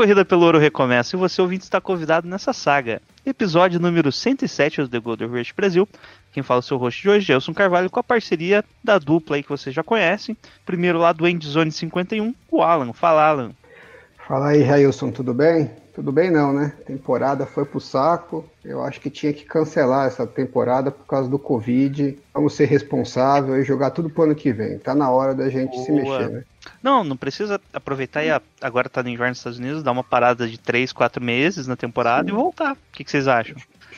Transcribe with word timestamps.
Corrida 0.00 0.24
pelo 0.24 0.46
ouro 0.46 0.58
recomeça 0.58 1.14
e 1.14 1.18
você 1.18 1.42
ouvinte 1.42 1.64
está 1.64 1.78
convidado 1.78 2.26
nessa 2.26 2.54
saga. 2.54 3.02
Episódio 3.26 3.78
número 3.78 4.10
107 4.10 4.80
do 4.80 4.88
The 4.88 4.98
Golden 4.98 5.28
Rush 5.28 5.52
Brasil. 5.52 5.86
Quem 6.32 6.42
fala 6.42 6.60
é 6.60 6.60
o 6.60 6.62
seu 6.62 6.78
host 6.78 7.02
de 7.02 7.10
hoje, 7.10 7.26
Gelson 7.26 7.52
Carvalho, 7.52 7.90
com 7.90 8.00
a 8.00 8.02
parceria 8.02 8.64
da 8.82 8.98
dupla 8.98 9.36
aí 9.36 9.42
que 9.42 9.50
vocês 9.50 9.74
já 9.74 9.82
conhecem. 9.82 10.34
Primeiro 10.64 10.98
lá 10.98 11.12
do 11.12 11.28
Endzone 11.28 11.70
51, 11.70 12.34
o 12.50 12.62
Alan. 12.62 12.94
Fala, 12.94 13.28
Alan. 13.28 13.50
Fala 14.26 14.48
aí, 14.48 14.62
Railson, 14.62 15.10
tudo 15.10 15.34
bem? 15.34 15.70
Tudo 16.00 16.12
bem 16.12 16.30
não, 16.30 16.50
né? 16.50 16.72
Temporada 16.86 17.44
foi 17.44 17.66
pro 17.66 17.78
saco. 17.78 18.48
Eu 18.64 18.82
acho 18.82 18.98
que 18.98 19.10
tinha 19.10 19.34
que 19.34 19.44
cancelar 19.44 20.06
essa 20.06 20.26
temporada 20.26 20.90
por 20.90 21.04
causa 21.04 21.28
do 21.28 21.38
Covid. 21.38 22.18
Vamos 22.32 22.54
ser 22.54 22.64
responsáveis 22.64 23.62
e 23.62 23.68
jogar 23.68 23.90
tudo 23.90 24.08
pro 24.08 24.22
ano 24.22 24.34
que 24.34 24.50
vem. 24.50 24.78
Tá 24.78 24.94
na 24.94 25.10
hora 25.10 25.34
da 25.34 25.50
gente 25.50 25.78
se 25.78 25.92
Boa. 25.92 26.18
mexer, 26.18 26.30
né? 26.30 26.44
Não, 26.82 27.04
não 27.04 27.18
precisa 27.18 27.60
aproveitar 27.70 28.24
e 28.24 28.30
agora 28.62 28.88
tá 28.88 29.02
no 29.02 29.10
inverno 29.10 29.32
nos 29.32 29.38
Estados 29.40 29.58
Unidos, 29.58 29.82
dar 29.82 29.92
uma 29.92 30.02
parada 30.02 30.48
de 30.48 30.58
3, 30.58 30.90
4 30.90 31.22
meses 31.22 31.66
na 31.66 31.76
temporada 31.76 32.30
e 32.30 32.32
voltar. 32.32 32.72
O 32.72 32.78
que, 32.92 33.04
que 33.04 33.10
vocês 33.10 33.28
acham? 33.28 33.56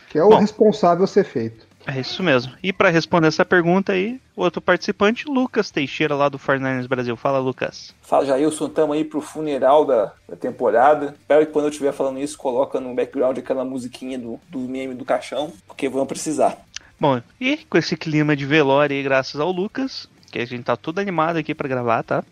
Que 0.09 0.19
é 0.19 0.25
o 0.25 0.31
Bom. 0.31 0.39
responsável 0.39 1.07
ser 1.07 1.23
feito. 1.23 1.65
É 1.87 2.01
isso 2.01 2.23
mesmo. 2.23 2.53
E 2.63 2.73
para 2.73 2.91
responder 2.91 3.27
essa 3.27 3.45
pergunta 3.45 3.93
aí, 3.93 4.21
outro 4.37 4.61
participante, 4.61 5.27
Lucas 5.27 5.71
Teixeira, 5.71 6.15
lá 6.15 6.29
do 6.29 6.39
49ers 6.39 6.87
Brasil. 6.87 7.17
Fala, 7.17 7.39
Lucas. 7.39 7.95
Fala 8.01 8.25
Jailson, 8.25 8.69
tamo 8.69 8.93
aí 8.93 9.05
pro 9.05 9.21
funeral 9.21 9.85
da, 9.85 10.13
da 10.29 10.37
temporada. 10.37 11.17
Espero 11.19 11.47
que 11.47 11.53
quando 11.53 11.67
eu 11.67 11.71
estiver 11.71 11.93
falando 11.93 12.21
isso, 12.21 12.39
coloca 12.39 12.81
no 12.81 12.95
background 12.95 13.37
aquela 13.39 13.65
musiquinha 13.65 14.19
do, 14.19 14.41
do 14.49 14.61
meme 14.61 14.95
do 14.95 15.05
caixão, 15.05 15.53
porque 15.67 15.89
vão 15.89 16.07
precisar. 16.07 16.57
Bom, 17.01 17.21
e 17.41 17.57
com 17.57 17.77
esse 17.77 17.97
clima 17.97 18.37
de 18.37 18.47
velório 18.47 18.95
aí, 18.95 19.03
graças 19.03 19.41
ao 19.41 19.51
Lucas, 19.51 20.09
que 20.31 20.39
a 20.39 20.47
gente 20.47 20.65
tá 20.65 20.77
todo 20.77 21.01
animado 21.01 21.37
aqui 21.37 21.53
pra 21.55 21.69
gravar, 21.69 22.05
tá? 22.05 22.23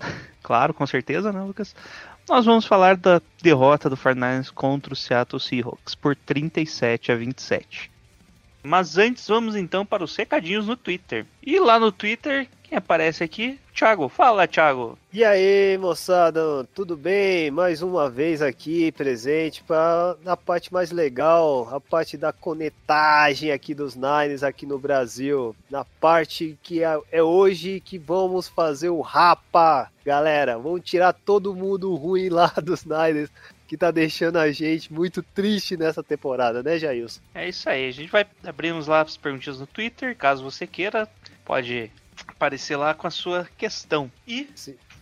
claro, 0.42 0.72
com 0.72 0.86
certeza, 0.86 1.32
né, 1.32 1.42
Lucas? 1.42 1.74
Nós 2.26 2.44
vamos 2.44 2.64
falar 2.64 2.96
da 2.96 3.20
derrota 3.42 3.90
do 3.90 3.96
49ers 3.96 4.50
contra 4.52 4.92
o 4.92 4.96
Seattle 4.96 5.38
Seahawks 5.38 5.94
por 5.94 6.16
37 6.16 7.12
a 7.12 7.14
27. 7.14 7.95
Mas 8.66 8.98
antes, 8.98 9.28
vamos 9.28 9.54
então 9.54 9.86
para 9.86 10.02
os 10.02 10.16
recadinhos 10.16 10.66
no 10.66 10.76
Twitter. 10.76 11.24
E 11.40 11.60
lá 11.60 11.78
no 11.78 11.92
Twitter, 11.92 12.48
quem 12.64 12.76
aparece 12.76 13.22
aqui? 13.22 13.60
Thiago. 13.72 14.08
Fala, 14.08 14.48
Thiago. 14.48 14.98
E 15.12 15.22
aí, 15.22 15.78
moçada, 15.78 16.66
tudo 16.74 16.96
bem? 16.96 17.48
Mais 17.48 17.80
uma 17.80 18.10
vez 18.10 18.42
aqui 18.42 18.90
presente 18.90 19.62
para 19.62 20.16
na 20.24 20.36
parte 20.36 20.72
mais 20.72 20.90
legal, 20.90 21.68
a 21.72 21.80
parte 21.80 22.16
da 22.16 22.32
conectagem 22.32 23.52
aqui 23.52 23.72
dos 23.72 23.94
Niners 23.94 24.42
aqui 24.42 24.66
no 24.66 24.80
Brasil, 24.80 25.54
na 25.70 25.84
parte 25.84 26.58
que 26.60 26.82
é, 26.82 26.98
é 27.12 27.22
hoje 27.22 27.78
que 27.78 27.98
vamos 27.98 28.48
fazer 28.48 28.88
o 28.88 29.00
rapa, 29.00 29.92
galera. 30.04 30.58
Vamos 30.58 30.80
tirar 30.82 31.12
todo 31.12 31.54
mundo 31.54 31.94
ruim 31.94 32.30
lá 32.30 32.52
dos 32.60 32.84
Niners 32.84 33.30
que 33.66 33.76
tá 33.76 33.90
deixando 33.90 34.38
a 34.38 34.50
gente 34.50 34.92
muito 34.92 35.22
triste 35.22 35.76
nessa 35.76 36.02
temporada, 36.02 36.62
né, 36.62 36.78
Jailson? 36.78 37.20
É 37.34 37.48
isso 37.48 37.68
aí, 37.68 37.88
a 37.88 37.92
gente 37.92 38.10
vai 38.10 38.26
abrir 38.44 38.72
uns 38.72 38.86
lá 38.86 39.02
as 39.02 39.16
perguntinhas 39.16 39.58
no 39.58 39.66
Twitter, 39.66 40.16
caso 40.16 40.42
você 40.42 40.66
queira, 40.66 41.08
pode 41.44 41.90
aparecer 42.28 42.76
lá 42.76 42.94
com 42.94 43.06
a 43.06 43.10
sua 43.10 43.48
questão. 43.56 44.10
E, 44.26 44.48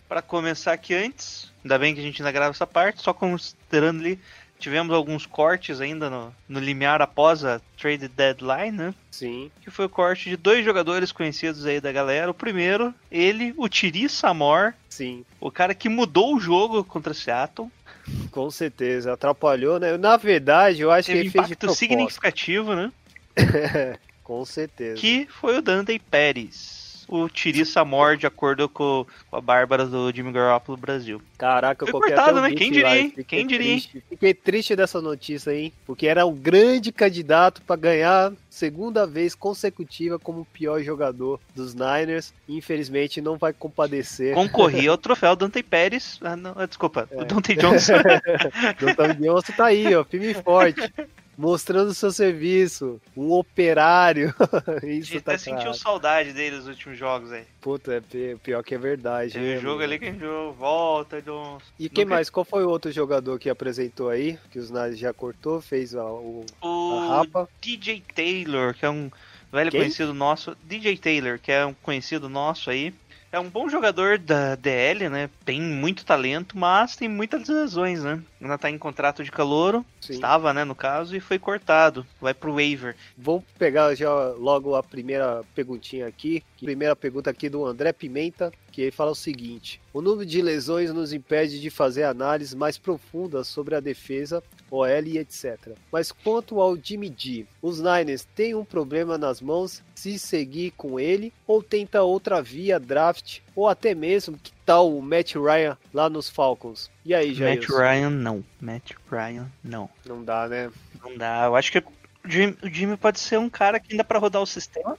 para 0.07 0.21
começar 0.21 0.73
aqui 0.73 0.93
antes, 0.93 1.51
ainda 1.63 1.77
bem 1.77 1.93
que 1.93 1.99
a 1.99 2.03
gente 2.03 2.21
ainda 2.21 2.31
grava 2.31 2.51
essa 2.51 2.67
parte, 2.67 3.01
só 3.01 3.13
considerando 3.13 4.01
ali, 4.01 4.19
tivemos 4.59 4.95
alguns 4.95 5.25
cortes 5.25 5.81
ainda 5.81 6.09
no, 6.09 6.33
no 6.47 6.59
limiar 6.59 7.01
após 7.01 7.43
a 7.43 7.61
trade 7.77 8.07
deadline, 8.07 8.71
né? 8.71 8.93
Sim. 9.11 9.51
Que 9.61 9.69
foi 9.69 9.85
o 9.85 9.89
corte 9.89 10.29
de 10.29 10.37
dois 10.37 10.63
jogadores 10.63 11.11
conhecidos 11.11 11.65
aí 11.65 11.79
da 11.79 11.91
galera. 11.91 12.31
O 12.31 12.33
primeiro, 12.33 12.93
ele, 13.11 13.53
o 13.57 13.67
Tiri 13.67 14.09
Samor, 14.09 14.73
Sim. 14.89 15.25
o 15.39 15.51
cara 15.51 15.75
que 15.75 15.89
mudou 15.89 16.35
o 16.35 16.39
jogo 16.39 16.83
contra 16.83 17.13
Seattle. 17.13 17.71
Com 18.31 18.49
certeza, 18.51 19.13
atrapalhou, 19.13 19.79
né? 19.79 19.97
Na 19.97 20.17
verdade, 20.17 20.81
eu 20.81 20.91
acho 20.91 21.07
Teve 21.07 21.19
que 21.19 21.25
ele 21.25 21.31
fez 21.31 21.47
de 21.47 21.55
propósito. 21.55 21.79
significativo, 21.79 22.75
né? 22.75 22.91
Com 24.23 24.43
certeza. 24.45 24.99
que 24.99 25.27
foi 25.29 25.57
o 25.57 25.61
Dante 25.61 25.99
Pérez. 25.99 26.84
O 27.15 27.29
Tiri 27.29 27.65
Samor, 27.65 28.17
de 28.17 28.27
acordo 28.27 28.67
com, 28.67 29.05
a 29.31 29.39
Bárbara 29.39 29.85
do 29.85 30.11
Jimmy 30.13 30.31
Garoppolo 30.31 30.77
Brasil. 30.77 31.21
Caraca, 31.37 31.85
eu 31.85 31.91
Foi 31.91 32.01
cortado, 32.01 32.41
né? 32.41 32.51
Quem 32.51 32.71
diria, 32.71 32.97
hein? 32.97 33.13
Quem 33.27 33.47
diria, 33.47 33.71
hein? 33.71 33.79
triste. 33.79 34.03
Fiquei 34.09 34.33
triste 34.33 34.75
dessa 34.75 35.01
notícia 35.01 35.51
aí, 35.51 35.71
porque 35.85 36.07
era 36.07 36.25
um 36.25 36.35
grande 36.35 36.91
candidato 36.91 37.61
para 37.61 37.75
ganhar 37.75 38.33
segunda 38.49 39.05
vez 39.07 39.33
consecutiva 39.35 40.17
como 40.19 40.41
o 40.41 40.45
pior 40.45 40.81
jogador 40.81 41.39
dos 41.55 41.73
Niners. 41.73 42.33
Infelizmente 42.47 43.21
não 43.21 43.37
vai 43.37 43.53
compadecer. 43.53 44.33
Concorria 44.33 44.91
ao 44.91 44.97
troféu 44.99 45.35
Dante 45.35 45.63
Pérez. 45.63 46.19
Ah, 46.21 46.35
não, 46.35 46.53
desculpa, 46.67 47.07
É. 47.11 47.21
o 47.21 47.25
Dante 47.25 47.55
Johnson. 47.55 47.93
Doutor 48.79 49.13
Johnson 49.15 49.53
tá 49.53 49.65
aí, 49.65 49.95
ó, 49.95 50.03
firme 50.03 50.31
e 50.31 50.33
forte. 50.33 50.93
Mostrando 51.37 51.89
o 51.89 51.93
seu 51.93 52.11
serviço, 52.11 53.01
um 53.15 53.31
operário. 53.31 54.33
A 54.81 54.85
Isso 54.85 55.11
gente 55.11 55.21
tá 55.21 55.31
até 55.33 55.37
sentiu 55.37 55.61
claro. 55.63 55.77
saudade 55.77 56.33
dele 56.33 56.55
nos 56.57 56.67
últimos 56.67 56.97
jogos 56.97 57.31
aí. 57.31 57.43
Puta, 57.59 57.93
é 57.95 58.01
pi- 58.01 58.37
pior 58.41 58.63
que 58.63 58.73
é 58.75 58.77
verdade. 58.77 59.37
Né, 59.37 59.57
um 59.57 59.61
jogo 59.61 59.79
mano? 59.79 59.83
ali 59.83 59.99
que 59.99 60.05
a 60.05 60.11
gente 60.11 60.25
volta, 60.57 61.21
Johnson. 61.21 61.59
E 61.79 61.89
quem 61.89 62.05
mais? 62.05 62.29
Qual 62.29 62.45
foi 62.45 62.63
o 62.63 62.69
outro 62.69 62.91
jogador 62.91 63.37
que 63.39 63.49
apresentou 63.49 64.09
aí? 64.09 64.39
Que 64.51 64.59
os 64.59 64.69
Niners 64.71 64.97
já 64.97 65.13
cortou, 65.13 65.59
fez 65.61 65.93
a, 65.95 66.05
o, 66.05 66.45
a 66.61 66.67
O 66.67 67.07
rapa? 67.09 67.49
DJ 67.61 68.01
Taylor, 68.13 68.73
que 68.73 68.85
é 68.85 68.89
um 68.89 69.11
velho 69.51 69.71
Quem? 69.71 69.81
conhecido 69.81 70.13
nosso. 70.13 70.55
DJ 70.63 70.97
Taylor, 70.97 71.39
que 71.39 71.51
é 71.51 71.65
um 71.65 71.73
conhecido 71.73 72.29
nosso 72.29 72.69
aí. 72.69 72.93
É 73.31 73.39
um 73.39 73.49
bom 73.49 73.67
jogador 73.67 74.17
da 74.17 74.55
DL, 74.55 75.09
né? 75.09 75.29
Tem 75.43 75.59
muito 75.61 76.05
talento, 76.05 76.57
mas 76.57 76.95
tem 76.95 77.09
muitas 77.09 77.49
lesões, 77.49 78.01
né? 78.01 78.21
Ainda 78.41 78.57
tá 78.57 78.69
em 78.69 78.77
contrato 78.77 79.23
de 79.23 79.31
calouro. 79.31 79.85
Sim. 80.01 80.13
Estava, 80.13 80.53
né, 80.53 80.63
no 80.63 80.75
caso, 80.75 81.15
e 81.15 81.19
foi 81.19 81.39
cortado. 81.39 82.05
Vai 82.19 82.33
pro 82.33 82.53
waiver. 82.53 82.95
Vamos 83.17 83.43
pegar 83.57 83.95
já 83.95 84.11
logo 84.31 84.75
a 84.75 84.83
primeira 84.83 85.43
perguntinha 85.53 86.07
aqui. 86.07 86.43
Primeira 86.59 86.95
pergunta 86.95 87.29
aqui 87.29 87.49
do 87.49 87.65
André 87.65 87.93
Pimenta, 87.93 88.51
que 88.71 88.81
ele 88.81 88.91
fala 88.91 89.11
o 89.11 89.15
seguinte: 89.15 89.81
O 89.93 90.01
número 90.01 90.25
de 90.25 90.41
lesões 90.41 90.93
nos 90.93 91.13
impede 91.13 91.61
de 91.61 91.69
fazer 91.69 92.03
análises 92.03 92.53
mais 92.53 92.77
profundas 92.77 93.47
sobre 93.47 93.75
a 93.75 93.79
defesa, 93.79 94.43
OL 94.69 94.87
e 95.05 95.17
etc. 95.17 95.75
Mas 95.91 96.11
quanto 96.11 96.59
ao 96.59 96.75
Jimmy 96.75 97.13
G, 97.15 97.45
os 97.61 97.79
Niners 97.79 98.27
têm 98.35 98.53
um 98.53 98.65
problema 98.65 99.17
nas 99.17 99.41
mãos 99.41 99.81
se 99.95 100.19
seguir 100.19 100.71
com 100.71 100.99
ele 100.99 101.31
ou 101.47 101.63
tenta 101.63 102.03
outra 102.03 102.41
via 102.41 102.79
draft 102.79 103.39
ou 103.55 103.67
até 103.67 103.95
mesmo 103.95 104.37
que 104.37 104.51
tal 104.65 104.95
o 104.95 105.01
Matt 105.01 105.35
Ryan 105.35 105.77
lá 105.93 106.09
nos 106.09 106.29
Falcons? 106.29 106.91
E 107.05 107.13
aí, 107.13 107.33
Jair? 107.33 107.59
Matt 107.59 107.69
Ryan, 107.69 108.09
não. 108.09 108.43
Matt 108.59 108.91
Ryan, 109.09 109.47
não. 109.63 109.89
Não 110.05 110.23
dá, 110.23 110.47
né? 110.47 110.71
Não 111.01 111.17
dá. 111.17 111.45
Eu 111.45 111.55
acho 111.55 111.71
que 111.71 111.79
o 111.79 111.83
Jimmy, 112.25 112.57
o 112.61 112.67
Jimmy 112.67 112.97
pode 112.97 113.19
ser 113.19 113.37
um 113.39 113.49
cara 113.49 113.79
que 113.79 113.93
ainda 113.93 114.03
pra 114.03 114.19
rodar 114.19 114.41
o 114.41 114.45
sistema. 114.47 114.97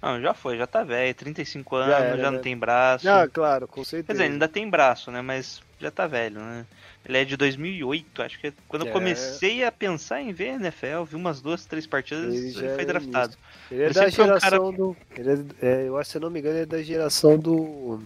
Não, 0.00 0.20
já 0.20 0.34
foi, 0.34 0.56
já 0.56 0.66
tá 0.66 0.84
velho, 0.84 1.14
35 1.14 1.76
anos, 1.76 1.90
já, 1.90 1.98
era, 1.98 2.22
não 2.22 2.32
né? 2.32 2.38
tem 2.38 2.56
braço. 2.56 3.08
Ah, 3.08 3.26
claro, 3.26 3.66
com 3.66 3.80
Quer 3.80 3.88
certeza. 3.88 4.12
dizer, 4.12 4.24
ele 4.24 4.34
ainda 4.34 4.46
tem 4.46 4.68
braço, 4.68 5.10
né? 5.10 5.20
Mas 5.22 5.60
já 5.80 5.90
tá 5.90 6.06
velho, 6.06 6.40
né? 6.40 6.66
Ele 7.04 7.18
é 7.18 7.24
de 7.24 7.36
2008, 7.36 8.22
acho 8.22 8.40
que 8.40 8.52
quando 8.66 8.82
eu 8.82 8.88
É. 8.88 8.92
comecei 8.92 9.62
a 9.64 9.70
pensar 9.70 10.20
em 10.20 10.32
ver 10.32 10.54
NFL, 10.60 11.04
vi 11.04 11.14
umas 11.14 11.40
duas, 11.40 11.64
três 11.64 11.86
partidas, 11.86 12.34
Ele 12.34 12.48
ele, 12.48 12.74
foi 12.74 12.82
é 12.82 12.84
draftado. 12.84 13.36
Ele 13.70 13.82
é 13.82 13.84
Ele 13.86 13.94
da 13.94 14.00
sempre 14.00 14.16
foi 14.16 14.24
um 14.24 14.26
geração 14.28 14.72
do. 14.72 14.96
Ele 15.16 15.30
é, 15.30 15.66
é, 15.66 15.88
eu 15.88 15.96
acho, 15.98 16.10
se 16.10 16.16
eu 16.16 16.20
não 16.20 16.30
me 16.30 16.40
engano, 16.40 16.56
ele 16.56 16.62
é 16.62 16.66
da 16.66 16.82
geração 16.82 17.38
do. 17.38 18.00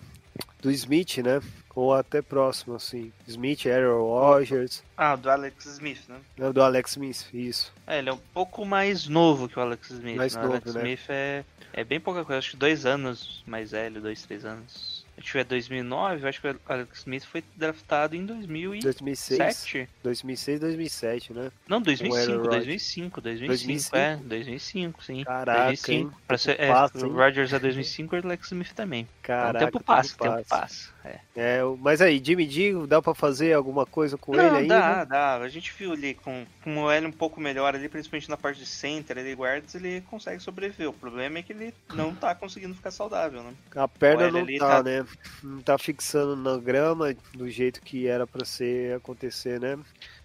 Do 0.60 0.70
Smith, 0.70 1.18
né? 1.18 1.40
Ou 1.74 1.94
até 1.94 2.20
próximo, 2.20 2.74
assim. 2.74 3.10
Smith, 3.26 3.64
Aaron 3.64 4.02
Rodgers. 4.02 4.82
Ah, 4.96 5.16
do 5.16 5.30
Alex 5.30 5.64
Smith, 5.64 6.00
né? 6.08 6.16
Não, 6.36 6.52
do 6.52 6.62
Alex 6.62 6.90
Smith, 6.90 7.26
isso. 7.32 7.72
É, 7.86 7.98
ele 8.00 8.10
é 8.10 8.12
um 8.12 8.20
pouco 8.34 8.66
mais 8.66 9.06
novo 9.08 9.48
que 9.48 9.58
o 9.58 9.62
Alex 9.62 9.90
Smith. 9.90 10.16
Mais 10.16 10.34
né? 10.34 10.40
O 10.40 10.44
novo, 10.44 10.54
Alex 10.56 10.74
né? 10.74 10.80
Smith 10.82 11.00
é, 11.08 11.44
é 11.72 11.84
bem 11.84 11.98
pouca 11.98 12.24
coisa, 12.24 12.38
acho 12.40 12.50
que 12.50 12.56
dois 12.58 12.84
anos 12.84 13.42
mais 13.46 13.70
velho, 13.70 14.02
dois, 14.02 14.20
três 14.22 14.44
anos. 14.44 14.89
Tiver 15.20 15.44
2009, 15.44 16.24
eu 16.24 16.28
acho 16.28 16.40
que 16.40 16.48
o 16.48 16.60
Alex 16.66 16.98
Smith 16.98 17.24
foi 17.24 17.44
draftado 17.56 18.16
em 18.16 18.24
2007. 18.24 18.82
2006. 18.82 19.88
2006, 20.02 20.60
2007, 20.60 21.32
né? 21.32 21.52
Não, 21.68 21.76
Aaron 21.76 21.82
2005, 21.82 22.32
Rodgers. 22.32 22.50
2005, 22.50 23.20
2005, 23.20 23.48
2005? 23.48 23.96
é, 23.96 24.16
2005, 24.16 25.04
sim. 25.04 25.24
Caraca, 25.24 25.64
2005. 25.66 25.92
hein? 25.92 26.10
Pra 26.26 26.38
ser, 26.38 26.60
é, 26.60 26.68
passa? 26.68 27.06
Rodgers 27.06 27.52
é 27.52 27.58
2005 27.58 28.16
e 28.16 28.18
o 28.18 28.24
Alex 28.24 28.46
Smith 28.46 28.72
também. 28.72 29.08
Caraca, 29.22 29.56
o 29.56 29.66
tempo 29.66 29.84
passa, 29.84 30.16
tempo 30.16 30.48
passa. 30.48 30.90
É. 31.04 31.20
É, 31.34 31.60
mas 31.78 32.00
aí, 32.00 32.20
Jimmy 32.22 32.48
G, 32.48 32.74
dá 32.86 33.00
pra 33.00 33.14
fazer 33.14 33.54
alguma 33.54 33.86
coisa 33.86 34.18
com 34.18 34.34
ele 34.34 34.42
Não, 34.42 34.56
ainda? 34.56 34.74
dá, 34.74 35.04
dá. 35.04 35.36
A 35.36 35.48
gente 35.48 35.72
viu 35.72 35.92
ali 35.92 36.14
com, 36.14 36.44
com 36.62 36.84
o 36.84 36.90
L 36.90 37.06
um 37.06 37.12
pouco 37.12 37.40
melhor 37.40 37.74
ali, 37.74 37.88
principalmente 37.88 38.28
na 38.28 38.36
parte 38.36 38.58
de 38.58 38.66
center, 38.66 39.16
ele 39.16 39.34
guardas, 39.34 39.74
ele 39.74 40.02
consegue 40.02 40.40
sobreviver. 40.42 40.88
O 40.88 40.92
problema 40.92 41.38
é 41.38 41.42
que 41.42 41.52
ele 41.52 41.74
não 41.94 42.14
tá 42.14 42.34
conseguindo 42.34 42.74
ficar 42.74 42.90
saudável, 42.90 43.42
né? 43.42 43.52
A 43.74 43.88
perna 43.88 44.30
não 44.30 44.46
tá, 44.58 44.68
tá- 44.68 44.82
né? 44.82 45.06
Não 45.42 45.62
tá 45.62 45.78
fixando 45.78 46.36
na 46.36 46.58
grama 46.58 47.14
do 47.34 47.48
jeito 47.48 47.80
que 47.80 48.06
era 48.06 48.26
pra 48.26 48.44
ser 48.44 48.96
acontecer, 48.96 49.58
né? 49.58 49.78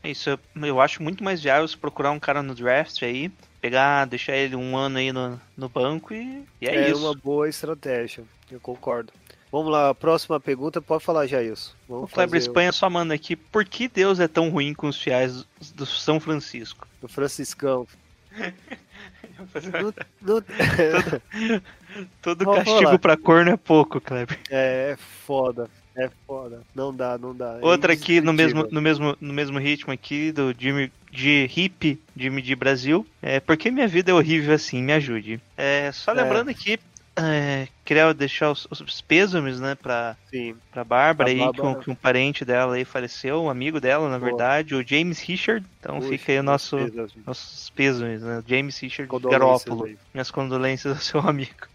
É 0.03 0.09
Isso, 0.09 0.37
eu, 0.55 0.81
acho 0.81 1.01
muito 1.01 1.23
mais 1.23 1.41
viável 1.41 1.67
se 1.67 1.77
procurar 1.77 2.11
um 2.11 2.19
cara 2.19 2.43
no 2.43 2.53
draft 2.53 3.01
aí, 3.01 3.31
pegar, 3.61 4.05
deixar 4.05 4.35
ele 4.35 4.55
um 4.55 4.77
ano 4.77 4.97
aí 4.97 5.11
no, 5.11 5.39
no 5.57 5.67
banco 5.67 6.13
e, 6.13 6.43
e 6.61 6.67
é, 6.67 6.89
isso. 6.89 6.99
uma 6.99 7.15
boa 7.15 7.49
estratégia, 7.49 8.23
eu 8.51 8.59
concordo. 8.59 9.11
Vamos 9.55 9.71
lá, 9.71 9.93
próxima 9.95 10.37
pergunta, 10.37 10.81
pode 10.81 11.01
falar, 11.01 11.27
Jailson. 11.27 11.71
O 11.87 11.93
Vamos 11.93 12.11
Kleber 12.11 12.29
fazer 12.41 12.49
Espanha 12.49 12.73
só 12.73 12.89
manda 12.89 13.13
aqui, 13.13 13.37
por 13.37 13.63
que 13.63 13.87
Deus 13.87 14.19
é 14.19 14.27
tão 14.27 14.49
ruim 14.49 14.73
com 14.73 14.87
os 14.89 15.01
fiéis 15.01 15.47
do 15.73 15.85
São 15.85 16.19
Francisco? 16.19 16.85
o 17.01 17.07
Franciscão. 17.07 17.87
Não- 19.81 19.93
não- 20.21 20.41
Todo 22.21 22.43
Vamos 22.43 22.63
castigo 22.65 22.99
pra 22.99 23.15
corno 23.15 23.51
é 23.51 23.55
pouco, 23.55 24.01
Kleber. 24.01 24.37
é, 24.49 24.91
é 24.91 24.97
foda, 25.25 25.69
é 25.95 26.09
foda. 26.27 26.61
Não 26.75 26.93
dá, 26.93 27.17
não 27.17 27.33
dá. 27.33 27.57
É 27.61 27.65
Outra 27.65 27.93
aqui 27.93 28.19
no 28.19 28.33
mesmo, 28.33 28.67
no, 28.69 28.81
mesmo, 28.81 29.15
no 29.21 29.33
mesmo 29.33 29.57
ritmo 29.57 29.93
aqui, 29.93 30.33
do 30.33 30.53
Jimmy 30.57 30.91
de 31.11 31.49
Hip, 31.55 31.97
Jimmy 32.17 32.41
de 32.41 32.55
Brasil. 32.57 33.07
É, 33.21 33.39
por 33.39 33.55
que 33.55 33.71
minha 33.71 33.87
vida 33.87 34.11
é 34.11 34.13
horrível 34.13 34.53
assim? 34.53 34.83
Me 34.83 34.91
ajude. 34.91 35.39
É, 35.55 35.89
só 35.93 36.11
É. 36.11 36.15
lembrando 36.21 36.49
aqui, 36.49 36.77
é, 37.17 37.67
queria 37.85 38.13
deixar 38.13 38.51
os, 38.51 38.67
os 38.69 39.01
pêsames, 39.01 39.59
né, 39.59 39.75
pra, 39.75 40.17
Sim, 40.29 40.55
pra 40.71 40.83
Bárbara 40.83 41.29
aí, 41.29 41.37
Bárbara. 41.39 41.75
que 41.79 41.89
um, 41.89 41.95
parente 41.95 42.43
dela 42.43 42.75
aí 42.75 42.83
faleceu, 42.83 43.43
um 43.43 43.49
amigo 43.49 43.79
dela, 43.79 44.09
na 44.09 44.19
Boa. 44.19 44.31
verdade, 44.31 44.75
o 44.75 44.85
James 44.85 45.19
Richard. 45.19 45.65
Então 45.79 45.97
Puxa, 45.97 46.09
fica 46.09 46.31
aí 46.33 46.39
o 46.39 46.43
nosso, 46.43 46.75
beleza. 46.77 47.13
nossos 47.25 47.69
pêsames, 47.69 48.21
né? 48.21 48.43
James 48.45 48.77
Richard 48.79 49.11
Garópolo. 49.29 49.89
Minhas 50.13 50.29
condolências 50.29 50.93
ao 50.95 51.01
seu 51.01 51.19
amigo. 51.21 51.67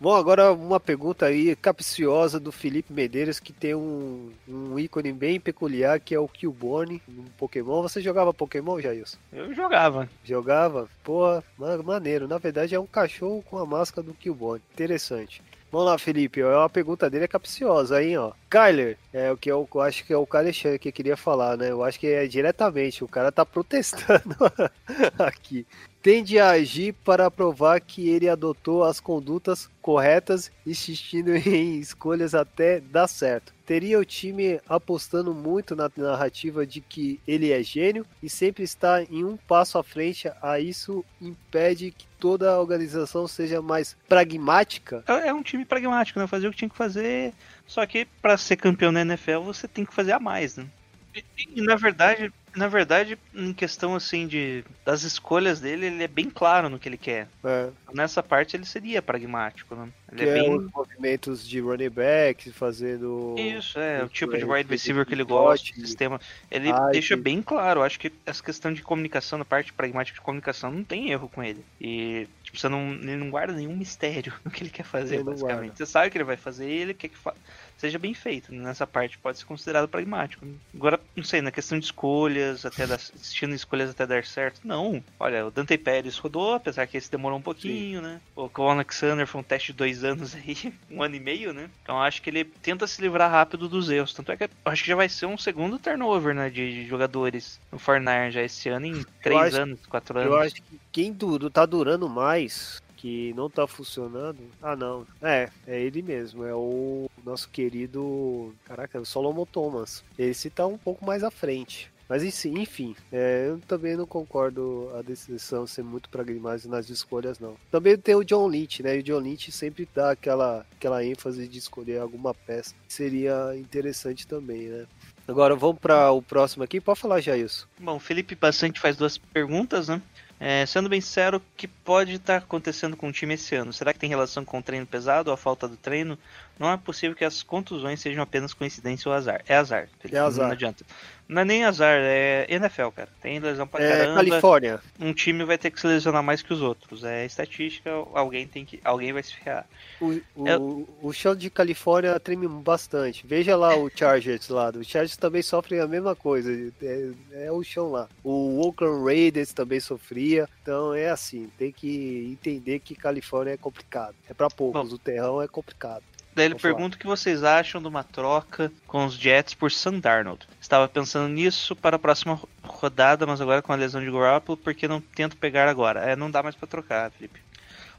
Bom, 0.00 0.14
agora 0.14 0.52
uma 0.52 0.78
pergunta 0.78 1.26
aí 1.26 1.54
capciosa 1.56 2.38
do 2.38 2.52
Felipe 2.52 2.92
Medeiros, 2.92 3.40
que 3.40 3.52
tem 3.52 3.74
um, 3.74 4.30
um 4.48 4.78
ícone 4.78 5.12
bem 5.12 5.40
peculiar, 5.40 5.98
que 6.00 6.14
é 6.14 6.18
o 6.18 6.28
Killborn 6.28 7.00
no 7.08 7.24
Pokémon. 7.38 7.82
Você 7.82 8.00
jogava 8.00 8.34
Pokémon, 8.34 8.80
Jailson? 8.80 9.16
Eu 9.32 9.52
jogava. 9.54 10.08
Jogava? 10.24 10.88
Pô, 11.02 11.42
ma- 11.58 11.78
maneiro. 11.82 12.28
Na 12.28 12.38
verdade 12.38 12.74
é 12.74 12.80
um 12.80 12.86
cachorro 12.86 13.42
com 13.48 13.58
a 13.58 13.66
máscara 13.66 14.06
do 14.06 14.12
Killborn. 14.14 14.62
Interessante. 14.72 15.42
Vamos 15.72 15.86
lá, 15.88 15.98
Felipe. 15.98 16.40
ó, 16.42 16.62
A 16.64 16.68
pergunta 16.68 17.10
dele 17.10 17.24
é 17.24 17.28
capciosa, 17.28 18.00
hein, 18.02 18.16
ó. 18.16 18.32
Kyler, 18.48 18.96
é 19.14 19.30
o 19.30 19.36
que 19.36 19.50
eu, 19.50 19.68
eu 19.72 19.80
acho 19.80 20.04
que 20.04 20.12
é 20.12 20.18
o 20.18 20.26
Alexandre 20.28 20.76
que 20.76 20.90
queria 20.90 21.16
falar, 21.16 21.56
né? 21.56 21.70
Eu 21.70 21.84
acho 21.84 22.00
que 22.00 22.08
é 22.08 22.26
diretamente. 22.26 23.04
O 23.04 23.08
cara 23.08 23.30
tá 23.30 23.46
protestando 23.46 24.34
aqui. 25.16 25.64
Tende 26.02 26.38
a 26.38 26.50
agir 26.50 26.92
para 26.92 27.30
provar 27.30 27.80
que 27.80 28.10
ele 28.10 28.28
adotou 28.28 28.82
as 28.82 28.98
condutas 28.98 29.70
corretas, 29.80 30.50
insistindo 30.66 31.30
em 31.48 31.78
escolhas 31.78 32.34
até 32.34 32.80
dar 32.80 33.06
certo. 33.06 33.54
Teria 33.64 33.98
o 33.98 34.04
time 34.04 34.60
apostando 34.68 35.32
muito 35.32 35.74
na 35.74 35.90
narrativa 35.96 36.66
de 36.66 36.82
que 36.82 37.18
ele 37.26 37.50
é 37.52 37.62
gênio 37.62 38.04
e 38.22 38.28
sempre 38.28 38.64
está 38.64 39.02
em 39.02 39.24
um 39.24 39.38
passo 39.38 39.78
à 39.78 39.82
frente, 39.82 40.30
a 40.42 40.60
isso 40.60 41.02
impede 41.18 41.90
que 41.90 42.06
toda 42.18 42.50
a 42.52 42.60
organização 42.60 43.26
seja 43.26 43.62
mais 43.62 43.96
pragmática? 44.06 45.02
É 45.06 45.28
é 45.28 45.32
um 45.32 45.42
time 45.42 45.64
pragmático, 45.64 46.18
né? 46.18 46.26
Fazer 46.26 46.48
o 46.48 46.50
que 46.50 46.58
tinha 46.58 46.68
que 46.68 46.76
fazer. 46.76 47.32
Só 47.66 47.84
que 47.86 48.06
pra 48.20 48.36
ser 48.36 48.56
campeão 48.56 48.92
na 48.92 49.02
NFL 49.02 49.40
você 49.40 49.66
tem 49.66 49.84
que 49.84 49.94
fazer 49.94 50.12
a 50.12 50.20
mais, 50.20 50.56
né? 50.56 50.66
E, 51.14 51.24
e, 51.56 51.62
na 51.62 51.76
verdade, 51.76 52.32
na 52.56 52.68
verdade, 52.68 53.18
em 53.34 53.52
questão 53.52 53.94
assim 53.94 54.26
de 54.26 54.64
das 54.84 55.02
escolhas 55.02 55.60
dele, 55.60 55.86
ele 55.86 56.02
é 56.02 56.08
bem 56.08 56.30
claro 56.30 56.68
no 56.68 56.78
que 56.78 56.88
ele 56.88 56.96
quer. 56.96 57.28
É, 57.44 57.68
Nessa 57.92 58.22
parte 58.22 58.56
ele 58.56 58.64
seria 58.64 59.00
pragmático, 59.00 59.74
né? 59.74 59.88
Ele 60.10 60.18
que 60.18 60.28
é 60.28 60.30
é 60.30 60.34
bem 60.34 60.56
os 60.56 60.70
movimentos 60.72 61.46
de 61.46 61.60
running 61.60 61.90
back, 61.90 62.50
fazendo. 62.52 63.34
Isso, 63.38 63.78
é, 63.78 64.02
o 64.02 64.08
tipo 64.08 64.36
de 64.36 64.44
wide 64.44 64.68
receiver 64.68 65.06
que 65.06 65.14
ele 65.14 65.24
gosta, 65.24 65.70
o 65.70 65.80
sistema. 65.80 66.20
Ele 66.50 66.70
Ah, 66.70 66.88
deixa 66.90 67.16
bem 67.16 67.42
claro, 67.42 67.80
eu 67.80 67.84
acho 67.84 67.98
que 67.98 68.12
essa 68.26 68.42
questão 68.42 68.72
de 68.72 68.82
comunicação, 68.82 69.38
na 69.38 69.44
parte 69.44 69.72
pragmática 69.72 70.16
de 70.16 70.20
comunicação, 70.20 70.70
não 70.70 70.84
tem 70.84 71.10
erro 71.10 71.28
com 71.28 71.42
ele. 71.42 71.64
E, 71.80 72.28
tipo, 72.54 72.60
você 72.60 72.68
não, 72.68 72.92
ele 72.94 73.16
não 73.16 73.30
guarda 73.30 73.52
nenhum 73.52 73.76
mistério 73.76 74.32
no 74.44 74.50
que 74.50 74.62
ele 74.62 74.70
quer 74.70 74.84
fazer, 74.84 75.16
Ele 75.16 75.24
basicamente. 75.24 75.78
Você 75.78 75.86
sabe 75.86 76.08
o 76.08 76.10
que 76.10 76.18
ele 76.18 76.24
vai 76.24 76.36
fazer 76.36 76.68
e 76.68 76.72
ele 76.82 76.94
quer 76.94 77.08
que 77.08 77.18
fa- 77.18 77.36
seja 77.78 77.98
bem 77.98 78.14
feito. 78.14 78.52
Nessa 78.52 78.86
parte 78.86 79.18
pode 79.18 79.38
ser 79.38 79.44
considerado 79.44 79.88
pragmático. 79.88 80.46
Agora, 80.74 81.00
não 81.14 81.24
sei, 81.24 81.40
na 81.40 81.50
questão 81.50 81.78
de 81.78 81.84
escolhas, 81.84 82.64
até 82.64 82.86
dar, 82.86 82.94
assistindo 82.94 83.54
escolhas 83.54 83.90
até 83.90 84.06
dar 84.06 84.24
certo, 84.24 84.60
não. 84.64 85.02
Olha, 85.18 85.46
o 85.46 85.50
Dante 85.50 85.76
Pérez 85.76 86.16
rodou, 86.16 86.54
apesar 86.54 86.86
que 86.86 86.96
esse 86.96 87.10
demorou 87.10 87.38
um 87.38 87.42
pouquinho, 87.42 88.00
né? 88.00 88.20
O 88.34 88.48
Con 88.48 88.70
Alexander 88.70 89.26
foi 89.26 89.40
um 89.40 89.44
teste 89.44 89.72
de 89.72 89.78
dois 89.78 90.04
anos 90.04 90.34
aí, 90.34 90.72
um 90.90 91.02
ano 91.02 91.16
e 91.16 91.20
meio, 91.20 91.52
né? 91.52 91.70
Então 91.82 92.00
acho 92.00 92.22
que 92.22 92.30
ele 92.30 92.44
tenta 92.44 92.86
se 92.86 93.00
livrar 93.00 93.30
rápido 93.30 93.68
dos 93.68 93.90
erros. 93.90 94.14
Tanto 94.14 94.32
é 94.32 94.36
que 94.36 94.44
eu 94.44 94.48
acho 94.64 94.82
que 94.82 94.88
já 94.88 94.96
vai 94.96 95.08
ser 95.08 95.26
um 95.26 95.38
segundo 95.38 95.78
turnover, 95.78 96.34
né? 96.34 96.50
De, 96.50 96.84
de 96.84 96.86
jogadores 96.86 97.60
no 97.70 97.78
Fortnite 97.78 98.32
já 98.32 98.42
esse 98.42 98.68
ano 98.68 98.86
em 98.86 99.04
três 99.22 99.54
anos, 99.54 99.80
quatro 99.86 100.18
anos. 100.18 100.32
Eu 100.32 100.38
acho 100.38 100.54
que 100.56 100.80
quem 100.92 101.12
duro, 101.12 101.50
tá 101.50 101.66
durando 101.66 102.08
mais, 102.08 102.82
que 103.04 103.34
não 103.34 103.50
tá 103.50 103.66
funcionando. 103.66 104.38
Ah, 104.62 104.74
não. 104.74 105.06
É, 105.20 105.50
é 105.66 105.78
ele 105.78 106.00
mesmo. 106.00 106.42
É 106.42 106.54
o 106.54 107.06
nosso 107.22 107.50
querido. 107.50 108.54
Caraca, 108.64 108.98
o 108.98 109.04
Solomon 109.04 109.44
Thomas. 109.44 110.02
Esse 110.18 110.48
tá 110.48 110.66
um 110.66 110.78
pouco 110.78 111.04
mais 111.04 111.22
à 111.22 111.30
frente. 111.30 111.92
Mas 112.08 112.22
enfim, 112.22 112.96
é, 113.12 113.46
eu 113.48 113.58
também 113.66 113.94
não 113.94 114.06
concordo 114.06 114.90
a 114.98 115.02
decisão 115.02 115.66
ser 115.66 115.82
muito 115.82 116.08
pragmática 116.08 116.68
nas 116.68 116.88
escolhas, 116.88 117.38
não. 117.38 117.56
Também 117.70 117.96
tem 117.98 118.14
o 118.14 118.24
John 118.24 118.46
Lynch, 118.46 118.82
né? 118.82 118.96
E 118.96 119.00
o 119.00 119.02
John 119.02 119.18
Lynch 119.18 119.52
sempre 119.52 119.86
dá 119.94 120.10
aquela, 120.10 120.66
aquela 120.74 121.04
ênfase 121.04 121.46
de 121.46 121.58
escolher 121.58 122.00
alguma 122.00 122.32
peça. 122.32 122.74
Seria 122.88 123.54
interessante 123.56 124.26
também, 124.26 124.68
né? 124.68 124.86
Agora 125.26 125.56
vamos 125.56 125.78
para 125.78 126.10
o 126.10 126.22
próximo 126.22 126.64
aqui. 126.64 126.80
Pode 126.80 127.00
falar 127.00 127.20
já 127.20 127.36
isso. 127.36 127.68
Bom, 127.78 127.96
o 127.96 128.00
Felipe 128.00 128.34
Bastante 128.34 128.80
faz 128.80 128.96
duas 128.96 129.16
perguntas, 129.18 129.88
né? 129.88 130.00
É, 130.46 130.66
sendo 130.66 130.90
bem 130.90 131.00
sincero, 131.00 131.38
o 131.38 131.42
que 131.56 131.66
pode 131.66 132.16
estar 132.16 132.36
acontecendo 132.36 132.98
com 132.98 133.08
o 133.08 133.12
time 133.12 133.32
esse 133.32 133.54
ano? 133.54 133.72
Será 133.72 133.94
que 133.94 133.98
tem 133.98 134.10
relação 134.10 134.44
com 134.44 134.58
o 134.58 134.62
treino 134.62 134.86
pesado 134.86 135.30
ou 135.30 135.34
a 135.34 135.38
falta 135.38 135.66
do 135.66 135.74
treino? 135.74 136.18
Não 136.58 136.70
é 136.70 136.76
possível 136.76 137.16
que 137.16 137.24
as 137.24 137.42
contusões 137.42 138.00
sejam 138.00 138.22
apenas 138.22 138.54
coincidência 138.54 139.08
ou 139.08 139.14
azar. 139.14 139.42
É 139.48 139.56
azar. 139.56 139.88
É 140.10 140.18
azar. 140.18 140.46
Não 140.46 140.52
adianta. 140.52 140.84
Não 141.26 141.40
é 141.40 141.44
nem 141.44 141.64
azar, 141.64 141.96
é 141.98 142.44
NFL, 142.50 142.88
cara. 142.94 143.08
Tem 143.22 143.38
lesão 143.38 143.66
pra 143.66 143.82
É, 143.82 143.88
caramba. 143.98 144.14
Califórnia. 144.16 144.80
Um 145.00 145.12
time 145.14 145.42
vai 145.44 145.56
ter 145.56 145.70
que 145.70 145.80
se 145.80 145.86
lesionar 145.86 146.22
mais 146.22 146.42
que 146.42 146.52
os 146.52 146.60
outros. 146.60 147.02
É 147.02 147.24
estatística, 147.24 147.90
alguém 148.12 148.46
tem 148.46 148.64
que. 148.64 148.78
Alguém 148.84 149.12
vai 149.12 149.22
se 149.22 149.34
ferrar. 149.34 149.66
O, 150.00 150.20
o, 150.36 150.46
É- 150.48 150.58
o 150.58 151.12
chão 151.14 151.34
de 151.34 151.48
Califórnia 151.48 152.20
treme 152.20 152.46
bastante. 152.46 153.26
Veja 153.26 153.56
lá 153.56 153.74
o 153.74 153.88
Chargers 153.88 154.48
lá. 154.50 154.68
O 154.68 154.84
Chargers 154.84 155.16
também 155.16 155.40
sofre 155.40 155.80
a 155.80 155.86
mesma 155.88 156.14
coisa. 156.14 156.52
É, 156.82 157.10
é 157.46 157.50
o 157.52 157.62
chão 157.64 157.90
lá. 157.90 158.06
O 158.22 158.60
Oakland 158.60 159.02
Raiders 159.02 159.52
também 159.54 159.80
sofria. 159.80 160.46
Então 160.62 160.92
é 160.94 161.08
assim, 161.08 161.50
tem 161.58 161.72
que 161.72 162.28
entender 162.30 162.80
que 162.80 162.94
Califórnia 162.94 163.54
é 163.54 163.56
complicado. 163.56 164.14
É 164.28 164.34
pra 164.34 164.50
poucos, 164.50 164.92
o 164.92 164.98
terrão 164.98 165.40
é 165.40 165.48
complicado. 165.48 166.02
Daí 166.34 166.46
ele 166.46 166.54
Vou 166.54 166.60
falar. 166.60 166.74
pergunta 166.74 166.96
o 166.96 166.98
que 166.98 167.06
vocês 167.06 167.44
acham 167.44 167.80
de 167.80 167.86
uma 167.86 168.02
troca 168.02 168.72
com 168.86 169.04
os 169.06 169.14
Jets 169.14 169.54
por 169.54 169.70
Sam 169.70 170.00
Darnold. 170.00 170.46
Estava 170.60 170.88
pensando 170.88 171.28
nisso 171.32 171.76
para 171.76 171.96
a 171.96 171.98
próxima 171.98 172.34
ro- 172.34 172.48
rodada, 172.62 173.24
mas 173.26 173.40
agora 173.40 173.62
com 173.62 173.72
a 173.72 173.76
lesão 173.76 174.00
de 174.00 174.10
Garoppolo, 174.10 174.56
porque 174.56 174.88
não 174.88 175.00
tento 175.00 175.36
pegar 175.36 175.68
agora? 175.68 176.00
É, 176.00 176.16
não 176.16 176.30
dá 176.30 176.42
mais 176.42 176.56
para 176.56 176.66
trocar, 176.66 177.10
Felipe. 177.12 177.40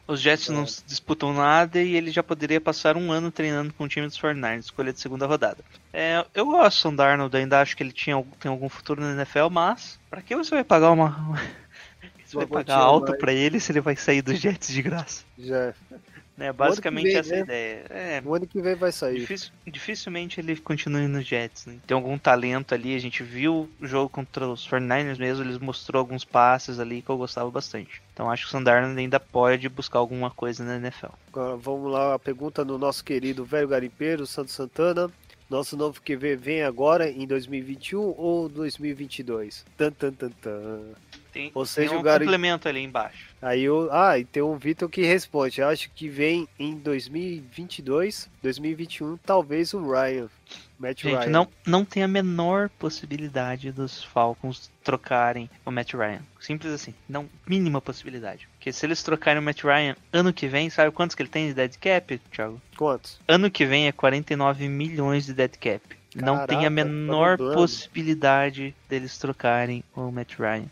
Os 0.07 0.19
Jets 0.21 0.49
não 0.49 0.63
É. 0.63 0.67
disputam 0.85 1.33
nada 1.33 1.81
e 1.81 1.95
ele 1.95 2.11
já 2.11 2.21
poderia 2.21 2.61
passar 2.61 2.95
um 2.95 3.11
ano 3.11 3.31
treinando 3.31 3.73
com 3.73 3.85
o 3.85 3.87
time 3.87 4.05
dos 4.05 4.19
49ers, 4.19 4.59
escolha 4.59 4.93
de 4.93 4.99
segunda 4.99 5.25
rodada. 5.25 5.63
É, 5.91 6.23
eu 6.35 6.45
gosto 6.45 6.77
do 6.77 6.81
Sam 6.81 6.95
Darnold, 6.95 7.35
ainda 7.35 7.59
acho 7.59 7.75
que 7.75 7.81
ele 7.81 7.91
tinha, 7.91 8.23
tem 8.39 8.51
algum 8.51 8.69
futuro 8.69 9.01
na 9.01 9.13
NFL, 9.13 9.49
mas 9.49 9.97
para 10.09 10.21
que 10.21 10.35
você 10.35 10.51
vai 10.53 10.63
pagar 10.63 10.91
uma... 10.91 11.39
Você 12.25 12.37
vai 12.37 12.47
pagar 12.47 12.77
alto 12.77 13.09
mais. 13.09 13.19
para 13.21 13.31
ele 13.33 13.59
se 13.59 13.71
ele 13.71 13.79
vai 13.81 13.95
sair 13.95 14.21
dos 14.23 14.39
Jets 14.39 14.69
de 14.69 14.81
graça? 14.81 15.23
Já. 15.37 15.73
Né, 16.37 16.51
basicamente 16.51 17.05
vem, 17.05 17.15
essa 17.15 17.33
né? 17.35 17.39
ideia. 17.41 17.85
É, 17.89 18.21
No 18.21 18.33
ano 18.33 18.45
que 18.45 18.61
vem 18.61 18.75
vai 18.75 18.91
sair. 18.91 19.25
Dificilmente 19.65 20.39
ele 20.39 20.55
continue 20.57 21.07
nos 21.07 21.25
Jets, 21.25 21.65
né? 21.65 21.77
Tem 21.87 21.95
algum 21.95 22.17
talento 22.17 22.73
ali, 22.73 22.93
a 22.93 22.99
gente 22.99 23.23
viu 23.23 23.69
o 23.81 23.87
jogo 23.87 24.09
contra 24.09 24.47
os 24.47 24.67
49ers 24.67 25.17
mesmo, 25.17 25.43
eles 25.45 25.57
mostrou 25.57 25.99
alguns 26.01 26.25
passes 26.25 26.79
ali 26.79 27.01
que 27.01 27.09
eu 27.09 27.17
gostava 27.17 27.49
bastante. 27.49 28.01
Então 28.13 28.29
acho 28.29 28.43
que 28.43 28.49
o 28.49 28.51
Sandarno 28.51 28.97
ainda 28.99 29.19
pode 29.19 29.69
buscar 29.69 29.99
alguma 29.99 30.29
coisa 30.29 30.63
na 30.63 30.75
NFL. 30.75 31.07
Agora 31.29 31.55
vamos 31.55 31.91
lá, 31.91 32.15
a 32.15 32.19
pergunta 32.19 32.65
do 32.65 32.77
nosso 32.77 33.03
querido 33.03 33.45
velho 33.45 33.67
garimpeiro, 33.67 34.27
Santo 34.27 34.51
Santana. 34.51 35.09
Nosso 35.47 35.77
novo 35.77 36.01
QV 36.01 36.35
vem 36.35 36.63
agora 36.63 37.07
em 37.07 37.27
2021 37.27 37.99
ou 38.17 38.49
2022? 38.49 39.63
Tan, 39.77 39.91
tan, 39.91 40.11
tan, 40.11 40.29
tan. 40.41 40.81
Tem, 41.31 41.51
Ou 41.53 41.65
seja, 41.67 41.89
tem 41.89 41.97
um 41.97 42.01
o 42.01 42.03
Gary- 42.03 42.25
complemento 42.25 42.67
ali 42.67 42.79
embaixo. 42.81 43.27
Aí 43.45 43.69
o 43.69 43.87
ah, 43.91 44.17
e 44.17 44.25
tem 44.25 44.41
um 44.41 44.57
Vitor 44.57 44.89
que 44.89 45.03
responde. 45.03 45.61
Acho 45.61 45.87
que 45.91 46.09
vem 46.09 46.47
em 46.57 46.73
2022, 46.79 48.27
2021, 48.41 49.17
talvez 49.17 49.71
o 49.71 49.87
Ryan, 49.87 50.27
Matt 50.79 51.03
Gente, 51.03 51.15
Ryan. 51.15 51.29
não, 51.29 51.47
não 51.63 51.85
tem 51.85 52.01
a 52.01 52.07
menor 52.07 52.69
possibilidade 52.69 53.71
dos 53.71 54.03
Falcons 54.03 54.71
trocarem 54.83 55.47
o 55.63 55.69
Matt 55.69 55.93
Ryan. 55.93 56.21
Simples 56.39 56.73
assim. 56.73 56.95
Não, 57.07 57.29
mínima 57.45 57.79
possibilidade. 57.79 58.49
Porque 58.53 58.73
se 58.73 58.83
eles 58.83 59.03
trocarem 59.03 59.39
o 59.39 59.43
Matt 59.43 59.61
Ryan 59.63 59.95
ano 60.11 60.33
que 60.33 60.47
vem, 60.47 60.67
sabe 60.71 60.89
quantos 60.89 61.15
que 61.15 61.21
ele 61.21 61.29
tem 61.29 61.47
de 61.47 61.53
dead 61.53 61.77
cap, 61.77 62.19
Thiago? 62.31 62.59
Quantos? 62.75 63.19
Ano 63.27 63.51
que 63.51 63.63
vem 63.63 63.87
é 63.87 63.91
49 63.91 64.67
milhões 64.67 65.27
de 65.27 65.35
dead 65.35 65.55
cap. 65.59 65.83
não 66.15 66.33
Caraca, 66.33 66.47
tem 66.47 66.57
a 66.61 66.63
tá 66.63 66.69
menor 66.71 67.37
possibilidade 67.37 68.75
deles 68.89 69.19
trocarem 69.19 69.83
o 69.95 70.09
Matt 70.09 70.33
Ryan. 70.39 70.65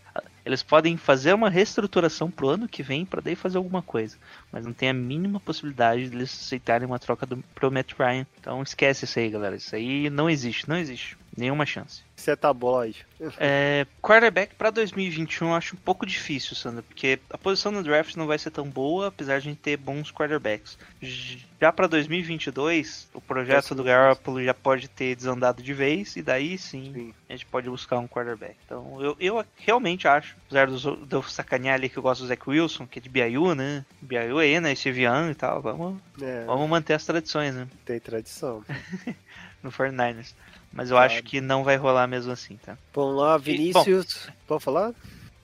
Eles 0.45 0.61
podem 0.61 0.97
fazer 0.97 1.33
uma 1.33 1.49
reestruturação 1.49 2.29
pro 2.29 2.49
ano 2.49 2.67
que 2.67 2.83
vem 2.83 3.05
para 3.05 3.21
daí 3.21 3.35
fazer 3.35 3.57
alguma 3.57 3.81
coisa, 3.81 4.17
mas 4.51 4.65
não 4.65 4.73
tem 4.73 4.89
a 4.89 4.93
mínima 4.93 5.39
possibilidade 5.39 6.09
de 6.09 6.15
eles 6.15 6.31
aceitarem 6.31 6.85
uma 6.85 6.99
troca 6.99 7.25
do, 7.25 7.37
pro 7.55 7.71
Matt 7.71 7.93
Ryan. 7.97 8.27
Então 8.39 8.61
esquece 8.61 9.05
isso 9.05 9.19
aí, 9.19 9.29
galera. 9.29 9.55
Isso 9.55 9.75
aí 9.75 10.09
não 10.09 10.29
existe, 10.29 10.67
não 10.67 10.77
existe. 10.77 11.17
Nenhuma 11.35 11.65
chance. 11.65 12.03
Você 12.15 12.31
é 12.31 12.35
tabloide. 12.35 13.05
É, 13.39 13.87
quarterback 14.01 14.53
para 14.55 14.69
2021 14.69 15.47
eu 15.47 15.55
acho 15.55 15.75
um 15.75 15.79
pouco 15.79 16.05
difícil, 16.05 16.55
Sandra, 16.55 16.83
porque 16.83 17.19
a 17.29 17.37
posição 17.37 17.71
no 17.71 17.83
draft 17.83 18.15
não 18.15 18.27
vai 18.27 18.37
ser 18.37 18.51
tão 18.51 18.69
boa, 18.69 19.07
apesar 19.07 19.39
de 19.39 19.47
a 19.47 19.51
gente 19.51 19.59
ter 19.59 19.75
bons 19.75 20.11
quarterbacks. 20.11 20.77
Já 21.01 21.71
para 21.71 21.87
2022, 21.87 23.09
o 23.13 23.19
projeto 23.19 23.73
do 23.73 23.83
Garoppolo 23.83 24.43
já 24.43 24.53
pode 24.53 24.87
ter 24.87 25.15
desandado 25.15 25.63
de 25.63 25.73
vez, 25.73 26.15
e 26.15 26.21
daí 26.21 26.57
sim, 26.57 26.91
Sim. 26.93 27.13
a 27.27 27.33
gente 27.33 27.45
pode 27.47 27.69
buscar 27.69 27.97
um 27.97 28.07
quarterback. 28.07 28.55
Então 28.65 29.01
eu, 29.01 29.17
eu 29.19 29.45
realmente 29.57 30.07
acho, 30.07 30.35
apesar 30.45 30.67
de 30.67 31.15
eu 31.15 31.23
sacanear 31.23 31.75
ali 31.75 31.89
que 31.89 31.97
eu 31.97 32.03
gosto 32.03 32.21
do 32.21 32.27
Zach 32.27 32.41
Wilson, 32.47 32.85
que 32.85 32.99
é 32.99 33.01
de 33.01 33.09
BYU, 33.09 33.55
né? 33.55 33.83
BYU 34.01 34.39
é, 34.39 34.59
né? 34.61 34.75
Steve 34.75 35.03
Young 35.03 35.31
e 35.31 35.35
tal, 35.35 35.61
vamos, 35.61 35.99
É, 36.21 36.45
vamos 36.45 36.69
manter 36.69 36.93
as 36.93 37.05
tradições, 37.05 37.55
né? 37.55 37.67
tem 37.85 37.99
tradição. 37.99 38.63
No 39.63 39.71
49ers. 39.71 40.33
Mas 40.73 40.89
eu 40.89 40.97
acho 40.97 41.21
que 41.23 41.39
não 41.39 41.63
vai 41.63 41.77
rolar 41.77 42.07
mesmo 42.07 42.31
assim, 42.31 42.57
tá? 42.57 42.77
Vamos 42.93 43.15
lá, 43.15 43.37
Vinícius. 43.37 44.27
Pode 44.47 44.63
falar? 44.63 44.93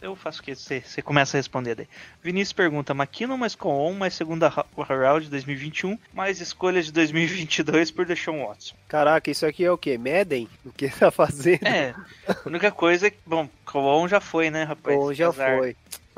Eu 0.01 0.15
faço 0.15 0.39
o 0.39 0.43
que 0.43 0.55
você 0.55 0.79
você 0.79 1.01
começa 1.01 1.36
a 1.36 1.39
responder 1.39 1.75
daí. 1.75 1.88
Vinícius 2.24 2.53
pergunta: 2.53 2.93
McKinnon 2.93 3.38
mais 3.38 3.53
Coon, 3.53 3.93
mais 3.93 4.13
segunda 4.13 4.48
round 4.48 5.25
de 5.25 5.29
2021, 5.29 6.00
mais 6.13 6.39
escolha 6.39 6.81
de 6.81 6.91
2022 6.91 7.91
por 7.91 8.05
Deshaun 8.05 8.45
Watson. 8.45 8.75
Caraca, 8.88 9.29
isso 9.29 9.45
aqui 9.45 9.65
é 9.65 9.71
o 9.71 9.77
quê? 9.77 9.98
Medem? 9.98 10.48
O 10.65 10.71
que 10.71 10.88
tá 10.89 11.12
fazendo? 11.12 11.65
É, 11.67 11.93
a 12.27 12.48
única 12.48 12.71
coisa 12.71 13.07
é 13.07 13.09
que, 13.09 13.17
bom, 13.25 13.50
Coon 13.65 14.07
já 14.07 14.21
foi, 14.21 14.50
né, 14.50 14.63
rapaz? 14.63 14.98
Bom, 14.98 15.13
já 15.13 15.27
Azar. 15.27 15.57
foi. 15.57 15.75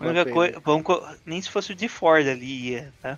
Única 0.10 0.31
coisa, 0.31 1.17
nem 1.25 1.41
se 1.41 1.50
fosse 1.50 1.72
o 1.72 1.75
de 1.75 1.88
Ford 1.88 2.27
ali 2.27 2.70
ia, 2.72 2.93
tá? 3.01 3.17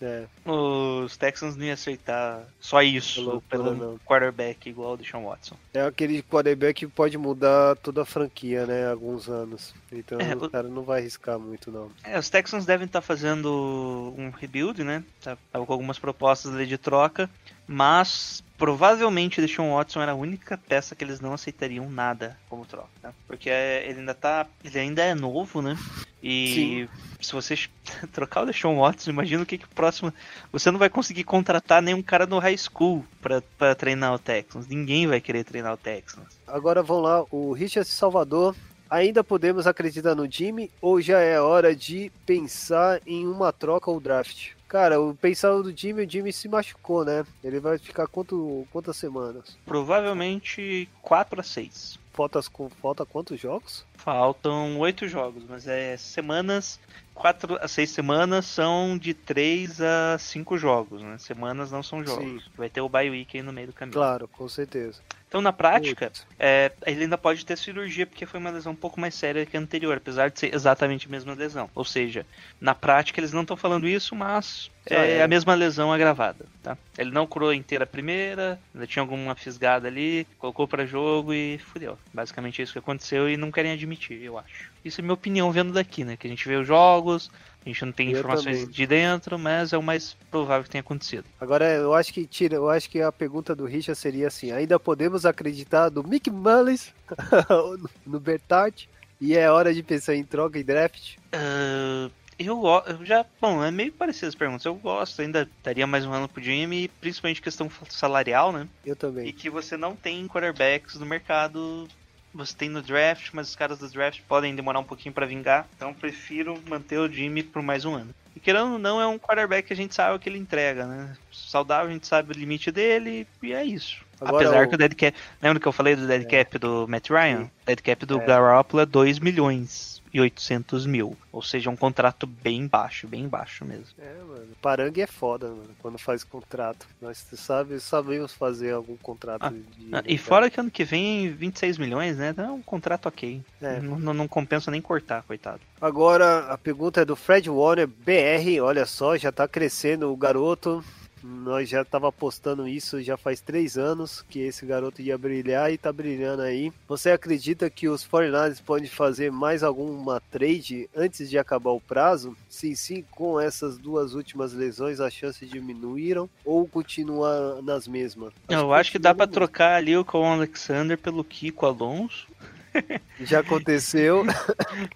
É, 0.00 0.24
Os 0.44 1.16
Texans 1.16 1.56
não 1.56 1.64
iam 1.64 1.74
acertar 1.74 2.42
só 2.60 2.82
isso 2.82 3.20
Loucura, 3.22 3.42
pelo 3.48 3.74
não. 3.74 3.98
quarterback 4.00 4.68
igual 4.68 4.94
o 4.94 4.96
Deshaun 4.96 5.24
Watson. 5.24 5.56
é 5.72 5.82
aquele 5.82 6.22
quarterback 6.22 6.80
que 6.80 6.86
pode 6.86 7.16
mudar 7.16 7.76
toda 7.76 8.02
a 8.02 8.04
franquia, 8.04 8.66
né? 8.66 8.90
Alguns 8.90 9.28
anos. 9.28 9.74
Então 9.90 10.18
É, 10.20 10.34
o 10.34 10.50
cara 10.50 10.68
não 10.68 10.82
vai 10.82 11.00
arriscar 11.00 11.38
muito, 11.38 11.70
não. 11.70 11.90
É, 12.04 12.18
os 12.18 12.28
Texans 12.28 12.66
devem 12.66 12.86
estar 12.86 13.00
fazendo 13.00 14.12
um 14.18 14.30
rebuild, 14.30 14.82
né? 14.84 15.04
Tá- 15.22 15.36
Tava 15.52 15.64
com 15.66 15.72
algumas 15.72 15.98
propostas 15.98 16.52
ali 16.54 16.66
de 16.66 16.78
troca, 16.78 17.30
mas 17.66 18.42
provavelmente 18.62 19.40
o 19.40 19.42
Deshaun 19.42 19.74
Watson 19.74 20.00
era 20.00 20.12
a 20.12 20.14
única 20.14 20.56
peça 20.56 20.94
que 20.94 21.02
eles 21.02 21.20
não 21.20 21.32
aceitariam 21.32 21.90
nada 21.90 22.38
como 22.48 22.64
troca, 22.64 22.90
tá? 23.02 23.12
Porque 23.26 23.50
é, 23.50 23.84
ele 23.88 23.98
ainda 23.98 24.14
tá, 24.14 24.46
ele 24.62 24.78
ainda 24.78 25.02
é 25.02 25.16
novo, 25.16 25.60
né? 25.60 25.76
E 26.22 26.88
se 27.20 27.32
você 27.32 27.56
trocar 28.14 28.44
o 28.44 28.46
Deshaun 28.46 28.78
Watson, 28.78 29.10
imagina 29.10 29.42
o 29.42 29.46
que 29.46 29.58
que 29.58 29.64
o 29.64 29.68
próximo, 29.70 30.14
você 30.52 30.70
não 30.70 30.78
vai 30.78 30.88
conseguir 30.88 31.24
contratar 31.24 31.82
nenhum 31.82 32.00
cara 32.00 32.24
no 32.24 32.38
high 32.38 32.56
school 32.56 33.04
pra 33.20 33.74
treinar 33.74 34.14
o 34.14 34.18
Texans. 34.20 34.68
Ninguém 34.68 35.08
vai 35.08 35.20
querer 35.20 35.42
treinar 35.42 35.74
o 35.74 35.76
Texans. 35.76 36.28
Agora 36.46 36.84
vamos 36.84 37.02
lá, 37.02 37.24
o 37.32 37.52
Richard 37.52 37.88
Salvador. 37.88 38.54
Ainda 38.92 39.24
podemos 39.24 39.66
acreditar 39.66 40.14
no 40.14 40.30
Jimmy 40.30 40.70
ou 40.78 41.00
já 41.00 41.18
é 41.18 41.40
hora 41.40 41.74
de 41.74 42.12
pensar 42.26 43.00
em 43.06 43.26
uma 43.26 43.50
troca 43.50 43.90
ou 43.90 43.98
draft? 43.98 44.50
Cara, 44.68 45.00
o 45.00 45.14
pensar 45.14 45.50
do 45.62 45.74
Jimmy, 45.74 46.04
o 46.04 46.10
Jimmy 46.10 46.30
se 46.30 46.46
machucou, 46.46 47.02
né? 47.02 47.24
Ele 47.42 47.58
vai 47.58 47.78
ficar 47.78 48.06
quanto, 48.06 48.68
quantas 48.70 48.98
semanas? 48.98 49.56
Provavelmente 49.64 50.90
4 51.00 51.40
a 51.40 51.42
6. 51.42 51.98
Falta, 52.12 52.40
falta 52.82 53.06
quantos 53.06 53.40
jogos? 53.40 53.82
Faltam 53.94 54.78
oito 54.78 55.08
jogos, 55.08 55.42
mas 55.48 55.66
é 55.66 55.96
semanas. 55.96 56.78
Quatro 57.22 57.56
a 57.60 57.68
seis 57.68 57.90
semanas 57.90 58.46
são 58.46 58.98
de 58.98 59.14
três 59.14 59.80
a 59.80 60.18
cinco 60.18 60.58
jogos, 60.58 61.00
né? 61.00 61.16
Semanas 61.18 61.70
não 61.70 61.80
são 61.80 62.04
jogos. 62.04 62.42
Sim. 62.42 62.50
Vai 62.56 62.68
ter 62.68 62.80
o 62.80 62.88
bye 62.88 63.08
week 63.08 63.36
aí 63.36 63.44
no 63.44 63.52
meio 63.52 63.68
do 63.68 63.72
caminho. 63.72 63.94
Claro, 63.94 64.26
com 64.26 64.48
certeza. 64.48 65.00
Então, 65.28 65.40
na 65.40 65.52
prática, 65.52 66.10
é, 66.36 66.72
ele 66.84 67.04
ainda 67.04 67.16
pode 67.16 67.46
ter 67.46 67.56
cirurgia 67.56 68.08
porque 68.08 68.26
foi 68.26 68.40
uma 68.40 68.50
lesão 68.50 68.72
um 68.72 68.76
pouco 68.76 69.00
mais 69.00 69.14
séria 69.14 69.46
que 69.46 69.56
a 69.56 69.60
anterior, 69.60 69.96
apesar 69.96 70.30
de 70.30 70.40
ser 70.40 70.52
exatamente 70.52 71.06
a 71.06 71.10
mesma 71.10 71.32
lesão. 71.32 71.70
Ou 71.76 71.84
seja, 71.84 72.26
na 72.60 72.74
prática 72.74 73.20
eles 73.20 73.32
não 73.32 73.42
estão 73.42 73.56
falando 73.56 73.86
isso, 73.86 74.16
mas 74.16 74.68
é, 74.84 75.18
é. 75.18 75.22
a 75.22 75.28
mesma 75.28 75.54
lesão 75.54 75.92
agravada, 75.92 76.44
tá? 76.60 76.76
Ele 76.98 77.12
não 77.12 77.24
curou 77.24 77.54
inteira 77.54 77.84
a 77.84 77.86
primeira, 77.86 78.58
ainda 78.74 78.84
tinha 78.84 79.00
alguma 79.00 79.36
fisgada 79.36 79.86
ali, 79.86 80.26
colocou 80.38 80.66
pra 80.66 80.84
jogo 80.84 81.32
e 81.32 81.56
fudeu. 81.58 81.96
Basicamente 82.12 82.60
é 82.60 82.64
isso 82.64 82.72
que 82.72 82.80
aconteceu 82.80 83.30
e 83.30 83.36
não 83.36 83.52
querem 83.52 83.70
admitir, 83.70 84.20
eu 84.20 84.36
acho. 84.36 84.71
Isso 84.84 85.00
é 85.00 85.02
minha 85.02 85.14
opinião 85.14 85.50
vendo 85.52 85.72
daqui, 85.72 86.04
né? 86.04 86.16
Que 86.16 86.26
a 86.26 86.30
gente 86.30 86.46
vê 86.48 86.56
os 86.56 86.66
jogos, 86.66 87.30
a 87.64 87.68
gente 87.68 87.84
não 87.84 87.92
tem 87.92 88.10
Eu 88.10 88.18
informações 88.18 88.58
também. 88.60 88.72
de 88.72 88.86
dentro, 88.86 89.38
mas 89.38 89.72
é 89.72 89.78
o 89.78 89.82
mais 89.82 90.16
provável 90.30 90.64
que 90.64 90.70
tenha 90.70 90.80
acontecido. 90.80 91.24
Agora 91.40 91.64
eu 91.72 91.94
acho 91.94 92.12
que 92.12 92.26
tira, 92.26 92.56
eu 92.56 92.68
acho 92.68 92.90
que 92.90 93.00
a 93.00 93.12
pergunta 93.12 93.54
do 93.54 93.64
Richard 93.64 93.98
seria 93.98 94.26
assim: 94.28 94.50
ainda 94.50 94.78
podemos 94.80 95.24
acreditar 95.24 95.88
do 95.88 96.02
Mick 96.06 96.30
Mullins 96.30 96.92
no 98.06 98.18
Bertart? 98.20 98.86
E 99.20 99.36
é 99.36 99.48
hora 99.50 99.72
de 99.72 99.82
pensar 99.84 100.16
em 100.16 100.24
troca 100.24 100.58
e 100.58 100.64
draft? 100.64 101.16
Ah, 101.32 102.10
eu, 102.38 102.60
eu 102.88 103.04
já. 103.06 103.24
Bom, 103.40 103.62
é 103.62 103.70
meio 103.70 103.92
parecido 103.92 104.26
as 104.26 104.34
perguntas. 104.34 104.64
Eu 104.64 104.74
gosto, 104.74 105.22
ainda 105.22 105.48
daria 105.62 105.86
mais 105.86 106.04
um 106.04 106.12
ano 106.12 106.28
pro 106.28 106.42
Jimmy, 106.42 106.88
principalmente 107.00 107.40
questão 107.40 107.70
salarial, 107.88 108.50
né? 108.50 108.66
Eu 108.84 108.94
E 108.94 108.96
também. 108.96 109.32
que 109.32 109.48
você 109.48 109.76
não 109.76 109.94
tem 109.94 110.26
quarterbacks 110.26 110.96
no 110.96 111.06
mercado. 111.06 111.86
Você 112.34 112.56
tem 112.56 112.68
no 112.68 112.80
draft, 112.80 113.28
mas 113.32 113.48
os 113.50 113.56
caras 113.56 113.78
do 113.78 113.88
draft 113.88 114.20
podem 114.26 114.54
demorar 114.54 114.78
um 114.78 114.84
pouquinho 114.84 115.14
pra 115.14 115.26
vingar. 115.26 115.66
Então 115.76 115.92
prefiro 115.92 116.58
manter 116.66 116.98
o 116.98 117.10
Jimmy 117.10 117.42
por 117.42 117.62
mais 117.62 117.84
um 117.84 117.94
ano. 117.94 118.14
E 118.34 118.40
querendo 118.40 118.72
ou 118.72 118.78
não, 118.78 119.00
é 119.00 119.06
um 119.06 119.18
quarterback 119.18 119.66
que 119.66 119.72
a 119.74 119.76
gente 119.76 119.94
sabe 119.94 120.16
o 120.16 120.18
que 120.18 120.28
ele 120.28 120.38
entrega, 120.38 120.86
né? 120.86 121.14
Saudável, 121.30 121.90
a 121.90 121.92
gente 121.92 122.06
sabe 122.06 122.32
o 122.32 122.38
limite 122.38 122.70
dele 122.72 123.26
e 123.42 123.52
é 123.52 123.62
isso. 123.62 123.98
Agora 124.18 124.46
Apesar 124.46 124.64
o- 124.64 124.68
que 124.70 124.74
o 124.74 124.78
dead 124.78 124.94
cap. 124.94 125.16
Lembra 125.42 125.60
que 125.60 125.68
eu 125.68 125.72
falei 125.72 125.94
do 125.94 126.06
dead 126.06 126.24
cap 126.26 126.58
do 126.58 126.86
Matt 126.88 127.10
Ryan? 127.10 127.42
Sim. 127.44 127.50
Dead 127.66 127.80
cap 127.82 128.06
do 128.06 128.18
É. 128.20 128.24
Garoppolo 128.24 128.82
é 128.82 128.86
2 128.86 129.18
milhões 129.18 129.91
e 130.12 130.20
800 130.20 130.86
mil. 130.86 131.16
Ou 131.32 131.40
seja, 131.42 131.70
um 131.70 131.76
contrato 131.76 132.26
bem 132.26 132.66
baixo, 132.66 133.06
bem 133.08 133.26
baixo 133.26 133.64
mesmo. 133.64 133.86
É, 133.98 134.14
mano. 134.26 134.48
Parangue 134.60 135.00
é 135.00 135.06
foda, 135.06 135.48
mano, 135.48 135.70
quando 135.80 135.98
faz 135.98 136.22
contrato. 136.22 136.86
Nós 137.00 137.18
sabe, 137.34 137.80
sabemos 137.80 138.32
fazer 138.34 138.72
algum 138.72 138.96
contrato 138.96 139.46
Ah, 139.46 139.50
de. 139.50 139.88
Ah, 139.92 140.02
E 140.06 140.18
fora 140.18 140.50
que 140.50 140.60
ano 140.60 140.70
que 140.70 140.84
vem 140.84 141.30
26 141.30 141.78
milhões, 141.78 142.16
né? 142.18 142.34
É 142.36 142.42
um 142.42 142.60
contrato 142.62 143.06
ok. 143.06 143.40
É. 143.60 143.80
Não, 143.80 143.98
não- 143.98 144.14
não 144.14 144.28
compensa 144.28 144.70
nem 144.70 144.80
cortar, 144.82 145.22
coitado. 145.22 145.60
Agora 145.80 146.46
a 146.52 146.58
pergunta 146.58 147.00
é 147.00 147.04
do 147.04 147.16
Fred 147.16 147.48
Warner 147.48 147.86
BR. 147.86 148.60
Olha 148.62 148.84
só, 148.86 149.16
já 149.16 149.32
tá 149.32 149.48
crescendo 149.48 150.12
o 150.12 150.16
garoto. 150.16 150.84
Nós 151.22 151.68
já 151.68 151.84
tava 151.84 152.08
apostando 152.08 152.66
isso 152.66 153.00
já 153.02 153.16
faz 153.16 153.40
três 153.40 153.78
anos 153.78 154.24
que 154.28 154.40
esse 154.40 154.66
garoto 154.66 155.00
ia 155.00 155.16
brilhar 155.16 155.72
e 155.72 155.78
tá 155.78 155.92
brilhando 155.92 156.42
aí. 156.42 156.72
Você 156.88 157.10
acredita 157.10 157.70
que 157.70 157.88
os 157.88 158.04
49ers 158.04 158.60
podem 158.60 158.88
fazer 158.88 159.30
mais 159.30 159.62
alguma 159.62 160.20
trade 160.30 160.90
antes 160.94 161.30
de 161.30 161.38
acabar 161.38 161.70
o 161.70 161.80
prazo? 161.80 162.36
Sim, 162.48 162.74
sim, 162.74 163.04
com 163.10 163.38
essas 163.40 163.78
duas 163.78 164.14
últimas 164.14 164.52
lesões 164.52 164.98
as 165.00 165.12
chances 165.14 165.48
diminuíram 165.48 166.28
ou 166.44 166.66
continuar 166.66 167.62
nas 167.62 167.86
mesmas? 167.86 168.32
Eu 168.48 168.72
acho 168.72 168.90
que 168.90 168.98
dá 168.98 169.14
pra 169.14 169.26
continua. 169.26 169.46
trocar 169.46 169.74
ali 169.76 169.96
o 169.96 170.04
Con 170.04 170.24
Alexander 170.32 170.98
pelo 170.98 171.22
Kiko 171.22 171.66
Alonso. 171.66 172.26
Já 173.20 173.40
aconteceu. 173.40 174.24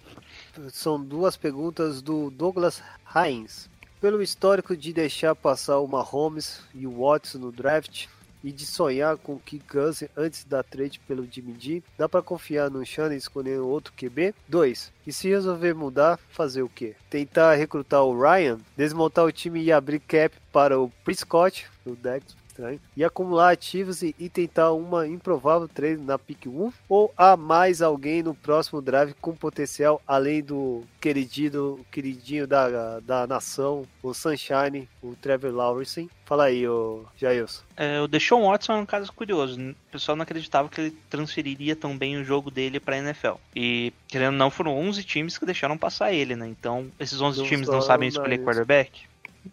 São 0.71 1.01
duas 1.01 1.37
perguntas 1.37 2.01
do 2.01 2.29
Douglas 2.31 2.81
Hines. 3.15 3.69
Pelo 3.99 4.21
histórico 4.21 4.77
de 4.77 4.93
deixar 4.93 5.33
passar 5.33 5.79
o 5.79 5.87
Mahomes 5.87 6.61
e 6.75 6.85
o 6.85 7.03
Watson 7.03 7.39
no 7.39 7.51
draft 7.51 8.05
e 8.43 8.51
de 8.51 8.63
sonhar 8.63 9.17
com 9.17 9.33
o 9.33 9.39
Kirk 9.39 9.65
Cousins 9.67 10.11
antes 10.15 10.43
da 10.43 10.61
trade 10.61 10.99
pelo 10.99 11.27
Jimmy 11.29 11.55
G, 11.59 11.83
dá 11.97 12.07
pra 12.07 12.21
confiar 12.21 12.69
no 12.69 12.85
Shannon 12.85 13.13
e 13.13 13.17
escolher 13.17 13.59
outro 13.59 13.91
QB? 13.93 14.35
2. 14.47 14.93
E 15.07 15.11
se 15.11 15.29
resolver 15.29 15.73
mudar, 15.73 16.19
fazer 16.29 16.61
o 16.61 16.69
quê? 16.69 16.95
Tentar 17.09 17.55
recrutar 17.55 18.03
o 18.03 18.19
Ryan, 18.19 18.59
desmontar 18.77 19.25
o 19.25 19.31
time 19.31 19.63
e 19.63 19.71
abrir 19.71 19.99
cap 19.99 20.35
para 20.51 20.79
o 20.79 20.91
Prescott, 21.03 21.65
o 21.83 21.95
Dex 21.95 22.35
estranho. 22.57 22.79
E 22.95 23.03
acumular 23.03 23.51
ativos 23.51 24.01
e, 24.01 24.15
e 24.17 24.27
tentar 24.27 24.71
uma 24.73 25.07
improvável 25.07 25.67
trade 25.67 26.01
na 26.01 26.17
pick 26.17 26.47
1? 26.47 26.73
Ou 26.89 27.13
há 27.15 27.37
mais 27.37 27.81
alguém 27.81 28.23
no 28.23 28.33
próximo 28.33 28.81
drive 28.81 29.13
com 29.21 29.35
potencial 29.35 30.01
além 30.07 30.41
do 30.41 30.83
queridinho, 30.99 31.85
queridinho 31.91 32.47
da, 32.47 32.99
da 32.99 33.27
nação, 33.27 33.85
o 34.01 34.13
Sunshine, 34.13 34.89
o 35.01 35.15
Trevor 35.15 35.53
Lawrence? 35.53 36.09
Fala 36.25 36.45
aí, 36.45 36.67
ô 36.67 37.05
Jailson. 37.15 37.63
É, 37.77 38.01
o 38.01 38.07
Deshaun 38.07 38.49
Watson 38.49 38.73
é 38.73 38.75
um 38.75 38.85
caso 38.85 39.13
curioso. 39.13 39.61
O 39.61 39.91
pessoal 39.91 40.15
não 40.17 40.23
acreditava 40.23 40.67
que 40.67 40.81
ele 40.81 40.97
transferiria 41.09 41.73
tão 41.73 41.97
bem 41.97 42.17
o 42.17 42.23
jogo 42.23 42.51
dele 42.51 42.81
pra 42.81 42.97
NFL. 42.97 43.35
E, 43.55 43.93
querendo 44.09 44.33
ou 44.33 44.37
não, 44.37 44.49
foram 44.49 44.77
11 44.77 45.03
times 45.05 45.37
que 45.37 45.45
deixaram 45.45 45.77
passar 45.77 46.11
ele, 46.11 46.35
né? 46.35 46.45
Então, 46.47 46.91
esses 46.99 47.21
11 47.21 47.39
Não 47.39 47.47
times 47.47 47.67
não 47.69 47.81
sabem 47.81 48.09
escolher 48.09 48.43
quarterback? 48.43 49.03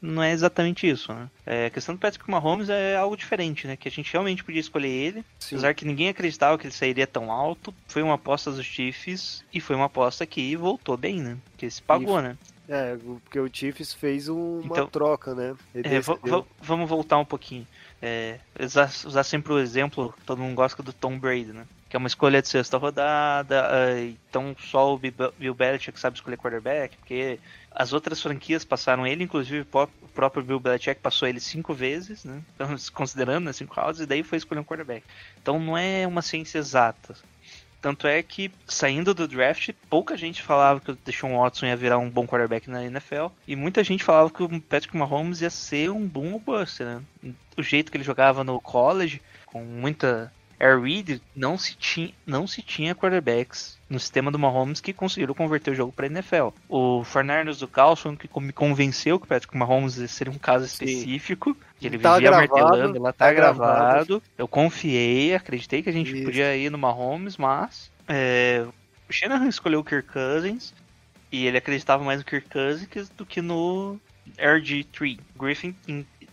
Não 0.03 0.23
é 0.23 0.33
exatamente 0.33 0.89
isso, 0.89 1.13
né? 1.13 1.29
É, 1.47 1.67
a 1.67 1.71
questão 1.71 1.95
do 1.95 1.99
Patrick 2.01 2.29
Mahomes 2.31 2.69
é 2.69 2.97
algo 2.97 3.17
diferente, 3.17 3.67
né? 3.67 3.77
Que 3.77 3.89
a 3.89 3.91
gente 3.91 4.13
realmente 4.13 4.43
podia 4.45 4.61
escolher 4.61 4.89
ele, 4.89 5.25
Sim. 5.39 5.57
apesar 5.57 5.75
que 5.75 5.85
ninguém 5.85 6.09
acreditava 6.09 6.59
que 6.59 6.67
ele 6.67 6.75
sairia 6.75 7.07
tão 7.07 7.31
alto. 7.31 7.75
Foi 7.87 8.03
uma 8.03 8.15
aposta 8.15 8.51
dos 8.51 8.65
Chiefs 8.65 9.45
e 9.53 9.61
foi 9.61 9.77
uma 9.77 9.87
aposta 9.87 10.27
que 10.27 10.57
voltou 10.57 10.97
bem, 10.97 11.21
né? 11.21 11.37
Que 11.57 11.71
se 11.71 11.81
pagou, 11.83 12.21
né? 12.21 12.37
É, 12.69 12.97
porque 12.97 13.39
o 13.39 13.49
Chiefs 13.53 13.93
fez 13.93 14.29
um- 14.29 14.61
uma 14.61 14.67
Então- 14.67 14.87
troca, 14.87 15.35
né? 15.35 15.55
É, 15.75 16.01
vamos 16.63 16.89
voltar 16.89 17.19
um 17.19 17.25
pouquinho. 17.25 17.67
É, 18.01 18.39
usar, 18.61 18.91
usar 19.05 19.23
sempre 19.23 19.53
o 19.53 19.59
exemplo, 19.59 20.15
todo 20.27 20.39
mundo 20.43 20.55
gosta 20.55 20.83
do 20.83 20.93
Tom 20.93 21.19
Brady, 21.19 21.53
né? 21.53 21.67
Que 21.95 21.97
é 21.97 22.01
uma 22.01 22.09
escolha 22.09 22.43
de 22.43 22.49
sexta 22.49 22.77
rodada, 22.77 23.69
ah, 23.71 24.01
então 24.29 24.57
só 24.59 24.93
o 24.93 24.99
Bill 24.99 25.55
Belichick 25.55 25.97
sabe 26.01 26.17
escolher 26.17 26.37
quarterback, 26.37 26.97
porque 26.97 27.39
as 27.71 27.93
outras 27.93 28.21
franquias 28.21 28.65
passaram 28.65 29.07
ele, 29.07 29.23
inclusive 29.23 29.61
o 29.61 29.65
pró- 29.65 29.89
o 30.03 30.09
próprio 30.09 30.43
Bill 30.43 30.59
Belichick 30.59 31.01
passou 31.01 31.29
ele 31.29 31.39
cinco 31.39 31.73
vezes, 31.73 32.25
né? 32.25 32.43
Então, 32.57 32.75
considerando, 32.93 33.45
né, 33.45 33.53
cinco 33.53 33.81
rounds, 33.81 34.01
e 34.01 34.07
daí 34.07 34.25
foi 34.25 34.39
escolher 34.39 34.59
um 34.61 34.65
quarterback. 34.65 35.07
Então 35.41 35.61
não 35.61 35.79
é 35.79 36.05
uma 36.05 36.21
ciência 36.21 36.59
exata. 36.59 37.15
Tanto 37.81 38.09
é 38.09 38.25
que, 38.25 38.51
saindo 38.67 39.15
do 39.15 39.29
draft, 39.29 39.71
pouca 39.89 40.17
gente 40.17 40.43
falava 40.43 40.81
que 40.81 40.91
o 40.91 40.99
Deshaun 41.05 41.39
Watson 41.39 41.67
ia 41.67 41.77
virar 41.77 41.99
um 41.99 42.11
bom 42.11 42.27
quarterback 42.27 42.69
na 42.69 42.85
NFL. 42.85 43.27
E 43.47 43.55
muita 43.55 43.85
gente 43.85 44.03
falava 44.03 44.31
que 44.31 44.43
o 44.43 44.61
Patrick 44.61 44.97
Mahomes 44.97 45.43
ia 45.43 45.51
ser 45.51 45.93
um 45.93 46.05
boom 46.05 46.33
ou 46.33 46.41
bust, 46.41 46.83
né? 46.83 47.01
O 47.57 47.63
jeito 47.63 47.93
que 47.93 47.97
ele 47.97 48.03
jogava 48.03 48.43
no 48.43 48.61
college, 48.61 49.23
com 49.47 49.63
muita 49.63 50.33
air 50.59 50.81
read, 50.81 51.21
não 51.35 51.59
se 51.59 51.75
tinha, 51.75 52.13
não 52.27 52.47
se 52.47 52.63
tinha 52.63 52.95
quarterbacks 52.95 53.79
no 53.89 53.99
sistema 53.99 54.31
do 54.31 54.39
Mahomes 54.39 54.81
que 54.81 54.93
conseguiram 54.93 55.35
converter 55.35 55.71
o 55.71 55.75
jogo 55.75 55.93
para 55.93 56.07
NFL. 56.07 56.49
O 56.69 57.05
Fernandes 57.05 57.59
do 57.59 57.69
Carlson 57.69 58.17
que 58.17 58.29
me 58.41 58.53
convenceu 58.53 59.19
que 59.19 59.27
o 59.27 59.29
Patrick 59.29 59.57
Mahomes 59.57 59.95
seria 60.11 60.33
um 60.33 60.39
caso 60.39 60.65
específico, 60.65 61.57
que 61.79 61.87
ele 61.87 61.99
Tá 61.99 62.15
vivia 62.15 62.31
gravado, 62.31 62.53
martelando, 62.53 63.03
lá 63.03 63.13
tá, 63.13 63.27
tá 63.27 63.33
gravado. 63.33 63.79
gravado. 63.79 64.23
Eu 64.37 64.49
confiei, 64.49 65.35
acreditei 65.35 65.83
que 65.83 65.91
a 65.91 65.93
gente 65.93 66.15
Isso. 66.15 66.25
podia 66.25 66.57
ir 66.57 66.71
no 66.71 66.79
Mahomes, 66.79 67.37
mas 67.37 67.91
é, 68.09 68.67
o 69.09 69.13
Shanahan 69.13 69.49
escolheu 69.49 69.81
o 69.81 69.85
Kirk 69.85 70.09
Cousins 70.13 70.75
e 71.31 71.47
ele 71.47 71.59
acreditava 71.59 72.03
mais 72.05 72.19
no 72.21 72.25
Kirk 72.25 72.49
Cousins 72.49 73.09
do 73.11 73.27
que 73.27 73.41
no 73.43 73.99
RG3. 74.39 75.19
Griffin, 75.39 75.75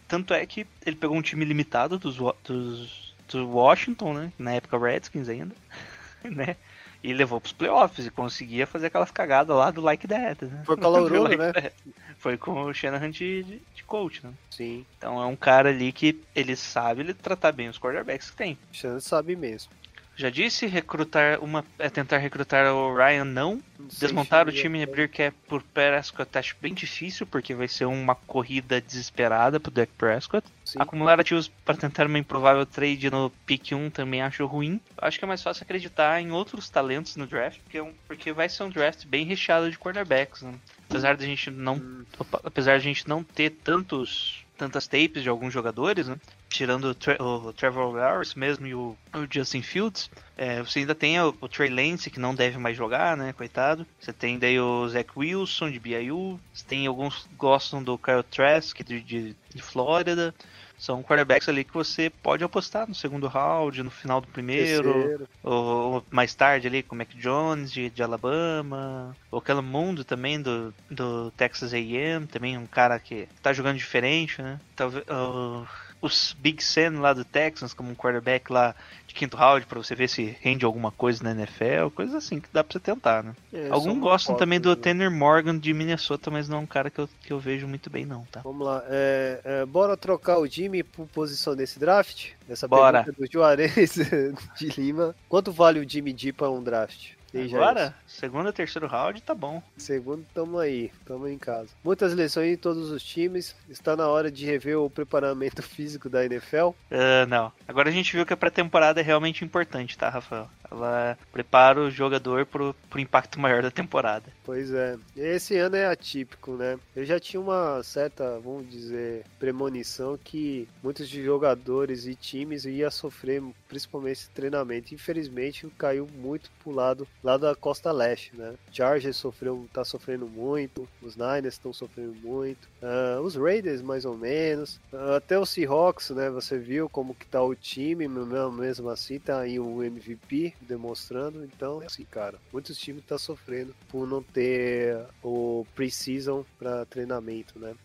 tanto 0.07 0.33
é 0.33 0.45
que 0.45 0.65
ele 0.85 0.95
pegou 0.95 1.15
um 1.15 1.21
time 1.21 1.45
limitado 1.45 1.97
dos, 1.97 2.17
dos, 2.43 3.00
do 3.31 3.47
Washington, 3.49 4.13
né? 4.13 4.33
Na 4.37 4.53
época 4.53 4.77
Redskins 4.77 5.29
ainda, 5.29 5.55
né? 6.23 6.55
E 7.03 7.13
levou 7.13 7.41
pros 7.41 7.53
playoffs 7.53 8.05
e 8.05 8.11
conseguia 8.11 8.67
fazer 8.67 8.87
aquelas 8.87 9.09
cagadas 9.09 9.55
lá 9.55 9.71
do 9.71 9.81
like 9.81 10.07
that, 10.07 10.45
né? 10.45 10.61
Foi 10.65 10.77
caloroso, 10.77 11.23
Like 11.23 11.37
né? 11.37 11.51
that. 11.53 11.73
Foi 12.19 12.37
com 12.37 12.61
o 12.61 12.71
Shanahan 12.73 13.09
de, 13.09 13.41
de, 13.43 13.61
de 13.73 13.83
coach, 13.83 14.23
né? 14.23 14.31
Sim, 14.51 14.85
Então 14.97 15.19
é 15.19 15.25
um 15.25 15.35
cara 15.35 15.69
ali 15.69 15.91
que 15.91 16.21
ele 16.35 16.55
sabe 16.55 17.01
ele 17.01 17.15
tratar 17.15 17.51
bem 17.51 17.67
os 17.69 17.79
quarterbacks 17.79 18.29
que 18.29 18.37
tem. 18.37 18.55
o 18.71 18.75
Xan 18.75 18.99
sabe 18.99 19.35
mesmo. 19.35 19.71
Já 20.15 20.29
disse, 20.29 20.67
recrutar 20.67 21.39
uma 21.43 21.65
é 21.79 21.89
tentar 21.89 22.17
recrutar 22.19 22.71
o 22.71 22.95
Ryan 22.95 23.25
não. 23.25 23.59
Desmontar 23.99 24.47
o 24.47 24.51
time 24.51 24.79
e 24.79 24.83
abrir 24.83 25.09
cap 25.09 25.35
por 25.47 25.61
Prescott 25.61 26.37
acho 26.37 26.55
bem 26.61 26.73
difícil, 26.73 27.25
porque 27.27 27.53
vai 27.53 27.67
ser 27.67 27.85
uma 27.85 28.15
corrida 28.15 28.79
desesperada 28.81 29.59
pro 29.59 29.71
Dak 29.71 29.91
Prescott. 29.97 30.47
Sim. 30.65 30.79
Acumular 30.81 31.19
ativos 31.19 31.47
para 31.65 31.75
tentar 31.75 32.07
uma 32.07 32.17
improvável 32.17 32.65
trade 32.65 33.09
no 33.09 33.29
pick 33.45 33.71
1 33.73 33.89
também 33.89 34.21
acho 34.21 34.45
ruim. 34.45 34.79
Acho 34.97 35.19
que 35.19 35.25
é 35.25 35.27
mais 35.27 35.43
fácil 35.43 35.63
acreditar 35.63 36.21
em 36.21 36.31
outros 36.31 36.69
talentos 36.69 37.15
no 37.15 37.27
draft, 37.27 37.59
porque, 37.61 37.77
é 37.77 37.83
um- 37.83 37.93
porque 38.07 38.31
vai 38.31 38.47
ser 38.47 38.63
um 38.63 38.69
draft 38.69 39.05
bem 39.05 39.25
recheado 39.25 39.69
de 39.69 39.77
quarterbacks. 39.77 40.41
Né? 40.41 40.53
Apesar 40.89 41.15
de 41.17 41.23
a 41.23 41.27
gente 41.27 41.51
não, 41.51 41.75
Hum. 41.75 42.05
opa, 42.17 42.39
apesar 42.43 42.71
de 42.73 42.77
a 42.77 42.93
gente 42.93 43.07
não 43.07 43.23
ter 43.23 43.49
tantos 43.49 44.39
tantas 44.57 44.85
tapes 44.87 45.23
de 45.23 45.29
alguns 45.29 45.51
jogadores, 45.51 46.07
né? 46.07 46.17
Tirando 46.51 46.95
o, 47.17 47.23
o 47.23 47.53
Trevor 47.53 47.95
Lawrence 47.95 48.37
mesmo 48.37 48.67
e 48.67 48.75
o, 48.75 48.97
o 49.13 49.27
Justin 49.33 49.61
Fields, 49.61 50.11
é, 50.37 50.61
você 50.61 50.79
ainda 50.79 50.93
tem 50.93 51.19
o, 51.21 51.33
o 51.39 51.47
Trey 51.47 51.69
Lance 51.69 52.09
que 52.09 52.19
não 52.19 52.35
deve 52.35 52.57
mais 52.57 52.75
jogar, 52.75 53.15
né? 53.15 53.31
Coitado. 53.31 53.87
Você 53.99 54.11
tem 54.11 54.37
daí 54.37 54.59
o 54.59 54.87
Zach 54.89 55.09
Wilson 55.15 55.71
de 55.71 55.79
BYU. 55.79 56.37
Você 56.53 56.65
tem 56.67 56.87
alguns 56.87 57.23
que 57.23 57.35
gostam 57.35 57.81
do 57.81 57.97
Kyle 57.97 58.21
Trask 58.23 58.77
de, 58.83 58.99
de, 58.99 59.35
de 59.53 59.61
Flórida. 59.61 60.35
São 60.77 61.03
quarterbacks 61.03 61.47
ali 61.47 61.63
que 61.63 61.73
você 61.73 62.09
pode 62.09 62.43
apostar 62.43 62.87
no 62.87 62.95
segundo 62.95 63.27
round, 63.27 63.83
no 63.83 63.91
final 63.91 64.19
do 64.19 64.25
primeiro, 64.25 64.91
Terceiro. 64.91 65.29
ou, 65.43 65.93
ou 65.93 66.05
mais 66.09 66.33
tarde 66.33 66.65
ali 66.65 66.81
com 66.81 66.95
o 66.95 66.97
Mac 66.97 67.09
Jones 67.13 67.71
de, 67.71 67.91
de 67.91 68.01
Alabama, 68.01 69.15
o 69.29 69.39
Kellen 69.39 69.61
Mundo 69.61 70.03
também 70.03 70.41
do, 70.41 70.73
do 70.89 71.29
Texas 71.37 71.71
A&M, 71.71 72.25
também 72.25 72.57
um 72.57 72.65
cara 72.65 72.97
que 72.97 73.29
tá 73.43 73.53
jogando 73.53 73.77
diferente, 73.77 74.41
né? 74.41 74.59
Talvez 74.75 75.03
uh, 75.03 75.67
os 76.01 76.35
Big 76.39 76.63
Sen 76.63 76.97
lá 76.99 77.13
do 77.13 77.23
Texans 77.23 77.73
como 77.73 77.91
um 77.91 77.95
quarterback 77.95 78.51
lá 78.51 78.75
de 79.07 79.13
quinto 79.13 79.37
round 79.37 79.65
pra 79.65 79.77
você 79.77 79.93
ver 79.93 80.07
se 80.07 80.35
rende 80.41 80.65
alguma 80.65 80.91
coisa 80.91 81.23
na 81.23 81.31
NFL, 81.31 81.89
coisas 81.93 82.15
assim 82.15 82.39
que 82.39 82.47
dá 82.51 82.63
pra 82.63 82.73
você 82.73 82.79
tentar, 82.79 83.23
né? 83.23 83.35
É, 83.53 83.69
Alguns 83.69 83.99
gostam 83.99 84.35
também 84.35 84.59
do 84.59 84.69
né? 84.69 84.75
Tanner 84.75 85.11
Morgan 85.11 85.57
de 85.57 85.73
Minnesota, 85.73 86.31
mas 86.31 86.49
não 86.49 86.57
é 86.57 86.61
um 86.61 86.65
cara 86.65 86.89
que 86.89 86.99
eu, 86.99 87.09
que 87.21 87.31
eu 87.31 87.39
vejo 87.39 87.67
muito 87.67 87.89
bem 87.89 88.05
não, 88.05 88.25
tá? 88.31 88.41
Vamos 88.41 88.65
lá. 88.65 88.83
É, 88.87 89.41
é, 89.43 89.65
bora 89.65 89.95
trocar 89.95 90.39
o 90.39 90.47
Jimmy 90.47 90.81
por 90.81 91.05
posição 91.07 91.53
nesse 91.55 91.77
draft? 91.77 92.29
Essa 92.49 92.67
Bora. 92.67 93.03
pergunta 93.03 93.25
do 93.25 93.31
Juarez 93.31 93.95
de 94.57 94.67
Lima. 94.69 95.15
Quanto 95.29 95.51
vale 95.51 95.79
o 95.79 95.87
Jimmy 95.87 96.13
D 96.13 96.33
para 96.33 96.49
um 96.49 96.63
draft? 96.63 97.11
Já 97.33 97.57
Agora, 97.57 97.95
segundo 98.07 98.51
terceiro 98.51 98.87
round, 98.87 99.21
tá 99.21 99.33
bom. 99.33 99.63
isso. 99.77 99.87
Segundo, 99.87 100.25
tamo 100.33 100.59
aí, 100.59 100.91
tamo 101.05 101.27
em 101.27 101.37
casa. 101.37 101.69
Muitas 101.83 102.13
lesões 102.13 102.53
em 102.53 102.57
todos 102.57 102.89
os 102.91 103.01
times. 103.03 103.55
Está 103.69 103.95
na 103.95 104.07
hora 104.07 104.29
de 104.31 104.45
rever 104.45 104.77
o 104.77 104.89
preparamento 104.89 105.61
físico 105.63 106.09
da 106.09 106.25
NFL. 106.25 106.71
Ah, 106.91 107.25
não. 107.27 107.51
Agora 107.67 107.89
a 107.89 107.91
gente 107.91 108.13
viu 108.15 108.25
que 108.25 108.33
a 108.33 108.37
pré-temporada 108.37 108.99
é 108.99 109.03
realmente 109.03 109.45
importante, 109.45 109.97
tá, 109.97 110.09
Rafael? 110.09 110.49
Ela 110.71 111.17
prepara 111.31 111.81
o 111.81 111.91
jogador 111.91 112.45
pro, 112.45 112.73
pro 112.89 112.99
impacto 112.99 113.39
maior 113.39 113.61
da 113.61 113.69
temporada. 113.71 114.31
Pois 114.43 114.71
é. 114.73 114.97
Esse 115.15 115.57
ano 115.57 115.75
é 115.75 115.85
atípico, 115.85 116.53
né? 116.53 116.79
Eu 116.95 117.05
já 117.05 117.19
tinha 117.19 117.39
uma 117.39 117.83
certa, 117.83 118.39
vamos 118.39 118.69
dizer, 118.69 119.25
premonição 119.37 120.17
que 120.17 120.67
muitos 120.81 121.07
jogadores 121.07 122.05
e 122.05 122.15
times 122.15 122.65
ia 122.65 122.89
sofrer, 122.89 123.43
principalmente 123.67 124.13
esse 124.13 124.29
treinamento. 124.29 124.93
Infelizmente, 124.93 125.67
caiu 125.77 126.07
muito 126.13 126.49
pro 126.63 126.71
lado 126.71 127.07
lá 127.23 127.37
da 127.37 127.55
costa 127.55 127.91
leste, 127.91 128.35
né? 128.35 128.53
Chargers 128.71 129.17
sofreu, 129.17 129.67
tá 129.73 129.83
sofrendo 129.83 130.27
muito, 130.27 130.87
os 131.01 131.15
Niners 131.15 131.55
estão 131.55 131.73
sofrendo 131.73 132.15
muito, 132.23 132.69
ah, 132.81 133.19
os 133.21 133.35
Raiders 133.35 133.81
mais 133.81 134.05
ou 134.05 134.17
menos, 134.17 134.79
Ah, 134.93 135.17
até 135.17 135.37
o 135.37 135.45
Seahawks, 135.45 136.11
né? 136.11 136.29
Você 136.29 136.57
viu 136.57 136.89
como 136.89 137.15
que 137.15 137.25
tá 137.25 137.41
o 137.43 137.55
time, 137.55 138.07
mesmo 138.07 138.89
assim 138.89 139.19
tá 139.19 139.39
aí 139.39 139.59
o 139.59 139.83
MVP 139.83 140.53
demonstrando, 140.67 141.43
então 141.43 141.81
assim, 141.81 142.05
cara, 142.05 142.39
muitos 142.51 142.77
times 142.77 143.03
tá 143.05 143.17
sofrendo 143.17 143.75
por 143.89 144.07
não 144.07 144.21
ter 144.21 144.97
o 145.23 145.65
pre-season 145.75 146.45
para 146.57 146.85
treinamento, 146.85 147.59
né? 147.59 147.75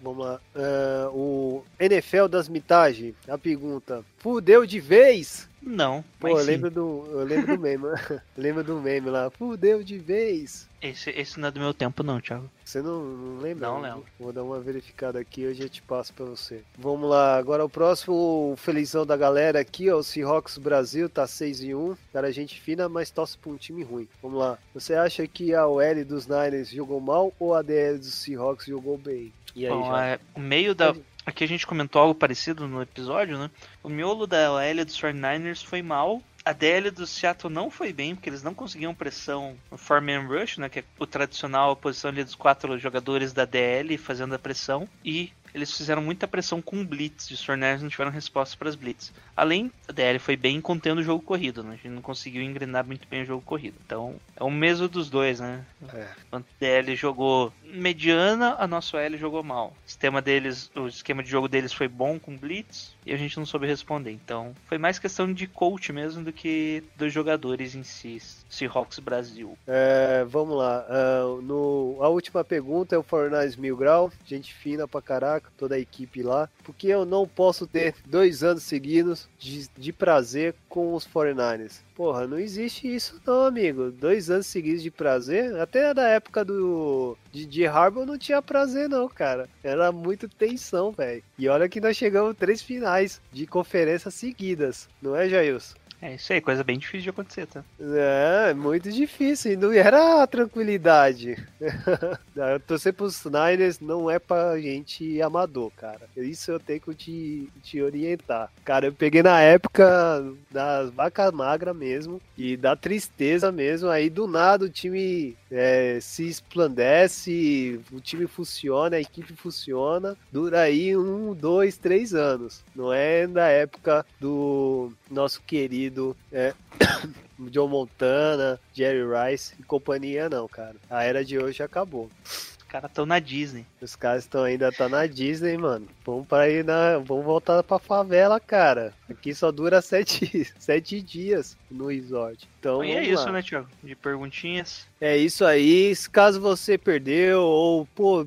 Vamos 0.00 0.24
lá. 0.24 0.40
Ah, 0.54 1.08
o 1.12 1.64
NFL 1.78 2.26
das 2.28 2.48
mitagens, 2.48 3.14
a 3.28 3.38
pergunta: 3.38 4.04
fudeu 4.18 4.66
de 4.66 4.80
vez? 4.80 5.48
Não, 5.66 6.04
Pô, 6.20 6.28
eu 6.28 6.44
lembro 6.44 6.70
do, 6.70 7.06
eu 7.10 7.24
lembro 7.24 7.56
do 7.56 7.62
meme, 7.62 7.84
lembro 8.36 8.62
do 8.62 8.80
meme 8.80 9.08
lá, 9.08 9.30
fudeu 9.30 9.82
de 9.82 9.98
vez. 9.98 10.68
Esse, 10.82 11.08
esse 11.10 11.40
não 11.40 11.48
é 11.48 11.50
do 11.50 11.58
meu 11.58 11.72
tempo 11.72 12.02
não, 12.02 12.20
Thiago. 12.20 12.50
Você 12.62 12.82
não, 12.82 13.02
não 13.02 13.40
lembra? 13.40 13.68
Não 13.68 13.80
lembro. 13.80 14.04
Vou 14.20 14.32
dar 14.32 14.42
uma 14.42 14.60
verificada 14.60 15.18
aqui 15.18 15.40
e 15.40 15.44
eu 15.44 15.54
já 15.54 15.66
te 15.66 15.80
passo 15.80 16.12
pra 16.12 16.26
você. 16.26 16.62
Vamos 16.78 17.08
lá, 17.08 17.36
agora 17.36 17.64
o 17.64 17.70
próximo 17.70 18.52
o 18.52 18.56
felizão 18.56 19.06
da 19.06 19.16
galera 19.16 19.60
aqui, 19.60 19.90
ó, 19.90 19.96
o 19.96 20.04
Seahawks 20.04 20.58
Brasil, 20.58 21.08
tá 21.08 21.26
6 21.26 21.62
e 21.62 21.74
1. 21.74 21.96
Cara, 22.12 22.30
gente 22.30 22.60
fina, 22.60 22.86
mas 22.86 23.10
torce 23.10 23.38
pra 23.38 23.50
um 23.50 23.56
time 23.56 23.82
ruim. 23.82 24.06
Vamos 24.22 24.38
lá. 24.38 24.58
Você 24.74 24.94
acha 24.94 25.26
que 25.26 25.54
a 25.54 25.66
OL 25.66 26.04
dos 26.04 26.26
Niners 26.26 26.68
jogou 26.68 27.00
mal 27.00 27.32
ou 27.38 27.54
a 27.54 27.62
DL 27.62 27.98
dos 27.98 28.12
Seahawks 28.12 28.66
jogou 28.66 28.98
bem? 28.98 29.32
E 29.56 29.66
aí, 29.66 29.72
Bom, 29.72 29.96
é, 29.96 30.18
meio 30.36 30.74
da. 30.74 30.94
Aqui 31.26 31.42
a 31.42 31.48
gente 31.48 31.66
comentou 31.66 32.02
algo 32.02 32.14
parecido 32.14 32.68
no 32.68 32.82
episódio, 32.82 33.38
né? 33.38 33.50
O 33.82 33.88
miolo 33.88 34.26
da 34.26 34.52
OL 34.52 34.84
dos 34.84 35.00
49ers 35.00 35.64
foi 35.64 35.80
mal. 35.80 36.20
A 36.44 36.52
DL 36.52 36.90
do 36.90 37.06
Seattle 37.06 37.50
não 37.50 37.70
foi 37.70 37.90
bem, 37.90 38.14
porque 38.14 38.28
eles 38.28 38.42
não 38.42 38.52
conseguiam 38.52 38.94
pressão 38.94 39.56
no 39.70 39.78
four-man 39.78 40.26
rush, 40.26 40.58
né? 40.58 40.68
Que 40.68 40.80
é 40.80 40.84
o 40.98 41.06
tradicional 41.06 41.74
posição 41.74 42.10
ali 42.10 42.22
dos 42.22 42.34
quatro 42.34 42.78
jogadores 42.78 43.32
da 43.32 43.46
DL 43.46 43.96
fazendo 43.96 44.34
a 44.34 44.38
pressão. 44.38 44.86
E 45.02 45.32
eles 45.54 45.74
fizeram 45.74 46.02
muita 46.02 46.28
pressão 46.28 46.60
com 46.60 46.84
blitz, 46.84 47.30
e 47.30 47.34
os 47.34 47.42
Forners 47.42 47.80
não 47.80 47.88
tiveram 47.88 48.10
resposta 48.10 48.56
para 48.58 48.68
as 48.68 48.74
blitz. 48.74 49.10
Além, 49.36 49.70
a 49.88 49.92
DL 49.92 50.18
foi 50.18 50.36
bem 50.36 50.60
contendo 50.60 50.98
o 50.98 51.02
jogo 51.02 51.22
corrido, 51.22 51.62
né? 51.62 51.70
A 51.72 51.76
gente 51.76 51.88
não 51.88 52.02
conseguiu 52.02 52.42
engrenar 52.42 52.86
muito 52.86 53.06
bem 53.08 53.22
o 53.22 53.26
jogo 53.26 53.42
corrido. 53.42 53.76
Então, 53.84 54.14
é 54.36 54.44
o 54.44 54.50
mesmo 54.50 54.88
dos 54.88 55.10
dois, 55.10 55.40
né? 55.40 55.64
É. 55.92 56.08
A 56.30 56.40
DL 56.60 56.94
jogou 56.94 57.52
mediana, 57.64 58.56
a 58.58 58.66
nossa 58.66 58.98
L 58.98 59.18
jogou 59.18 59.42
mal. 59.42 59.74
O 59.84 59.88
sistema 59.88 60.22
deles, 60.22 60.70
o 60.76 60.86
esquema 60.86 61.22
de 61.22 61.30
jogo 61.30 61.48
deles 61.48 61.72
foi 61.72 61.88
bom 61.88 62.18
com 62.18 62.36
blitz 62.36 62.94
e 63.04 63.12
a 63.12 63.16
gente 63.16 63.36
não 63.36 63.44
soube 63.44 63.66
responder. 63.66 64.12
Então, 64.12 64.54
foi 64.66 64.78
mais 64.78 64.98
questão 64.98 65.32
de 65.32 65.46
coach 65.46 65.92
mesmo 65.92 66.22
do 66.22 66.32
que 66.32 66.84
dos 66.96 67.12
jogadores 67.12 67.74
em 67.74 67.82
si. 67.82 68.20
Seahawks 68.48 69.00
Brasil. 69.00 69.58
É, 69.66 70.24
vamos 70.28 70.56
lá. 70.56 70.86
Uh, 70.88 71.42
no, 71.42 71.98
a 72.00 72.08
última 72.08 72.44
pergunta 72.44 72.94
é 72.94 72.98
o 72.98 73.02
Fornais 73.02 73.56
Mil 73.56 73.76
Grau. 73.76 74.12
Gente 74.24 74.54
fina 74.54 74.86
pra 74.86 75.02
caraca, 75.02 75.50
toda 75.56 75.74
a 75.74 75.80
equipe 75.80 76.22
lá. 76.22 76.48
Porque 76.62 76.86
eu 76.86 77.04
não 77.04 77.26
posso 77.26 77.66
ter 77.66 77.96
dois 78.06 78.44
anos 78.44 78.62
seguidos 78.62 79.23
de, 79.38 79.68
de 79.76 79.92
prazer 79.92 80.54
com 80.68 80.94
os 80.94 81.06
49ers. 81.06 81.80
Porra, 81.94 82.26
não 82.26 82.38
existe 82.38 82.92
isso 82.92 83.20
não, 83.26 83.42
amigo. 83.42 83.90
Dois 83.90 84.30
anos 84.30 84.46
seguidos 84.46 84.82
de 84.82 84.90
prazer. 84.90 85.58
Até 85.60 85.94
da 85.94 86.08
época 86.08 86.44
do 86.44 87.16
de, 87.32 87.46
de 87.46 87.64
não 88.06 88.18
tinha 88.18 88.42
prazer 88.42 88.88
não, 88.88 89.08
cara. 89.08 89.48
Era 89.62 89.92
muito 89.92 90.28
tensão, 90.28 90.90
velho. 90.90 91.22
E 91.38 91.48
olha 91.48 91.68
que 91.68 91.80
nós 91.80 91.96
chegamos 91.96 92.36
três 92.36 92.62
finais 92.62 93.20
de 93.32 93.46
conferências 93.46 94.14
seguidas. 94.14 94.88
Não 95.00 95.14
é, 95.14 95.28
Jailson? 95.28 95.74
É 96.00 96.14
isso 96.16 96.32
aí, 96.32 96.40
coisa 96.40 96.62
bem 96.62 96.78
difícil 96.78 97.00
de 97.04 97.10
acontecer, 97.10 97.46
tá? 97.46 97.64
É, 97.80 98.52
muito 98.52 98.90
difícil. 98.90 99.52
E 99.52 99.56
não 99.56 99.72
era 99.72 100.26
tranquilidade. 100.26 101.36
Torcer 102.66 102.92
pros 102.92 103.24
Niners 103.24 103.80
não 103.80 104.10
é 104.10 104.18
pra 104.18 104.60
gente 104.60 105.22
amador, 105.22 105.70
cara. 105.76 106.02
Isso 106.16 106.50
eu 106.50 106.60
tenho 106.60 106.80
que 106.80 106.94
te, 106.94 107.48
te 107.62 107.80
orientar. 107.80 108.50
Cara, 108.64 108.86
eu 108.86 108.92
peguei 108.92 109.22
na 109.22 109.40
época 109.40 110.22
das 110.50 110.90
vacas 110.90 111.32
magras 111.32 111.74
mesmo 111.74 112.20
e 112.36 112.56
da 112.56 112.76
tristeza 112.76 113.50
mesmo. 113.50 113.88
Aí 113.88 114.10
do 114.10 114.26
nada 114.26 114.66
o 114.66 114.70
time 114.70 115.34
é, 115.50 115.98
se 116.00 116.28
esplandece, 116.28 117.80
o 117.90 118.00
time 118.00 118.26
funciona, 118.26 118.96
a 118.96 119.00
equipe 119.00 119.34
funciona. 119.34 120.16
Dura 120.30 120.60
aí 120.60 120.96
um, 120.96 121.32
dois, 121.32 121.78
três 121.78 122.14
anos. 122.14 122.62
Não 122.74 122.92
é 122.92 123.26
da 123.26 123.46
época 123.46 124.04
do 124.20 124.92
nosso 125.10 125.40
querido 125.42 125.93
é, 126.32 126.54
John 127.50 127.68
Montana, 127.68 128.60
Jerry 128.72 129.02
Rice 129.04 129.54
e 129.58 129.62
companhia, 129.62 130.28
não, 130.28 130.48
cara. 130.48 130.76
A 130.88 131.02
era 131.04 131.24
de 131.24 131.38
hoje 131.38 131.62
acabou. 131.62 132.10
Os 132.24 132.62
caras 132.68 132.90
estão 132.90 133.06
na 133.06 133.20
Disney. 133.20 133.64
Os 133.80 133.94
caras 133.94 134.24
estão 134.24 134.42
ainda 134.42 134.72
tá 134.72 134.88
na 134.88 135.06
Disney, 135.06 135.56
mano. 135.56 135.86
Vamos 136.04 136.26
para 136.26 136.48
ir 136.50 136.64
na, 136.64 136.98
vamos 136.98 137.24
voltar 137.24 137.62
pra 137.62 137.78
favela, 137.78 138.40
cara. 138.40 138.92
Aqui 139.08 139.32
só 139.32 139.52
dura 139.52 139.80
sete, 139.80 140.52
sete 140.58 141.00
dias 141.00 141.56
no 141.70 141.86
resort. 141.86 142.48
Então, 142.58 142.82
e 142.82 142.92
é 142.92 143.04
isso, 143.04 143.26
lá. 143.26 143.32
né, 143.32 143.42
Thiago? 143.42 143.68
De 143.82 143.94
perguntinhas. 143.94 144.88
É 145.00 145.16
isso 145.16 145.44
aí. 145.44 145.94
Caso 146.10 146.40
você 146.40 146.76
perdeu 146.76 147.42
ou 147.42 147.86
pô, 147.94 148.26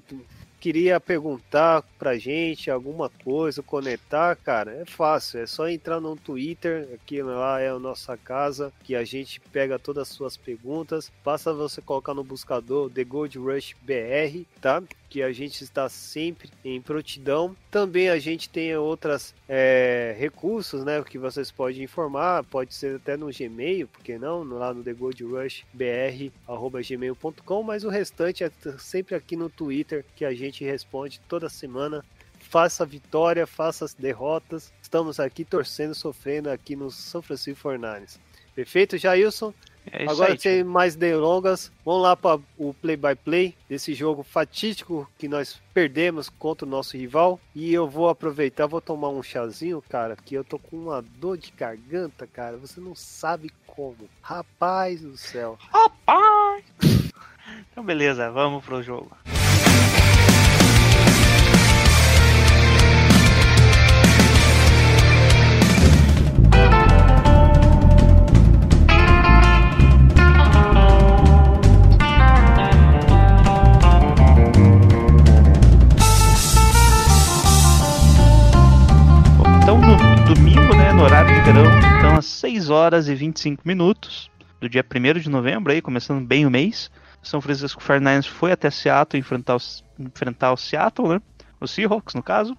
queria 0.59 0.99
perguntar 0.99 1.83
pra 1.97 2.17
gente 2.17 2.69
alguma 2.69 3.09
coisa, 3.09 3.63
conectar, 3.63 4.35
cara, 4.35 4.71
é 4.73 4.85
fácil. 4.85 5.39
É 5.41 5.47
só 5.47 5.67
entrar 5.69 5.99
no 5.99 6.15
Twitter, 6.15 6.89
aqui 6.93 7.21
lá 7.21 7.59
é 7.59 7.69
a 7.69 7.79
nossa 7.79 8.17
casa, 8.17 8.71
que 8.83 8.95
a 8.95 9.03
gente 9.03 9.39
pega 9.39 9.79
todas 9.79 10.09
as 10.09 10.15
suas 10.15 10.37
perguntas. 10.37 11.11
Basta 11.23 11.53
você 11.53 11.81
colocar 11.81 12.13
no 12.13 12.23
buscador 12.23 12.89
The 12.89 13.03
Gold 13.03 13.37
Rush 13.37 13.75
BR, 13.81 14.45
tá? 14.61 14.81
Que 15.09 15.21
a 15.23 15.31
gente 15.31 15.63
está 15.63 15.87
sempre 15.87 16.49
em 16.63 16.81
prontidão. 16.81 17.55
Também 17.71 18.09
a 18.09 18.19
gente 18.19 18.49
tem 18.49 18.75
outras 18.75 19.33
é, 19.47 20.15
recursos, 20.17 20.83
né? 20.83 21.01
Que 21.03 21.17
vocês 21.17 21.49
podem 21.49 21.83
informar, 21.83 22.43
pode 22.43 22.73
ser 22.73 22.97
até 22.97 23.15
no 23.15 23.31
Gmail, 23.31 23.87
porque 23.87 24.17
não? 24.17 24.43
Lá 24.43 24.73
no 24.73 24.83
The 24.83 24.93
Gold 24.93 25.23
Rush 25.23 25.63
BR, 25.73 26.31
arroba 26.47 26.81
gmail.com, 26.81 27.63
mas 27.63 27.83
o 27.83 27.89
restante 27.89 28.43
é 28.43 28.51
sempre 28.77 29.15
aqui 29.15 29.35
no 29.35 29.49
Twitter 29.49 30.05
que 30.15 30.25
a 30.25 30.33
gente 30.33 30.63
responde 30.63 31.21
toda 31.27 31.49
semana. 31.49 32.03
Faça 32.39 32.85
vitória, 32.85 33.45
faça 33.45 33.85
as 33.85 33.93
derrotas. 33.93 34.71
Estamos 34.81 35.19
aqui 35.19 35.43
torcendo, 35.43 35.93
sofrendo 35.93 36.49
aqui 36.49 36.75
no 36.75 36.89
São 36.89 37.21
Francisco 37.21 37.59
Fornares. 37.59 38.19
Perfeito, 38.55 38.97
Jailson? 38.97 39.53
É 39.91 40.09
Agora 40.09 40.33
aí, 40.33 40.39
sem 40.39 40.63
mais 40.63 40.95
delongas, 40.95 41.71
vamos 41.85 42.03
lá 42.03 42.15
para 42.15 42.39
o 42.57 42.73
play-by-play 42.73 43.55
desse 43.69 43.93
jogo 43.93 44.23
fatídico 44.23 45.09
que 45.17 45.27
nós 45.27 45.61
perdemos 45.73 46.29
contra 46.29 46.65
o 46.65 46.69
nosso 46.69 46.97
rival. 46.97 47.39
E 47.55 47.73
eu 47.73 47.87
vou 47.87 48.09
aproveitar, 48.09 48.67
vou 48.67 48.81
tomar 48.81 49.09
um 49.09 49.23
chazinho, 49.23 49.83
cara, 49.89 50.15
que 50.15 50.35
eu 50.35 50.43
tô 50.43 50.59
com 50.59 50.75
uma 50.75 51.01
dor 51.01 51.37
de 51.37 51.51
garganta, 51.51 52.27
cara. 52.27 52.57
Você 52.57 52.79
não 52.79 52.95
sabe 52.95 53.51
como. 53.65 54.09
Rapaz 54.21 55.01
do 55.01 55.17
céu. 55.17 55.57
Rapaz! 55.71 56.63
Então 57.71 57.81
beleza, 57.81 58.29
vamos 58.29 58.65
pro 58.65 58.83
jogo. 58.83 59.09
Verão, 81.53 81.63
então 81.97 82.17
às 82.17 82.25
6 82.25 82.69
horas 82.69 83.07
e 83.07 83.15
25 83.15 83.65
minutos 83.65 84.29
do 84.59 84.67
dia 84.67 84.83
1 84.83 85.19
de 85.21 85.29
novembro, 85.29 85.71
aí, 85.71 85.81
começando 85.81 86.25
bem 86.25 86.45
o 86.45 86.51
mês, 86.51 86.91
São 87.23 87.39
Francisco 87.39 87.81
49ers 87.81 88.27
foi 88.27 88.51
até 88.51 88.69
Seattle 88.69 89.17
enfrentar 89.17 89.55
o, 89.55 89.59
enfrentar 89.97 90.51
o 90.51 90.57
Seattle, 90.57 91.07
né, 91.07 91.21
os 91.61 91.71
Seahawks 91.71 92.15
no 92.15 92.21
caso, 92.21 92.53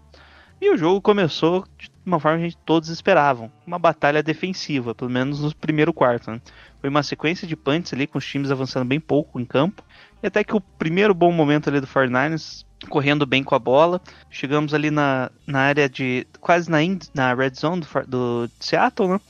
e 0.59 0.73
o 0.73 0.77
jogo 0.79 1.03
começou 1.03 1.67
de 1.77 1.91
uma 2.07 2.19
forma 2.19 2.39
que 2.39 2.45
a 2.45 2.49
gente 2.49 2.59
todos 2.65 2.89
esperavam, 2.89 3.53
uma 3.67 3.79
batalha 3.79 4.23
defensiva, 4.23 4.95
pelo 4.95 5.11
menos 5.11 5.41
no 5.41 5.55
primeiro 5.55 5.93
quarto. 5.93 6.31
Né? 6.31 6.41
Foi 6.81 6.89
uma 6.89 7.03
sequência 7.03 7.47
de 7.47 7.55
punts 7.55 7.93
ali 7.93 8.07
com 8.07 8.17
os 8.17 8.27
times 8.27 8.51
avançando 8.51 8.89
bem 8.89 8.99
pouco 8.99 9.39
em 9.39 9.45
campo, 9.45 9.85
e 10.23 10.27
até 10.27 10.43
que 10.43 10.57
o 10.57 10.63
primeiro 10.63 11.13
bom 11.13 11.31
momento 11.31 11.69
ali 11.69 11.79
do 11.79 11.87
49ers 11.87 12.65
correndo 12.89 13.27
bem 13.27 13.43
com 13.43 13.55
a 13.55 13.59
bola. 13.59 14.01
Chegamos 14.31 14.75
ali 14.75 14.91
na, 14.91 15.31
na 15.47 15.61
área 15.61 15.89
de. 15.89 16.27
quase 16.41 16.71
na, 16.71 16.79
na 17.15 17.35
red 17.35 17.55
zone 17.55 17.83
do, 17.83 18.07
do 18.07 18.51
Seattle, 18.61 19.09
né? 19.09 19.21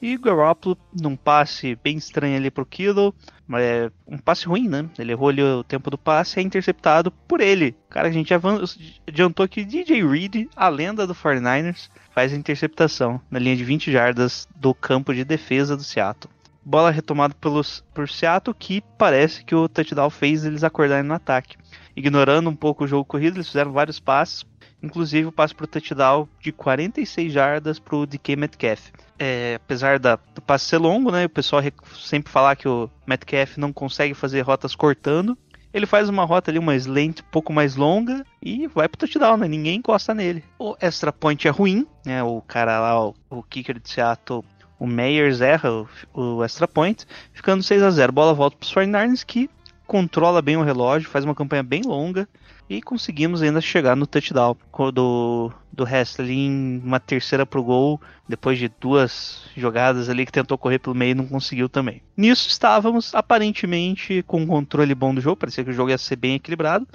E 0.00 0.16
Garoppolo, 0.16 0.78
num 0.94 1.16
passe 1.16 1.76
bem 1.82 1.96
estranho 1.96 2.36
ali 2.36 2.52
pro 2.52 2.64
Kittle, 2.64 3.12
é 3.54 3.90
um 4.06 4.16
passe 4.16 4.46
ruim, 4.46 4.68
né? 4.68 4.88
Ele 4.96 5.10
errou 5.10 5.28
ali 5.28 5.42
o 5.42 5.64
tempo 5.64 5.90
do 5.90 5.98
passe 5.98 6.38
e 6.38 6.40
é 6.40 6.42
interceptado 6.44 7.10
por 7.10 7.40
ele. 7.40 7.74
Cara, 7.90 8.06
a 8.06 8.12
gente 8.12 8.32
adiantou 9.06 9.48
que 9.48 9.64
DJ 9.64 10.06
Reed, 10.06 10.48
a 10.54 10.68
lenda 10.68 11.04
do 11.04 11.16
49ers, 11.16 11.90
faz 12.14 12.32
a 12.32 12.36
interceptação 12.36 13.20
na 13.28 13.40
linha 13.40 13.56
de 13.56 13.64
20 13.64 13.90
jardas 13.90 14.46
do 14.54 14.72
campo 14.72 15.12
de 15.12 15.24
defesa 15.24 15.76
do 15.76 15.82
Seattle. 15.82 16.32
Bola 16.64 16.92
retomada 16.92 17.34
pelos, 17.34 17.82
por 17.92 18.08
Seattle, 18.08 18.54
que 18.56 18.84
parece 18.96 19.42
que 19.44 19.54
o 19.54 19.68
touchdown 19.68 20.10
fez 20.10 20.44
eles 20.44 20.62
acordarem 20.62 21.02
no 21.02 21.14
ataque 21.14 21.56
ignorando 21.98 22.48
um 22.48 22.54
pouco 22.54 22.84
o 22.84 22.86
jogo 22.86 23.04
corrido, 23.04 23.36
eles 23.36 23.48
fizeram 23.48 23.72
vários 23.72 23.98
passes, 23.98 24.44
inclusive 24.82 25.26
o 25.26 25.32
passe 25.32 25.54
pro 25.54 25.66
touchdown 25.66 26.28
de 26.40 26.52
46 26.52 27.32
jardas 27.32 27.78
pro 27.78 28.06
DK 28.06 28.36
Metcalf. 28.36 28.90
É, 29.18 29.56
apesar 29.56 29.98
da, 29.98 30.16
do 30.34 30.40
passe 30.40 30.66
ser 30.66 30.78
longo, 30.78 31.10
né, 31.10 31.24
o 31.24 31.28
pessoal 31.28 31.60
sempre 31.96 32.32
falar 32.32 32.54
que 32.54 32.68
o 32.68 32.88
Metcalf 33.04 33.58
não 33.58 33.72
consegue 33.72 34.14
fazer 34.14 34.42
rotas 34.42 34.76
cortando, 34.76 35.36
ele 35.74 35.86
faz 35.86 36.08
uma 36.08 36.24
rota 36.24 36.50
ali, 36.50 36.58
uma 36.58 36.76
slant 36.76 37.20
um 37.20 37.30
pouco 37.30 37.52
mais 37.52 37.76
longa 37.76 38.24
e 38.40 38.66
vai 38.68 38.88
pro 38.88 38.98
touchdown, 38.98 39.36
né? 39.36 39.46
Ninguém 39.46 39.76
encosta 39.76 40.14
nele. 40.14 40.42
O 40.58 40.74
extra 40.80 41.12
point 41.12 41.46
é 41.46 41.50
ruim, 41.50 41.86
né? 42.06 42.22
O 42.22 42.40
cara 42.40 42.80
lá, 42.80 43.06
o, 43.06 43.14
o 43.28 43.42
kicker 43.42 43.78
de 43.78 43.90
Seattle, 43.90 44.42
o 44.78 44.86
Meyers 44.86 45.40
erra 45.42 45.70
o, 45.70 45.88
o 46.14 46.44
extra 46.44 46.66
point, 46.66 47.04
ficando 47.34 47.62
6 47.62 47.82
a 47.82 47.90
0 47.90 48.12
Bola 48.12 48.32
volta 48.32 48.56
pros 48.56 48.72
49ers 48.72 49.24
que 49.26 49.50
controla 49.88 50.42
bem 50.42 50.58
o 50.58 50.62
relógio, 50.62 51.08
faz 51.08 51.24
uma 51.24 51.34
campanha 51.34 51.62
bem 51.62 51.80
longa 51.82 52.28
e 52.68 52.82
conseguimos 52.82 53.40
ainda 53.40 53.58
chegar 53.58 53.96
no 53.96 54.06
touchdown 54.06 54.54
do, 54.92 55.50
do 55.72 55.84
em 56.28 56.82
uma 56.84 57.00
terceira 57.00 57.46
pro 57.46 57.62
gol, 57.62 57.98
depois 58.28 58.58
de 58.58 58.68
duas 58.68 59.46
jogadas 59.56 60.10
ali 60.10 60.26
que 60.26 60.30
tentou 60.30 60.58
correr 60.58 60.78
pelo 60.78 60.94
meio 60.94 61.12
e 61.12 61.14
não 61.14 61.26
conseguiu 61.26 61.70
também. 61.70 62.02
Nisso 62.14 62.50
estávamos 62.50 63.14
aparentemente 63.14 64.22
com 64.26 64.42
um 64.42 64.46
controle 64.46 64.94
bom 64.94 65.14
do 65.14 65.22
jogo, 65.22 65.36
parecia 65.36 65.64
que 65.64 65.70
o 65.70 65.74
jogo 65.74 65.88
ia 65.88 65.98
ser 65.98 66.16
bem 66.16 66.34
equilibrado. 66.34 66.86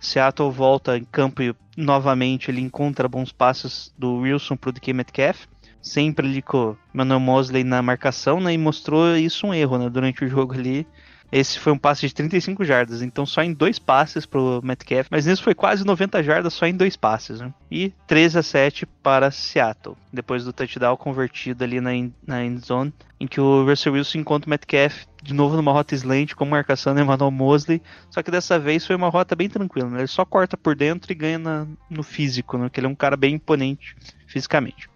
Seattle 0.00 0.50
volta 0.50 0.98
em 0.98 1.04
campo 1.04 1.42
e 1.42 1.54
novamente 1.76 2.50
ele 2.50 2.60
encontra 2.60 3.06
bons 3.06 3.30
passos 3.30 3.94
do 3.96 4.16
Wilson 4.16 4.56
pro 4.56 4.72
DK 4.72 4.92
Metcalf. 4.92 5.46
Sempre 5.80 6.26
ali 6.26 6.42
com 6.42 6.70
o 6.72 6.78
Manuel 6.92 7.20
Mosley 7.20 7.64
na 7.64 7.80
marcação, 7.80 8.38
né? 8.38 8.52
E 8.52 8.58
mostrou 8.58 9.16
isso 9.16 9.46
um 9.46 9.54
erro, 9.54 9.78
né? 9.78 9.88
Durante 9.88 10.24
o 10.24 10.28
jogo 10.28 10.52
ali 10.52 10.86
esse 11.32 11.58
foi 11.58 11.72
um 11.72 11.78
passe 11.78 12.06
de 12.06 12.14
35 12.14 12.64
jardas, 12.64 13.02
então 13.02 13.24
só 13.24 13.42
em 13.42 13.52
dois 13.52 13.78
passes 13.78 14.26
pro 14.26 14.60
Metcalf, 14.62 15.06
mas 15.10 15.26
nisso 15.26 15.42
foi 15.42 15.54
quase 15.54 15.84
90 15.84 16.22
jardas 16.22 16.52
só 16.52 16.66
em 16.66 16.74
dois 16.76 16.96
passes, 16.96 17.40
né? 17.40 17.52
E 17.70 17.92
13 18.06 18.38
a 18.38 18.42
7 18.42 18.86
para 18.86 19.30
Seattle, 19.30 19.96
depois 20.12 20.44
do 20.44 20.52
touchdown 20.52 20.96
convertido 20.96 21.62
ali 21.62 21.80
na, 21.80 21.94
in, 21.94 22.12
na 22.26 22.44
end 22.44 22.64
zone, 22.64 22.92
em 23.20 23.26
que 23.26 23.40
o 23.40 23.64
Russell 23.64 23.92
Wilson 23.92 24.18
encontra 24.18 24.48
o 24.48 24.50
Metcalf 24.50 25.04
de 25.22 25.34
novo 25.34 25.56
numa 25.56 25.72
rota 25.72 25.94
slant 25.94 26.34
com 26.34 26.44
marcação 26.44 26.94
do 26.94 27.00
Emmanuel 27.00 27.30
Mosley, 27.30 27.82
só 28.10 28.22
que 28.22 28.30
dessa 28.30 28.58
vez 28.58 28.86
foi 28.86 28.96
uma 28.96 29.08
rota 29.08 29.36
bem 29.36 29.48
tranquila, 29.48 29.88
né? 29.88 30.00
Ele 30.00 30.06
só 30.06 30.24
corta 30.24 30.56
por 30.56 30.74
dentro 30.74 31.12
e 31.12 31.14
ganha 31.14 31.38
na, 31.38 31.66
no 31.88 32.02
físico, 32.02 32.56
né? 32.58 32.68
Que 32.70 32.80
ele 32.80 32.86
é 32.86 32.90
um 32.90 32.94
cara 32.94 33.16
bem 33.16 33.34
imponente 33.34 33.94
fisicamente. 34.26 34.88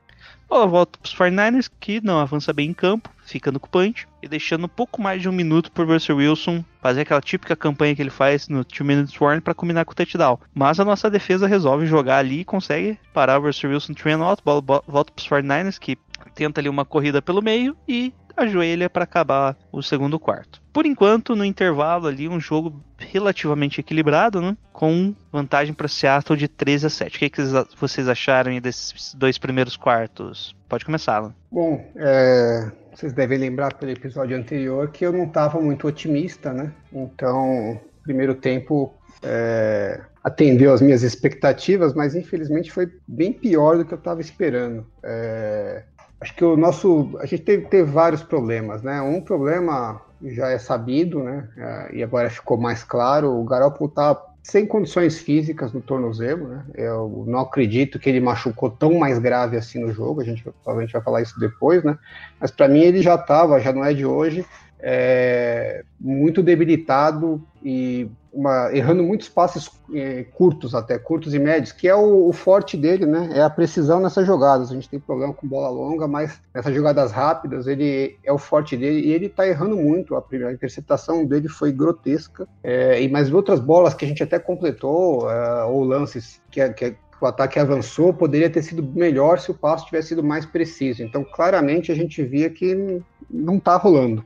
Bola 0.49 0.67
volta 0.67 0.99
para 0.99 1.07
os 1.07 1.15
49ers, 1.15 1.71
que 1.81 2.01
não 2.01 2.19
avança 2.19 2.53
bem 2.53 2.71
em 2.71 2.75
campo, 2.75 3.11
ficando 3.25 3.59
com 3.59 3.67
o 3.67 3.71
punch 3.71 4.07
e 4.23 4.29
deixando 4.29 4.67
um 4.67 4.69
pouco 4.69 5.01
mais 5.01 5.21
de 5.21 5.29
um 5.29 5.33
minuto 5.33 5.73
para 5.73 5.85
Russell 5.85 6.17
Wilson 6.17 6.65
fazer 6.81 7.01
aquela 7.01 7.21
típica 7.21 7.57
campanha 7.57 7.95
que 7.95 8.03
ele 8.03 8.11
faz 8.11 8.49
no 8.49 8.65
2 8.65 8.81
Minutes 8.81 9.21
Warning 9.21 9.41
para 9.41 9.55
combinar 9.55 9.85
com 9.85 9.93
o 9.93 9.95
touchdown. 9.95 10.39
Mas 10.55 10.79
a 10.79 10.85
nossa 10.85 11.11
defesa 11.11 11.47
resolve 11.47 11.87
jogar 11.87 12.19
ali 12.19 12.41
e 12.41 12.45
consegue 12.45 12.99
parar 13.13 13.39
o 13.39 13.43
Russell 13.43 13.71
Wilson 13.71 13.95
train 13.95 14.21
out, 14.21 14.43
bola 14.45 14.61
volta 14.61 15.13
para 15.13 15.21
os 15.21 15.29
49ers, 15.29 15.79
que 15.79 15.99
tenta 16.35 16.61
ali 16.61 16.69
uma 16.69 16.85
corrida 16.85 17.21
pelo 17.23 17.43
meio 17.43 17.77
e 17.89 18.13
ajoelha 18.37 18.91
para 18.91 19.05
acabar 19.05 19.57
o 19.73 19.83
segundo 19.83 20.19
quarto. 20.19 20.64
Por 20.75 20.87
enquanto, 20.87 21.37
no 21.37 21.45
intervalo 21.45 22.09
ali, 22.09 22.29
um 22.29 22.41
jogo 22.41 22.75
relativamente 22.99 23.81
equilibrado, 23.81 24.41
né? 24.43 24.57
Com 24.73 25.15
vantagem 25.31 25.73
para 25.73 25.87
Seattle 25.87 26.37
de 26.37 26.49
13 26.49 26.87
a 26.87 26.91
7. 26.91 27.17
O 27.17 27.19
que, 27.21 27.31
que 27.31 27.43
vocês 27.79 28.09
acharam 28.09 28.59
desses 28.59 29.15
dois 29.15 29.39
primeiros 29.39 29.77
quartos? 29.77 30.53
Pode 30.69 30.85
começar, 30.85 31.15
Alan. 31.15 31.35
Bom, 31.49 31.89
é, 31.95 32.73
vocês 32.93 33.13
devem 33.13 33.39
lembrar 33.39 33.75
pelo 33.75 33.93
episódio 33.93 34.37
anterior 34.37 34.91
que 34.91 35.07
eu 35.07 35.13
não 35.13 35.27
estava 35.27 35.61
muito 35.61 35.87
otimista, 35.87 36.53
né? 36.53 36.73
Então, 36.93 37.81
primeiro 38.03 38.35
tempo 38.35 38.93
é, 39.23 40.01
atendeu 40.25 40.73
às 40.73 40.83
minhas 40.83 41.05
expectativas, 41.05 41.95
mas 41.95 42.17
infelizmente 42.17 42.73
foi 42.73 42.93
bem 43.07 43.33
pior 43.33 43.79
do 43.79 43.85
que 43.85 43.95
eu 43.95 43.99
estava 43.99 44.21
esperando. 44.21 44.85
É, 45.05 45.85
acho 46.21 46.35
que 46.35 46.45
o 46.45 46.57
nosso. 46.57 47.17
A 47.21 47.27
gente 47.27 47.45
teve, 47.45 47.67
teve 47.67 47.89
vários 47.89 48.25
problemas, 48.25 48.83
né? 48.83 49.01
Um 49.01 49.21
problema 49.21 50.03
já 50.33 50.51
é 50.51 50.59
sabido, 50.59 51.23
né? 51.23 51.49
É, 51.57 51.97
e 51.97 52.03
agora 52.03 52.31
ficou 52.31 52.57
mais 52.57 52.83
claro. 52.83 53.31
O 53.31 53.45
Garoppolo 53.45 53.91
tá 53.91 54.21
sem 54.43 54.67
condições 54.67 55.19
físicas 55.19 55.73
no 55.73 55.81
tornozelo, 55.81 56.49
né? 56.49 56.65
Eu 56.75 57.25
não 57.27 57.41
acredito 57.41 57.99
que 57.99 58.09
ele 58.09 58.21
machucou 58.21 58.71
tão 58.71 58.95
mais 58.95 59.19
grave 59.19 59.57
assim 59.57 59.81
no 59.81 59.93
jogo. 59.93 60.21
A 60.21 60.25
gente 60.25 60.43
provavelmente 60.43 60.93
vai 60.93 61.03
falar 61.03 61.23
isso 61.23 61.41
depois, 61.41 61.83
né? 61.83 61.99
Mas 62.39 62.51
para 62.51 62.69
mim 62.69 62.81
ele 62.81 63.01
já 63.01 63.15
estava, 63.15 63.59
já 63.59 63.73
não 63.73 63.85
é 63.85 63.95
de 63.95 64.05
hoje, 64.05 64.45
é, 64.79 65.83
muito 65.99 66.43
debilitado 66.43 67.43
e 67.63 68.11
uma, 68.35 68.75
errando 68.75 69.03
muitos 69.03 69.29
passes 69.29 69.71
é, 69.95 70.25
curtos 70.35 70.75
até, 70.75 70.99
curtos 70.99 71.33
e 71.35 71.39
médios, 71.39 71.73
que 71.73 71.89
é 71.89 71.95
o, 71.95 72.29
o, 72.29 72.33
forte 72.33 72.77
dele, 72.77 73.07
né? 73.07 73.31
É 73.33 73.41
a 73.41 73.49
precisão 73.49 74.01
nessas 74.01 74.27
jogadas. 74.27 74.71
A 74.71 74.75
gente 74.75 74.89
tem 74.89 74.99
problema 74.99 75.33
com 75.33 75.47
bola 75.47 75.69
longa, 75.69 76.09
mas 76.09 76.41
nessas 76.53 76.75
jogadas 76.75 77.13
rápidas 77.13 77.67
ele 77.67 78.19
é 78.25 78.33
o 78.33 78.39
forte 78.39 78.77
dele 78.77 79.07
e 79.07 79.13
ele 79.13 79.29
tá 79.29 79.47
errando 79.47 79.77
muito. 79.77 80.17
A 80.17 80.23
primeira 80.23 80.53
interceptação 80.53 81.25
dele 81.25 81.49
foi 81.49 81.73
grotesca. 81.73 82.49
É, 82.63 83.01
e 83.01 83.09
mais 83.09 83.33
outras 83.33 83.61
bolas 83.61 83.95
que 83.95 84.05
a 84.05 84.09
gente 84.09 84.23
até 84.23 84.39
completou, 84.39 85.31
é, 85.31 85.65
ou 85.65 85.85
lances 85.85 86.41
que, 86.51 86.69
que, 86.71 86.97
o 87.21 87.27
ataque 87.27 87.59
avançou, 87.59 88.13
poderia 88.13 88.51
ter 88.51 88.63
sido 88.63 88.83
melhor 88.83 89.39
se 89.39 89.51
o 89.51 89.55
passo 89.55 89.87
tivesse 89.87 90.09
sido 90.09 90.23
mais 90.23 90.45
preciso. 90.45 91.03
Então, 91.03 91.25
claramente, 91.25 91.91
a 91.91 91.95
gente 91.95 92.23
via 92.23 92.51
que 92.51 93.01
não 93.31 93.57
está 93.57 93.77
rolando. 93.77 94.25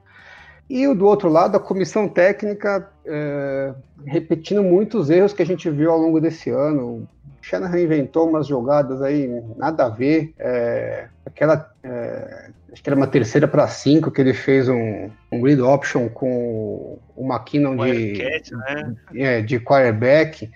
E 0.68 0.86
do 0.94 1.06
outro 1.06 1.28
lado, 1.28 1.56
a 1.56 1.60
comissão 1.60 2.06
técnica 2.08 2.88
é, 3.06 3.72
repetindo 4.06 4.62
muitos 4.62 5.08
erros 5.08 5.32
que 5.32 5.42
a 5.42 5.46
gente 5.46 5.68
viu 5.70 5.90
ao 5.90 5.98
longo 5.98 6.20
desse 6.20 6.50
ano. 6.50 6.82
O 6.86 7.08
Shanahan 7.40 7.80
inventou 7.80 8.28
umas 8.28 8.46
jogadas 8.46 9.00
aí, 9.00 9.28
nada 9.56 9.86
a 9.86 9.88
ver. 9.88 10.34
É, 10.38 11.06
aquela, 11.24 11.72
é, 11.82 12.50
acho 12.70 12.82
que 12.82 12.88
era 12.88 12.96
uma 12.96 13.06
terceira 13.06 13.48
para 13.48 13.66
cinco 13.66 14.10
que 14.10 14.20
ele 14.20 14.34
fez 14.34 14.68
um, 14.68 15.08
um 15.32 15.40
grid 15.40 15.60
option 15.62 16.08
com 16.08 16.98
o 17.16 17.26
McKinnon 17.26 17.76
de, 17.76 18.22
né? 18.52 18.96
é, 19.14 19.40
de 19.40 19.58
quarterback. 19.58 20.50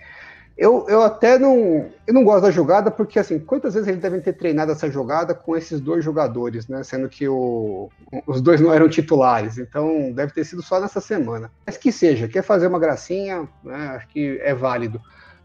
Eu, 0.55 0.85
eu 0.87 1.01
até 1.01 1.39
não, 1.39 1.89
eu 2.05 2.13
não 2.13 2.23
gosto 2.23 2.43
da 2.43 2.51
jogada 2.51 2.91
porque, 2.91 3.17
assim, 3.17 3.39
quantas 3.39 3.73
vezes 3.73 3.89
eles 3.89 4.01
devem 4.01 4.21
ter 4.21 4.33
treinado 4.33 4.71
essa 4.71 4.89
jogada 4.89 5.33
com 5.33 5.57
esses 5.57 5.81
dois 5.81 6.05
jogadores, 6.05 6.67
né? 6.67 6.83
Sendo 6.83 7.09
que 7.09 7.27
o, 7.27 7.89
os 8.27 8.39
dois 8.39 8.61
não 8.61 8.71
eram 8.71 8.87
titulares, 8.87 9.57
então 9.57 10.11
deve 10.11 10.31
ter 10.31 10.45
sido 10.45 10.61
só 10.61 10.79
nessa 10.79 11.01
semana. 11.01 11.51
Mas 11.65 11.77
que 11.77 11.91
seja, 11.91 12.27
quer 12.27 12.43
fazer 12.43 12.67
uma 12.67 12.77
gracinha, 12.77 13.47
né? 13.63 13.93
Acho 13.95 14.07
que 14.09 14.39
é 14.43 14.53
válido. 14.53 15.01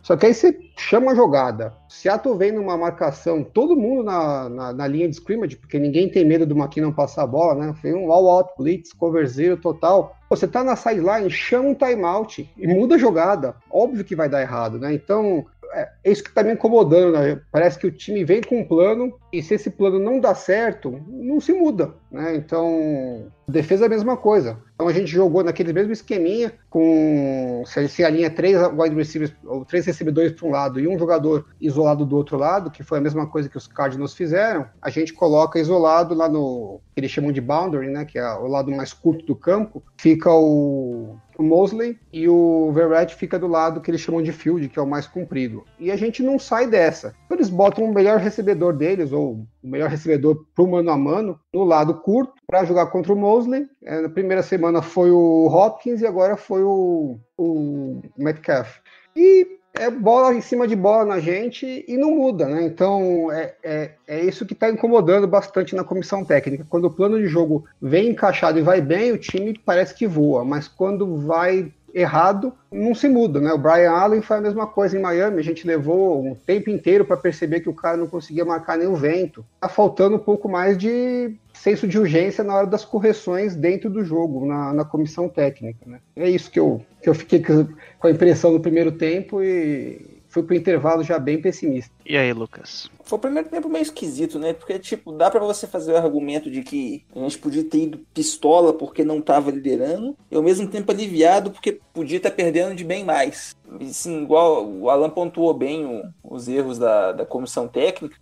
Só 0.08 0.16
que 0.16 0.24
aí 0.24 0.32
você 0.32 0.58
chama 0.74 1.12
a 1.12 1.14
jogada. 1.14 1.74
Seattle 1.86 2.34
vem 2.34 2.50
numa 2.50 2.78
marcação, 2.78 3.44
todo 3.44 3.76
mundo 3.76 4.02
na, 4.02 4.48
na, 4.48 4.72
na, 4.72 4.86
linha 4.86 5.06
de 5.06 5.16
scrimmage, 5.16 5.56
porque 5.56 5.78
ninguém 5.78 6.08
tem 6.08 6.24
medo 6.24 6.46
do 6.46 6.56
McKinnon 6.56 6.92
passar 6.92 7.24
a 7.24 7.26
bola, 7.26 7.54
né? 7.54 7.74
Foi 7.78 7.92
um 7.92 8.10
all-out 8.10 8.54
blitz, 8.56 8.90
cover 8.94 9.28
zero 9.28 9.58
total. 9.58 10.16
Você 10.30 10.48
tá 10.48 10.64
na 10.64 10.76
sideline, 10.76 11.28
chama 11.28 11.68
um 11.68 11.74
timeout 11.74 12.50
e 12.56 12.66
muda 12.66 12.94
a 12.94 12.98
jogada. 12.98 13.54
Óbvio 13.70 14.02
que 14.02 14.16
vai 14.16 14.30
dar 14.30 14.40
errado, 14.40 14.78
né? 14.78 14.94
Então, 14.94 15.44
é, 15.74 15.86
é 16.02 16.10
isso 16.10 16.24
que 16.24 16.30
está 16.30 16.42
me 16.42 16.54
incomodando, 16.54 17.12
né? 17.12 17.38
Parece 17.52 17.78
que 17.78 17.86
o 17.86 17.92
time 17.92 18.24
vem 18.24 18.40
com 18.40 18.60
um 18.60 18.64
plano 18.66 19.12
e 19.30 19.42
se 19.42 19.56
esse 19.56 19.68
plano 19.68 19.98
não 19.98 20.18
dá 20.18 20.34
certo, 20.34 21.02
não 21.06 21.38
se 21.38 21.52
muda, 21.52 21.92
né? 22.10 22.34
Então, 22.34 23.30
defesa 23.48 23.84
é 23.84 23.87
a 23.87 23.90
mesma 23.90 24.16
coisa. 24.16 24.58
Então 24.74 24.87
a 24.87 24.92
gente 24.92 25.11
jogou 25.11 25.42
naquele 25.42 25.72
mesmo 25.72 25.92
esqueminha 25.92 26.52
com 26.68 27.62
se 27.66 28.04
a 28.04 28.11
linha 28.11 28.30
três 28.30 28.56
wide 28.76 28.94
receivers 28.94 29.32
ou 29.44 29.64
três 29.64 29.87
recebedores 29.87 30.32
para 30.32 30.46
um 30.46 30.50
lado 30.50 30.78
e 30.78 30.87
um 30.87 30.98
jogador 30.98 31.46
isolado 31.61 32.04
do 32.04 32.16
outro 32.16 32.37
lado, 32.37 32.70
que 32.70 32.82
foi 32.82 32.98
a 32.98 33.00
mesma 33.00 33.26
coisa 33.26 33.48
que 33.48 33.56
os 33.56 33.66
Cardinals 33.66 34.14
fizeram, 34.14 34.66
a 34.80 34.90
gente 34.90 35.12
coloca 35.12 35.58
isolado 35.58 36.14
lá 36.14 36.28
no 36.28 36.80
que 36.94 37.00
eles 37.00 37.11
chamam 37.11 37.32
de 37.32 37.40
boundary, 37.40 37.88
né, 37.88 38.04
que 38.04 38.18
é 38.18 38.34
o 38.34 38.46
lado 38.46 38.70
mais 38.70 38.92
curto 38.92 39.24
do 39.24 39.34
campo, 39.34 39.82
fica 39.96 40.30
o 40.32 41.16
o 41.38 41.42
Mosley 41.44 41.96
e 42.12 42.28
o 42.28 42.72
Verrett 42.72 43.14
fica 43.14 43.38
do 43.38 43.46
lado 43.46 43.80
que 43.80 43.88
eles 43.88 44.00
chamam 44.00 44.20
de 44.20 44.32
field, 44.32 44.68
que 44.68 44.78
é 44.78 44.82
o 44.82 44.87
mais 44.87 45.06
comprido. 45.06 45.64
E 45.78 45.90
a 45.92 45.96
gente 45.96 46.20
não 46.20 46.37
sai 46.37 46.66
dessa. 46.66 47.14
Eles 47.30 47.48
botam 47.48 47.84
o 47.84 47.94
melhor 47.94 48.18
recebedor 48.18 48.76
deles, 48.76 49.12
ou 49.12 49.46
o 49.62 49.68
melhor 49.68 49.88
recebedor 49.88 50.44
pro 50.52 50.66
mano 50.66 50.90
a 50.90 50.98
mano, 50.98 51.38
no 51.54 51.62
lado 51.62 51.94
curto, 51.94 52.38
para 52.48 52.64
jogar 52.64 52.87
contra 52.87 53.12
o 53.12 53.16
Mosley. 53.16 53.68
É, 53.84 54.00
na 54.00 54.08
primeira 54.08 54.42
semana 54.42 54.80
foi 54.80 55.11
o 55.11 55.46
Hopkins 55.46 56.00
e 56.00 56.06
agora 56.06 56.37
foi 56.37 56.62
o, 56.64 57.18
o 57.37 58.00
Metcalf. 58.16 58.78
E 59.14 59.58
é 59.74 59.90
bola 59.90 60.34
em 60.34 60.40
cima 60.40 60.66
de 60.66 60.74
bola 60.74 61.04
na 61.04 61.20
gente 61.20 61.84
e 61.87 61.96
não 61.98 62.11
muda, 62.11 62.48
né? 62.48 62.62
Então 62.64 63.30
é, 63.30 63.54
é, 63.62 63.90
é 64.06 64.24
isso 64.24 64.46
que 64.46 64.54
está 64.54 64.70
incomodando 64.70 65.28
bastante 65.28 65.76
na 65.76 65.84
comissão 65.84 66.24
técnica. 66.24 66.66
Quando 66.68 66.87
o 66.87 66.90
plano 66.90 67.18
de 67.18 67.26
jogo 67.26 67.66
vem 67.80 68.08
encaixado 68.08 68.58
e 68.58 68.62
vai 68.62 68.80
bem, 68.80 69.12
o 69.12 69.18
time 69.18 69.61
parece 69.64 69.94
que 69.94 70.06
voa, 70.06 70.42
mas 70.42 70.66
quando 70.66 71.18
vai 71.18 71.70
errado, 71.94 72.53
não 72.70 72.94
se 72.94 73.09
muda, 73.09 73.40
né? 73.40 73.53
O 73.53 73.59
Brian 73.59 73.90
Allen 73.90 74.22
foi 74.22 74.38
a 74.38 74.40
mesma 74.40 74.66
coisa 74.66 74.96
em 74.96 75.01
Miami, 75.01 75.38
a 75.38 75.44
gente 75.44 75.66
levou 75.66 76.24
um 76.24 76.35
tempo 76.35 76.70
inteiro 76.70 77.05
para 77.05 77.16
perceber 77.16 77.61
que 77.61 77.68
o 77.68 77.74
cara 77.74 77.96
não 77.96 78.07
conseguia 78.07 78.44
marcar 78.44 78.77
nem 78.77 78.87
o 78.87 78.96
vento. 78.96 79.44
Tá 79.61 79.68
faltando 79.68 80.16
um 80.16 80.20
pouco 80.20 80.48
mais 80.48 80.77
de 80.77 81.35
senso 81.53 81.88
de 81.88 81.98
urgência 81.98 82.44
na 82.44 82.55
hora 82.55 82.66
das 82.66 82.85
correções 82.85 83.57
dentro 83.57 83.90
do 83.90 84.05
jogo, 84.05 84.46
na, 84.46 84.72
na 84.72 84.85
comissão 84.85 85.29
técnica, 85.29 85.81
né? 85.87 86.01
É 86.14 86.29
isso 86.29 86.51
que 86.51 86.61
eu, 86.61 86.81
que 87.03 87.09
eu 87.09 87.14
fiquei 87.14 87.42
com 87.42 88.07
a 88.07 88.11
impressão 88.11 88.53
no 88.53 88.61
primeiro 88.61 88.92
tempo 88.92 89.42
e 89.42 90.18
fui 90.29 90.42
pro 90.42 90.55
intervalo 90.55 91.03
já 91.03 91.18
bem 91.18 91.40
pessimista. 91.40 91.90
E 92.07 92.16
aí, 92.16 92.33
Lucas? 92.33 92.90
Foi 93.08 93.16
o 93.16 93.20
primeiro 93.20 93.48
tempo 93.48 93.70
meio 93.70 93.82
esquisito, 93.82 94.38
né? 94.38 94.52
Porque, 94.52 94.78
tipo, 94.78 95.12
dá 95.12 95.30
para 95.30 95.40
você 95.40 95.66
fazer 95.66 95.92
o 95.92 95.96
argumento 95.96 96.50
de 96.50 96.62
que 96.62 97.02
a 97.16 97.20
gente 97.20 97.38
podia 97.38 97.64
ter 97.64 97.84
ido 97.84 97.98
pistola 98.12 98.70
porque 98.74 99.02
não 99.02 99.22
tava 99.22 99.50
liderando, 99.50 100.14
e 100.30 100.36
ao 100.36 100.42
mesmo 100.42 100.68
tempo 100.68 100.92
aliviado 100.92 101.50
porque 101.50 101.80
podia 101.94 102.18
estar 102.18 102.28
tá 102.28 102.36
perdendo 102.36 102.74
de 102.74 102.84
bem 102.84 103.04
mais. 103.04 103.56
Assim, 103.80 104.22
igual 104.22 104.66
o 104.66 104.88
Alan 104.88 105.10
pontuou 105.10 105.52
bem 105.52 105.84
o, 105.84 106.02
os 106.22 106.48
erros 106.48 106.78
da, 106.78 107.12
da 107.12 107.26
comissão 107.26 107.66
técnica, 107.66 108.14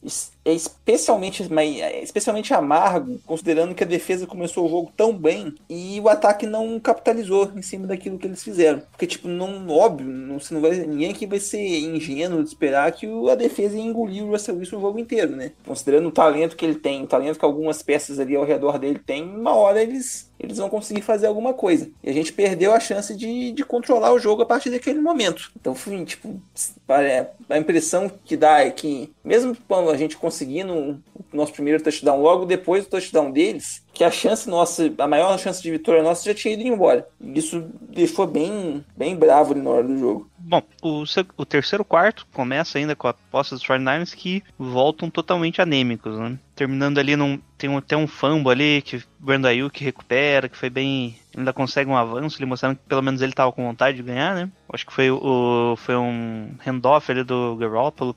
é 0.45 0.53
especialmente, 0.53 1.43
é 1.43 2.03
especialmente 2.03 2.55
amargo, 2.55 3.21
considerando 3.27 3.75
que 3.75 3.85
a 3.85 3.87
defesa 3.87 4.27
começou 4.27 4.67
o 4.67 4.69
jogo 4.69 4.93
tão 4.97 5.13
bem 5.13 5.55
e 5.69 6.01
o 6.01 6.09
ataque 6.09 6.47
não 6.47 6.79
capitalizou 6.81 7.51
em 7.55 7.63
cima 7.63 7.87
daquilo 7.87 8.19
que 8.19 8.27
eles 8.27 8.43
fizeram. 8.43 8.83
Porque, 8.91 9.07
tipo, 9.07 9.29
não, 9.29 9.69
óbvio, 9.69 10.07
não, 10.07 10.39
não 10.51 10.61
vai, 10.61 10.73
ninguém 10.87 11.11
aqui 11.11 11.27
vai 11.27 11.41
ser 11.41 11.81
ingênuo 11.81 12.43
de 12.43 12.49
esperar 12.49 12.91
que 12.93 13.07
a 13.31 13.35
defesa 13.35 13.77
ia 13.77 13.83
engolir 13.83 14.25
o 14.25 14.31
Russell 14.31 14.57
Wilson 14.57 14.76
o 14.77 14.81
jogo 14.81 14.99
inteiro, 14.99 15.35
né? 15.35 15.53
Considerando 15.65 16.09
o 16.09 16.13
talento 16.13 16.57
que 16.57 16.65
ele 16.65 16.77
tem, 16.77 17.03
o 17.03 17.07
talento 17.07 17.39
que 17.39 17.45
algumas 17.45 17.83
peças 17.83 18.19
ali 18.19 18.37
ao 18.37 18.45
redor 18.45 18.79
dele 18.79 18.99
tem, 18.99 19.23
uma 19.25 19.55
hora 19.55 19.83
eles, 19.83 20.26
eles 20.39 20.59
vão 20.59 20.69
conseguir 20.69 21.03
fazer 21.03 21.27
alguma 21.27 21.55
coisa. 21.55 21.91
E 22.03 22.11
a 22.11 22.13
gente 22.13 22.33
perdeu 22.33 22.73
a 22.73 22.81
chance 22.81 23.17
de, 23.17 23.53
de 23.53 23.65
controlar 23.65 24.13
o 24.13 24.19
jogo 24.19 24.43
a 24.43 24.47
partir 24.47 24.71
daquele 24.71 25.01
momento. 25.01 25.51
Então, 25.59 25.75
fui, 25.75 26.05
tipo, 26.05 26.41
a 26.89 27.59
impressão 27.59 28.11
que 28.25 28.37
dá 28.37 28.61
é 28.61 28.71
que, 28.71 29.13
mesmo 29.25 29.57
quando 29.67 29.91
a 29.91 29.97
gente 29.97 30.17
conseguindo 30.17 30.75
o 30.75 31.37
nosso 31.37 31.53
primeiro 31.53 31.83
touchdown, 31.83 32.21
logo 32.21 32.45
depois 32.45 32.85
do 32.85 32.91
touchdown 32.91 33.31
deles, 33.31 33.83
que 33.93 34.05
a 34.05 34.11
chance 34.11 34.49
nossa, 34.49 34.93
a 34.99 35.09
maior 35.09 35.39
chance 35.39 35.63
de 35.63 35.71
vitória 35.71 36.03
nossa 36.03 36.25
já 36.25 36.35
tinha 36.35 36.55
ido 36.55 36.63
embora. 36.63 37.09
Isso 37.21 37.65
deixou 37.81 38.27
bem, 38.27 38.85
bem 38.97 39.17
bravo 39.17 39.55
na 39.55 39.71
hora 39.71 39.85
do 39.85 39.99
jogo. 39.99 40.31
Bom, 40.39 40.63
o, 40.83 41.05
o 41.37 41.47
terceiro 41.47 41.85
quarto 41.85 42.27
começa 42.33 42.79
ainda 42.79 42.95
com 42.95 43.09
a 43.09 43.15
posse 43.15 43.51
dos 43.51 43.65
49ers 43.65 44.15
que 44.15 44.43
voltam 44.59 45.09
totalmente 45.09 45.63
anêmicos, 45.63 46.19
né? 46.19 46.39
Terminando 46.57 46.99
ali 46.99 47.15
num. 47.15 47.39
Tem 47.59 47.71
um, 47.71 47.77
até 47.77 47.97
um 47.97 48.07
fumble 48.07 48.51
ali 48.51 48.83
que 48.83 48.97
o 48.97 49.03
Brandon 49.21 49.49
Ayuk 49.49 49.85
recupera, 49.85 50.49
que 50.49 50.57
foi 50.57 50.71
bem. 50.71 51.17
Ainda 51.37 51.53
consegue 51.53 51.89
um 51.89 51.97
avanço, 51.97 52.39
ele 52.39 52.47
mostrando 52.47 52.77
que 52.77 52.83
pelo 52.89 53.03
menos 53.03 53.21
ele 53.21 53.33
tava 53.33 53.53
com 53.53 53.65
vontade 53.65 53.99
de 53.99 54.03
ganhar, 54.03 54.35
né? 54.35 54.51
Acho 54.73 54.87
que 54.87 54.93
foi 54.93 55.11
o. 55.11 55.77
Foi 55.77 55.97
um 55.97 56.51
handoff 56.67 57.13
ali 57.13 57.23
do 57.23 57.57
Garoppolo 57.57 58.17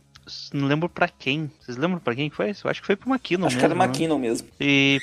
não 0.54 0.68
lembro 0.68 0.88
para 0.88 1.08
quem. 1.08 1.52
Vocês 1.60 1.78
lembram 1.78 2.00
para 2.00 2.16
quem 2.16 2.30
foi? 2.30 2.50
Eu 2.50 2.70
acho 2.70 2.82
que 2.82 2.88
foi 2.88 2.96
pro 2.96 3.10
McKinnon 3.10 3.48
Acho 3.48 3.56
mesmo, 3.56 3.60
que 3.60 3.66
era 3.66 3.76
né? 3.76 3.86
McKinnon 3.86 4.20
mesmo. 4.20 4.48
E 4.60 5.00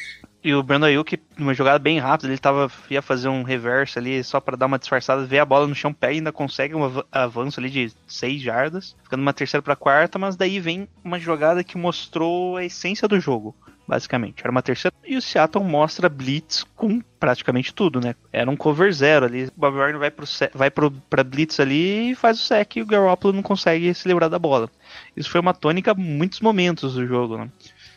e 0.47 0.55
o 0.55 0.63
Brandon 0.63 0.87
Ayuk, 0.87 1.19
numa 1.37 1.53
jogada 1.53 1.79
bem 1.79 1.99
rápida, 1.99 2.29
ele 2.29 2.39
tava, 2.39 2.71
ia 2.89 3.03
fazer 3.03 3.29
um 3.29 3.43
reverse 3.43 3.99
ali 3.99 4.23
só 4.23 4.41
para 4.41 4.57
dar 4.57 4.67
uma 4.67 4.79
disfarçada, 4.79 5.25
vê 5.27 5.41
a 5.41 5.45
bola 5.45 5.67
no 5.67 5.75
chão, 5.75 5.93
pega 5.93 6.13
e 6.13 6.17
ainda 6.19 6.31
consegue 6.31 6.73
um 6.75 6.85
av- 6.85 7.05
avanço 7.11 7.59
ali 7.59 7.69
de 7.69 7.93
6 8.07 8.41
jardas, 8.41 8.97
ficando 9.03 9.23
uma 9.23 9.33
terceira 9.33 9.61
para 9.63 9.75
quarta, 9.75 10.19
mas 10.21 10.37
daí 10.37 10.61
vem 10.61 10.89
uma 11.03 11.19
jogada 11.19 11.65
que 11.65 11.77
mostrou 11.77 12.57
a 12.57 12.65
essência 12.65 13.09
do 13.09 13.19
jogo, 13.19 13.57
basicamente. 13.89 14.41
Era 14.41 14.53
uma 14.53 14.63
terceira 14.63 14.95
e 15.05 15.17
o 15.17 15.23
Seattle 15.23 15.65
mostra 15.65 16.09
blitz 16.09 16.65
com 16.77 17.01
praticamente 17.19 17.75
tudo, 17.75 18.01
né? 18.01 18.15
Era 18.33 18.49
um 18.49 18.57
cover 18.57 18.93
zero 18.93 19.27
ali. 19.27 19.47
O 19.47 19.53
Bob 19.57 19.77
Wagner 19.77 19.99
vai 19.99 20.11
pro 20.13 20.27
vai 20.55 20.71
pro 20.71 20.91
pra 20.91 21.25
blitz 21.25 21.59
ali 21.59 22.13
e 22.13 22.15
faz 22.15 22.39
o 22.39 22.43
sec 22.43 22.77
e 22.77 22.83
o 22.83 22.87
Garoppolo 22.87 23.35
não 23.35 23.43
consegue 23.43 23.93
se 23.95 24.07
livrar 24.07 24.31
da 24.31 24.39
bola. 24.39 24.71
Isso 25.17 25.31
foi 25.31 25.41
uma 25.41 25.55
tônica 25.55 25.93
muitos 25.95 26.41
momentos 26.41 26.95
do 26.95 27.05
jogo, 27.05 27.37
né? 27.37 27.49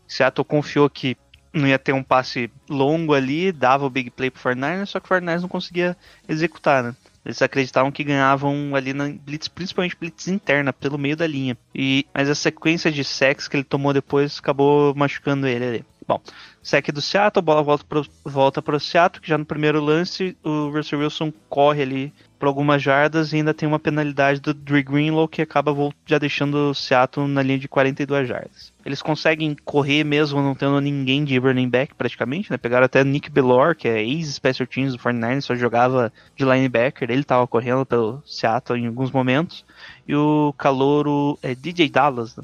Seattle 0.08 0.44
confiou 0.44 0.90
que 0.90 1.16
não 1.54 1.68
ia 1.68 1.80
ter 1.80 1.94
um 1.94 2.04
passe 2.04 2.52
longo 2.70 3.14
ali, 3.14 3.52
dava 3.52 3.86
o 3.86 3.90
big 3.90 4.10
play 4.10 4.30
pro 4.30 4.42
49ers, 4.42 4.88
só 4.88 5.00
que 5.00 5.12
o 5.12 5.16
49ers 5.16 5.42
não 5.42 5.50
conseguia 5.50 5.98
executar, 6.28 6.84
né? 6.84 6.96
Eles 7.26 7.42
acreditavam 7.42 7.92
que 7.92 8.04
ganhavam 8.04 8.76
ali 8.76 8.94
na 8.94 9.10
blitz, 9.10 9.48
principalmente 9.48 9.98
blitz 10.00 10.28
interna, 10.28 10.72
pelo 10.72 10.98
meio 10.98 11.18
da 11.18 11.28
linha. 11.28 11.58
E 11.76 12.06
mas 12.14 12.30
a 12.30 12.36
sequência 12.36 12.92
de 12.92 13.04
sacks 13.04 13.48
que 13.48 13.58
ele 13.58 13.64
tomou 13.64 13.94
depois 13.94 14.40
acabou 14.40 14.96
machucando 14.96 15.48
ele 15.48 15.66
ali. 15.66 15.86
Bom, 16.10 16.20
sec 16.64 16.92
do 16.92 17.04
Seattle, 17.04 17.38
a 17.38 17.42
bola 17.44 17.62
volta 17.62 17.86
pro, 17.88 18.04
volta 18.26 18.64
pro 18.64 18.80
Seattle, 18.80 19.22
que 19.22 19.30
já 19.30 19.38
no 19.38 19.46
primeiro 19.46 19.80
lance 19.80 20.36
o 20.44 20.70
Russell 20.70 21.02
Wilson 21.02 21.32
corre 21.48 21.84
ali 21.84 22.14
por 22.40 22.48
algumas 22.48 22.82
jardas 22.82 23.32
e 23.32 23.36
ainda 23.36 23.54
tem 23.54 23.70
uma 23.70 23.78
penalidade 23.78 24.40
do 24.40 24.52
Dre 24.52 24.82
Greenlow 24.82 25.28
que 25.28 25.40
acaba 25.40 25.72
já 26.08 26.18
deixando 26.18 26.72
o 26.72 26.74
Seattle 26.74 27.28
na 27.28 27.44
linha 27.44 27.60
de 27.60 27.68
42 27.68 28.28
jardas. 28.28 28.74
Eles 28.84 29.04
conseguem 29.04 29.56
correr 29.64 30.04
mesmo 30.04 30.42
não 30.42 30.56
tendo 30.56 30.82
ninguém 30.82 31.24
de 31.24 31.38
running 31.38 31.70
back 31.70 31.94
praticamente, 31.94 32.50
né? 32.50 32.58
Pegaram 32.58 32.86
até 32.86 33.04
Nick 33.04 33.30
Bellor, 33.30 33.76
que 33.76 33.88
é 33.88 34.02
ex-special 34.02 34.66
teams 34.66 34.94
do 34.94 34.98
49ers, 34.98 35.42
só 35.42 35.54
jogava 35.54 36.12
de 36.36 36.44
linebacker, 36.44 37.12
ele 37.12 37.24
tava 37.24 37.46
correndo 37.46 37.86
pelo 37.86 38.24
Seattle 38.26 38.80
em 38.80 38.88
alguns 38.88 39.12
momentos. 39.12 39.64
E 40.08 40.16
o 40.16 40.56
calouro 40.58 41.38
é 41.44 41.54
DJ 41.54 41.88
Dallas, 41.88 42.36
né? 42.36 42.44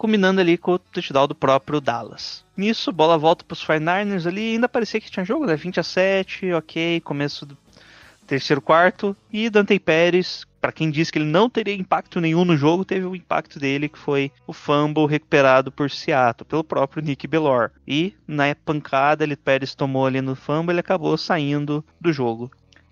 Bom, 0.00 0.06
combinando 0.06 0.40
ali 0.40 0.56
com 0.56 0.72
o 0.72 0.78
touchdown 0.78 1.28
do 1.28 1.34
próprio 1.34 1.80
Dallas. 1.80 2.42
Nisso, 2.56 2.90
bola 2.90 3.18
volta 3.18 3.44
pros 3.44 3.62
49ers 3.62 4.26
ali, 4.26 4.52
ainda 4.54 4.68
parecia 4.68 5.00
que 5.00 5.10
tinha 5.10 5.24
jogo, 5.26 5.44
né? 5.44 5.54
20 5.54 5.78
a 5.78 5.82
7, 5.82 6.52
ok, 6.54 7.00
começo 7.00 7.44
do 7.44 7.56
terceiro 8.26 8.62
quarto. 8.62 9.14
E 9.30 9.50
Dante 9.50 9.78
Pérez, 9.78 10.46
para 10.58 10.72
quem 10.72 10.90
disse 10.90 11.12
que 11.12 11.18
ele 11.18 11.26
não 11.26 11.50
teria 11.50 11.74
impacto 11.74 12.20
nenhum 12.20 12.46
no 12.46 12.56
jogo, 12.56 12.84
teve 12.84 13.04
o 13.04 13.14
impacto 13.14 13.58
dele, 13.58 13.88
que 13.90 13.98
foi 13.98 14.32
o 14.46 14.54
fumble 14.54 15.06
recuperado 15.06 15.70
por 15.70 15.90
Seattle, 15.90 16.48
pelo 16.48 16.64
próprio 16.64 17.02
Nick 17.02 17.26
Bellor. 17.26 17.70
E 17.86 18.14
na 18.26 18.54
pancada, 18.54 19.24
ele 19.24 19.36
Pérez 19.36 19.74
tomou 19.74 20.06
ali 20.06 20.22
no 20.22 20.34
fumble, 20.34 20.72
ele 20.72 20.80
acabou 20.80 21.16
saindo 21.18 21.84
do 22.00 22.10
jogo. 22.12 22.50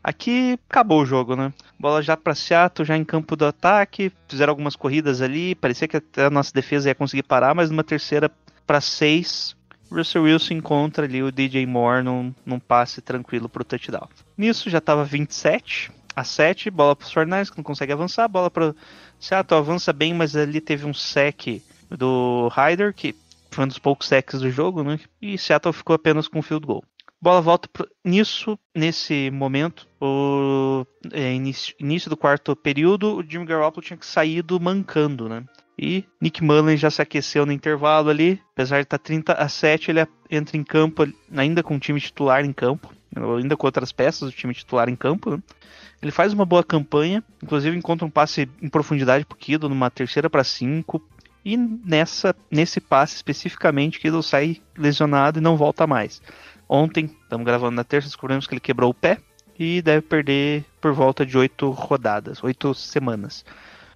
Aqui 0.09 0.59
acabou 0.71 1.03
o 1.03 1.05
jogo, 1.05 1.37
né? 1.37 1.53
Bola 1.79 2.01
já 2.01 2.17
para 2.17 2.35
Seattle, 2.35 2.89
já 2.89 2.97
em 2.97 3.05
campo 3.05 3.37
do 3.37 3.45
ataque, 3.45 4.11
fizeram 4.27 4.53
algumas 4.53 4.75
corridas 4.75 5.21
ali, 5.21 5.55
parecia 5.55 5.87
que 5.87 5.99
até 5.99 6.25
a 6.25 6.31
nossa 6.31 6.51
defesa 6.51 6.89
ia 6.89 6.95
conseguir 6.95 7.25
parar, 7.25 7.55
mas 7.55 7.69
numa 7.69 7.85
terceira 7.85 8.31
para 8.67 8.81
seis, 8.81 9.55
Russell 9.93 10.23
Wilson 10.23 10.55
encontra 10.55 11.05
ali 11.05 11.23
o 11.23 11.31
DJ 11.31 11.67
Moore 11.67 12.03
num, 12.03 12.35
num 12.47 12.59
passe 12.59 13.03
tranquilo 13.03 13.51
pro 13.51 13.63
touchdown. 13.63 14.09
Nisso 14.35 14.71
já 14.71 14.81
tava 14.81 15.05
27 15.05 15.93
a 16.17 16.25
7, 16.25 16.71
bola 16.71 16.97
pros 16.97 17.13
49ers 17.13 17.51
que 17.51 17.59
não 17.59 17.65
consegue 17.65 17.93
avançar, 17.93 18.27
bola 18.29 18.51
pro 18.51 18.75
Seattle 19.21 19.61
avança 19.61 19.93
bem, 19.93 20.15
mas 20.15 20.35
ali 20.35 20.63
teve 20.63 20.87
um 20.87 20.95
sec 20.95 21.63
do 21.91 22.49
Ryder, 22.49 22.95
que 22.95 23.15
foi 23.51 23.67
um 23.67 23.69
dos 23.69 23.79
poucos 23.79 24.09
secs 24.09 24.41
do 24.41 24.51
jogo, 24.51 24.83
né? 24.83 24.99
E 25.21 25.37
Seattle 25.37 25.75
ficou 25.75 25.95
apenas 25.95 26.29
com 26.29 26.41
field 26.41 26.67
goal. 26.67 26.83
Bola 27.21 27.41
volta 27.41 27.69
pro... 27.69 27.89
nisso, 28.05 28.57
nesse 28.75 29.31
momento, 29.31 29.89
o 30.01 30.87
é, 31.13 31.35
início, 31.35 31.75
início 31.81 32.09
do 32.09 32.17
quarto 32.17 32.55
período, 32.55 33.17
o 33.17 33.23
Jimmy 33.29 33.45
Garoppolo 33.45 33.85
tinha 33.85 33.97
que 33.97 34.07
sair 34.07 34.41
do 34.41 34.61
mancando, 34.61 35.29
né? 35.29 35.45
E 35.77 36.05
Nick 36.21 36.43
Mullen 36.43 36.77
já 36.77 36.91
se 36.91 37.03
aqueceu 37.03 37.45
no 37.45 37.53
intervalo 37.53 38.11
ali, 38.11 38.41
apesar 38.53 38.77
de 38.77 38.83
estar 38.85 38.99
30 38.99 39.33
a 39.33 39.49
7, 39.49 39.91
ele 39.91 40.07
entra 40.31 40.57
em 40.57 40.63
campo 40.63 41.07
ainda 41.37 41.63
com 41.63 41.77
o 41.77 41.81
time 41.81 42.01
titular 42.01 42.45
em 42.45 42.53
campo, 42.53 42.93
ainda 43.37 43.57
com 43.57 43.67
outras 43.67 43.93
peças 43.93 44.31
do 44.31 44.37
time 44.37 44.55
titular 44.55 44.89
em 44.89 44.97
campo, 44.97 45.31
né? 45.31 45.43
Ele 46.01 46.13
faz 46.13 46.33
uma 46.33 46.45
boa 46.45 46.63
campanha, 46.63 47.25
inclusive 47.43 47.77
encontra 47.77 48.07
um 48.07 48.11
passe 48.11 48.49
em 48.63 48.69
profundidade 48.69 49.25
pro 49.25 49.37
Kido 49.37 49.69
numa 49.69 49.91
terceira 49.91 50.31
para 50.31 50.45
5, 50.45 51.03
e 51.45 51.57
nessa 51.57 52.35
nesse 52.51 52.81
passe 52.81 53.17
especificamente 53.17 53.99
Kido 53.99 54.23
sai 54.23 54.61
lesionado 54.77 55.39
e 55.39 55.43
não 55.43 55.57
volta 55.57 55.87
mais. 55.87 56.23
Ontem, 56.69 57.07
estamos 57.23 57.47
gravando 57.47 57.77
na 57.77 57.85
terça, 57.85 58.09
descobrimos 58.09 58.47
que 58.47 58.55
ele 58.55 58.61
quebrou 58.61 58.91
o 58.91 58.95
pé 58.95 59.19
e 59.59 59.81
deve 59.81 60.03
perder 60.03 60.65
por 60.81 60.93
volta 60.93 61.25
de 61.25 61.37
oito 61.37 61.71
rodadas, 61.71 62.43
oito 62.45 62.75
semanas. 62.75 63.45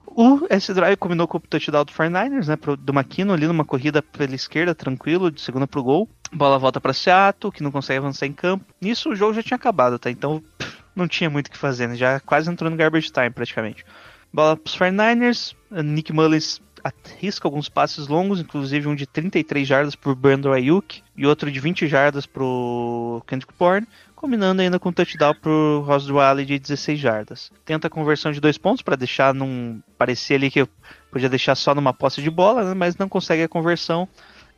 O 0.07 0.47
S-Drive 0.51 0.97
combinou 0.97 1.29
com 1.29 1.39
o 1.39 1.41
touchdown 1.41 1.85
do 1.85 1.93
49ers, 1.93 2.47
né, 2.49 2.57
pro, 2.57 2.77
do 2.77 2.93
McKinnon 2.93 3.33
ali 3.33 3.47
numa 3.47 3.65
corrida 3.65 4.03
pela 4.03 4.35
esquerda, 4.35 4.75
tranquilo, 4.75 5.31
de 5.31 5.41
segunda 5.41 5.67
pro 5.67 5.83
gol. 5.83 6.09
Bola 6.33 6.59
volta 6.59 6.81
para 6.81 6.93
Seattle, 6.93 7.53
que 7.53 7.63
não 7.63 7.71
consegue 7.71 7.99
avançar 7.99 8.27
em 8.27 8.33
campo. 8.33 8.65
Nisso 8.81 9.11
o 9.11 9.17
jogo 9.17 9.35
já 9.35 9.43
tinha 9.43 9.57
acabado, 9.57 9.99
tá? 9.99 10.11
Então 10.11 10.43
pff, 10.59 10.77
não 10.97 11.07
tinha 11.07 11.31
muito 11.31 11.47
o 11.47 11.51
que 11.51 11.59
fazer, 11.59 11.89
né? 11.89 11.95
Já 11.95 12.21
quase 12.21 12.51
entrou 12.51 12.71
no 12.71 12.77
garbage 12.77 13.11
time 13.11 13.31
praticamente. 13.31 13.85
Bola 14.33 14.57
pros 14.57 14.77
49ers, 14.77 15.55
Nick 15.71 16.13
Mullins 16.13 16.61
arrisca 16.83 17.47
alguns 17.47 17.69
passes 17.69 18.09
longos, 18.09 18.41
inclusive 18.41 18.89
um 18.89 18.95
de 18.95 19.07
33 19.07 19.67
jardas 19.67 19.95
por 19.95 20.15
Brandon 20.15 20.53
Ayuk 20.53 21.03
e 21.17 21.27
outro 21.27 21.51
de 21.51 21.61
20 21.61 21.87
jardas 21.87 22.27
pro 22.27 23.23
Kendrick 23.27 23.53
Bourne, 23.59 23.87
combinando 24.17 24.63
ainda 24.63 24.79
com 24.79 24.89
um 24.89 24.93
touchdown 24.93 25.35
pro 25.35 25.85
Ross 25.87 26.07
Dwally 26.07 26.45
de 26.45 26.59
16 26.59 26.99
jardas. 26.99 27.53
Tenta 27.65 27.87
a 27.87 27.91
conversão 27.91 28.33
de 28.33 28.41
dois 28.41 28.59
pontos 28.59 28.83
para 28.83 28.97
deixar 28.97 29.35
num 29.35 29.81
parecer 29.97 30.35
ali 30.35 30.51
que 30.51 30.67
podia 31.11 31.29
deixar 31.29 31.55
só 31.55 31.75
numa 31.75 31.93
posse 31.93 32.23
de 32.23 32.31
bola, 32.31 32.65
né, 32.65 32.75
mas 32.75 32.97
não 32.97 33.09
consegue 33.09 33.43
a 33.43 33.49
conversão. 33.49 34.09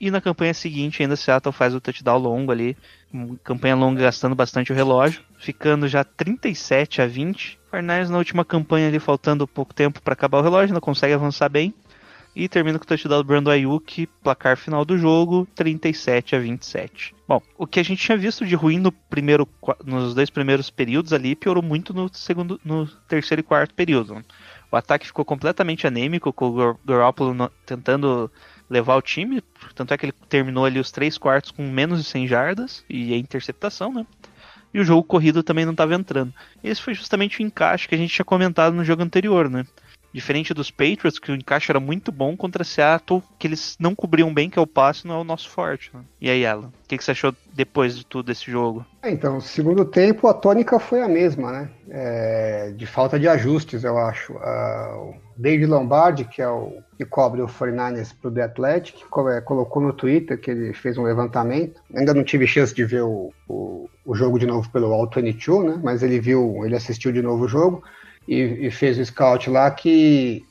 E 0.01 0.11
na 0.11 0.21
campanha 0.21 0.53
seguinte 0.53 1.03
ainda 1.03 1.17
Seattle 1.17 1.53
faz 1.53 1.75
o 1.75 1.81
touchdown 1.81 2.19
longo 2.19 2.51
ali, 2.51 2.77
campanha 3.45 3.77
longa 3.77 4.03
gastando 4.03 4.35
bastante 4.35 4.73
o 4.73 4.75
relógio, 4.75 5.23
ficando 5.39 5.87
já 5.87 6.03
37 6.03 7.01
a 7.01 7.07
20. 7.07 7.59
Fernandes 7.71 8.11
na 8.11 8.19
última 8.19 8.45
campanha 8.45 8.89
ali 8.89 8.99
faltando 8.99 9.47
pouco 9.47 9.73
tempo 9.73 10.03
para 10.03 10.15
acabar 10.15 10.39
o 10.39 10.43
relógio, 10.43 10.75
não 10.75 10.81
consegue 10.81 11.15
avançar 11.15 11.49
bem 11.49 11.73
e 12.35 12.49
termina 12.49 12.79
com 12.79 12.85
o 12.85 12.87
touchdown 12.87 13.19
do 13.19 13.25
Brandon 13.25 13.51
Ayuk, 13.51 14.07
placar 14.23 14.57
final 14.57 14.85
do 14.85 14.99
jogo, 14.99 15.47
37 15.55 16.35
a 16.35 16.39
27. 16.39 17.15
Bom, 17.29 17.41
o 17.57 17.67
que 17.67 17.79
a 17.79 17.83
gente 17.83 18.03
tinha 18.03 18.19
visto 18.19 18.45
de 18.45 18.55
ruim 18.55 18.79
no 18.79 18.91
primeiro, 18.91 19.49
nos 19.85 20.15
dois 20.15 20.31
primeiros 20.31 20.69
períodos 20.69 21.13
ali 21.13 21.37
piorou 21.37 21.63
muito 21.63 21.95
no 21.95 22.13
segundo, 22.13 22.61
no 22.65 22.87
terceiro 23.09 23.41
e 23.41 23.45
quarto 23.45 23.75
período. 23.75 24.25
O 24.71 24.77
ataque 24.77 25.07
ficou 25.07 25.25
completamente 25.25 25.87
anêmico, 25.87 26.33
com 26.33 26.49
o 26.49 26.79
Garoppolo 26.85 27.51
tentando 27.65 28.31
levar 28.69 28.97
o 28.97 29.03
time, 29.03 29.43
tanto 29.75 29.95
é 29.95 29.97
que 29.97 30.07
ele 30.07 30.15
terminou 30.29 30.65
ali 30.65 30.81
os 30.81 30.91
três 30.91 31.17
quartos 31.17 31.53
com 31.53 31.63
menos 31.63 32.03
de 32.03 32.05
100 32.09 32.27
jardas 32.27 32.85
e 32.91 33.15
a 33.15 33.17
interceptação, 33.17 33.93
né? 33.93 34.05
E 34.73 34.81
o 34.81 34.85
jogo 34.85 35.05
corrido 35.05 35.45
também 35.45 35.65
não 35.65 35.71
estava 35.71 35.95
entrando. 35.95 36.35
Esse 36.63 36.83
foi 36.83 36.95
justamente 36.95 37.39
o 37.39 37.43
encaixe 37.43 37.87
que 37.87 37.95
a 37.95 37.99
gente 37.99 38.13
tinha 38.13 38.25
comentado 38.25 38.75
no 38.75 38.85
jogo 38.85 39.05
anterior, 39.05 39.49
né? 39.49 39.65
Diferente 40.15 40.55
dos 40.55 40.71
Patriots, 40.71 41.19
que 41.19 41.33
o 41.33 41.35
encaixe 41.35 41.73
era 41.73 41.81
muito 41.81 42.13
bom 42.13 42.37
contra 42.37 42.63
Seattle, 42.63 43.21
que 43.37 43.49
eles 43.49 43.77
não 43.81 43.97
cobriam 43.97 44.33
bem, 44.33 44.49
que 44.49 44.57
é 44.57 44.63
o 44.63 44.67
passe, 44.67 45.09
não 45.09 45.17
é 45.17 45.19
o 45.19 45.25
nosso 45.25 45.51
forte. 45.51 45.91
Né? 45.93 46.03
E 46.21 46.31
aí, 46.31 46.47
Alan, 46.47 46.69
o 46.69 46.73
que, 46.87 46.97
que, 46.97 47.03
você 47.03 47.11
achou 47.11 47.35
depois 47.53 47.99
de 47.99 48.07
tudo 48.07 48.27
desse 48.27 48.49
jogo? 48.49 48.87
É, 49.03 49.11
então, 49.11 49.41
segundo 49.41 49.85
tempo, 49.85 50.29
a 50.29 50.33
tônica 50.33 50.79
foi 50.79 51.03
a 51.03 51.09
mesma, 51.09 51.51
né? 51.51 51.71
É, 51.91 52.73
de 52.77 52.87
falta 52.87 53.19
de 53.19 53.27
ajustes, 53.27 53.83
eu 53.83 53.99
acho. 53.99 54.35
Uh, 54.35 55.11
o 55.11 55.15
David 55.37 55.67
Lombardi, 55.67 56.25
que 56.25 56.41
é 56.41 56.49
o 56.49 56.79
que 56.97 57.05
cobre 57.05 57.43
o 57.43 57.49
49ers 57.49 58.15
pro 58.15 58.31
The 58.31 58.43
Athletic, 58.43 59.05
colocou 59.11 59.83
no 59.83 59.93
Twitter 59.93 60.41
que 60.41 60.53
ele 60.53 60.73
fez 60.73 60.97
um 60.97 61.03
levantamento. 61.03 61.83
Ainda 61.93 62.15
não 62.15 62.23
tive 62.23 62.47
chance 62.47 62.73
de 62.73 62.85
ver 62.85 63.03
o, 63.03 63.33
o, 63.49 63.91
o 64.07 64.15
jogo 64.15 64.39
de 64.39 64.47
novo 64.47 64.71
pelo 64.71 64.93
All 64.93 65.11
22, 65.13 65.65
né? 65.65 65.81
Mas 65.83 66.05
ele 66.05 66.21
viu, 66.21 66.65
ele 66.65 66.77
assistiu 66.77 67.11
de 67.11 67.21
novo 67.21 67.47
o 67.47 67.49
jogo 67.49 67.83
e, 68.27 68.67
e 68.67 68.71
fez 68.71 68.99
o 68.99 69.05
scout 69.05 69.51
lá 69.51 69.71
que 69.71 70.45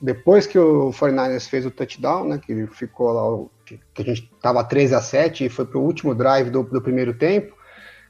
depois 0.00 0.46
que 0.46 0.58
o 0.58 0.90
49ers 0.90 1.48
fez 1.48 1.66
o 1.66 1.70
touchdown, 1.70 2.28
né, 2.28 2.40
que 2.44 2.66
ficou 2.68 3.12
lá, 3.12 3.46
que 3.64 4.02
a 4.02 4.04
gente 4.04 4.30
estava 4.34 4.62
13 4.62 4.94
a 4.94 5.00
7 5.00 5.44
e 5.44 5.48
foi 5.48 5.64
para 5.64 5.78
o 5.78 5.82
último 5.82 6.14
drive 6.14 6.50
do, 6.50 6.62
do 6.62 6.80
primeiro 6.80 7.14
tempo, 7.14 7.55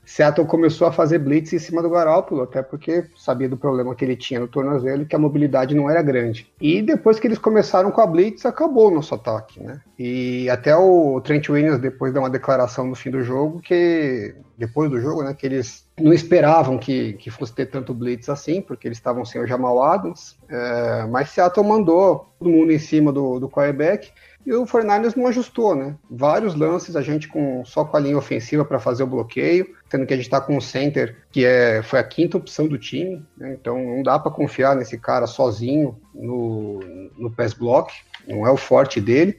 Seattle 0.06 0.46
começou 0.46 0.86
a 0.86 0.92
fazer 0.92 1.18
blitz 1.18 1.52
em 1.52 1.58
cima 1.58 1.82
do 1.82 1.90
Garoppolo, 1.90 2.42
até 2.42 2.62
porque 2.62 3.04
sabia 3.16 3.48
do 3.48 3.56
problema 3.56 3.94
que 3.94 4.04
ele 4.04 4.16
tinha 4.16 4.38
no 4.38 4.46
tornozelo 4.46 5.02
e 5.02 5.06
que 5.06 5.16
a 5.16 5.18
mobilidade 5.18 5.74
não 5.74 5.90
era 5.90 6.00
grande. 6.00 6.50
E 6.60 6.80
depois 6.80 7.18
que 7.18 7.26
eles 7.26 7.38
começaram 7.38 7.90
com 7.90 8.00
a 8.00 8.06
blitz, 8.06 8.46
acabou 8.46 8.88
o 8.88 8.94
nosso 8.94 9.14
ataque, 9.16 9.60
né? 9.60 9.80
E 9.98 10.48
até 10.48 10.76
o 10.76 11.20
Trent 11.20 11.48
Williams 11.48 11.80
depois 11.80 12.12
deu 12.12 12.22
uma 12.22 12.30
declaração 12.30 12.86
no 12.86 12.94
fim 12.94 13.10
do 13.10 13.22
jogo 13.22 13.60
que 13.60 14.34
depois 14.56 14.90
do 14.90 14.98
jogo, 14.98 15.22
né, 15.22 15.34
que 15.34 15.44
eles 15.44 15.86
não 15.98 16.12
esperavam 16.12 16.78
que, 16.78 17.14
que 17.14 17.30
fosse 17.30 17.52
ter 17.52 17.66
tanto 17.66 17.92
blitz 17.92 18.28
assim, 18.28 18.62
porque 18.62 18.88
eles 18.88 18.96
estavam 18.96 19.24
sem 19.24 19.40
o 19.40 19.46
Jamal 19.46 19.82
Adams, 19.82 20.36
é, 20.48 21.06
mas 21.10 21.30
Seattle 21.30 21.66
mandou 21.66 22.32
todo 22.38 22.50
mundo 22.50 22.72
em 22.72 22.78
cima 22.78 23.12
do, 23.12 23.38
do 23.38 23.50
quarterback 23.50 24.10
e 24.46 24.52
o 24.52 24.64
49ers 24.64 25.16
não 25.16 25.26
ajustou, 25.26 25.74
né? 25.74 25.96
Vários 26.08 26.54
lances, 26.54 26.94
a 26.94 27.02
gente 27.02 27.26
com 27.26 27.64
só 27.64 27.84
com 27.84 27.96
a 27.96 28.00
linha 28.00 28.16
ofensiva 28.16 28.64
para 28.64 28.78
fazer 28.78 29.02
o 29.02 29.06
bloqueio, 29.06 29.74
sendo 29.90 30.06
que 30.06 30.14
a 30.14 30.16
gente 30.16 30.26
está 30.26 30.40
com 30.40 30.56
o 30.56 30.62
center, 30.62 31.16
que 31.32 31.44
é, 31.44 31.82
foi 31.82 31.98
a 31.98 32.04
quinta 32.04 32.36
opção 32.36 32.68
do 32.68 32.78
time, 32.78 33.26
né? 33.36 33.56
então 33.60 33.76
não 33.76 34.02
dá 34.04 34.18
para 34.20 34.30
confiar 34.30 34.76
nesse 34.76 34.96
cara 34.96 35.26
sozinho 35.26 35.98
no, 36.14 36.78
no 37.18 37.28
pass 37.30 37.52
block, 37.52 37.92
não 38.28 38.46
é 38.46 38.50
o 38.50 38.56
forte 38.56 39.00
dele. 39.00 39.36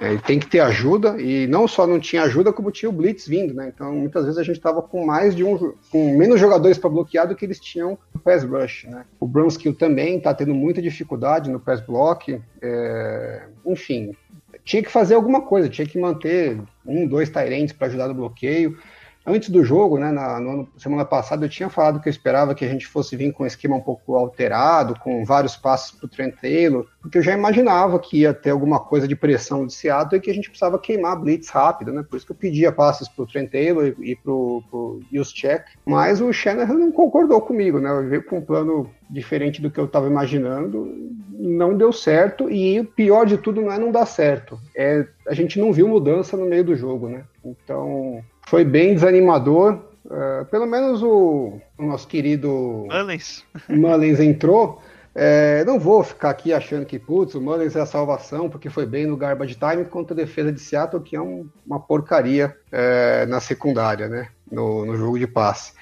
É, 0.00 0.10
ele 0.10 0.20
tem 0.20 0.40
que 0.40 0.46
ter 0.46 0.58
ajuda, 0.58 1.20
e 1.20 1.46
não 1.46 1.68
só 1.68 1.86
não 1.86 2.00
tinha 2.00 2.22
ajuda, 2.22 2.52
como 2.52 2.72
tinha 2.72 2.88
o 2.88 2.92
Blitz 2.92 3.28
vindo, 3.28 3.54
né? 3.54 3.70
Então, 3.72 3.94
muitas 3.94 4.24
vezes 4.24 4.38
a 4.38 4.42
gente 4.42 4.56
estava 4.56 4.82
com 4.82 5.06
mais 5.06 5.36
de 5.36 5.44
um. 5.44 5.56
com 5.90 6.16
menos 6.16 6.40
jogadores 6.40 6.78
para 6.78 6.90
bloquear 6.90 7.28
do 7.28 7.36
que 7.36 7.44
eles 7.44 7.60
tinham 7.60 7.96
no 8.12 8.20
pass 8.20 8.42
rush, 8.42 8.86
né? 8.88 9.04
O 9.20 9.26
Brunskill 9.26 9.72
também 9.72 10.16
está 10.16 10.34
tendo 10.34 10.52
muita 10.52 10.82
dificuldade 10.82 11.48
no 11.48 11.60
pass 11.60 11.80
block. 11.80 12.40
É, 12.60 13.46
enfim, 13.64 14.16
tinha 14.64 14.82
que 14.82 14.90
fazer 14.90 15.14
alguma 15.14 15.42
coisa, 15.42 15.68
tinha 15.68 15.86
que 15.86 15.98
manter 15.98 16.60
um, 16.86 17.06
dois 17.06 17.28
Tyrants 17.28 17.72
para 17.72 17.88
ajudar 17.88 18.08
no 18.08 18.14
bloqueio. 18.14 18.78
Antes 19.26 19.48
do 19.48 19.64
jogo, 19.64 19.98
né, 19.98 20.10
na 20.10 20.66
semana 20.76 21.04
passada, 21.04 21.46
eu 21.46 21.48
tinha 21.48 21.70
falado 21.70 21.98
que 22.00 22.08
eu 22.08 22.10
esperava 22.10 22.54
que 22.54 22.64
a 22.64 22.68
gente 22.68 22.86
fosse 22.86 23.16
vir 23.16 23.32
com 23.32 23.44
um 23.44 23.46
esquema 23.46 23.76
um 23.76 23.80
pouco 23.80 24.14
alterado, 24.16 24.98
com 25.00 25.24
vários 25.24 25.56
passos 25.56 25.92
para 25.92 26.04
o 26.04 26.08
Trent 26.08 26.34
Taylor, 26.40 26.86
porque 27.00 27.16
eu 27.16 27.22
já 27.22 27.32
imaginava 27.32 27.98
que 27.98 28.20
ia 28.20 28.34
ter 28.34 28.50
alguma 28.50 28.78
coisa 28.78 29.08
de 29.08 29.16
pressão 29.16 29.66
de 29.66 29.72
Seattle 29.72 30.18
e 30.18 30.20
que 30.20 30.30
a 30.30 30.34
gente 30.34 30.50
precisava 30.50 30.78
queimar 30.78 31.18
blitz 31.18 31.48
rápido, 31.48 31.92
né? 31.92 32.02
Por 32.02 32.16
isso 32.16 32.26
que 32.26 32.32
eu 32.32 32.36
pedia 32.36 32.70
passes 32.70 33.08
para 33.08 33.22
o 33.22 33.26
Trent 33.26 33.50
Taylor 33.50 33.94
e 33.98 34.14
para 34.14 34.32
o 34.32 35.00
Juszczyk. 35.10 35.64
Mas 35.86 36.20
o 36.20 36.30
Shanahan 36.30 36.74
não 36.74 36.92
concordou 36.92 37.40
comigo, 37.40 37.80
né? 37.80 37.90
Veio 38.02 38.24
com 38.24 38.38
um 38.38 38.44
plano 38.44 38.90
diferente 39.08 39.62
do 39.62 39.70
que 39.70 39.80
eu 39.80 39.86
estava 39.86 40.06
imaginando, 40.06 40.86
não 41.30 41.76
deu 41.76 41.92
certo 41.92 42.50
e 42.50 42.80
o 42.80 42.84
pior 42.84 43.24
de 43.24 43.38
tudo 43.38 43.60
não 43.60 43.72
é 43.72 43.78
não 43.78 43.90
dar 43.90 44.06
certo, 44.06 44.58
é 44.76 45.06
a 45.26 45.34
gente 45.34 45.58
não 45.58 45.72
viu 45.72 45.88
mudança 45.88 46.36
no 46.36 46.46
meio 46.46 46.64
do 46.64 46.76
jogo, 46.76 47.08
né? 47.08 47.24
Então 47.44 48.22
foi 48.48 48.64
bem 48.64 48.94
desanimador. 48.94 49.80
Uh, 50.04 50.44
pelo 50.46 50.66
menos 50.66 51.02
o, 51.02 51.58
o, 51.78 51.82
nosso 51.82 52.06
querido 52.06 52.86
Mullins, 52.90 53.42
Mullins 53.68 54.20
entrou. 54.20 54.82
É, 55.14 55.64
não 55.64 55.78
vou 55.78 56.02
ficar 56.02 56.30
aqui 56.30 56.52
achando 56.52 56.84
que, 56.84 56.98
putz, 56.98 57.36
o 57.36 57.40
Mullins 57.40 57.76
é 57.76 57.80
a 57.80 57.86
salvação, 57.86 58.50
porque 58.50 58.68
foi 58.68 58.84
bem 58.84 59.06
no 59.06 59.16
garbage 59.16 59.54
time 59.54 59.84
contra 59.84 60.12
a 60.12 60.16
defesa 60.16 60.52
de 60.52 60.58
Seattle, 60.58 61.02
que 61.02 61.14
é 61.14 61.20
um, 61.20 61.48
uma 61.64 61.78
porcaria 61.78 62.54
é, 62.72 63.24
na 63.26 63.40
secundária, 63.40 64.08
né? 64.08 64.28
No, 64.50 64.84
no 64.84 64.96
jogo 64.96 65.18
de 65.18 65.26
passe. 65.26 65.72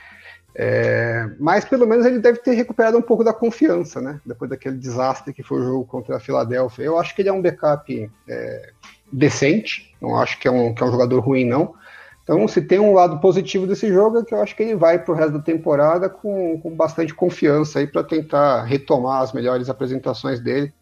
É, 0.54 1.30
mas 1.40 1.64
pelo 1.64 1.86
menos 1.86 2.04
ele 2.04 2.18
deve 2.18 2.38
ter 2.40 2.52
recuperado 2.52 2.98
um 2.98 3.02
pouco 3.02 3.24
da 3.24 3.32
confiança, 3.32 4.00
né? 4.00 4.20
Depois 4.24 4.50
daquele 4.50 4.76
desastre 4.76 5.32
que 5.32 5.42
foi 5.42 5.60
o 5.60 5.64
jogo 5.64 5.86
contra 5.86 6.16
a 6.16 6.20
Filadélfia. 6.20 6.84
Eu 6.84 6.98
acho 6.98 7.14
que 7.14 7.22
ele 7.22 7.30
é 7.30 7.32
um 7.32 7.40
backup 7.40 8.10
é, 8.28 8.70
decente, 9.10 9.94
não 10.00 10.16
acho 10.16 10.38
que 10.38 10.46
é, 10.46 10.50
um, 10.50 10.74
que 10.74 10.82
é 10.82 10.86
um 10.86 10.92
jogador 10.92 11.20
ruim, 11.20 11.46
não. 11.46 11.74
Então, 12.22 12.46
se 12.46 12.62
tem 12.62 12.78
um 12.78 12.94
lado 12.94 13.18
positivo 13.18 13.66
desse 13.66 13.92
jogo, 13.92 14.18
é 14.18 14.24
que 14.24 14.32
eu 14.32 14.40
acho 14.40 14.54
que 14.54 14.62
ele 14.62 14.76
vai 14.76 14.98
para 14.98 15.12
o 15.12 15.16
resto 15.16 15.32
da 15.32 15.40
temporada 15.40 16.08
com, 16.08 16.60
com 16.60 16.70
bastante 16.70 17.12
confiança 17.12 17.80
aí 17.80 17.86
para 17.86 18.04
tentar 18.04 18.62
retomar 18.62 19.22
as 19.22 19.32
melhores 19.32 19.68
apresentações 19.68 20.38
dele. 20.38 20.72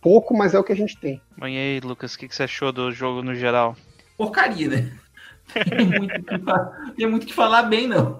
Pouco, 0.00 0.36
mas 0.36 0.54
é 0.54 0.58
o 0.58 0.64
que 0.64 0.72
a 0.72 0.76
gente 0.76 0.98
tem. 0.98 1.20
E 1.42 1.44
aí, 1.44 1.80
Lucas, 1.80 2.14
o 2.14 2.18
que, 2.18 2.26
que 2.26 2.34
você 2.34 2.44
achou 2.44 2.72
do 2.72 2.90
jogo 2.90 3.22
no 3.22 3.34
geral? 3.34 3.76
Porcaria, 4.16 4.68
né? 4.68 4.92
Tem 5.54 5.86
muito 5.86 6.22
que, 6.24 6.94
tem 6.94 7.06
muito 7.06 7.26
que 7.26 7.32
falar 7.32 7.62
bem, 7.62 7.88
não. 7.88 8.18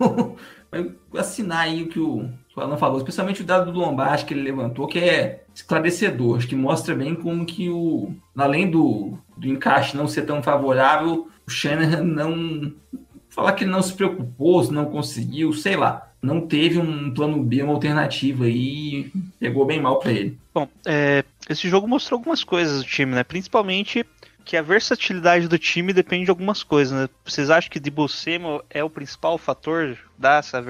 Vai 0.70 0.90
assinar 1.16 1.60
aí 1.60 1.82
o 1.82 1.88
que 1.88 1.98
o, 1.98 2.28
o 2.56 2.60
Alan 2.60 2.76
falou, 2.76 2.98
especialmente 2.98 3.42
o 3.42 3.44
dado 3.44 3.72
do 3.72 3.78
Lombardi 3.78 4.24
que 4.24 4.34
ele 4.34 4.42
levantou, 4.42 4.86
que 4.86 4.98
é 4.98 5.44
esclarecedor, 5.54 6.36
acho 6.36 6.48
que 6.48 6.54
mostra 6.54 6.94
bem 6.94 7.14
como 7.14 7.46
que 7.46 7.68
o, 7.68 8.14
além 8.36 8.70
do, 8.70 9.18
do 9.36 9.48
encaixe 9.48 9.96
não 9.96 10.06
ser 10.06 10.22
tão 10.22 10.42
favorável, 10.42 11.28
o 11.46 11.50
Shanahan 11.50 12.02
não. 12.02 12.72
Falar 13.30 13.52
que 13.52 13.64
ele 13.64 13.70
não 13.70 13.82
se 13.82 13.92
preocupou, 13.92 14.64
se 14.64 14.72
não 14.72 14.86
conseguiu, 14.86 15.52
sei 15.52 15.76
lá. 15.76 16.10
Não 16.20 16.40
teve 16.40 16.78
um 16.78 17.12
plano 17.14 17.40
B, 17.42 17.62
uma 17.62 17.74
alternativa 17.74 18.44
aí, 18.44 19.12
pegou 19.38 19.64
bem 19.64 19.80
mal 19.80 20.00
para 20.00 20.10
ele. 20.10 20.36
Bom, 20.52 20.66
é, 20.84 21.24
esse 21.48 21.68
jogo 21.68 21.86
mostrou 21.86 22.18
algumas 22.18 22.42
coisas 22.42 22.82
do 22.82 22.88
time, 22.88 23.14
né? 23.14 23.22
Principalmente 23.22 24.04
que 24.48 24.56
a 24.56 24.62
versatilidade 24.62 25.46
do 25.46 25.58
time 25.58 25.92
depende 25.92 26.24
de 26.24 26.30
algumas 26.30 26.62
coisas, 26.62 26.98
né? 26.98 27.06
Vocês 27.22 27.50
acham 27.50 27.70
que 27.70 27.78
Samuel 28.08 28.64
é 28.70 28.82
o 28.82 28.88
principal 28.88 29.36
fator 29.36 29.98
dar 30.16 30.38
essa 30.38 30.64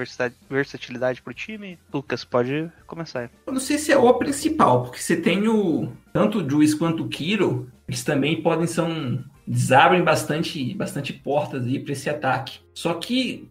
versatilidade 0.49 1.21
pro 1.21 1.33
time? 1.33 1.79
Lucas, 1.91 2.25
pode 2.25 2.69
começar. 2.85 3.31
Eu 3.47 3.53
não 3.53 3.59
sei 3.61 3.77
se 3.77 3.89
é 3.89 3.97
o 3.97 4.13
principal, 4.15 4.83
porque 4.83 4.99
você 4.99 5.15
tem 5.15 5.47
o 5.47 5.93
tanto 6.11 6.39
o 6.39 6.49
Juiz 6.49 6.73
quanto 6.73 7.05
o 7.05 7.07
Kiro, 7.07 7.71
eles 7.87 8.03
também 8.03 8.43
podem 8.43 8.67
são 8.67 9.23
eles 9.47 9.71
abrem 9.71 10.03
bastante, 10.03 10.73
bastante 10.73 11.13
portas 11.13 11.65
aí 11.65 11.79
para 11.79 11.93
esse 11.93 12.09
ataque. 12.09 12.59
Só 12.73 12.95
que 12.95 13.49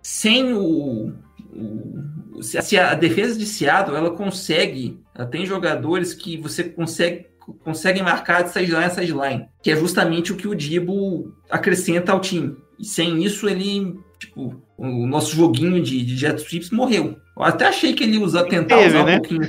sem 0.00 0.54
o, 0.54 1.12
o 1.52 2.42
se 2.42 2.78
a 2.78 2.94
defesa 2.94 3.38
de 3.38 3.44
Seattle 3.44 3.96
ela 3.96 4.12
consegue, 4.12 4.98
ela 5.14 5.26
tem 5.26 5.44
jogadores 5.44 6.14
que 6.14 6.38
você 6.38 6.64
consegue 6.64 7.27
conseguem 7.64 8.02
marcar 8.02 8.42
de 8.42 8.50
sideline 8.50 8.84
a 8.84 8.90
sideline, 8.90 9.46
que 9.62 9.70
é 9.70 9.76
justamente 9.76 10.32
o 10.32 10.36
que 10.36 10.48
o 10.48 10.54
Dibo 10.54 11.32
acrescenta 11.50 12.12
ao 12.12 12.20
time. 12.20 12.56
E 12.78 12.84
sem 12.84 13.22
isso 13.24 13.48
ele, 13.48 13.98
tipo, 14.18 14.62
o 14.76 15.06
nosso 15.06 15.34
joguinho 15.34 15.82
de, 15.82 16.04
de 16.04 16.16
jet 16.16 16.40
sweeps 16.40 16.70
morreu. 16.70 17.16
Eu 17.36 17.44
até 17.44 17.66
achei 17.66 17.92
que 17.92 18.04
ele 18.04 18.16
ia 18.16 18.24
usar, 18.24 18.44
tentar 18.44 18.76
Teve, 18.76 18.88
usar 18.88 19.04
né? 19.04 19.14
um 19.14 19.20
pouquinho 19.20 19.48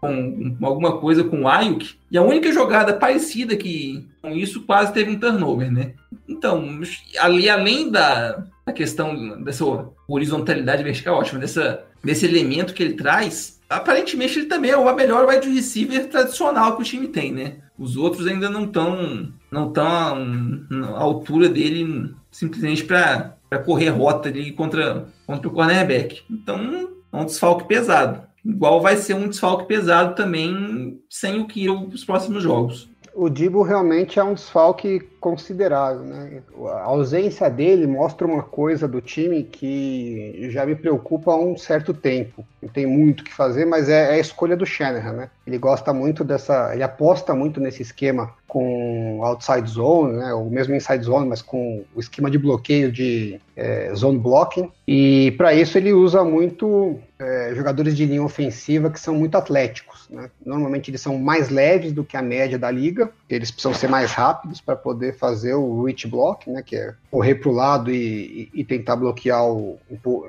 com, 0.00 0.56
com, 0.56 0.66
alguma 0.66 0.98
coisa 0.98 1.24
com 1.24 1.42
o 1.42 1.48
Ayuk. 1.48 1.94
E 2.10 2.18
a 2.18 2.22
única 2.22 2.52
jogada 2.52 2.94
parecida 2.94 3.56
que 3.56 4.06
com 4.20 4.30
isso 4.30 4.62
quase 4.62 4.92
teve 4.92 5.10
um 5.10 5.18
turnover, 5.18 5.70
né? 5.70 5.92
Então, 6.28 6.80
ali 7.18 7.48
além 7.48 7.90
da, 7.90 8.44
da 8.66 8.72
questão 8.72 9.42
dessa 9.42 9.64
horizontalidade 10.08 10.82
vertical, 10.82 11.18
ótima, 11.18 11.40
dessa, 11.40 11.84
desse 12.02 12.26
elemento 12.26 12.74
que 12.74 12.82
ele 12.82 12.94
traz, 12.94 13.60
aparentemente 13.76 14.38
ele 14.38 14.46
também 14.46 14.70
é 14.70 14.76
o 14.76 14.94
melhor 14.94 15.28
wide 15.28 15.48
receiver 15.48 16.08
tradicional 16.08 16.76
que 16.76 16.82
o 16.82 16.84
time 16.84 17.08
tem, 17.08 17.32
né? 17.32 17.56
Os 17.78 17.96
outros 17.96 18.26
ainda 18.26 18.48
não 18.48 18.64
estão 18.64 19.32
não 19.50 19.72
tão 19.72 20.64
à 20.94 21.00
altura 21.00 21.48
dele 21.48 22.14
simplesmente 22.30 22.84
para 22.84 23.36
correr 23.64 23.88
rota 23.90 24.28
ali 24.28 24.52
contra, 24.52 25.06
contra 25.26 25.48
o 25.48 25.52
cornerback. 25.52 26.22
Então, 26.30 26.88
é 27.12 27.16
um 27.16 27.24
desfalque 27.24 27.66
pesado. 27.66 28.22
Igual 28.44 28.80
vai 28.80 28.96
ser 28.96 29.14
um 29.14 29.28
desfalque 29.28 29.66
pesado 29.66 30.14
também 30.14 31.00
sem 31.08 31.40
o 31.40 31.46
Kiro 31.46 31.80
nos 31.80 32.04
próximos 32.04 32.42
jogos. 32.42 32.90
O 33.14 33.28
Dibo 33.28 33.62
realmente 33.62 34.18
é 34.18 34.24
um 34.24 34.34
desfalque 34.34 35.00
considerável, 35.22 36.02
né? 36.02 36.42
A 36.66 36.82
ausência 36.82 37.48
dele 37.48 37.86
mostra 37.86 38.26
uma 38.26 38.42
coisa 38.42 38.88
do 38.88 39.00
time 39.00 39.44
que 39.44 40.48
já 40.50 40.66
me 40.66 40.74
preocupa 40.74 41.30
há 41.30 41.38
um 41.38 41.56
certo 41.56 41.94
tempo. 41.94 42.44
Não 42.60 42.68
tem 42.68 42.86
muito 42.86 43.20
o 43.20 43.24
que 43.24 43.32
fazer, 43.32 43.64
mas 43.64 43.88
é, 43.88 44.10
é 44.10 44.14
a 44.14 44.18
escolha 44.18 44.56
do 44.56 44.66
Shanahan, 44.66 45.12
né? 45.12 45.30
Ele 45.46 45.58
gosta 45.58 45.92
muito 45.92 46.24
dessa, 46.24 46.74
ele 46.74 46.82
aposta 46.82 47.34
muito 47.34 47.60
nesse 47.60 47.82
esquema 47.82 48.34
com 48.48 49.20
outside 49.24 49.70
zone, 49.70 50.18
né? 50.18 50.34
Ou 50.34 50.50
mesmo 50.50 50.74
inside 50.74 51.04
zone, 51.04 51.28
mas 51.28 51.40
com 51.40 51.84
o 51.94 52.00
esquema 52.00 52.28
de 52.28 52.38
bloqueio 52.38 52.90
de 52.90 53.40
é, 53.56 53.94
zone 53.94 54.18
blocking. 54.18 54.70
E 54.86 55.32
para 55.38 55.54
isso 55.54 55.78
ele 55.78 55.92
usa 55.92 56.24
muito 56.24 56.98
é, 57.18 57.52
jogadores 57.54 57.96
de 57.96 58.04
linha 58.04 58.22
ofensiva 58.22 58.90
que 58.90 59.00
são 59.00 59.14
muito 59.14 59.36
atléticos. 59.36 60.08
Né? 60.10 60.30
Normalmente 60.44 60.90
eles 60.90 61.00
são 61.00 61.18
mais 61.18 61.48
leves 61.48 61.92
do 61.92 62.04
que 62.04 62.16
a 62.16 62.22
média 62.22 62.58
da 62.58 62.70
liga. 62.70 63.10
Eles 63.28 63.50
precisam 63.50 63.74
ser 63.74 63.88
mais 63.88 64.12
rápidos 64.12 64.60
para 64.60 64.76
poder 64.76 65.11
fazer 65.12 65.54
o 65.54 65.84
reach 65.84 66.08
block, 66.08 66.50
né, 66.50 66.62
que 66.62 66.76
é 66.76 66.94
correr 67.10 67.36
para 67.36 67.48
o 67.48 67.52
lado 67.52 67.90
e, 67.90 68.50
e, 68.52 68.64
tentar 68.64 68.96
bloquear, 68.96 69.46
o, 69.46 69.78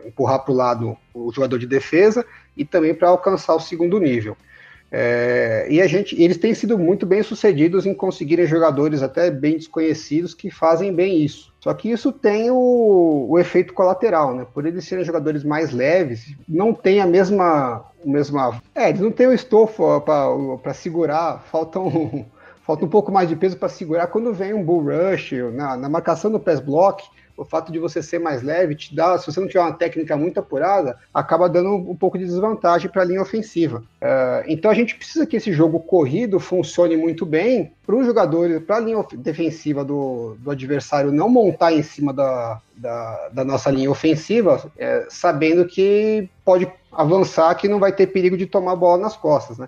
empurrar 0.05 0.39
para 0.39 0.51
o 0.51 0.55
lado 0.55 0.97
o 1.13 1.31
jogador 1.31 1.57
de 1.57 1.67
defesa, 1.67 2.25
e 2.55 2.63
também 2.63 2.93
para 2.93 3.09
alcançar 3.09 3.55
o 3.55 3.59
segundo 3.59 3.99
nível. 3.99 4.38
É, 4.95 5.65
e 5.71 5.81
a 5.81 5.88
gente, 5.88 6.21
eles 6.21 6.38
têm 6.38 6.53
sido 6.53 6.77
muito 6.77 7.03
bem 7.03 7.23
sucedidos 7.23 7.88
em 7.88 7.95
conseguirem 7.95 8.45
jogadores 8.45 9.01
até 9.01 9.31
bem 9.31 9.57
desconhecidos 9.57 10.36
que 10.36 10.51
fazem 10.51 10.93
bem 10.93 11.19
isso. 11.19 11.51
Só 11.59 11.73
que 11.73 11.89
isso 11.89 12.11
tem 12.11 12.51
o, 12.51 13.25
o 13.27 13.39
efeito 13.39 13.73
colateral, 13.73 14.36
né? 14.36 14.45
Por 14.53 14.67
eles 14.67 14.86
serem 14.86 15.03
jogadores 15.03 15.43
mais 15.43 15.71
leves, 15.71 16.36
não 16.47 16.75
tem 16.75 17.01
a 17.01 17.07
mesma, 17.07 17.84
o 18.05 18.11
mesma, 18.11 18.61
é, 18.75 18.89
eles 18.89 19.01
não 19.01 19.11
têm 19.11 19.25
o 19.25 19.34
estofo 19.34 19.99
para 20.01 20.73
segurar, 20.75 21.43
faltam 21.49 22.27
falta 22.66 22.86
um 22.86 22.89
pouco 22.89 23.11
mais 23.11 23.30
de 23.30 23.36
peso 23.36 23.57
para 23.57 23.70
segurar 23.70 24.07
quando 24.07 24.34
vem 24.34 24.53
um 24.53 24.64
bull 24.64 24.84
rush 24.84 25.34
na, 25.53 25.78
na 25.78 25.89
marcação 25.89 26.32
do 26.32 26.39
pass 26.39 26.59
block 26.59 27.03
o 27.36 27.43
fato 27.43 27.72
de 27.72 27.80
você 27.80 28.01
ser 28.01 28.20
mais 28.20 28.43
leve 28.43 28.76
te 28.76 28.95
dá, 28.95 29.18
se 29.18 29.26
você 29.26 29.39
não 29.39 29.47
tiver 29.47 29.61
uma 29.61 29.74
técnica 29.74 30.16
muito 30.16 30.39
apurada, 30.39 30.97
acaba 31.14 31.49
dando 31.49 31.74
um 31.76 31.95
pouco 31.95 32.18
de 32.18 32.26
desvantagem 32.26 32.89
para 32.89 33.01
a 33.01 33.05
linha 33.05 33.22
ofensiva. 33.22 33.84
Uh, 34.01 34.43
então 34.47 34.70
a 34.70 34.74
gente 34.74 34.95
precisa 34.95 35.26
que 35.26 35.38
esse 35.38 35.51
jogo 35.51 35.80
corrido 35.80 36.39
funcione 36.39 36.95
muito 36.95 37.26
bem 37.26 37.74
para 37.86 37.95
os 37.95 38.05
jogadores, 38.05 38.61
para 38.64 38.78
a 38.78 38.80
linha 38.80 39.03
defensiva 39.14 39.84
do, 39.84 40.36
do, 40.39 40.51
adversário 40.51 41.11
não 41.11 41.28
montar 41.28 41.74
em 41.74 41.82
cima 41.82 42.14
da, 42.14 42.61
da, 42.76 43.30
da 43.30 43.43
nossa 43.43 43.72
linha 43.72 43.89
ofensiva, 43.89 44.72
é, 44.78 45.05
sabendo 45.09 45.66
que 45.66 46.30
pode 46.45 46.72
avançar, 46.91 47.55
que 47.55 47.68
não 47.68 47.80
vai 47.80 47.91
ter 47.91 48.07
perigo 48.07 48.38
de 48.38 48.45
tomar 48.45 48.74
a 48.74 48.76
bola 48.76 49.01
nas 49.01 49.18
costas, 49.18 49.57
né? 49.57 49.68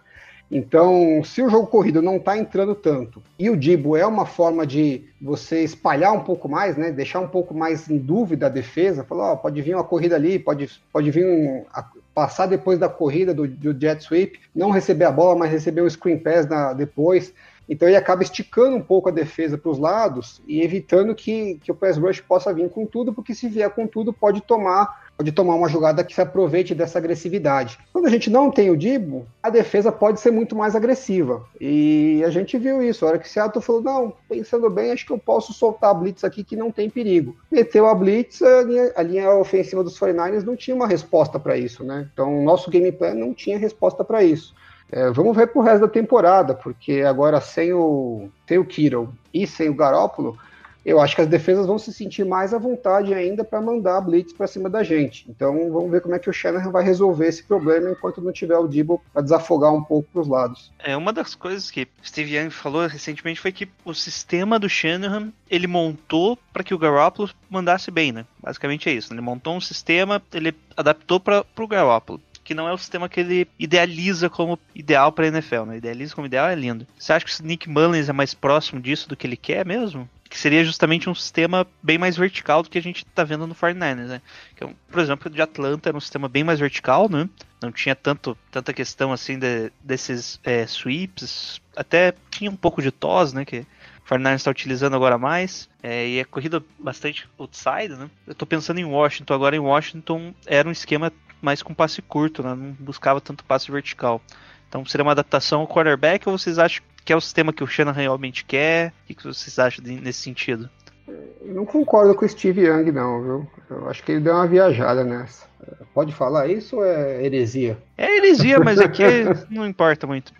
Então, 0.56 1.22
se 1.22 1.42
o 1.42 1.50
jogo 1.50 1.68
corrido 1.68 2.02
não 2.02 2.16
está 2.16 2.38
entrando 2.38 2.74
tanto 2.74 3.22
e 3.38 3.50
o 3.50 3.58
Dibo 3.58 3.98
é 3.98 4.06
uma 4.06 4.26
forma 4.26 4.66
de 4.66 5.04
você 5.22 5.66
espalhar 5.66 6.14
um 6.14 6.22
pouco 6.22 6.48
mais, 6.48 6.78
né, 6.78 6.94
deixar 6.94 7.20
um 7.20 7.28
pouco 7.28 7.54
mais 7.54 7.90
em 7.90 7.98
dúvida 7.98 8.46
a 8.46 8.50
defesa, 8.50 9.04
falar, 9.04 9.36
pode 9.36 9.62
vir 9.62 9.76
uma 9.76 9.84
corrida 9.84 10.16
ali, 10.16 10.40
pode, 10.40 10.70
pode 10.94 11.12
vir 11.12 11.26
um, 11.26 11.66
a, 11.74 11.86
passar 12.14 12.46
depois 12.46 12.80
da 12.80 12.88
corrida 12.88 13.34
do, 13.34 13.46
do, 13.46 13.78
jet 13.78 14.02
sweep, 14.02 14.40
não 14.56 14.72
receber 14.72 15.04
a 15.04 15.12
bola, 15.12 15.38
mas 15.38 15.52
receber 15.52 15.82
um 15.82 15.90
screen 15.90 16.18
pass 16.18 16.48
na, 16.48 16.72
depois. 16.72 17.34
Então 17.68 17.88
ele 17.88 17.98
acaba 17.98 18.24
esticando 18.24 18.76
um 18.76 18.82
pouco 18.82 19.10
a 19.10 19.12
defesa 19.12 19.58
para 19.58 19.72
os 19.72 19.80
lados 19.80 20.42
e 20.48 20.62
evitando 20.62 21.16
que, 21.16 21.60
que 21.64 21.72
o 21.72 21.76
pass 21.76 21.98
rush 21.98 22.22
possa 22.22 22.54
vir 22.54 22.70
com 22.70 22.86
tudo, 22.86 23.14
porque 23.14 23.34
se 23.34 23.48
vier 23.48 23.70
com 23.70 23.88
tudo 23.88 24.14
pode 24.14 24.42
tomar 24.42 25.06
pode 25.18 25.32
tomar 25.32 25.56
uma 25.56 25.70
jogada 25.70 26.04
que 26.04 26.14
se 26.14 26.22
aproveite 26.22 26.76
dessa 26.76 26.98
agressividade. 26.98 27.80
Quando 27.92 28.06
a 28.06 28.10
gente 28.10 28.30
não 28.30 28.52
tem 28.52 28.70
o 28.70 28.78
Dibo, 28.78 29.26
a 29.42 29.50
defesa 29.50 29.92
pode 29.92 30.20
ser 30.20 30.32
muito 30.32 30.56
mais 30.56 30.76
agressiva. 30.76 31.46
E 31.60 32.22
a 32.26 32.30
gente 32.30 32.58
viu 32.58 32.84
isso. 32.84 33.06
A 33.06 33.10
hora 33.10 33.20
que 33.20 33.30
Seattle 33.30 33.64
falou, 33.64 33.82
não, 33.82 34.14
pensando 34.28 34.70
bem, 34.70 34.92
acho 34.92 35.06
que 35.06 35.14
eu 35.14 35.18
posso 35.18 35.54
soltar 35.54 35.92
a 35.92 35.94
blitz 35.94 36.24
aqui 36.24 36.44
que 36.44 36.56
não 36.56 36.72
tem 36.72 36.90
perigo. 36.90 37.36
Meteu 37.50 37.88
a 37.88 37.96
blitz, 37.96 38.42
a 38.42 38.64
linha, 38.64 38.92
a 38.96 39.02
linha 39.02 39.32
ofensiva 39.32 39.84
dos 39.84 39.98
49ers 39.98 40.44
não 40.44 40.56
tinha 40.56 40.76
uma 40.76 40.88
resposta 40.88 41.40
para 41.40 41.58
isso, 41.58 41.84
né? 41.84 42.10
Então 42.12 42.40
o 42.40 42.44
nosso 42.44 42.70
game 42.70 42.92
plan 42.92 43.14
não 43.14 43.34
tinha 43.34 43.58
resposta 43.58 44.04
para 44.04 44.24
isso. 44.24 44.54
É, 44.92 45.10
vamos 45.12 45.36
ver 45.36 45.48
pro 45.48 45.62
resto 45.62 45.82
da 45.82 45.88
temporada, 45.88 46.54
porque 46.54 47.02
agora 47.02 47.42
sem 47.42 47.74
o, 47.74 48.30
sem 48.48 48.58
o 48.58 48.66
Kittle 48.66 49.10
e 49.34 49.48
sem 49.48 49.70
o 49.70 49.76
Garópolo, 49.76 50.38
eu 50.86 51.02
acho 51.02 51.16
que 51.16 51.22
as 51.22 51.28
defesas 51.28 51.66
vão 51.66 51.80
se 51.80 51.92
sentir 51.92 52.24
mais 52.24 52.54
à 52.54 52.60
vontade 52.60 53.12
ainda 53.12 53.44
para 53.44 53.60
mandar 53.60 53.98
a 53.98 54.02
blitz 54.02 54.32
para 54.32 54.46
cima 54.46 54.70
da 54.70 54.84
gente. 54.84 55.26
Então 55.28 55.72
vamos 55.72 55.90
ver 55.90 56.00
como 56.00 56.14
é 56.14 56.20
que 56.20 56.30
o 56.30 56.34
Shanahan 56.34 56.70
vai 56.70 56.84
resolver 56.84 57.28
esse 57.28 57.44
problema 57.44 57.90
enquanto 57.90 58.22
não 58.22 58.32
tiver 58.32 58.58
o 58.58 58.68
Debo 58.68 59.02
para 59.12 59.24
desafogar 59.24 59.74
um 59.74 59.84
pouco 59.84 60.08
para 60.14 60.22
os 60.22 60.28
lados. 60.28 60.72
É 60.78 60.96
uma 60.96 61.12
das 61.12 61.34
coisas 61.34 61.72
que 61.72 61.88
Steve 62.06 62.38
Young 62.38 62.52
falou 62.52 62.86
recentemente 62.86 63.42
foi 63.42 63.52
que 63.52 63.68
o 63.84 63.96
sistema 63.96 64.60
do 64.60 64.70
Shanahan 64.70 65.34
ele 65.50 65.66
montou 65.66 66.38
para 66.54 66.64
que 66.64 66.74
o 66.74 66.78
Garoppolo 66.78 67.32
mandasse 67.50 67.90
bem, 67.90 68.12
né? 68.12 68.24
Basicamente 68.40 68.88
é 68.88 68.94
isso. 68.94 69.12
Ele 69.12 69.22
montou 69.22 69.56
um 69.56 69.62
sistema, 69.62 70.22
ele 70.32 70.54
adaptou 70.78 71.20
para 71.20 71.44
o 71.58 71.68
Garoppolo 71.68 72.22
que 72.46 72.54
não 72.54 72.70
é 72.70 72.74
o 72.74 72.78
sistema 72.78 73.10
que 73.10 73.20
ele 73.20 73.48
idealiza 73.60 74.30
como 74.30 74.58
ideal 74.74 75.12
para 75.12 75.26
a 75.26 75.28
NFL, 75.28 75.64
né? 75.64 75.78
Idealiza 75.78 76.16
como 76.16 76.28
ideal 76.28 76.48
é 76.48 76.56
lindo. 76.56 76.88
Você 76.98 77.12
acha 77.12 77.26
que 77.26 77.42
o 77.42 77.46
Nick 77.46 77.68
Mullins 77.68 78.08
é 78.08 78.14
mais 78.14 78.34
próximo 78.34 78.80
disso 78.80 79.10
do 79.10 79.18
que 79.18 79.28
ele 79.28 79.36
quer 79.36 79.66
mesmo? 79.66 80.08
que 80.28 80.40
seria 80.40 80.66
justamente 80.66 81.10
um 81.10 81.16
sistema 81.16 81.66
bem 81.82 81.98
mais 81.98 82.18
vertical 82.18 82.62
do 82.62 82.70
que 82.70 82.78
a 82.78 82.82
gente 82.82 83.06
está 83.06 83.24
vendo 83.24 83.48
no 83.48 83.56
49ers, 83.56 84.08
né? 84.08 84.22
Que, 84.56 84.66
por 84.66 85.00
exemplo, 85.00 85.32
o 85.32 85.34
de 85.34 85.42
Atlanta 85.42 85.90
era 85.90 85.98
um 85.98 86.02
sistema 86.02 86.28
bem 86.28 86.44
mais 86.44 86.60
vertical, 86.60 87.08
né? 87.10 87.30
Não 87.62 87.72
tinha 87.72 87.96
tanto, 87.96 88.38
tanta 88.52 88.74
questão 88.74 89.14
assim 89.14 89.40
de, 89.40 89.72
desses 89.82 90.40
é, 90.44 90.66
sweeps, 90.66 91.62
até 91.76 92.14
tinha 92.30 92.52
um 92.52 92.56
pouco 92.56 92.82
de 92.82 92.92
tos, 92.92 93.32
né? 93.32 93.46
Que 93.46 93.60
o 93.60 94.10
49ers 94.10 94.36
está 94.36 94.52
utilizando 94.52 94.96
agora 94.96 95.18
mais, 95.18 95.70
é, 95.82 96.08
e 96.08 96.20
é 96.20 96.26
corrida 96.26 96.62
bastante 96.78 97.30
outside, 97.40 97.96
né? 97.96 98.10
Eu 98.28 98.34
estou 98.34 98.48
pensando 98.48 98.80
em 98.80 98.86
Washington, 98.86 99.34
agora 99.34 99.56
em 99.56 99.60
Washington 99.60 100.34
era 100.46 100.68
um 100.68 100.72
esquema 100.72 101.14
mais 101.42 101.62
com 101.62 101.74
passe 101.74 102.02
curto, 102.02 102.44
né? 102.44 102.56
Não 102.56 102.72
buscava 102.80 103.22
tanto 103.22 103.44
passe 103.44 103.72
vertical. 103.72 104.22
Então 104.68 104.86
seria 104.86 105.04
uma 105.04 105.12
adaptação 105.12 105.62
ao 105.62 105.68
quarterback 105.68 106.28
ou 106.28 106.38
vocês 106.38 106.60
acham 106.60 106.84
que 107.04 107.14
é 107.14 107.16
o 107.16 107.22
sistema 107.22 107.54
que 107.54 107.64
o 107.64 107.68
Shannon 107.68 107.92
realmente 107.92 108.44
quer? 108.44 108.92
O 109.10 109.14
que 109.14 109.24
vocês 109.24 109.60
acham 109.60 109.86
nesse 109.86 110.22
sentido? 110.22 110.70
Eu 111.08 111.54
não 111.54 111.66
concordo 111.66 112.16
com 112.16 112.26
o 112.26 112.30
Steve 112.30 112.62
Young, 112.62 112.92
não, 112.92 113.22
viu? 113.22 113.48
Eu 113.70 113.90
acho 113.90 114.04
que 114.04 114.14
ele 114.14 114.22
deu 114.22 114.34
uma 114.34 114.48
viajada 114.48 115.04
nessa. 115.04 115.46
Pode 115.94 116.14
falar 116.14 116.48
isso 116.48 116.78
ou 116.78 116.86
é 116.86 117.24
heresia? 117.24 117.78
É 117.98 118.18
heresia, 118.18 118.60
mas 118.60 118.80
aqui 118.80 119.04
não 119.50 119.66
importa 119.66 120.06
muito. 120.06 120.34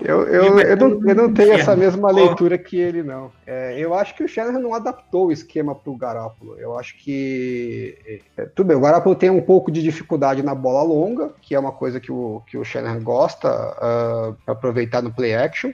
Eu, 0.00 0.26
eu, 0.26 0.58
eu, 0.58 0.76
não, 0.76 1.08
eu 1.08 1.14
não 1.14 1.32
tenho 1.32 1.52
essa 1.52 1.76
mesma 1.76 2.10
leitura 2.10 2.58
que 2.58 2.76
ele, 2.76 3.02
não. 3.02 3.30
É, 3.46 3.78
eu 3.78 3.94
acho 3.94 4.14
que 4.14 4.24
o 4.24 4.28
Shanahan 4.28 4.58
não 4.58 4.74
adaptou 4.74 5.28
o 5.28 5.32
esquema 5.32 5.74
para 5.74 5.90
o 5.90 5.96
Garoppolo. 5.96 6.58
Eu 6.58 6.78
acho 6.78 6.96
que. 6.98 8.20
É, 8.36 8.46
tudo 8.46 8.68
bem, 8.68 8.76
o 8.76 8.80
Garoppolo 8.80 9.14
tem 9.14 9.30
um 9.30 9.40
pouco 9.40 9.70
de 9.70 9.82
dificuldade 9.82 10.42
na 10.42 10.54
bola 10.54 10.82
longa, 10.82 11.32
que 11.40 11.54
é 11.54 11.58
uma 11.58 11.72
coisa 11.72 12.00
que 12.00 12.10
o, 12.10 12.42
que 12.46 12.58
o 12.58 12.64
Shanahan 12.64 13.02
gosta 13.02 13.48
uh, 13.48 14.36
para 14.44 14.52
aproveitar 14.52 15.02
no 15.02 15.12
play 15.12 15.34
action. 15.34 15.72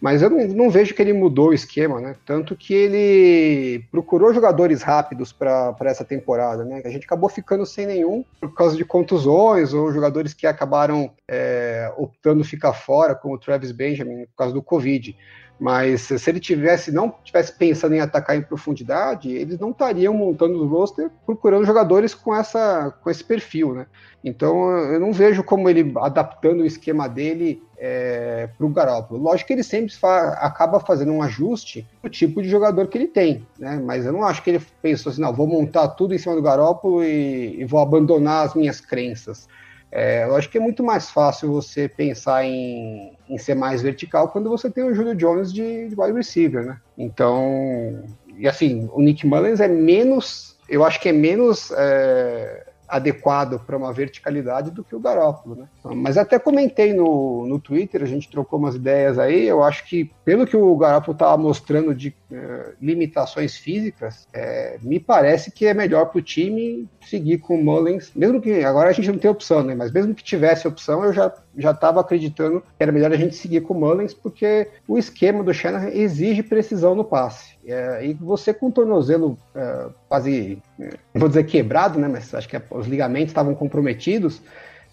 Mas 0.00 0.22
eu 0.22 0.30
não, 0.30 0.46
não, 0.48 0.70
vejo 0.70 0.94
que 0.94 1.02
ele 1.02 1.12
mudou 1.12 1.48
o 1.48 1.54
esquema, 1.54 2.00
né? 2.00 2.16
Tanto 2.24 2.54
que 2.54 2.74
ele 2.74 3.84
procurou 3.90 4.34
jogadores 4.34 4.82
rápidos 4.82 5.32
para 5.32 5.74
essa 5.84 6.04
temporada, 6.04 6.64
né? 6.64 6.82
A 6.84 6.88
gente 6.90 7.04
acabou 7.04 7.28
ficando 7.28 7.64
sem 7.64 7.86
nenhum 7.86 8.24
por 8.40 8.54
causa 8.54 8.76
de 8.76 8.84
contusões 8.84 9.72
ou 9.72 9.92
jogadores 9.92 10.34
que 10.34 10.46
acabaram 10.46 11.10
é, 11.28 11.92
optando 11.96 12.44
ficar 12.44 12.72
fora, 12.72 13.14
como 13.14 13.34
o 13.34 13.38
Travis 13.38 13.72
Benjamin, 13.72 14.26
por 14.26 14.36
causa 14.36 14.54
do 14.54 14.62
Covid. 14.62 15.16
Mas 15.58 16.02
se 16.02 16.30
ele 16.30 16.38
tivesse 16.38 16.92
não 16.92 17.14
tivesse 17.24 17.52
pensando 17.52 17.94
em 17.94 18.00
atacar 18.00 18.36
em 18.36 18.42
profundidade, 18.42 19.30
eles 19.30 19.58
não 19.58 19.70
estariam 19.70 20.12
montando 20.12 20.62
o 20.62 20.66
roster 20.66 21.10
procurando 21.24 21.64
jogadores 21.64 22.14
com 22.14 22.34
essa 22.34 22.94
com 23.02 23.10
esse 23.10 23.24
perfil, 23.24 23.74
né? 23.74 23.86
Então 24.22 24.70
eu 24.92 25.00
não 25.00 25.12
vejo 25.12 25.42
como 25.42 25.70
ele 25.70 25.92
adaptando 25.96 26.60
o 26.60 26.66
esquema 26.66 27.08
dele 27.08 27.62
é, 27.78 28.48
para 28.56 28.66
o 28.66 28.70
Garoppolo. 28.70 29.22
Lógico 29.22 29.48
que 29.48 29.52
ele 29.54 29.62
sempre 29.62 29.94
fa 29.94 30.30
acaba 30.40 30.78
fazendo 30.78 31.12
um 31.12 31.22
ajuste 31.22 31.86
do 32.02 32.10
tipo 32.10 32.42
de 32.42 32.48
jogador 32.48 32.86
que 32.88 32.98
ele 32.98 33.08
tem, 33.08 33.46
né? 33.58 33.80
Mas 33.82 34.04
eu 34.04 34.12
não 34.12 34.24
acho 34.24 34.42
que 34.42 34.50
ele 34.50 34.62
pensou 34.82 35.10
assim, 35.10 35.22
não, 35.22 35.32
vou 35.32 35.46
montar 35.46 35.88
tudo 35.88 36.14
em 36.14 36.18
cima 36.18 36.34
do 36.34 36.42
Garoppolo 36.42 37.02
e, 37.02 37.60
e 37.60 37.64
vou 37.64 37.80
abandonar 37.80 38.44
as 38.44 38.54
minhas 38.54 38.78
crenças. 38.78 39.48
É, 39.90 40.24
acho 40.24 40.50
que 40.50 40.58
é 40.58 40.60
muito 40.60 40.82
mais 40.82 41.08
fácil 41.08 41.50
você 41.50 41.88
pensar 41.88 42.44
em, 42.44 43.15
em 43.28 43.38
ser 43.38 43.54
mais 43.54 43.82
vertical 43.82 44.28
quando 44.28 44.48
você 44.48 44.70
tem 44.70 44.84
o 44.84 44.94
Julio 44.94 45.14
Jones 45.14 45.52
de, 45.52 45.88
de 45.88 45.94
wide 45.98 46.16
receiver, 46.16 46.64
né? 46.64 46.78
Então, 46.96 48.04
e 48.36 48.46
assim, 48.46 48.88
o 48.92 49.00
Nick 49.00 49.26
Mullins 49.26 49.60
é 49.60 49.68
menos, 49.68 50.56
eu 50.68 50.84
acho 50.84 51.00
que 51.00 51.08
é 51.08 51.12
menos 51.12 51.70
é, 51.72 52.66
adequado 52.88 53.58
para 53.60 53.76
uma 53.76 53.92
verticalidade 53.92 54.70
do 54.70 54.84
que 54.84 54.94
o 54.94 55.00
Garópolo, 55.00 55.56
né? 55.56 55.66
Mas 55.94 56.16
até 56.16 56.38
comentei 56.38 56.92
no, 56.92 57.46
no 57.46 57.58
Twitter, 57.58 58.02
a 58.02 58.06
gente 58.06 58.30
trocou 58.30 58.58
umas 58.58 58.74
ideias 58.74 59.18
aí, 59.18 59.46
eu 59.46 59.62
acho 59.62 59.84
que 59.86 60.10
pelo 60.24 60.46
que 60.46 60.56
o 60.56 60.76
Garópolo 60.76 61.14
estava 61.14 61.36
mostrando 61.36 61.94
de 61.94 62.14
é, 62.30 62.72
limitações 62.80 63.56
físicas, 63.56 64.26
é, 64.32 64.78
me 64.82 65.00
parece 65.00 65.50
que 65.50 65.66
é 65.66 65.74
melhor 65.74 66.06
para 66.06 66.18
o 66.18 66.22
time 66.22 66.88
seguir 67.04 67.38
com 67.38 67.56
o 67.56 67.64
Mullins, 67.64 68.10
mesmo 68.14 68.40
que 68.40 68.64
agora 68.64 68.90
a 68.90 68.92
gente 68.92 69.10
não 69.10 69.18
tem 69.18 69.30
opção, 69.30 69.62
né? 69.62 69.74
Mas 69.74 69.90
mesmo 69.92 70.14
que 70.14 70.24
tivesse 70.24 70.68
opção, 70.68 71.04
eu 71.04 71.12
já 71.12 71.32
já 71.56 71.70
estava 71.70 72.00
acreditando 72.00 72.60
que 72.60 72.82
era 72.82 72.92
melhor 72.92 73.12
a 73.12 73.16
gente 73.16 73.34
seguir 73.34 73.62
com 73.62 73.74
o 73.74 73.80
Mullins, 73.80 74.12
porque 74.12 74.68
o 74.86 74.98
esquema 74.98 75.42
do 75.42 75.54
Shanahan 75.54 75.88
exige 75.88 76.42
precisão 76.42 76.94
no 76.94 77.04
passe. 77.04 77.56
É, 77.66 78.06
e 78.06 78.14
você 78.14 78.52
com 78.52 78.68
o 78.68 78.72
tornozelo 78.72 79.38
é, 79.54 79.86
quase, 80.08 80.62
é, 80.78 80.90
vou 81.14 81.28
dizer 81.28 81.44
quebrado, 81.44 81.98
né? 81.98 82.08
Mas 82.08 82.34
acho 82.34 82.48
que 82.48 82.60
os 82.70 82.86
ligamentos 82.86 83.30
estavam 83.30 83.54
comprometidos. 83.54 84.40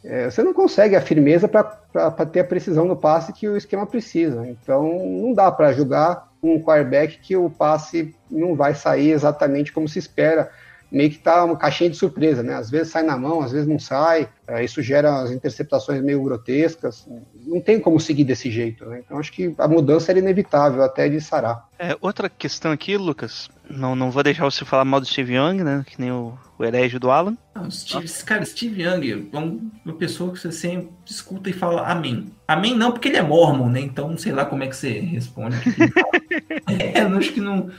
É, 0.03 0.30
você 0.30 0.43
não 0.43 0.53
consegue 0.53 0.95
a 0.95 1.01
firmeza 1.01 1.47
para 1.47 2.26
ter 2.26 2.41
a 2.41 2.45
precisão 2.45 2.86
no 2.86 2.95
passe 2.95 3.32
que 3.32 3.47
o 3.47 3.55
esquema 3.55 3.86
precisa. 3.86 4.47
Então 4.47 5.05
não 5.05 5.34
dá 5.34 5.51
para 5.51 5.72
jogar 5.74 6.32
um 6.41 6.59
quarterback 6.59 7.20
que 7.20 7.38
o 7.38 7.49
passe 7.49 8.14
não 8.30 8.55
vai 8.55 8.76
sair 8.76 9.11
exatamente 9.11 9.72
como 9.72 9.88
se 9.88 9.99
espera 9.99 10.51
meio 10.94 11.10
que 11.10 11.18
tá 11.18 11.44
uma 11.44 11.58
caixinha 11.58 11.89
de 11.89 11.98
surpresa, 11.98 12.44
né? 12.44 12.54
Às 12.54 12.70
vezes 12.70 12.89
sai 12.91 13.02
na 13.02 13.18
mão, 13.18 13.41
às 13.41 13.52
vezes 13.52 13.68
não 13.68 13.80
sai. 13.80 14.30
É, 14.48 14.64
isso 14.64 14.80
gera 14.82 15.22
as 15.22 15.32
interceptações 15.32 16.04
meio 16.04 16.22
grotescas. 16.22 17.08
Não 17.48 17.60
tem 17.60 17.80
como 17.80 18.00
seguir 18.00 18.24
desse 18.24 18.52
jeito, 18.52 18.86
né? 18.86 19.02
Então 19.04 19.18
acho 19.18 19.32
que 19.32 19.56
a 19.58 19.68
mudança 19.68 20.12
era 20.12 20.20
inevitável 20.20 20.84
até 20.84 21.10
de 21.10 21.20
sarar. 21.20 21.68
É, 21.80 21.98
outra 22.00 22.30
questão 22.30 22.72
aqui, 22.72 22.96
Lucas, 22.96 23.50
não, 23.68 23.96
não 23.96 24.12
vou 24.12 24.22
deixar 24.22 24.46
você 24.46 24.64
falar 24.64 24.86
mal 24.86 25.00
do 25.00 25.08
Steve 25.08 25.34
Young, 25.34 25.64
né? 25.64 25.84
Que 25.88 26.00
nem 26.00 26.12
o, 26.12 26.38
o 26.60 26.64
herege 26.64 27.00
do 27.00 27.10
Alan. 27.10 27.36
Não, 27.56 27.72
Steve, 27.72 28.08
cara, 28.24 28.46
Steve 28.46 28.84
Young 28.84 29.30
é 29.34 29.38
um- 29.38 29.72
uma 29.84 29.96
pessoa 29.96 30.32
que 30.32 30.39
você 30.39 30.52
sempre 30.52 30.89
escuta 31.08 31.50
e 31.50 31.54
fala 31.54 31.88
amém. 31.89 32.32
Amém 32.48 32.78
não, 32.78 32.91
porque 32.91 33.08
ele 33.08 33.18
é 33.18 33.24
mormon, 33.24 33.68
né? 33.70 33.80
Então, 33.80 34.10
não 34.10 34.18
sei 34.18 34.32
lá 34.32 34.46
como 34.46 34.64
é 34.64 34.68
que 34.68 34.76
você 34.76 35.00
responde. 35.00 35.56
é, 36.70 37.02
eu 37.02 37.18
acho 37.18 37.34
que 37.34 37.41
não... 37.41 37.72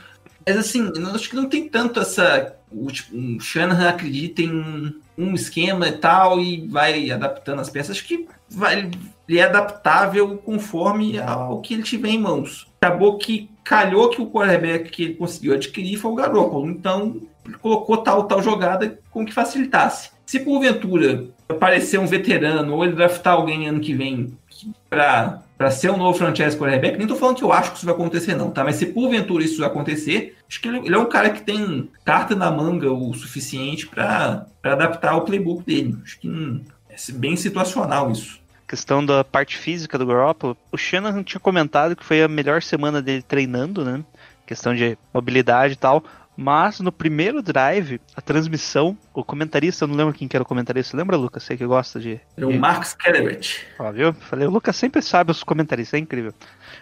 Mas 0.47 0.57
assim, 0.57 0.91
eu 0.95 1.07
acho 1.07 1.29
que 1.29 1.35
não 1.35 1.47
tem 1.49 1.67
tanto 1.69 1.99
essa... 1.99 2.55
O, 2.75 2.91
tipo, 2.91 3.15
o 3.15 3.39
Shanahan 3.39 3.89
acredita 3.89 4.41
em 4.41 4.95
um 5.17 5.33
esquema 5.33 5.87
e 5.87 5.93
tal 5.93 6.39
e 6.39 6.67
vai 6.67 7.09
adaptando 7.09 7.61
as 7.61 7.69
peças. 7.69 7.97
Acho 7.97 8.05
que 8.05 8.27
vai, 8.49 8.91
ele 9.27 9.39
é 9.39 9.43
adaptável 9.43 10.37
conforme 10.37 11.19
ao 11.19 11.61
que 11.61 11.73
ele 11.73 11.83
tiver 11.83 12.09
em 12.09 12.19
mãos. 12.19 12.67
Acabou 12.81 13.17
que 13.17 13.49
calhou 13.63 14.09
que 14.09 14.21
o 14.21 14.29
quarterback 14.29 14.89
que 14.89 15.03
ele 15.03 15.13
conseguiu 15.15 15.53
adquirir 15.53 15.97
foi 15.97 16.11
o 16.11 16.15
Garoppolo. 16.15 16.69
Então, 16.69 17.21
ele 17.45 17.55
colocou 17.57 17.97
tal 17.97 18.25
tal 18.25 18.41
jogada 18.41 18.99
com 19.09 19.25
que 19.25 19.33
facilitasse. 19.33 20.11
Se 20.25 20.39
porventura 20.39 21.27
aparecer 21.47 21.99
um 21.99 22.07
veterano 22.07 22.73
ou 22.73 22.83
ele 22.83 22.95
draftar 22.95 23.33
alguém 23.33 23.67
ano 23.67 23.79
que 23.79 23.93
vem 23.93 24.35
para 24.89 25.43
para 25.57 25.71
ser 25.71 25.89
um 25.89 25.97
novo 25.97 26.17
franchise 26.17 26.57
quarterback, 26.57 26.97
nem 26.97 27.07
tô 27.07 27.15
falando 27.15 27.37
que 27.37 27.43
eu 27.43 27.53
acho 27.53 27.71
que 27.71 27.77
isso 27.77 27.85
vai 27.85 27.95
acontecer 27.95 28.35
não, 28.35 28.51
tá? 28.51 28.63
Mas 28.63 28.75
se 28.75 28.87
porventura 28.87 29.43
isso 29.43 29.63
acontecer, 29.63 30.35
acho 30.49 30.59
que 30.59 30.67
ele, 30.67 30.93
é 30.93 30.97
um 30.97 31.05
cara 31.05 31.29
que 31.29 31.41
tem 31.41 31.89
carta 32.03 32.35
na 32.35 32.51
manga 32.51 32.91
o 32.91 33.13
suficiente 33.13 33.87
para 33.87 34.45
adaptar 34.63 35.15
o 35.15 35.21
playbook 35.21 35.63
dele. 35.63 35.97
Acho 36.03 36.19
que 36.19 36.29
hum, 36.29 36.61
é 36.89 37.11
bem 37.13 37.35
situacional 37.35 38.11
isso. 38.11 38.39
Questão 38.67 39.05
da 39.05 39.23
parte 39.23 39.57
física 39.57 39.97
do 39.97 40.07
Garoppolo, 40.07 40.57
o 40.71 40.77
Shanahan 40.77 41.23
tinha 41.23 41.39
comentado 41.39 41.95
que 41.95 42.03
foi 42.03 42.23
a 42.23 42.27
melhor 42.27 42.61
semana 42.61 43.01
dele 43.01 43.21
treinando, 43.21 43.85
né? 43.85 44.03
Questão 44.45 44.75
de 44.75 44.97
mobilidade 45.13 45.73
e 45.73 45.77
tal. 45.77 46.03
Mas 46.37 46.79
no 46.81 46.91
primeiro 46.91 47.41
drive, 47.41 47.99
a 48.15 48.21
transmissão, 48.21 48.97
o 49.13 49.23
comentarista, 49.23 49.85
eu 49.85 49.87
não 49.87 49.95
lembro 49.95 50.13
quem 50.13 50.27
que 50.27 50.35
era 50.35 50.43
o 50.43 50.45
comentarista, 50.45 50.97
lembra, 50.97 51.15
Lucas? 51.15 51.43
Você 51.43 51.55
que 51.55 51.65
gosta 51.65 51.99
de. 51.99 52.19
É 52.35 52.45
o 52.45 52.51
de- 52.51 52.57
Marcus 52.57 52.93
Kellerich. 52.93 53.61
Ó, 53.79 53.91
viu? 53.91 54.13
Falei, 54.13 54.45
o 54.47 54.51
Lucas 54.51 54.75
sempre 54.75 55.01
sabe 55.01 55.31
os 55.31 55.43
comentaristas, 55.43 55.97
é 55.97 56.01
incrível. 56.01 56.33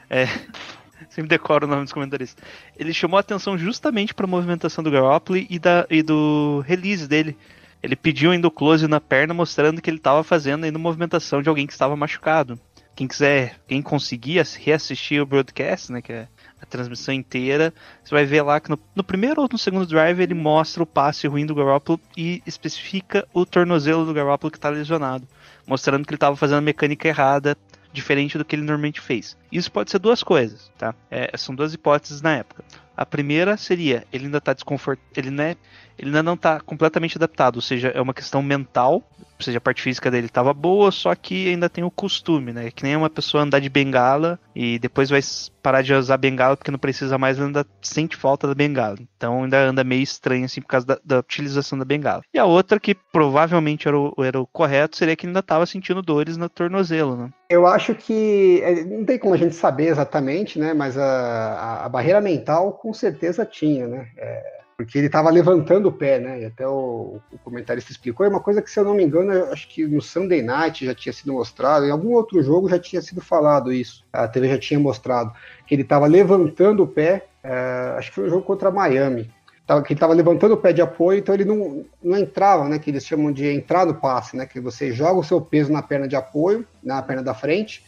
É, 0.09 0.25
sempre 1.09 1.29
decora 1.29 1.65
o 1.65 1.67
nome 1.67 1.83
dos 1.83 1.93
comentaristas. 1.93 2.43
Ele 2.77 2.93
chamou 2.93 3.17
a 3.17 3.19
atenção 3.19 3.55
justamente 3.57 4.13
para 4.13 4.25
a 4.25 4.29
movimentação 4.29 4.83
do 4.83 4.89
Garoppolo 4.89 5.37
e, 5.37 5.59
da, 5.59 5.85
e 5.89 6.01
do 6.01 6.63
release 6.65 7.07
dele. 7.07 7.37
Ele 7.83 7.95
pediu 7.95 8.31
ainda 8.31 8.47
o 8.47 8.51
close 8.51 8.87
na 8.87 8.99
perna, 9.01 9.33
mostrando 9.33 9.81
que 9.81 9.89
ele 9.89 9.97
estava 9.97 10.23
fazendo 10.23 10.63
ainda 10.63 10.79
movimentação 10.79 11.41
de 11.41 11.49
alguém 11.49 11.67
que 11.67 11.73
estava 11.73 11.95
machucado. 11.95 12.57
Quem 12.95 13.07
quiser, 13.07 13.59
quem 13.67 13.81
conseguir 13.81 14.39
ass- 14.39 14.55
reassistir 14.55 15.21
o 15.21 15.25
broadcast, 15.25 15.91
né, 15.91 16.01
que 16.01 16.13
é 16.13 16.27
a 16.63 16.65
transmissão 16.65 17.13
inteira, 17.13 17.73
você 18.03 18.15
vai 18.15 18.25
ver 18.25 18.41
lá 18.41 18.59
que 18.59 18.69
no, 18.69 18.79
no 18.95 19.03
primeiro 19.03 19.41
ou 19.41 19.49
no 19.51 19.57
segundo 19.57 19.85
drive 19.85 20.19
ele 20.21 20.33
mostra 20.33 20.81
o 20.81 20.87
passe 20.87 21.27
ruim 21.27 21.45
do 21.45 21.53
Garoppolo 21.53 21.99
e 22.17 22.41
especifica 22.45 23.27
o 23.33 23.45
tornozelo 23.45 24.05
do 24.05 24.13
Garoppolo 24.13 24.49
que 24.49 24.57
está 24.57 24.69
lesionado 24.69 25.27
mostrando 25.65 26.05
que 26.05 26.11
ele 26.11 26.17
estava 26.17 26.35
fazendo 26.35 26.57
a 26.57 26.61
mecânica 26.61 27.07
errada, 27.07 27.57
diferente 27.91 28.37
do 28.37 28.45
que 28.45 28.55
ele 28.55 28.63
normalmente 28.63 28.99
fez. 28.99 29.37
Isso 29.51 29.71
pode 29.71 29.91
ser 29.91 29.99
duas 29.99 30.23
coisas, 30.23 30.71
tá? 30.77 30.95
É, 31.09 31.35
são 31.37 31.53
duas 31.53 31.73
hipóteses 31.73 32.21
na 32.21 32.37
época. 32.37 32.63
A 32.95 33.05
primeira 33.05 33.57
seria, 33.57 34.05
ele 34.11 34.25
ainda 34.25 34.37
está 34.37 34.53
desconfortável, 34.53 35.09
ele, 35.15 35.31
né, 35.31 35.55
ele 35.97 36.09
ainda 36.09 36.23
não 36.23 36.33
está 36.33 36.59
completamente 36.59 37.17
adaptado, 37.17 37.57
ou 37.57 37.61
seja, 37.61 37.89
é 37.89 38.01
uma 38.01 38.13
questão 38.13 38.41
mental, 38.41 38.93
ou 39.19 39.43
seja, 39.45 39.57
a 39.57 39.61
parte 39.61 39.81
física 39.81 40.09
dele 40.09 40.27
estava 40.27 40.53
boa, 40.53 40.91
só 40.91 41.13
que 41.15 41.49
ainda 41.49 41.69
tem 41.69 41.83
o 41.83 41.91
costume, 41.91 42.53
né? 42.53 42.71
Que 42.71 42.83
nem 42.83 42.95
uma 42.95 43.09
pessoa 43.09 43.43
andar 43.43 43.59
de 43.59 43.69
bengala 43.69 44.39
e 44.55 44.79
depois 44.79 45.09
vai 45.09 45.19
parar 45.61 45.81
de 45.81 45.93
usar 45.93 46.17
bengala 46.17 46.55
porque 46.55 46.71
não 46.71 46.79
precisa 46.79 47.17
mais, 47.17 47.39
ainda 47.39 47.65
sente 47.81 48.15
falta 48.15 48.47
da 48.47 48.55
bengala. 48.55 48.97
Então 49.17 49.43
ainda 49.43 49.57
anda 49.59 49.83
meio 49.83 50.01
estranho 50.03 50.45
assim 50.45 50.61
por 50.61 50.67
causa 50.67 50.85
da, 50.85 50.99
da 51.03 51.19
utilização 51.19 51.77
da 51.77 51.85
bengala. 51.85 52.21
E 52.33 52.39
a 52.39 52.45
outra, 52.45 52.79
que 52.79 52.95
provavelmente 52.95 53.87
era 53.87 53.97
o, 53.99 54.13
era 54.19 54.39
o 54.39 54.47
correto, 54.47 54.95
seria 54.97 55.15
que 55.15 55.25
ainda 55.27 55.39
estava 55.39 55.65
sentindo 55.65 56.01
dores 56.01 56.37
no 56.37 56.47
tornozelo, 56.47 57.15
né? 57.17 57.29
Eu 57.49 57.67
acho 57.67 57.93
que 57.95 58.61
é, 58.63 58.83
não 58.83 59.05
tem 59.05 59.17
como 59.19 59.33
a 59.33 59.37
gente 59.37 59.55
saber 59.55 59.87
exatamente, 59.87 60.57
né? 60.59 60.73
Mas 60.73 60.97
a, 60.97 61.03
a- 61.03 61.85
a 61.85 61.89
barreira 61.89 62.21
mental 62.21 62.73
com 62.73 62.93
certeza 62.93 63.45
tinha, 63.45 63.87
né? 63.87 64.07
É, 64.17 64.62
porque 64.75 64.97
ele 64.97 65.07
estava 65.07 65.29
levantando 65.29 65.87
o 65.89 65.91
pé, 65.91 66.19
né? 66.19 66.41
E 66.41 66.45
até 66.45 66.67
o, 66.67 67.19
o 67.31 67.37
comentarista 67.43 67.91
explicou. 67.91 68.25
É 68.25 68.29
uma 68.29 68.39
coisa 68.39 68.61
que, 68.61 68.69
se 68.69 68.79
eu 68.79 68.83
não 68.83 68.95
me 68.95 69.03
engano, 69.03 69.31
acho 69.51 69.67
que 69.67 69.85
no 69.85 70.01
Sunday 70.01 70.41
Night 70.41 70.85
já 70.85 70.95
tinha 70.95 71.13
sido 71.13 71.33
mostrado, 71.33 71.85
em 71.85 71.91
algum 71.91 72.13
outro 72.13 72.41
jogo 72.41 72.69
já 72.69 72.79
tinha 72.79 73.01
sido 73.01 73.21
falado 73.21 73.71
isso. 73.71 74.05
A 74.11 74.27
TV 74.27 74.49
já 74.49 74.57
tinha 74.57 74.79
mostrado 74.79 75.31
que 75.67 75.75
ele 75.75 75.83
estava 75.83 76.07
levantando 76.07 76.83
o 76.83 76.87
pé. 76.87 77.27
é, 77.43 77.95
acho 77.97 78.09
que 78.09 78.15
foi 78.15 78.25
um 78.25 78.29
jogo 78.29 78.43
contra 78.43 78.71
Miami. 78.71 79.29
Que 79.65 79.73
ele 79.73 79.93
estava 79.93 80.13
levantando 80.13 80.53
o 80.55 80.57
pé 80.57 80.73
de 80.73 80.81
apoio, 80.81 81.19
então 81.19 81.33
ele 81.33 81.45
não, 81.45 81.85
não 82.03 82.17
entrava, 82.17 82.67
né? 82.67 82.77
Que 82.77 82.89
eles 82.89 83.05
chamam 83.05 83.31
de 83.31 83.47
entrar 83.47 83.85
no 83.85 83.95
passe, 83.95 84.35
né? 84.35 84.45
Que 84.45 84.59
você 84.59 84.91
joga 84.91 85.19
o 85.19 85.23
seu 85.23 85.39
peso 85.39 85.71
na 85.71 85.81
perna 85.81 86.05
de 86.05 86.17
apoio, 86.17 86.67
na 86.83 87.01
perna 87.01 87.23
da 87.23 87.33
frente, 87.33 87.81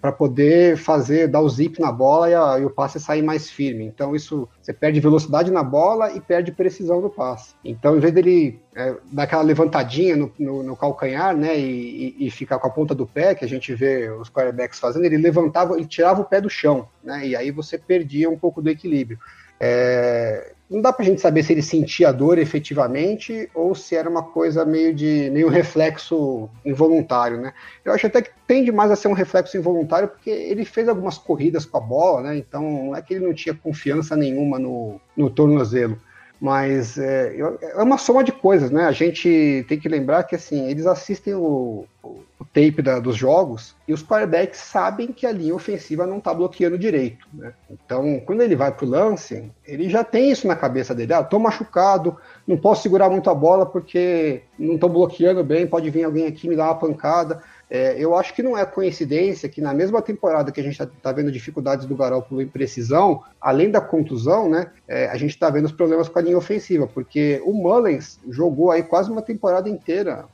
para 0.00 0.12
poder 0.12 0.76
fazer, 0.78 1.28
dar 1.28 1.40
o 1.40 1.48
zip 1.48 1.78
na 1.80 1.92
bola 1.92 2.30
e, 2.30 2.34
a- 2.34 2.58
e 2.60 2.64
o 2.64 2.70
passe 2.70 2.98
sair 2.98 3.20
mais 3.22 3.50
firme. 3.50 3.84
Então 3.84 4.14
isso 4.16 4.48
você 4.62 4.72
perde 4.72 4.98
velocidade 4.98 5.50
na 5.50 5.62
bola 5.62 6.10
e 6.12 6.20
perde 6.20 6.52
precisão 6.52 7.00
no 7.02 7.10
passe. 7.10 7.54
Então, 7.64 7.96
em 7.96 8.00
vez 8.00 8.12
dele 8.14 8.58
é, 8.74 8.94
dar 9.12 9.24
aquela 9.24 9.42
levantadinha 9.42 10.16
no, 10.16 10.32
no- 10.38 10.62
no 10.62 10.76
calcanhar, 10.76 11.36
né? 11.36 11.58
E, 11.58 12.16
e- 12.18 12.26
e 12.26 12.30
ficar 12.30 12.58
com 12.58 12.66
a 12.66 12.70
ponta 12.70 12.94
do 12.94 13.06
pé, 13.06 13.34
que 13.34 13.44
a 13.44 13.48
gente 13.48 13.74
vê 13.74 14.10
os 14.10 14.30
quarterbacks 14.30 14.78
fazendo, 14.78 15.04
ele 15.04 15.18
levantava, 15.18 15.74
ele 15.76 15.86
tirava 15.86 16.22
o 16.22 16.24
pé 16.24 16.40
do 16.40 16.48
chão, 16.48 16.88
né? 17.04 17.26
E 17.26 17.36
aí 17.36 17.50
você 17.50 17.76
perdia 17.78 18.30
um 18.30 18.38
pouco 18.38 18.62
do 18.62 18.70
equilíbrio. 18.70 19.18
É, 19.60 20.52
não 20.70 20.82
dá 20.82 20.92
pra 20.92 21.04
gente 21.04 21.20
saber 21.20 21.42
se 21.42 21.52
ele 21.52 21.62
sentia 21.62 22.12
dor 22.12 22.38
efetivamente 22.38 23.48
ou 23.54 23.74
se 23.74 23.96
era 23.96 24.08
uma 24.08 24.22
coisa 24.22 24.64
meio 24.64 24.94
de 24.94 25.30
meio 25.30 25.48
reflexo 25.48 26.48
involuntário, 26.64 27.40
né? 27.40 27.54
Eu 27.84 27.92
acho 27.92 28.06
até 28.06 28.20
que 28.20 28.30
tende 28.46 28.70
mais 28.70 28.90
a 28.90 28.96
ser 28.96 29.08
um 29.08 29.14
reflexo 29.14 29.56
involuntário 29.56 30.08
porque 30.08 30.30
ele 30.30 30.64
fez 30.64 30.88
algumas 30.88 31.16
corridas 31.16 31.64
com 31.64 31.78
a 31.78 31.80
bola, 31.80 32.22
né? 32.22 32.36
Então 32.36 32.62
não 32.62 32.96
é 32.96 33.00
que 33.00 33.14
ele 33.14 33.26
não 33.26 33.32
tinha 33.32 33.54
confiança 33.54 34.14
nenhuma 34.14 34.58
no, 34.58 35.00
no 35.16 35.30
tornozelo. 35.30 35.98
Mas 36.40 36.96
é, 36.98 37.36
é 37.38 37.82
uma 37.82 37.98
soma 37.98 38.22
de 38.22 38.30
coisas, 38.30 38.70
né? 38.70 38.84
A 38.84 38.92
gente 38.92 39.64
tem 39.68 39.78
que 39.78 39.88
lembrar 39.88 40.22
que 40.24 40.36
assim, 40.36 40.68
eles 40.70 40.86
assistem 40.86 41.34
o, 41.34 41.84
o- 42.02 42.22
tape 42.54 42.80
da- 42.80 42.98
dos 43.00 43.16
jogos 43.16 43.74
e 43.86 43.92
os 43.92 44.02
quarterbacks 44.02 44.60
sabem 44.60 45.08
que 45.12 45.26
a 45.26 45.32
linha 45.32 45.54
ofensiva 45.54 46.06
não 46.06 46.18
está 46.18 46.32
bloqueando 46.32 46.78
direito. 46.78 47.26
Né? 47.32 47.52
Então, 47.70 48.20
quando 48.24 48.40
ele 48.42 48.56
vai 48.56 48.72
para 48.72 48.86
o 48.86 48.88
lance, 48.88 49.50
ele 49.66 49.88
já 49.90 50.02
tem 50.02 50.30
isso 50.30 50.46
na 50.46 50.56
cabeça 50.56 50.94
dele. 50.94 51.12
Ah, 51.12 51.22
tô 51.22 51.38
machucado, 51.38 52.16
não 52.46 52.56
posso 52.56 52.82
segurar 52.82 53.10
muito 53.10 53.28
a 53.28 53.34
bola 53.34 53.66
porque 53.66 54.42
não 54.58 54.76
estou 54.76 54.88
bloqueando 54.88 55.44
bem, 55.44 55.66
pode 55.66 55.90
vir 55.90 56.04
alguém 56.04 56.26
aqui 56.26 56.48
me 56.48 56.56
dar 56.56 56.66
uma 56.66 56.78
pancada. 56.78 57.42
É, 57.70 57.96
eu 57.98 58.16
acho 58.16 58.34
que 58.34 58.42
não 58.42 58.56
é 58.56 58.64
coincidência 58.64 59.48
que 59.48 59.60
na 59.60 59.74
mesma 59.74 60.00
temporada 60.00 60.50
que 60.50 60.60
a 60.60 60.62
gente 60.62 60.82
está 60.82 61.12
vendo 61.12 61.30
dificuldades 61.30 61.86
do 61.86 61.94
Garoppolo 61.94 62.40
em 62.40 62.48
precisão, 62.48 63.22
além 63.40 63.70
da 63.70 63.80
contusão, 63.80 64.48
né, 64.48 64.70
é, 64.86 65.06
a 65.08 65.16
gente 65.16 65.30
está 65.30 65.50
vendo 65.50 65.66
os 65.66 65.72
problemas 65.72 66.08
com 66.08 66.18
a 66.18 66.22
linha 66.22 66.38
ofensiva, 66.38 66.86
porque 66.86 67.42
o 67.44 67.52
Mullins 67.52 68.18
jogou 68.30 68.70
aí 68.70 68.82
quase 68.82 69.10
uma 69.10 69.20
temporada 69.20 69.68
inteira, 69.68 70.24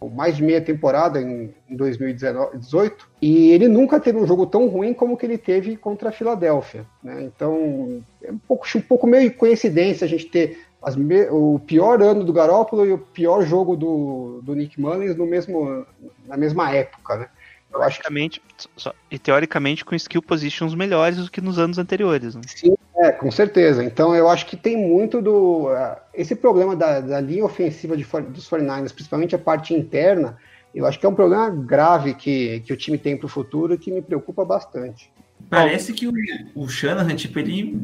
ou 0.00 0.08
mais 0.08 0.36
de 0.36 0.44
meia 0.44 0.60
temporada 0.60 1.20
em, 1.20 1.52
em 1.68 1.76
2018, 1.76 3.08
e 3.20 3.50
ele 3.50 3.66
nunca 3.66 3.98
teve 3.98 4.18
um 4.18 4.26
jogo 4.26 4.46
tão 4.46 4.68
ruim 4.68 4.94
como 4.94 5.16
que 5.16 5.26
ele 5.26 5.38
teve 5.38 5.76
contra 5.76 6.10
a 6.10 6.12
Filadélfia. 6.12 6.86
Né? 7.02 7.22
Então 7.22 8.00
é 8.22 8.30
um 8.30 8.38
pouco, 8.38 8.66
um 8.76 8.80
pouco 8.80 9.06
meio 9.06 9.32
coincidência 9.34 10.04
a 10.04 10.08
gente 10.08 10.26
ter 10.26 10.67
me- 10.96 11.28
o 11.30 11.58
pior 11.66 12.00
ano 12.02 12.24
do 12.24 12.32
Garoppolo 12.32 12.86
e 12.86 12.92
o 12.92 12.98
pior 12.98 13.42
jogo 13.44 13.76
do, 13.76 14.40
do 14.42 14.54
Nick 14.54 14.80
Mullins 14.80 15.16
no 15.16 15.26
mesmo, 15.26 15.84
na 16.26 16.36
mesma 16.36 16.70
época. 16.72 17.16
Né? 17.16 17.28
Eu 17.72 17.82
acho 17.82 17.96
que 17.98 18.02
Teoricamente, 18.04 18.42
só- 18.76 18.94
e 19.10 19.18
teoricamente 19.18 19.84
com 19.84 19.94
skill 19.94 20.22
positions 20.22 20.74
melhores 20.74 21.18
do 21.18 21.30
que 21.30 21.40
nos 21.40 21.58
anos 21.58 21.78
anteriores. 21.78 22.34
Né? 22.34 22.40
Sim, 22.46 22.74
é, 22.96 23.10
com 23.12 23.30
certeza. 23.30 23.84
Então 23.84 24.14
eu 24.14 24.28
acho 24.28 24.46
que 24.46 24.56
tem 24.56 24.76
muito 24.76 25.20
do. 25.20 25.68
ah, 25.68 26.00
esse 26.14 26.34
problema 26.34 26.74
da, 26.74 27.00
da 27.00 27.20
linha 27.20 27.44
ofensiva 27.44 27.96
de, 27.96 28.04
for- 28.04 28.22
dos 28.22 28.48
49ers, 28.48 28.92
principalmente 28.94 29.34
a 29.34 29.38
parte 29.38 29.74
interna, 29.74 30.38
eu 30.74 30.86
acho 30.86 30.98
que 30.98 31.04
é 31.04 31.08
um 31.08 31.14
problema 31.14 31.50
grave 31.50 32.14
que, 32.14 32.60
que 32.60 32.72
o 32.72 32.76
time 32.76 32.96
tem 32.98 33.16
para 33.16 33.26
o 33.26 33.28
futuro 33.28 33.74
e 33.74 33.78
que 33.78 33.90
me 33.90 34.00
preocupa 34.00 34.44
bastante. 34.44 35.12
Parece 35.50 35.92
que 35.92 36.06
o, 36.08 36.12
o 36.54 36.68
Shanahan, 36.68 37.14
tipo, 37.16 37.38
ele 37.38 37.78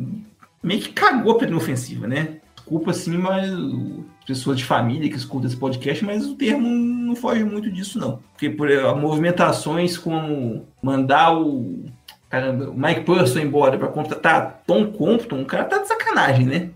meio 0.62 0.80
que 0.80 0.92
cagou 0.92 1.36
pra 1.36 1.46
linha 1.46 1.56
ofensiva, 1.58 2.06
né? 2.06 2.38
Desculpa, 2.64 2.92
assim, 2.92 3.18
mas 3.18 3.50
pessoas 4.26 4.56
de 4.56 4.64
família 4.64 5.10
que 5.10 5.16
escutam 5.16 5.46
esse 5.46 5.56
podcast, 5.56 6.02
mas 6.02 6.24
o 6.24 6.34
termo 6.34 6.66
não 6.66 7.14
foge 7.14 7.44
muito 7.44 7.70
disso, 7.70 7.98
não. 7.98 8.20
Porque 8.32 8.48
por 8.48 8.70
exemplo, 8.70 8.96
movimentações 8.96 9.98
como 9.98 10.66
mandar 10.82 11.38
o, 11.38 11.84
caramba, 12.30 12.70
o 12.70 12.74
Mike 12.74 13.02
Purson 13.02 13.40
embora 13.40 13.76
pra 13.76 13.88
contratar 13.88 14.62
Tom 14.66 14.90
Compton, 14.90 15.42
o 15.42 15.44
cara 15.44 15.64
tá 15.64 15.78
de 15.78 15.88
sacanagem, 15.88 16.46
né? 16.46 16.70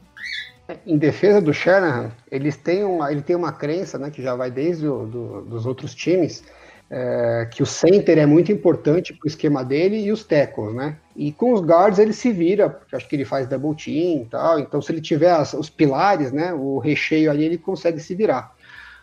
Em 0.87 0.99
defesa 0.99 1.41
do 1.41 1.55
Shanahan, 1.55 2.11
eles 2.31 2.55
têm 2.59 2.85
uma, 2.85 3.11
ele 3.11 3.23
tem 3.23 3.35
uma 3.35 3.51
crença, 3.51 3.97
né, 3.97 4.11
que 4.11 4.23
já 4.23 4.35
vai 4.35 4.51
desde 4.51 4.87
o, 4.87 5.07
do, 5.07 5.41
dos 5.41 5.65
outros 5.65 5.95
times, 5.95 6.45
é, 6.91 7.49
que 7.53 7.63
o 7.63 7.67
center 7.67 8.19
é 8.19 8.25
muito 8.25 8.51
importante 8.51 9.13
para 9.13 9.27
o 9.27 9.29
esquema 9.29 9.65
dele 9.65 10.01
e 10.01 10.11
os 10.11 10.25
tackles, 10.25 10.75
né? 10.75 10.97
E 11.15 11.33
com 11.33 11.53
os 11.53 11.61
guards 11.61 11.99
ele 11.99 12.13
se 12.13 12.33
vira, 12.33 12.71
porque 12.71 12.97
acho 12.97 13.09
que 13.09 13.17
ele 13.17 13.25
faz 13.25 13.47
double 13.47 13.75
team 13.75 14.23
e 14.23 14.27
tal. 14.31 14.59
Então, 14.59 14.81
se 14.81 14.93
ele 14.93 15.01
tiver 15.01 15.31
as, 15.31 15.53
os 15.53 15.69
pilares, 15.69 16.33
né, 16.33 16.53
o 16.53 16.79
recheio 16.79 17.31
ali, 17.31 17.45
ele 17.45 17.59
consegue 17.59 18.01
se 18.01 18.15
virar. 18.15 18.55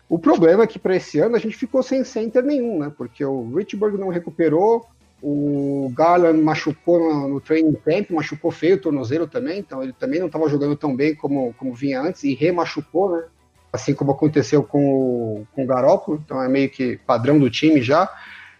O 0.08 0.18
problema 0.18 0.64
é 0.64 0.66
que 0.66 0.78
para 0.78 0.96
esse 0.96 1.18
ano 1.18 1.36
a 1.36 1.38
gente 1.38 1.56
ficou 1.56 1.82
sem 1.82 2.04
center 2.04 2.42
nenhum, 2.44 2.78
né? 2.78 2.92
Porque 2.96 3.24
o 3.24 3.54
Richburg 3.54 3.96
não 3.98 4.08
recuperou, 4.08 4.86
o 5.22 5.90
Garland 5.94 6.40
machucou 6.40 6.98
no, 6.98 7.28
no 7.28 7.40
training 7.40 7.74
camp, 7.84 8.10
machucou 8.10 8.50
feio 8.50 8.76
o 8.76 8.80
tornozelo 8.80 9.26
também, 9.26 9.58
então 9.58 9.82
ele 9.82 9.92
também 9.92 10.20
não 10.20 10.26
estava 10.26 10.48
jogando 10.48 10.76
tão 10.76 10.94
bem 10.94 11.14
como, 11.14 11.54
como 11.54 11.74
vinha 11.74 12.00
antes 12.00 12.22
e 12.24 12.34
remachucou, 12.34 13.16
né? 13.16 13.24
Assim 13.72 13.94
como 13.94 14.12
aconteceu 14.12 14.62
com 14.62 14.84
o, 14.88 15.46
com 15.54 15.64
o 15.64 16.20
então 16.24 16.42
é 16.42 16.48
meio 16.48 16.70
que 16.70 16.98
padrão 17.06 17.38
do 17.38 17.50
time 17.50 17.82
já. 17.82 18.10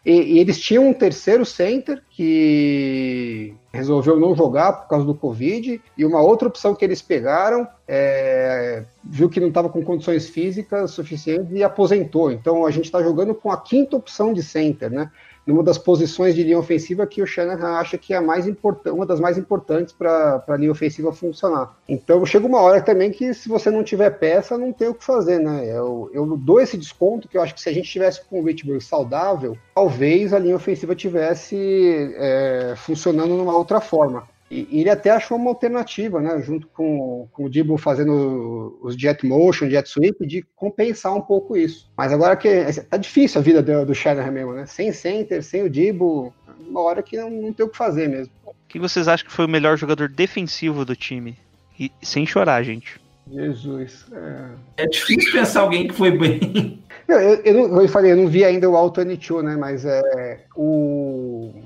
E, 0.06 0.34
e, 0.34 0.38
eles 0.38 0.60
tinham 0.60 0.88
um 0.88 0.94
terceiro 0.94 1.44
center 1.44 2.00
que 2.10 3.52
resolveu 3.72 4.20
não 4.20 4.36
jogar 4.36 4.72
por 4.72 4.88
causa 4.88 5.04
do 5.04 5.16
Covid, 5.16 5.82
e 5.98 6.04
uma 6.04 6.20
outra 6.22 6.46
opção 6.46 6.76
que 6.76 6.84
eles 6.84 7.02
pegaram 7.02 7.66
é, 7.88 8.84
viu 9.02 9.28
que 9.28 9.40
não 9.40 9.48
estava 9.48 9.68
com 9.68 9.82
condições 9.82 10.28
físicas 10.28 10.92
suficientes 10.92 11.50
e 11.50 11.64
aposentou. 11.64 12.30
Então 12.30 12.64
a 12.64 12.70
gente 12.70 12.84
está 12.84 13.02
jogando 13.02 13.34
com 13.34 13.50
a 13.50 13.60
quinta 13.60 13.96
opção 13.96 14.32
de 14.32 14.44
center, 14.44 14.92
né? 14.92 15.10
Numa 15.46 15.62
das 15.62 15.78
posições 15.78 16.34
de 16.34 16.42
linha 16.42 16.58
ofensiva 16.58 17.06
que 17.06 17.22
o 17.22 17.26
Shanahan 17.26 17.78
acha 17.78 17.96
que 17.96 18.12
é 18.12 18.16
a 18.16 18.20
mais 18.20 18.46
uma 18.86 19.06
das 19.06 19.20
mais 19.20 19.38
importantes 19.38 19.94
para 19.94 20.42
a 20.46 20.56
linha 20.56 20.72
ofensiva 20.72 21.12
funcionar. 21.12 21.76
Então 21.88 22.26
chega 22.26 22.46
uma 22.46 22.60
hora 22.60 22.80
também 22.80 23.10
que 23.10 23.32
se 23.32 23.48
você 23.48 23.70
não 23.70 23.84
tiver 23.84 24.10
peça, 24.10 24.58
não 24.58 24.72
tem 24.72 24.88
o 24.88 24.94
que 24.94 25.04
fazer, 25.04 25.38
né? 25.38 25.64
Eu, 25.66 26.10
eu 26.12 26.26
dou 26.36 26.60
esse 26.60 26.76
desconto 26.76 27.28
que 27.28 27.38
eu 27.38 27.42
acho 27.42 27.54
que 27.54 27.60
se 27.60 27.68
a 27.68 27.72
gente 27.72 27.88
tivesse 27.88 28.24
com 28.24 28.40
o 28.40 28.44
Richburg 28.44 28.82
saudável, 28.82 29.56
talvez 29.74 30.32
a 30.32 30.38
linha 30.38 30.56
ofensiva 30.56 30.94
tivesse 30.94 31.56
é, 32.16 32.74
funcionando 32.76 33.36
numa 33.36 33.56
outra 33.56 33.80
forma. 33.80 34.24
E, 34.50 34.80
ele 34.80 34.90
até 34.90 35.10
achou 35.10 35.36
uma 35.36 35.50
alternativa, 35.50 36.20
né, 36.20 36.40
junto 36.40 36.66
com, 36.68 37.28
com 37.32 37.44
o 37.44 37.50
Dibo 37.50 37.76
fazendo 37.76 38.78
os 38.80 38.96
jet 38.96 39.26
motion, 39.26 39.68
jet 39.68 39.88
sweep, 39.88 40.26
de 40.26 40.44
compensar 40.54 41.14
um 41.14 41.20
pouco 41.20 41.56
isso. 41.56 41.90
Mas 41.96 42.12
agora 42.12 42.36
que 42.36 42.64
tá 42.82 42.96
difícil 42.96 43.40
a 43.40 43.44
vida 43.44 43.62
do, 43.62 43.86
do 43.86 43.94
Shanahan 43.94 44.30
mesmo, 44.30 44.52
né? 44.52 44.66
Sem 44.66 44.92
center, 44.92 45.42
sem 45.42 45.62
o 45.62 45.70
Dibo, 45.70 46.32
uma 46.60 46.80
hora 46.80 47.02
que 47.02 47.16
não, 47.16 47.30
não 47.30 47.52
tem 47.52 47.66
o 47.66 47.68
que 47.68 47.76
fazer 47.76 48.08
mesmo. 48.08 48.32
Quem 48.68 48.80
vocês 48.80 49.08
acham 49.08 49.26
que 49.26 49.32
foi 49.32 49.44
o 49.44 49.48
melhor 49.48 49.76
jogador 49.76 50.08
defensivo 50.08 50.84
do 50.84 50.94
time? 50.94 51.36
E 51.78 51.90
sem 52.02 52.24
chorar, 52.26 52.62
gente. 52.62 53.00
Jesus. 53.30 54.06
É, 54.12 54.84
é 54.84 54.86
difícil 54.86 55.32
pensar 55.32 55.62
alguém 55.62 55.88
que 55.88 55.94
foi 55.94 56.16
bem. 56.16 56.82
Eu, 57.08 57.18
eu, 57.18 57.34
eu, 57.44 57.68
não, 57.68 57.82
eu 57.82 57.88
falei, 57.88 58.12
eu 58.12 58.16
não 58.16 58.26
vi 58.26 58.44
ainda 58.44 58.68
o 58.68 58.76
Alto 58.76 59.00
Two, 59.16 59.42
né? 59.42 59.56
Mas 59.56 59.84
é, 59.84 60.44
o 60.56 60.86
o 61.46 61.65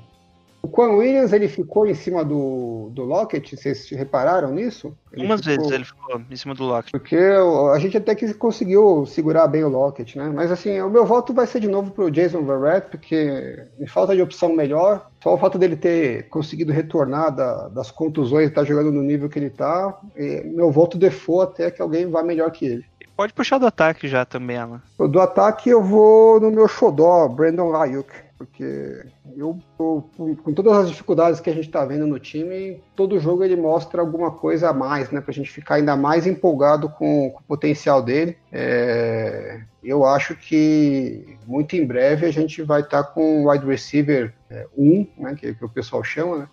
Quan 0.71 0.95
Williams 0.95 1.33
ele 1.33 1.47
ficou 1.47 1.85
em 1.85 1.93
cima 1.93 2.23
do, 2.23 2.89
do 2.91 3.03
Lockett, 3.03 3.55
vocês 3.55 3.89
repararam 3.89 4.51
nisso? 4.51 4.95
Ele 5.11 5.25
Umas 5.25 5.41
ficou... 5.41 5.55
vezes 5.55 5.71
ele 5.71 5.83
ficou 5.83 6.21
em 6.29 6.35
cima 6.35 6.55
do 6.55 6.63
Lockett. 6.63 6.91
Porque 6.91 7.17
a 7.17 7.77
gente 7.79 7.97
até 7.97 8.15
que 8.15 8.33
conseguiu 8.33 9.05
segurar 9.05 9.47
bem 9.47 9.63
o 9.63 9.69
Lockett, 9.69 10.17
né? 10.17 10.31
Mas 10.33 10.51
assim, 10.51 10.79
o 10.81 10.89
meu 10.89 11.05
voto 11.05 11.33
vai 11.33 11.45
ser 11.45 11.59
de 11.59 11.67
novo 11.67 11.91
pro 11.91 12.09
Jason 12.09 12.43
Verrett, 12.43 12.87
porque 12.89 13.67
em 13.79 13.87
falta 13.87 14.15
de 14.15 14.21
opção 14.21 14.55
melhor, 14.55 15.09
só 15.21 15.33
o 15.33 15.37
fato 15.37 15.59
dele 15.59 15.75
ter 15.75 16.29
conseguido 16.29 16.71
retornar 16.71 17.35
da, 17.35 17.67
das 17.67 17.91
contusões 17.91 18.45
e 18.45 18.49
estar 18.49 18.61
tá 18.61 18.67
jogando 18.67 18.91
no 18.91 19.03
nível 19.03 19.29
que 19.29 19.39
ele 19.39 19.49
tá, 19.49 19.99
meu 20.45 20.71
voto 20.71 20.97
default 20.97 21.51
até 21.53 21.71
que 21.71 21.81
alguém 21.81 22.09
vá 22.09 22.23
melhor 22.23 22.49
que 22.51 22.65
ele. 22.65 22.85
Pode 23.15 23.33
puxar 23.33 23.57
do 23.57 23.67
ataque 23.67 24.07
já 24.07 24.25
também, 24.25 24.57
Alan. 24.57 24.81
Do 24.97 25.19
ataque 25.19 25.69
eu 25.69 25.83
vou 25.83 26.39
no 26.39 26.49
meu 26.49 26.67
xodó, 26.67 27.27
Brandon 27.27 27.75
Ayuk 27.75 28.11
porque 28.41 29.05
eu, 29.37 29.59
com 29.77 30.53
todas 30.53 30.73
as 30.73 30.89
dificuldades 30.89 31.39
que 31.39 31.49
a 31.49 31.53
gente 31.53 31.67
está 31.67 31.85
vendo 31.85 32.07
no 32.07 32.19
time, 32.19 32.81
todo 32.95 33.19
jogo 33.19 33.43
ele 33.43 33.55
mostra 33.55 34.01
alguma 34.01 34.31
coisa 34.31 34.69
a 34.69 34.73
mais, 34.73 35.11
né, 35.11 35.21
para 35.21 35.31
a 35.31 35.33
gente 35.33 35.49
ficar 35.49 35.75
ainda 35.75 35.95
mais 35.95 36.27
empolgado 36.27 36.89
com, 36.89 37.31
com 37.31 37.39
o 37.39 37.43
potencial 37.43 38.01
dele. 38.01 38.37
É, 38.51 39.61
eu 39.83 40.05
acho 40.05 40.35
que 40.35 41.37
muito 41.47 41.75
em 41.75 41.85
breve 41.85 42.25
a 42.25 42.31
gente 42.31 42.61
vai 42.61 42.81
estar 42.81 43.03
tá 43.03 43.09
com 43.09 43.43
o 43.43 43.51
wide 43.51 43.65
receiver 43.65 44.33
1, 44.77 45.07
é, 45.19 45.21
né, 45.21 45.35
que, 45.35 45.53
que 45.53 45.65
o 45.65 45.69
pessoal 45.69 46.03
chama, 46.03 46.37
né, 46.37 46.47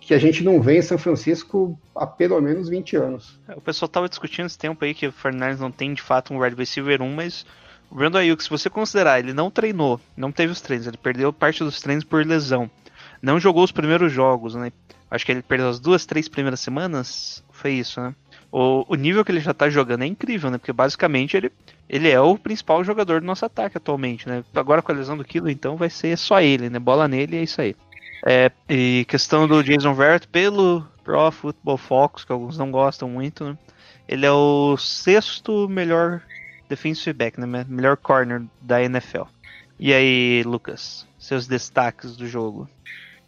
que 0.00 0.12
a 0.12 0.18
gente 0.18 0.42
não 0.42 0.60
vê 0.60 0.78
em 0.78 0.82
São 0.82 0.98
Francisco 0.98 1.78
há 1.94 2.06
pelo 2.06 2.40
menos 2.40 2.68
20 2.68 2.96
anos. 2.96 3.40
É, 3.46 3.54
o 3.54 3.60
pessoal 3.60 3.86
estava 3.86 4.08
discutindo 4.08 4.46
esse 4.46 4.58
tempo 4.58 4.84
aí 4.84 4.94
que 4.94 5.06
o 5.06 5.12
Fernandes 5.12 5.60
não 5.60 5.70
tem 5.70 5.94
de 5.94 6.02
fato 6.02 6.34
um 6.34 6.42
wide 6.42 6.56
receiver 6.56 7.00
1, 7.00 7.14
mas 7.14 7.46
o 7.92 7.94
Brandon 7.94 8.18
Ayuk, 8.20 8.42
se 8.42 8.48
você 8.48 8.70
considerar, 8.70 9.18
ele 9.18 9.34
não 9.34 9.50
treinou, 9.50 10.00
não 10.16 10.32
teve 10.32 10.50
os 10.50 10.62
treinos, 10.62 10.86
ele 10.86 10.96
perdeu 10.96 11.30
parte 11.30 11.62
dos 11.62 11.78
treinos 11.78 12.04
por 12.04 12.24
lesão. 12.24 12.70
Não 13.20 13.38
jogou 13.38 13.62
os 13.62 13.70
primeiros 13.70 14.10
jogos, 14.10 14.54
né? 14.54 14.72
Acho 15.10 15.26
que 15.26 15.32
ele 15.32 15.42
perdeu 15.42 15.68
as 15.68 15.78
duas, 15.78 16.06
três 16.06 16.26
primeiras 16.26 16.60
semanas. 16.60 17.44
Foi 17.50 17.72
isso, 17.72 18.00
né? 18.00 18.14
O, 18.50 18.86
o 18.88 18.94
nível 18.94 19.22
que 19.22 19.30
ele 19.30 19.40
já 19.40 19.52
tá 19.52 19.68
jogando 19.68 20.04
é 20.04 20.06
incrível, 20.06 20.50
né? 20.50 20.56
Porque 20.56 20.72
basicamente 20.72 21.36
ele, 21.36 21.52
ele 21.86 22.08
é 22.08 22.18
o 22.18 22.38
principal 22.38 22.82
jogador 22.82 23.20
do 23.20 23.26
nosso 23.26 23.44
ataque 23.44 23.76
atualmente, 23.76 24.26
né? 24.26 24.42
Agora 24.54 24.80
com 24.80 24.90
a 24.90 24.94
lesão 24.94 25.14
do 25.14 25.24
Kilo, 25.24 25.50
então 25.50 25.76
vai 25.76 25.90
ser 25.90 26.16
só 26.16 26.40
ele, 26.40 26.70
né? 26.70 26.78
Bola 26.78 27.06
nele 27.06 27.36
e 27.36 27.40
é 27.40 27.42
isso 27.42 27.60
aí. 27.60 27.76
É, 28.24 28.50
e 28.70 29.04
questão 29.06 29.46
do 29.46 29.62
Jason 29.62 29.92
Verrett, 29.92 30.26
pelo 30.28 30.88
Pro 31.04 31.30
Football 31.30 31.76
Focus, 31.76 32.24
que 32.24 32.32
alguns 32.32 32.56
não 32.56 32.70
gostam 32.70 33.06
muito, 33.06 33.44
né? 33.44 33.58
Ele 34.08 34.24
é 34.24 34.32
o 34.32 34.78
sexto 34.78 35.68
melhor 35.68 36.22
defensive 36.72 37.12
back, 37.12 37.38
né? 37.38 37.66
Melhor 37.68 37.96
corner 37.98 38.42
da 38.60 38.82
NFL. 38.82 39.24
E 39.78 39.92
aí, 39.92 40.42
Lucas, 40.42 41.06
seus 41.18 41.46
destaques 41.46 42.16
do 42.16 42.26
jogo? 42.26 42.68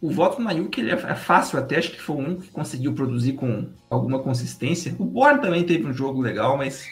O 0.01 0.11
voto 0.11 0.41
no 0.41 0.49
Ayuk 0.49 0.79
ele 0.79 0.91
é 0.91 1.15
fácil 1.15 1.59
até, 1.59 1.77
acho 1.77 1.91
que 1.91 2.01
foi 2.01 2.15
um 2.15 2.35
que 2.35 2.49
conseguiu 2.49 2.93
produzir 2.93 3.33
com 3.33 3.69
alguma 3.89 4.19
consistência. 4.19 4.95
O 4.99 5.05
Born 5.05 5.41
também 5.41 5.63
teve 5.63 5.85
um 5.85 5.93
jogo 5.93 6.21
legal, 6.21 6.57
mas 6.57 6.85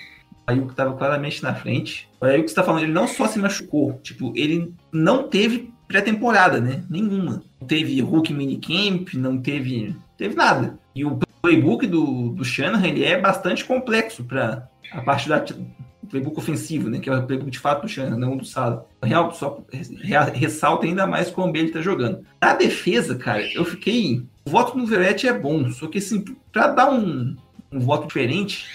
o 0.48 0.52
Ayuk 0.52 0.72
estava 0.72 0.96
claramente 0.96 1.42
na 1.42 1.54
frente. 1.54 2.10
O 2.22 2.26
Ayuk 2.26 2.48
está 2.48 2.64
falando, 2.64 2.84
ele 2.84 2.92
não 2.92 3.08
só 3.08 3.28
se 3.28 3.40
machucou, 3.40 4.00
tipo, 4.04 4.32
ele 4.36 4.74
não 4.92 5.28
teve 5.28 5.74
pré-temporada, 5.88 6.60
né? 6.60 6.84
Nenhuma. 6.90 7.44
Não 7.60 7.68
teve 7.68 8.00
Hulk 8.02 8.34
minicamp, 8.34 9.18
não 9.18 9.40
teve, 9.40 9.96
teve 10.18 10.36
nada. 10.36 10.78
E 10.96 11.04
o 11.06 11.20
playbook 11.42 11.86
do, 11.88 12.30
do 12.30 12.46
Shanahan 12.46 12.88
ele 12.88 13.04
é 13.04 13.20
bastante 13.20 13.66
complexo 13.66 14.24
para 14.24 14.68
a 14.92 15.02
parte 15.02 15.28
da, 15.28 15.44
playbook 16.14 16.38
ofensivo, 16.38 16.90
né? 16.90 17.00
Que 17.00 17.10
é 17.10 17.18
o 17.18 17.26
playbook 17.26 17.50
de 17.50 17.58
fato 17.58 17.82
do 17.82 17.90
Shannon, 17.90 18.18
não 18.18 18.38
do 18.38 18.46
Sala. 18.46 18.86
Real, 19.02 19.34
só 19.34 19.64
ressalta 20.34 20.86
ainda 20.86 21.08
mais 21.08 21.32
como 21.32 21.56
ele 21.58 21.72
tá 21.72 21.82
jogando. 21.82 22.24
Na 22.40 22.54
defesa, 22.54 23.16
cara, 23.16 23.42
eu 23.52 23.66
fiquei. 23.66 24.24
O 24.46 24.52
voto 24.52 24.78
no 24.78 24.86
Verete 24.86 25.28
é 25.28 25.34
bom, 25.34 25.72
só 25.72 25.88
que 25.88 25.98
assim, 25.98 26.24
pra 26.52 26.68
dar 26.68 26.92
um, 26.92 27.36
um 27.72 27.80
voto 27.80 28.08
diferente, 28.08 28.66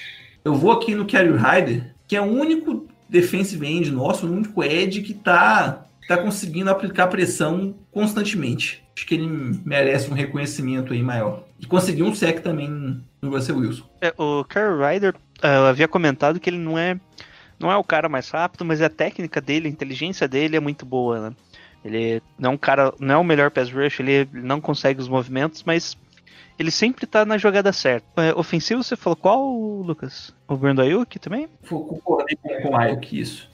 eu 0.45 0.55
vou 0.55 0.73
aqui 0.73 0.95
no 0.95 1.07
Carry 1.07 1.31
Rider, 1.31 1.95
que 2.09 2.17
é 2.17 2.21
o 2.21 2.25
único 2.25 2.89
defensive 3.09 3.65
end 3.67 3.91
nosso, 3.93 4.27
o 4.27 4.33
único 4.33 4.65
Ed 4.65 5.03
que 5.03 5.15
tá, 5.15 5.87
tá 6.09 6.17
conseguindo 6.17 6.71
aplicar 6.71 7.07
pressão 7.07 7.75
constantemente. 7.93 8.83
Acho 8.97 9.07
que 9.07 9.15
ele 9.15 9.29
merece 9.65 10.11
um 10.11 10.15
reconhecimento 10.15 10.93
aí 10.93 11.03
maior. 11.03 11.45
E 11.61 11.67
conseguiu 11.67 12.07
um 12.07 12.15
sec 12.15 12.41
também 12.41 13.01
no 13.23 13.31
Russell 13.31 13.59
Wilson. 13.59 13.85
É, 14.01 14.13
o 14.19 14.43
Carry 14.45 14.95
Rider, 14.95 15.15
eu 15.43 15.67
havia 15.67 15.87
comentado 15.87 16.41
que 16.41 16.51
ele 16.51 16.59
não 16.59 16.77
é 16.77 16.99
não 17.59 17.71
é 17.71 17.77
o 17.77 17.85
cara 17.85 18.09
mais 18.09 18.31
rápido, 18.31 18.65
mas 18.65 18.81
a 18.81 18.89
técnica 18.89 19.41
dele, 19.41 19.69
a 19.69 19.71
inteligência 19.71 20.29
dele 20.29 20.57
é 20.57 20.61
muito 20.61 20.87
boa, 20.87 21.31
né? 21.31 21.37
Ele 21.85 22.23
não 22.39 22.51
é 22.51 22.55
um 22.55 22.59
cara, 22.59 22.93
não 22.99 23.15
é 23.15 23.19
o 23.19 23.25
melhor 23.25 23.51
pass 23.51 23.71
rush, 23.71 24.01
ele 24.01 24.29
não 24.33 24.61
consegue 24.61 25.01
os 25.01 25.09
movimentos, 25.09 25.63
mas 25.65 25.97
ele 26.59 26.71
sempre 26.71 27.07
tá 27.07 27.25
na 27.25 27.39
jogada 27.39 27.73
certa. 27.73 28.07
É, 28.17 28.35
ofensivo, 28.35 28.83
você 28.83 28.97
falou 28.97 29.17
qual, 29.17 29.49
Lucas? 29.81 30.35
O 30.47 30.57
Brando 30.57 30.83
Ayuk 30.83 31.19
também? 31.19 31.49
Concordei 31.69 32.37
com 32.37 32.71
o 32.71 32.77
Ayuk, 32.77 33.19
isso. 33.19 33.49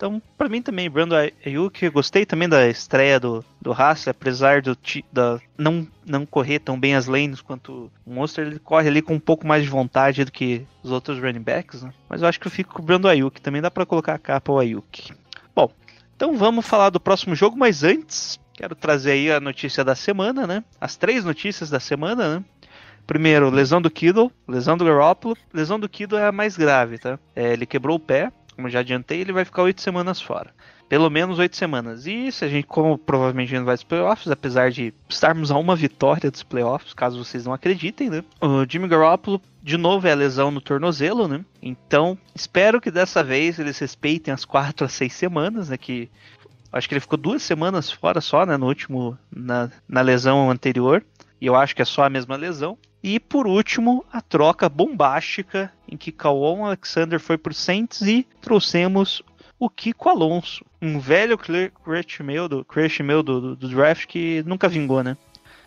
Então, 0.00 0.22
para 0.38 0.48
mim 0.48 0.62
também, 0.62 0.88
Brando 0.88 1.14
Ayuk, 1.14 1.90
gostei 1.90 2.24
também 2.24 2.48
da 2.48 2.66
estreia 2.66 3.20
do, 3.20 3.44
do 3.60 3.70
Haas, 3.70 4.08
apesar 4.08 4.62
do 4.62 4.74
da, 5.12 5.38
não, 5.58 5.86
não 6.06 6.24
correr 6.24 6.58
tão 6.58 6.80
bem 6.80 6.94
as 6.94 7.06
lanes 7.06 7.42
quanto 7.42 7.92
o 8.06 8.10
Monster, 8.10 8.46
ele 8.46 8.58
corre 8.58 8.88
ali 8.88 9.02
com 9.02 9.12
um 9.12 9.20
pouco 9.20 9.46
mais 9.46 9.62
de 9.62 9.68
vontade 9.68 10.24
do 10.24 10.32
que 10.32 10.64
os 10.82 10.90
outros 10.90 11.18
running 11.18 11.42
backs, 11.42 11.82
né? 11.82 11.92
Mas 12.08 12.22
eu 12.22 12.28
acho 12.28 12.40
que 12.40 12.46
eu 12.46 12.50
fico 12.50 12.72
com 12.72 12.80
o 12.80 12.84
Brando 12.86 13.08
Ayuk, 13.08 13.42
também 13.42 13.60
dá 13.60 13.70
para 13.70 13.84
colocar 13.84 14.14
a 14.14 14.18
capa 14.18 14.50
ao 14.50 14.58
Ayuk. 14.58 15.12
Bom, 15.54 15.70
então 16.16 16.34
vamos 16.34 16.66
falar 16.66 16.88
do 16.88 16.98
próximo 16.98 17.34
jogo, 17.34 17.58
mas 17.58 17.84
antes, 17.84 18.40
quero 18.54 18.74
trazer 18.74 19.10
aí 19.10 19.30
a 19.30 19.38
notícia 19.38 19.84
da 19.84 19.94
semana, 19.94 20.46
né? 20.46 20.64
As 20.80 20.96
três 20.96 21.26
notícias 21.26 21.68
da 21.68 21.78
semana, 21.78 22.36
né? 22.36 22.44
Primeiro, 23.06 23.50
lesão 23.50 23.82
do 23.82 23.90
Kiddle, 23.90 24.30
lesão 24.46 24.76
do 24.76 24.84
Garoppolo. 24.84 25.36
Lesão 25.52 25.80
do 25.80 25.88
Kiddle 25.88 26.18
é 26.18 26.28
a 26.28 26.32
mais 26.32 26.56
grave, 26.56 26.96
tá? 26.96 27.18
É, 27.34 27.52
ele 27.52 27.66
quebrou 27.66 27.96
o 27.96 28.00
pé, 28.00 28.32
como 28.54 28.68
já 28.68 28.80
adiantei, 28.80 29.20
ele 29.20 29.32
vai 29.32 29.44
ficar 29.44 29.62
oito 29.62 29.80
semanas 29.80 30.20
fora. 30.20 30.50
Pelo 30.88 31.08
menos 31.08 31.38
oito 31.38 31.56
semanas. 31.56 32.06
E 32.06 32.32
se 32.32 32.44
a 32.44 32.48
gente, 32.48 32.66
como 32.66 32.98
provavelmente 32.98 33.54
não 33.54 33.64
vai 33.64 33.76
dos 33.76 33.84
playoffs, 33.84 34.28
apesar 34.28 34.72
de 34.72 34.92
estarmos 35.08 35.52
a 35.52 35.56
uma 35.56 35.76
vitória 35.76 36.30
dos 36.30 36.42
playoffs, 36.42 36.92
caso 36.92 37.24
vocês 37.24 37.44
não 37.44 37.52
acreditem, 37.52 38.10
né? 38.10 38.24
O 38.40 38.66
Jimmy 38.68 38.88
Garoppolo, 38.88 39.40
de 39.62 39.76
novo, 39.76 40.08
é 40.08 40.12
a 40.12 40.16
lesão 40.16 40.50
no 40.50 40.60
tornozelo, 40.60 41.28
né? 41.28 41.44
Então, 41.62 42.18
espero 42.34 42.80
que 42.80 42.90
dessa 42.90 43.22
vez 43.22 43.58
eles 43.60 43.78
respeitem 43.78 44.34
as 44.34 44.44
quatro 44.44 44.84
a 44.84 44.88
seis 44.88 45.12
semanas, 45.12 45.68
né? 45.68 45.76
Que 45.76 46.10
acho 46.72 46.88
que 46.88 46.94
ele 46.94 47.00
ficou 47.00 47.16
duas 47.16 47.42
semanas 47.42 47.90
fora 47.90 48.20
só, 48.20 48.44
né? 48.44 48.56
No 48.56 48.66
último, 48.66 49.16
na, 49.30 49.70
na 49.88 50.00
lesão 50.00 50.50
anterior. 50.50 51.04
E 51.40 51.46
eu 51.46 51.54
acho 51.54 51.74
que 51.74 51.82
é 51.82 51.84
só 51.84 52.02
a 52.02 52.10
mesma 52.10 52.34
lesão. 52.34 52.76
E 53.02 53.18
por 53.18 53.46
último, 53.46 54.04
a 54.12 54.20
troca 54.20 54.68
bombástica 54.68 55.72
em 55.88 55.96
que 55.96 56.12
Cauon 56.12 56.66
Alexander 56.66 57.18
foi 57.18 57.38
pro 57.38 57.54
Saints 57.54 58.02
e 58.02 58.26
trouxemos 58.40 59.22
o 59.58 59.68
Kiko 59.68 60.08
Alonso, 60.08 60.64
um 60.80 60.98
velho 60.98 61.36
crush 61.36 62.22
meu, 62.22 62.48
do, 62.48 62.64
crush 62.64 63.02
meu 63.02 63.22
do, 63.22 63.40
do, 63.40 63.56
do 63.56 63.68
draft 63.68 64.06
que 64.06 64.42
nunca 64.46 64.68
vingou, 64.68 65.02
né? 65.02 65.16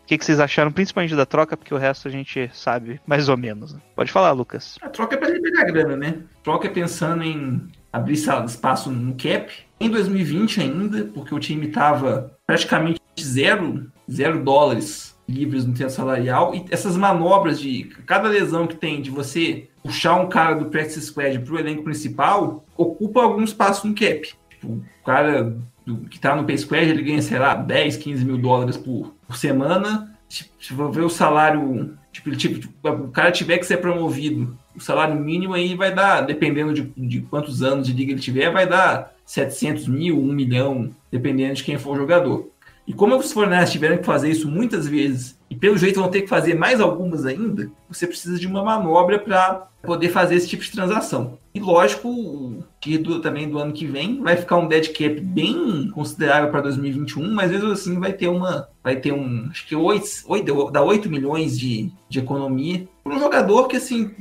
O 0.02 0.06
que, 0.06 0.18
que, 0.18 0.26
vocês 0.26 0.40
acharam, 0.40 0.72
principalmente 0.72 1.16
da 1.16 1.26
troca, 1.26 1.56
porque 1.56 1.74
o 1.74 1.78
resto 1.78 2.10
a 2.10 2.12
gente 2.12 2.50
sabe 2.54 3.00
mais 3.08 3.30
ou 3.30 3.38
menos. 3.38 3.74
Né? 3.74 3.80
Pode 3.96 4.12
falar, 4.12 4.32
Lucas. 4.32 4.78
A 4.82 4.90
troca 4.90 5.16
é 5.16 5.18
para 5.18 5.30
liberar 5.30 5.64
grana, 5.66 5.96
né? 5.96 6.18
A 6.42 6.44
troca 6.44 6.68
é 6.68 6.70
pensando 6.70 7.24
em 7.24 7.70
abrir 7.92 8.16
espaço 8.16 8.92
no 8.92 9.14
cap. 9.14 9.54
Em 9.80 9.90
2020 9.90 10.60
ainda, 10.60 11.06
porque 11.06 11.34
o 11.34 11.40
time 11.40 11.68
estava 11.68 12.38
praticamente 12.46 13.00
zero, 13.18 13.90
zero 14.12 14.44
dólares 14.44 15.12
livres 15.28 15.66
no 15.66 15.74
teto 15.74 15.92
salarial 15.92 16.54
e 16.54 16.66
essas 16.70 16.98
manobras 16.98 17.60
de 17.60 17.86
cada 18.06 18.28
lesão 18.28 18.68
que 18.68 18.76
tem 18.76 19.02
de 19.02 19.10
você 19.10 19.70
puxar 19.82 20.16
um 20.16 20.28
cara 20.28 20.56
do 20.56 20.66
practice 20.66 21.02
squad 21.02 21.40
para 21.40 21.54
o 21.54 21.60
elenco 21.60 21.84
principal 21.84 22.66
ocupa 22.78 23.22
algum 23.22 23.44
espaço 23.44 23.88
no 23.88 23.94
cap. 23.94 24.34
Tipo, 24.50 24.68
o 24.68 24.84
cara 25.06 25.58
do, 25.86 25.98
que 26.10 26.16
está 26.18 26.36
no 26.36 26.46
pay 26.46 26.58
squad 26.58 26.90
ele 26.90 27.04
ganha, 27.04 27.22
sei 27.22 27.40
lá, 27.40 27.56
10, 27.56 27.98
15 27.98 28.26
mil 28.26 28.38
dólares 28.38 28.78
por, 28.78 29.14
por 29.28 29.38
semana. 29.38 30.12
Se, 30.28 30.50
se 30.60 30.74
for 30.74 30.92
ver 30.92 31.02
o 31.02 31.10
salário, 31.10 31.98
tipo, 32.12 32.32
tipo, 32.36 32.68
o 32.84 33.10
cara 33.10 33.32
tiver 33.32 33.58
que 33.58 33.66
ser 33.66 33.78
promovido, 33.78 34.58
o 34.76 34.80
salário 34.80 35.16
mínimo 35.16 35.54
aí 35.54 35.76
vai 35.76 35.94
dar, 35.94 36.22
dependendo 36.22 36.74
de, 36.74 36.92
de 36.98 37.22
quantos 37.22 37.62
anos 37.62 37.86
de 37.86 37.94
liga 37.94 38.12
ele 38.12 38.22
tiver, 38.22 38.52
vai 38.52 38.68
dar 38.68 39.14
700 39.26 39.88
mil, 39.88 40.20
1 40.20 40.34
milhão, 40.34 40.90
dependendo 41.12 41.54
de 41.54 41.64
quem 41.64 41.78
for 41.78 41.94
o 41.94 42.00
jogador. 42.00 42.50
E 42.86 42.94
como 42.94 43.16
os 43.16 43.32
Fornés 43.32 43.72
tiveram 43.72 43.98
que 43.98 44.04
fazer 44.04 44.30
isso 44.30 44.50
muitas 44.50 44.88
vezes, 44.88 45.38
e 45.50 45.56
pelo 45.56 45.78
jeito 45.78 46.00
vão 46.00 46.10
ter 46.10 46.22
que 46.22 46.28
fazer 46.28 46.56
mais 46.56 46.82
algumas 46.82 47.26
ainda, 47.26 47.70
você 47.88 48.06
precisa 48.06 48.38
de 48.38 48.48
uma 48.48 48.64
manobra 48.64 49.20
para 49.20 49.68
poder 49.84 50.10
fazer 50.10 50.36
esse 50.36 50.48
tipo 50.48 50.64
de 50.64 50.72
transação. 50.72 51.38
E 51.54 51.60
lógico 51.60 52.64
que 52.82 52.98
do, 52.98 53.22
também 53.22 53.48
do 53.48 53.60
ano 53.60 53.72
que 53.72 53.86
vem 53.86 54.22
vai 54.22 54.36
ficar 54.36 54.58
um 54.58 54.68
dead 54.68 54.88
cap 54.88 55.20
bem 55.20 55.92
considerável 55.94 56.50
para 56.50 56.62
2021, 56.62 57.34
mas 57.34 57.52
mesmo 57.52 57.72
assim 57.72 58.00
vai 58.00 58.14
ter 58.14 58.28
uma. 58.28 58.68
Vai 58.84 58.96
ter 58.96 59.14
um. 59.14 59.48
Acho 59.52 59.68
que 59.68 59.76
8, 59.76 60.06
8, 60.26 60.72
dá 60.72 60.82
8 60.82 61.10
milhões 61.10 61.60
de, 61.60 61.92
de 62.10 62.20
economia. 62.20 62.88
Para 63.04 63.16
um 63.16 63.20
jogador 63.20 63.68
que 63.68 63.78
assim 63.78 64.12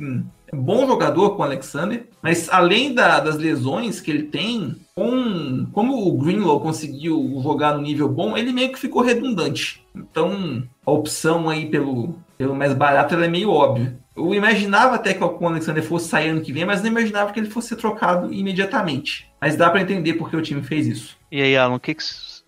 bom 0.54 0.86
jogador 0.86 1.30
com 1.30 1.42
o 1.42 1.44
Alexander, 1.44 2.06
mas 2.20 2.48
além 2.50 2.94
da, 2.94 3.20
das 3.20 3.36
lesões 3.36 4.00
que 4.00 4.10
ele 4.10 4.24
tem, 4.24 4.76
com, 4.94 5.66
como 5.72 6.06
o 6.06 6.18
Greenlaw 6.18 6.60
conseguiu 6.60 7.40
jogar 7.42 7.74
no 7.74 7.82
nível 7.82 8.08
bom, 8.08 8.36
ele 8.36 8.52
meio 8.52 8.70
que 8.72 8.78
ficou 8.78 9.02
redundante. 9.02 9.84
Então, 9.94 10.62
a 10.84 10.90
opção 10.90 11.48
aí 11.48 11.66
pelo, 11.70 12.18
pelo 12.36 12.54
mais 12.54 12.74
barato 12.74 13.14
é 13.14 13.28
meio 13.28 13.50
óbvia. 13.50 13.96
Eu 14.14 14.34
imaginava 14.34 14.96
até 14.96 15.14
que 15.14 15.24
o 15.24 15.46
Alexander 15.46 15.82
fosse 15.82 16.08
sair 16.08 16.28
ano 16.28 16.42
que 16.42 16.52
vem, 16.52 16.66
mas 16.66 16.82
não 16.82 16.88
imaginava 16.88 17.32
que 17.32 17.40
ele 17.40 17.48
fosse 17.48 17.68
ser 17.68 17.76
trocado 17.76 18.30
imediatamente. 18.30 19.30
Mas 19.40 19.56
dá 19.56 19.70
para 19.70 19.80
entender 19.80 20.14
porque 20.14 20.36
o 20.36 20.42
time 20.42 20.62
fez 20.62 20.86
isso. 20.86 21.16
E 21.30 21.40
aí, 21.40 21.56
Alan, 21.56 21.76
o 21.76 21.80
que, 21.80 21.94
que 21.94 22.02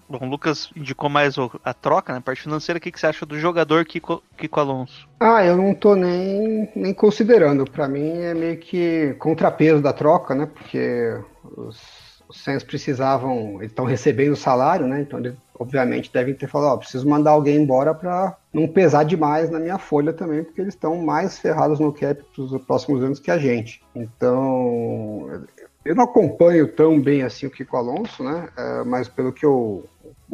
Bom, 0.09 0.27
o 0.27 0.29
Lucas 0.29 0.71
indicou 0.77 1.09
mais 1.09 1.37
a 1.65 1.73
troca, 1.73 2.13
né? 2.13 2.21
Parte 2.21 2.43
financeira, 2.43 2.79
o 2.79 2.81
que, 2.81 2.93
você 2.99 3.07
acha 3.07 3.25
do 3.25 3.39
jogador 3.39 3.85
Kiko, 3.85 4.23
Kiko 4.37 4.61
Alonso? 4.61 5.09
Ah, 5.19 5.45
eu 5.45 5.57
não 5.57 5.75
tô 5.75 5.95
nem, 5.95 6.71
nem 6.77 6.93
considerando. 6.93 7.65
Para 7.65 7.89
mim 7.89 8.11
é 8.19 8.35
meio 8.35 8.59
que 8.59 9.15
contrapeso 9.19 9.81
da 9.81 9.93
troca, 9.93 10.35
né? 10.35 10.47
Porque 10.47 11.19
os, 11.57 11.81
os 12.29 12.43
Saints 12.43 12.65
precisavam, 12.65 13.57
eles 13.57 13.71
estão 13.71 13.85
recebendo 13.85 14.37
salário, 14.37 14.87
né? 14.87 15.01
Então 15.01 15.19
eles 15.19 15.35
obviamente 15.59 16.13
devem 16.13 16.35
ter 16.35 16.49
falado, 16.49 16.75
ó, 16.75 16.77
preciso 16.77 17.09
mandar 17.09 17.31
alguém 17.31 17.57
embora 17.57 17.95
para 17.95 18.37
não 18.53 18.67
pesar 18.67 19.05
demais 19.05 19.51
na 19.51 19.59
minha 19.59 19.79
folha 19.79 20.13
também, 20.13 20.43
porque 20.43 20.61
eles 20.61 20.75
estão 20.75 20.97
mais 20.97 21.39
ferrados 21.39 21.79
no 21.79 21.93
cap 21.93 22.23
para 22.35 22.43
os 22.43 22.65
próximos 22.65 23.03
anos 23.03 23.21
que 23.21 23.31
a 23.31 23.39
gente. 23.39 23.81
Então, 23.95 25.45
eu 25.85 25.95
não 25.95 26.05
acompanho 26.05 26.67
tão 26.67 27.01
bem 27.01 27.23
assim 27.23 27.47
o 27.47 27.51
Kiko 27.51 27.77
Alonso, 27.77 28.23
né? 28.23 28.49
É, 28.57 28.85
mas 28.85 29.09
pelo 29.09 29.33
que 29.33 29.47
eu 29.47 29.85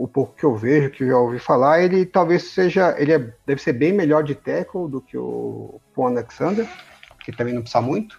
o 0.00 0.08
pouco 0.08 0.34
que 0.34 0.44
eu 0.44 0.56
vejo, 0.56 0.88
que 0.88 1.04
eu 1.04 1.08
já 1.08 1.18
ouvi 1.18 1.38
falar, 1.38 1.82
ele 1.82 2.06
talvez 2.06 2.44
seja, 2.44 2.94
ele 2.98 3.12
é, 3.12 3.18
deve 3.46 3.60
ser 3.60 3.74
bem 3.74 3.92
melhor 3.92 4.24
de 4.24 4.34
tackle 4.34 4.88
do 4.88 4.98
que 4.98 5.18
o 5.18 5.78
Paul 5.94 6.08
Alexander, 6.08 6.66
que 7.22 7.30
também 7.30 7.52
não 7.52 7.60
precisa 7.60 7.82
muito, 7.82 8.14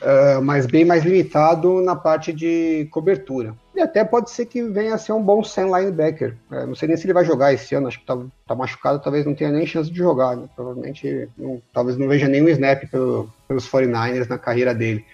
uh, 0.00 0.40
mas 0.40 0.64
bem 0.64 0.84
mais 0.84 1.04
limitado 1.04 1.80
na 1.80 1.96
parte 1.96 2.32
de 2.32 2.86
cobertura. 2.92 3.52
E 3.74 3.80
até 3.80 4.04
pode 4.04 4.30
ser 4.30 4.46
que 4.46 4.62
venha 4.62 4.94
a 4.94 4.98
ser 4.98 5.12
um 5.12 5.20
bom 5.20 5.42
Sam 5.42 5.76
linebacker. 5.76 6.36
Uh, 6.48 6.68
não 6.68 6.76
sei 6.76 6.86
nem 6.86 6.96
se 6.96 7.04
ele 7.04 7.12
vai 7.12 7.24
jogar 7.24 7.52
esse 7.52 7.74
ano, 7.74 7.88
acho 7.88 7.98
que 7.98 8.06
tá, 8.06 8.16
tá 8.46 8.54
machucado, 8.54 9.02
talvez 9.02 9.26
não 9.26 9.34
tenha 9.34 9.50
nem 9.50 9.66
chance 9.66 9.90
de 9.90 9.98
jogar. 9.98 10.36
Né? 10.36 10.48
Provavelmente, 10.54 11.28
não, 11.36 11.60
talvez 11.74 11.98
não 11.98 12.06
veja 12.06 12.28
nenhum 12.28 12.48
snap 12.48 12.88
pelo, 12.88 13.28
pelos 13.48 13.68
49ers 13.68 14.28
na 14.28 14.38
carreira 14.38 14.72
dele. 14.72 15.04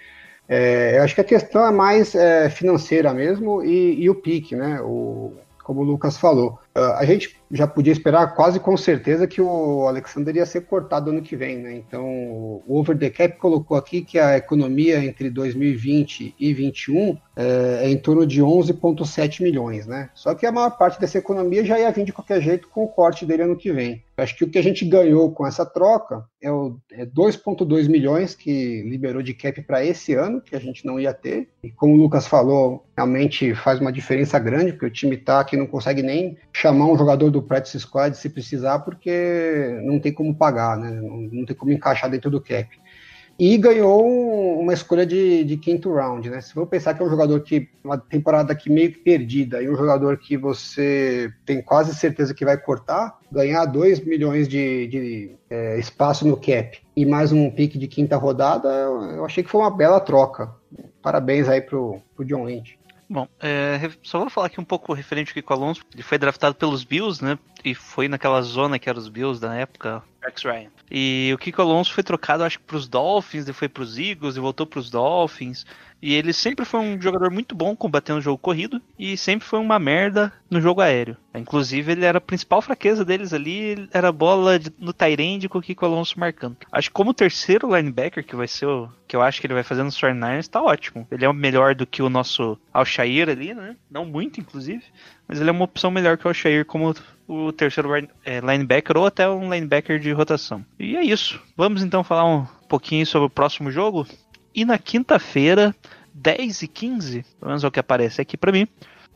É, 0.47 0.99
eu 0.99 1.03
acho 1.03 1.15
que 1.15 1.23
a 1.23 1.25
questão 1.25 1.67
é 1.67 1.73
mais 1.73 2.15
é, 2.15 2.51
financeira 2.51 3.15
mesmo 3.15 3.65
e, 3.65 4.03
e 4.03 4.11
o 4.11 4.15
pique, 4.15 4.55
né? 4.55 4.79
O, 4.83 5.33
como 5.65 5.81
o 5.81 5.85
Lucas 5.85 6.17
falou. 6.17 6.61
Uh, 6.77 6.93
a 6.97 7.05
gente 7.05 7.37
já 7.51 7.67
podia 7.67 7.93
esperar 7.93 8.35
quase 8.35 8.59
com 8.59 8.77
certeza 8.77 9.27
que 9.27 9.41
o 9.41 9.87
Alexander 9.87 10.35
ia 10.35 10.47
ser 10.47 10.63
cortado 10.63 11.11
ano 11.11 11.23
que 11.23 11.37
vem, 11.37 11.59
né? 11.59 11.75
Então, 11.75 12.05
o 12.05 12.63
Over 12.67 12.99
the 12.99 13.11
Cap 13.11 13.39
colocou 13.39 13.77
aqui 13.77 14.03
que 14.03 14.19
a 14.19 14.37
economia 14.37 15.05
entre 15.05 15.31
2020 15.31 16.35
e 16.39 16.55
2021 16.55 17.17
é, 17.37 17.81
é 17.83 17.91
em 17.91 17.97
torno 17.97 18.27
de 18.27 18.41
11,7 18.41 19.43
milhões, 19.43 19.87
né? 19.87 20.11
Só 20.15 20.35
que 20.35 20.47
a 20.47 20.53
maior 20.53 20.71
parte 20.71 21.01
dessa 21.01 21.19
economia 21.19 21.65
já 21.65 21.79
ia 21.79 21.91
vir 21.91 22.05
de 22.05 22.13
qualquer 22.13 22.41
jeito 22.41 22.69
com 22.69 22.85
o 22.85 22.89
corte 22.89 23.27
dele 23.27 23.43
ano 23.43 23.57
que 23.57 23.73
vem. 23.73 24.03
Eu 24.17 24.23
acho 24.23 24.37
que 24.37 24.45
o 24.45 24.49
que 24.49 24.59
a 24.59 24.63
gente 24.63 24.85
ganhou 24.85 25.33
com 25.33 25.45
essa 25.45 25.67
troca 25.67 26.25
é, 26.41 26.49
é 26.93 27.07
2,2 27.07 27.89
milhões 27.89 28.35
que 28.35 28.83
liberou 28.83 29.23
de 29.23 29.35
cap 29.35 29.61
para 29.63 29.85
esse 29.85 30.15
ano, 30.15 30.41
que 30.41 30.55
a 30.55 30.61
gente 30.61 30.87
não 30.87 31.01
ia 31.01 31.13
ter. 31.13 31.49
E 31.65 31.71
como 31.71 31.95
o 31.95 31.97
Lucas 31.97 32.27
falou, 32.27 32.87
realmente 32.97 33.55
faz 33.55 33.81
uma 33.81 33.93
diferença 33.93 34.39
grande, 34.39 34.73
porque 34.73 34.87
o 34.87 34.91
time 34.91 35.17
tá 35.17 35.43
que 35.43 35.57
não 35.57 35.67
consegue 35.67 36.03
nem 36.03 36.37
chamar 36.53 36.87
um 36.87 36.97
jogador 36.97 37.31
do 37.35 37.43
practice 37.43 37.79
squad 37.81 38.17
se 38.17 38.31
precisar, 38.31 38.79
porque 38.81 39.79
não 39.83 39.99
tem 39.99 40.13
como 40.13 40.35
pagar, 40.35 40.79
né? 40.79 40.91
Não, 40.91 41.45
tem 41.45 41.57
como 41.57 41.73
encaixar 41.73 42.11
dentro 42.11 42.31
do 42.31 42.41
cap. 42.41 42.69
E 43.37 43.59
ganhou 43.59 44.61
uma 44.61 44.73
escolha 44.73 45.05
de, 45.05 45.43
de 45.43 45.57
quinto 45.57 45.93
round, 45.93 46.31
né? 46.31 46.41
Se 46.41 46.55
for 46.55 46.67
pensar 46.69 46.95
que 46.95 47.03
é 47.03 47.07
um 47.07 47.11
jogador 47.11 47.41
que, 47.41 47.69
uma 47.83 47.99
temporada 47.99 48.53
aqui 48.53 48.71
meio 48.71 48.97
perdida, 49.03 49.61
e 49.61 49.69
um 49.69 49.75
jogador 49.75 50.17
que 50.19 50.37
você 50.37 51.33
tem 51.45 51.61
quase 51.61 51.95
certeza 51.97 52.33
que 52.33 52.45
vai 52.45 52.57
cortar, 52.57 53.19
ganhar 53.33 53.65
2 53.65 54.05
milhões 54.05 54.47
de, 54.47 54.87
de 54.87 55.37
é, 55.51 55.79
espaço 55.81 56.27
no 56.27 56.37
cap 56.37 56.79
e 56.97 57.05
mais 57.05 57.33
um 57.33 57.51
pique 57.51 57.77
de 57.77 57.89
quinta 57.89 58.17
rodada, 58.17 58.69
eu 58.69 59.25
achei 59.25 59.43
que 59.43 59.51
foi 59.51 59.61
uma 59.61 59.77
bela 59.77 59.99
troca. 59.99 60.55
Parabéns 61.03 61.49
aí 61.49 61.61
pro, 61.61 62.01
pro 62.15 62.25
John 62.25 62.45
Lynch. 62.45 62.79
Bom, 63.09 63.29
é, 63.41 63.91
só 64.03 64.19
vou 64.19 64.31
falar 64.31 64.47
aqui 64.47 64.61
um 64.61 64.65
pouco 64.65 64.93
referente 64.93 65.31
ao 65.31 65.35
Kiko 65.35 65.53
Alonso. 65.53 65.85
Ele 65.93 66.03
foi 66.03 66.19
draftado 66.19 66.55
pelos 66.55 66.85
Bills, 66.85 67.23
né? 67.23 67.39
E 67.65 67.75
foi 67.75 68.09
naquela 68.09 68.41
zona 68.43 68.79
que 68.79 68.89
era 68.89 68.99
os 68.99 69.09
Bills 69.09 69.41
da 69.41 69.55
época, 69.55 70.03
Rex 70.25 70.43
Ryan. 70.43 70.71
E 70.91 71.31
o 71.35 71.39
Kiko 71.39 71.61
Alonso 71.61 71.93
foi 71.93 72.03
trocado, 72.03 72.45
acho 72.45 72.59
que 72.59 72.65
para 72.65 72.77
os 72.77 72.89
Dolphins, 72.89 73.45
depois 73.45 73.71
para 73.71 73.83
os 73.83 73.99
Eagles 73.99 74.37
e 74.37 74.41
voltou 74.41 74.67
para 74.67 74.81
os 74.81 74.91
Dolphins. 74.91 75.65
E 76.01 76.13
ele 76.13 76.35
sempre 76.35 76.67
foi 76.67 76.81
um 76.81 77.01
jogador 77.01 77.31
muito 77.31 77.55
bom 77.55 77.75
combatendo 77.75 78.19
o 78.19 78.23
jogo 78.23 78.37
corrido 78.37 78.81
e 78.99 79.17
sempre 79.17 79.47
foi 79.47 79.59
uma 79.59 79.79
merda 79.79 80.31
no 80.51 80.61
jogo 80.61 80.83
aéreo. 80.83 81.17
Inclusive, 81.35 81.93
ele 81.93 82.05
era 82.05 82.19
a 82.19 82.21
principal 82.21 82.61
fraqueza 82.61 83.05
deles 83.05 83.33
ali, 83.33 83.89
era 83.91 84.09
a 84.09 84.13
bola 84.13 84.59
de, 84.59 84.71
no 84.79 84.93
Tyrande 84.93 85.49
com 85.49 85.59
o 85.59 85.63
Kiko 85.63 85.87
Alonso 85.87 86.21
marcando. 86.21 86.59
Acho 86.71 86.91
que 86.91 86.95
como 86.95 87.15
terceiro 87.15 87.75
linebacker, 87.75 88.25
que 88.25 88.37
vai 88.37 88.47
ser 88.47 88.67
o 88.67 88.91
que 89.09 89.17
eu 89.17 89.23
acho 89.23 89.41
que 89.41 89.47
ele 89.47 89.55
vai 89.55 89.63
fazer 89.63 89.83
nos 89.83 89.99
49ers, 89.99 90.49
tá 90.49 90.63
ótimo. 90.63 91.07
Ele 91.11 91.25
é 91.25 91.33
melhor 91.33 91.75
do 91.75 91.87
que 91.87 92.03
o 92.03 92.11
nosso 92.11 92.59
Alshair 92.73 93.29
ali, 93.29 93.55
né? 93.55 93.77
Não 93.91 94.05
muito, 94.05 94.41
inclusive. 94.41 94.83
Mas 95.27 95.41
ele 95.41 95.49
é 95.49 95.53
uma 95.53 95.65
opção 95.65 95.91
melhor 95.91 96.19
que 96.19 96.27
o 96.27 96.29
Alshair 96.29 96.65
como 96.67 96.95
o 97.27 97.53
terceiro 97.53 97.91
é, 98.25 98.41
linebacker 98.41 98.97
ou 98.97 99.07
até 99.07 99.29
um 99.29 99.53
linebacker 99.53 99.99
de 99.99 100.13
rotação. 100.13 100.65
E 100.79 100.97
é 100.97 101.03
isso. 101.03 101.41
Vamos 101.57 101.83
então 101.83 102.05
falar 102.05 102.25
um 102.25 102.47
pouquinho 102.69 103.07
sobre 103.07 103.27
o 103.27 103.31
próximo 103.31 103.71
jogo. 103.71 104.07
E 104.55 104.65
na 104.65 104.79
quinta-feira, 104.79 105.75
10 106.13 106.63
e 106.63 106.69
15, 106.69 107.25
pelo 107.41 107.49
menos 107.49 107.65
é 107.65 107.67
o 107.67 107.71
que 107.71 107.81
aparece 107.81 108.21
aqui 108.21 108.37
para 108.37 108.53
mim, 108.53 108.69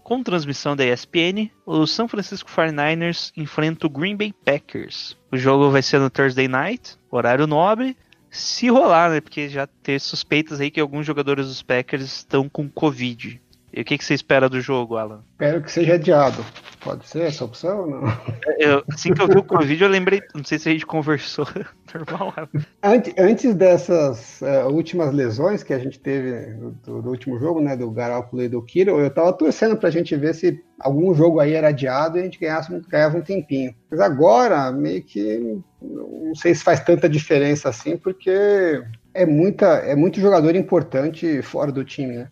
com 0.02 0.22
transmissão 0.22 0.74
da 0.74 0.86
ESPN, 0.86 1.50
o 1.66 1.86
São 1.86 2.08
Francisco 2.08 2.50
49ers 2.50 3.30
enfrenta 3.36 3.86
o 3.86 3.90
Green 3.90 4.16
Bay 4.16 4.32
Packers. 4.32 5.14
O 5.30 5.36
jogo 5.36 5.70
vai 5.70 5.82
ser 5.82 6.00
no 6.00 6.08
Thursday 6.08 6.48
Night, 6.48 6.96
horário 7.10 7.46
nobre, 7.46 7.94
se 8.30 8.68
rolar, 8.68 9.10
né? 9.10 9.20
Porque 9.20 9.50
já 9.50 9.66
tem 9.66 9.98
suspeitas 9.98 10.60
aí 10.60 10.70
que 10.70 10.80
alguns 10.80 11.06
jogadores 11.06 11.46
dos 11.46 11.62
Packers 11.62 12.04
estão 12.04 12.48
com 12.48 12.70
Covid. 12.70 13.40
E 13.72 13.80
o 13.80 13.84
que, 13.84 13.98
que 13.98 14.04
você 14.04 14.14
espera 14.14 14.48
do 14.48 14.60
jogo, 14.60 14.96
Alan? 14.96 15.22
Espero 15.32 15.62
que 15.62 15.70
seja 15.70 15.94
adiado. 15.94 16.44
Pode 16.80 17.06
ser 17.06 17.22
essa 17.22 17.44
opção 17.44 17.80
ou 17.80 17.86
não? 17.86 18.02
Eu, 18.58 18.82
assim 18.90 19.12
que 19.12 19.20
eu 19.20 19.26
vi 19.26 19.36
o 19.36 19.42
Covid, 19.42 19.82
eu 19.82 19.88
lembrei. 19.88 20.22
Não 20.34 20.44
sei 20.44 20.58
se 20.58 20.68
a 20.68 20.72
gente 20.72 20.86
conversou. 20.86 21.46
Normal. 21.92 22.34
Antes, 22.82 23.14
antes 23.18 23.54
dessas 23.54 24.40
uh, 24.40 24.68
últimas 24.68 25.12
lesões 25.12 25.62
que 25.62 25.74
a 25.74 25.78
gente 25.78 25.98
teve 25.98 26.54
do, 26.84 27.02
do, 27.02 27.10
último 27.10 27.38
jogo, 27.38 27.60
né? 27.60 27.76
Do 27.76 27.90
Garoppolo 27.90 28.42
e 28.42 28.48
do 28.48 28.62
Kiro, 28.62 28.98
eu 28.98 29.10
tava 29.10 29.32
torcendo 29.32 29.76
pra 29.76 29.90
gente 29.90 30.14
ver 30.16 30.34
se 30.34 30.62
algum 30.78 31.14
jogo 31.14 31.40
aí 31.40 31.52
era 31.52 31.68
adiado 31.68 32.16
e 32.16 32.20
a 32.20 32.24
gente 32.24 32.38
ganhasse, 32.38 32.72
ganhava 32.88 33.18
um 33.18 33.22
tempinho. 33.22 33.74
Mas 33.90 34.00
agora, 34.00 34.70
meio 34.72 35.02
que. 35.02 35.60
Não 35.80 36.34
sei 36.34 36.54
se 36.54 36.64
faz 36.64 36.80
tanta 36.80 37.08
diferença 37.08 37.68
assim, 37.68 37.96
porque 37.96 38.82
é, 39.14 39.26
muita, 39.26 39.66
é 39.78 39.96
muito 39.96 40.20
jogador 40.20 40.54
importante 40.54 41.42
fora 41.42 41.72
do 41.72 41.84
time, 41.84 42.16
né? 42.18 42.28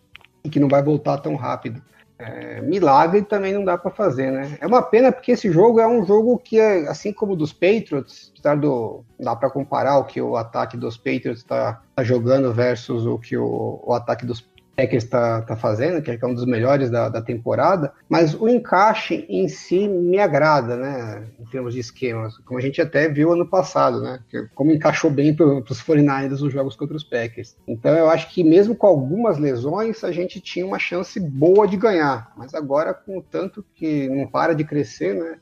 E 0.47 0.49
que 0.49 0.61
não 0.61 0.69
vai 0.69 0.81
voltar 0.81 1.17
tão 1.17 1.35
rápido. 1.35 1.81
É, 2.17 2.61
milagre 2.61 3.21
também 3.21 3.53
não 3.53 3.65
dá 3.65 3.77
para 3.77 3.91
fazer, 3.91 4.31
né? 4.31 4.57
É 4.61 4.65
uma 4.65 4.81
pena 4.81 5.11
porque 5.11 5.33
esse 5.33 5.51
jogo 5.51 5.81
é 5.81 5.85
um 5.85 6.05
jogo 6.05 6.39
que, 6.39 6.57
é, 6.57 6.87
assim 6.87 7.11
como 7.11 7.33
o 7.33 7.35
dos 7.35 7.51
Patriots, 7.51 8.31
apesar 8.33 8.55
do 8.55 9.03
dá 9.19 9.35
para 9.35 9.49
comparar 9.49 9.97
o 9.97 10.05
que 10.05 10.21
o 10.21 10.37
ataque 10.37 10.77
dos 10.77 10.95
Patriots 10.95 11.39
está 11.39 11.81
tá 11.93 12.03
jogando 12.03 12.53
versus 12.53 13.05
o 13.05 13.19
que 13.19 13.37
o, 13.37 13.83
o 13.83 13.93
ataque 13.93 14.25
dos 14.25 14.41
Packers 14.77 15.03
está 15.03 15.41
tá 15.41 15.55
fazendo, 15.55 16.03
que 16.03 16.11
é 16.11 16.27
um 16.27 16.35
dos 16.35 16.45
melhores 16.45 16.91
da, 16.91 17.09
da 17.09 17.19
temporada, 17.19 17.91
mas 18.07 18.35
o 18.35 18.47
encaixe 18.47 19.25
em 19.27 19.47
si 19.47 19.87
me 19.87 20.19
agrada, 20.19 20.77
né, 20.77 21.23
em 21.39 21.45
termos 21.45 21.73
de 21.73 21.79
esquemas, 21.79 22.37
como 22.45 22.59
a 22.59 22.61
gente 22.61 22.79
até 22.79 23.09
viu 23.09 23.33
ano 23.33 23.47
passado, 23.47 23.99
né, 24.01 24.19
como 24.53 24.71
encaixou 24.71 25.09
bem 25.09 25.33
para 25.33 25.47
os 25.47 25.81
49ers 25.81 26.39
nos 26.39 26.53
jogos 26.53 26.75
contra 26.75 26.95
os 26.95 27.03
Packers. 27.03 27.57
Então 27.67 27.91
eu 27.95 28.07
acho 28.07 28.29
que 28.29 28.43
mesmo 28.43 28.75
com 28.75 28.85
algumas 28.85 29.39
lesões, 29.39 30.03
a 30.03 30.11
gente 30.11 30.39
tinha 30.39 30.65
uma 30.65 30.77
chance 30.77 31.19
boa 31.19 31.67
de 31.67 31.75
ganhar, 31.75 32.31
mas 32.37 32.53
agora 32.53 32.93
com 32.93 33.17
o 33.17 33.21
tanto 33.21 33.65
que 33.73 34.07
não 34.09 34.27
para 34.27 34.53
de 34.53 34.63
crescer, 34.63 35.15
né, 35.15 35.39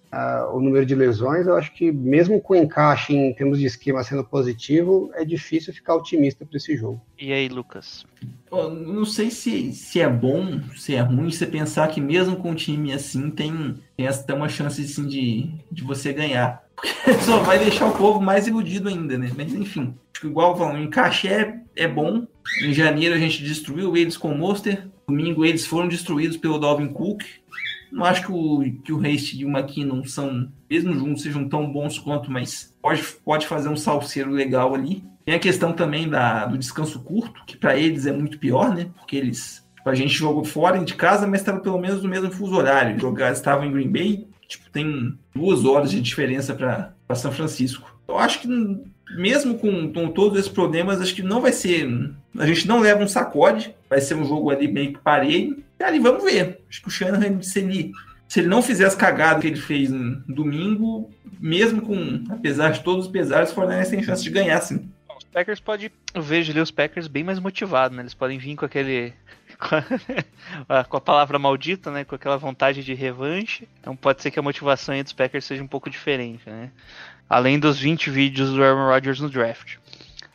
o 0.53 0.61
número 0.61 0.85
de 0.85 0.95
lesões, 0.95 1.45
eu 1.45 1.57
acho 1.57 1.73
que 1.73 1.91
mesmo 1.91 2.39
com 2.39 2.53
o 2.53 2.55
encaixe 2.55 3.13
em 3.13 3.33
termos 3.33 3.59
de 3.59 3.65
esquema 3.65 4.01
sendo 4.01 4.23
positivo, 4.23 5.11
é 5.13 5.25
difícil 5.25 5.73
ficar 5.73 5.95
otimista 5.95 6.45
para 6.45 6.55
esse 6.55 6.77
jogo. 6.77 7.01
E 7.17 7.31
aí, 7.31 7.47
Lucas? 7.47 8.05
não 8.51 9.05
sei 9.05 9.29
se, 9.29 9.71
se 9.73 9.99
é 9.99 10.09
bom, 10.09 10.61
se 10.75 10.95
é 10.95 11.01
ruim, 11.01 11.31
você 11.31 11.45
pensar 11.45 11.87
que 11.87 11.99
mesmo 11.99 12.37
com 12.37 12.51
um 12.51 12.55
time 12.55 12.93
assim 12.93 13.29
tem, 13.29 13.75
tem 13.97 14.05
essa, 14.05 14.33
uma 14.33 14.47
chance 14.49 14.81
assim, 14.81 15.07
de, 15.07 15.49
de 15.71 15.83
você 15.83 16.13
ganhar. 16.13 16.63
Porque 16.75 17.13
só 17.21 17.39
vai 17.39 17.59
deixar 17.59 17.87
o 17.87 17.97
povo 17.97 18.21
mais 18.21 18.47
iludido 18.47 18.89
ainda, 18.89 19.17
né? 19.17 19.31
Mas 19.35 19.53
enfim, 19.53 19.93
igual 20.23 20.57
falando, 20.57 20.83
encaixe 20.83 21.27
é, 21.27 21.59
é 21.75 21.87
bom. 21.87 22.25
Em 22.61 22.73
janeiro 22.73 23.15
a 23.15 23.17
gente 23.17 23.43
destruiu 23.43 23.95
eles 23.95 24.17
com 24.17 24.31
o 24.31 24.37
Monster. 24.37 24.87
Domingo 25.07 25.45
eles 25.45 25.65
foram 25.65 25.87
destruídos 25.87 26.37
pelo 26.37 26.59
Dalvin 26.59 26.89
Cook. 26.89 27.23
Não 27.91 28.03
acho 28.03 28.25
que 28.25 28.31
o, 28.31 28.81
que 28.83 28.91
o 28.91 28.99
Haste 28.99 29.39
e 29.39 29.45
o 29.45 29.49
McKinnon 29.49 30.03
são, 30.03 30.51
mesmo 30.69 30.93
juntos, 30.93 31.23
sejam 31.23 31.47
tão 31.47 31.71
bons 31.71 31.97
quanto, 31.97 32.29
mas 32.29 32.73
pode, 32.81 33.01
pode 33.23 33.47
fazer 33.47 33.69
um 33.69 33.77
salseiro 33.77 34.31
legal 34.31 34.75
ali. 34.75 35.03
Tem 35.25 35.33
a 35.33 35.39
questão 35.39 35.73
também 35.73 36.07
da, 36.07 36.45
do 36.45 36.57
descanso 36.57 36.99
curto, 36.99 37.43
que 37.47 37.57
para 37.57 37.75
eles 37.75 38.05
é 38.05 38.11
muito 38.11 38.37
pior, 38.37 38.75
né? 38.75 38.87
Porque 38.95 39.15
eles. 39.15 39.65
Tipo, 39.75 39.89
a 39.89 39.95
gente 39.95 40.13
jogou 40.13 40.45
fora 40.45 40.77
de 40.77 40.93
casa, 40.93 41.25
mas 41.25 41.41
estava 41.41 41.59
pelo 41.59 41.79
menos 41.79 42.03
no 42.03 42.09
mesmo 42.09 42.29
fuso 42.31 42.55
horário. 42.55 42.99
Jogar, 42.99 43.31
estava 43.31 43.65
em 43.65 43.71
Green 43.71 43.91
Bay, 43.91 44.27
tipo, 44.47 44.69
tem 44.69 45.17
duas 45.33 45.65
horas 45.65 45.89
de 45.89 45.99
diferença 45.99 46.53
para 46.53 47.15
São 47.15 47.31
Francisco. 47.31 47.95
Eu 48.07 48.19
acho 48.19 48.41
que 48.41 48.47
mesmo 49.17 49.57
com, 49.57 49.91
com, 49.91 50.09
todos 50.09 50.37
esses 50.37 50.51
problemas, 50.51 51.01
acho 51.01 51.15
que 51.15 51.23
não 51.23 51.41
vai 51.41 51.51
ser. 51.51 51.87
A 52.37 52.45
gente 52.45 52.67
não 52.67 52.79
leva 52.79 53.03
um 53.03 53.07
sacode, 53.07 53.73
vai 53.89 54.01
ser 54.01 54.15
um 54.15 54.25
jogo 54.25 54.51
ali 54.51 54.71
meio 54.71 54.93
que. 54.93 54.99
E 55.79 55.83
ali 55.83 55.99
vamos 55.99 56.23
ver. 56.23 56.61
Acho 56.69 56.81
que 56.81 56.87
o 56.87 56.91
Shanahan, 56.91 57.41
se 57.41 57.59
ele, 57.59 57.91
se 58.27 58.39
ele 58.39 58.47
não 58.47 58.61
fizer 58.61 58.85
as 58.85 58.95
cagadas 58.95 59.41
que 59.41 59.47
ele 59.47 59.59
fez 59.59 59.89
no 59.89 60.21
domingo, 60.27 61.09
mesmo 61.39 61.81
com, 61.81 62.23
apesar 62.29 62.71
de 62.71 62.83
todos 62.83 63.05
os 63.05 63.11
pesares, 63.11 63.51
o 63.51 63.55
Fortaleza 63.55 63.91
tem 63.91 64.03
chance 64.03 64.23
de 64.23 64.29
ganhar, 64.29 64.61
sim. 64.61 64.89
Packers 65.35 65.59
pode. 65.59 65.91
Eu 66.13 66.21
vejo 66.21 66.53
ali 66.53 66.61
os 66.61 66.71
Packers 66.71 67.07
bem 67.07 67.21
mais 67.21 67.39
motivados, 67.39 67.93
né? 67.93 68.03
Eles 68.03 68.13
podem 68.13 68.37
vir 68.37 68.55
com 68.55 68.63
aquele. 68.63 69.13
com 70.87 70.95
a 70.95 71.01
palavra 71.01 71.37
maldita, 71.37 71.91
né? 71.91 72.05
Com 72.05 72.15
aquela 72.15 72.37
vontade 72.37 72.85
de 72.85 72.93
revanche. 72.93 73.67
Então 73.81 73.97
pode 73.97 74.21
ser 74.21 74.31
que 74.31 74.39
a 74.39 74.41
motivação 74.41 74.95
dos 75.03 75.11
Packers 75.11 75.43
seja 75.43 75.61
um 75.61 75.67
pouco 75.67 75.89
diferente, 75.89 76.49
né? 76.49 76.71
Além 77.29 77.59
dos 77.59 77.77
20 77.77 78.09
vídeos 78.09 78.53
do 78.53 78.63
Aaron 78.63 78.87
Rodgers 78.87 79.19
no 79.19 79.29
draft. 79.29 79.75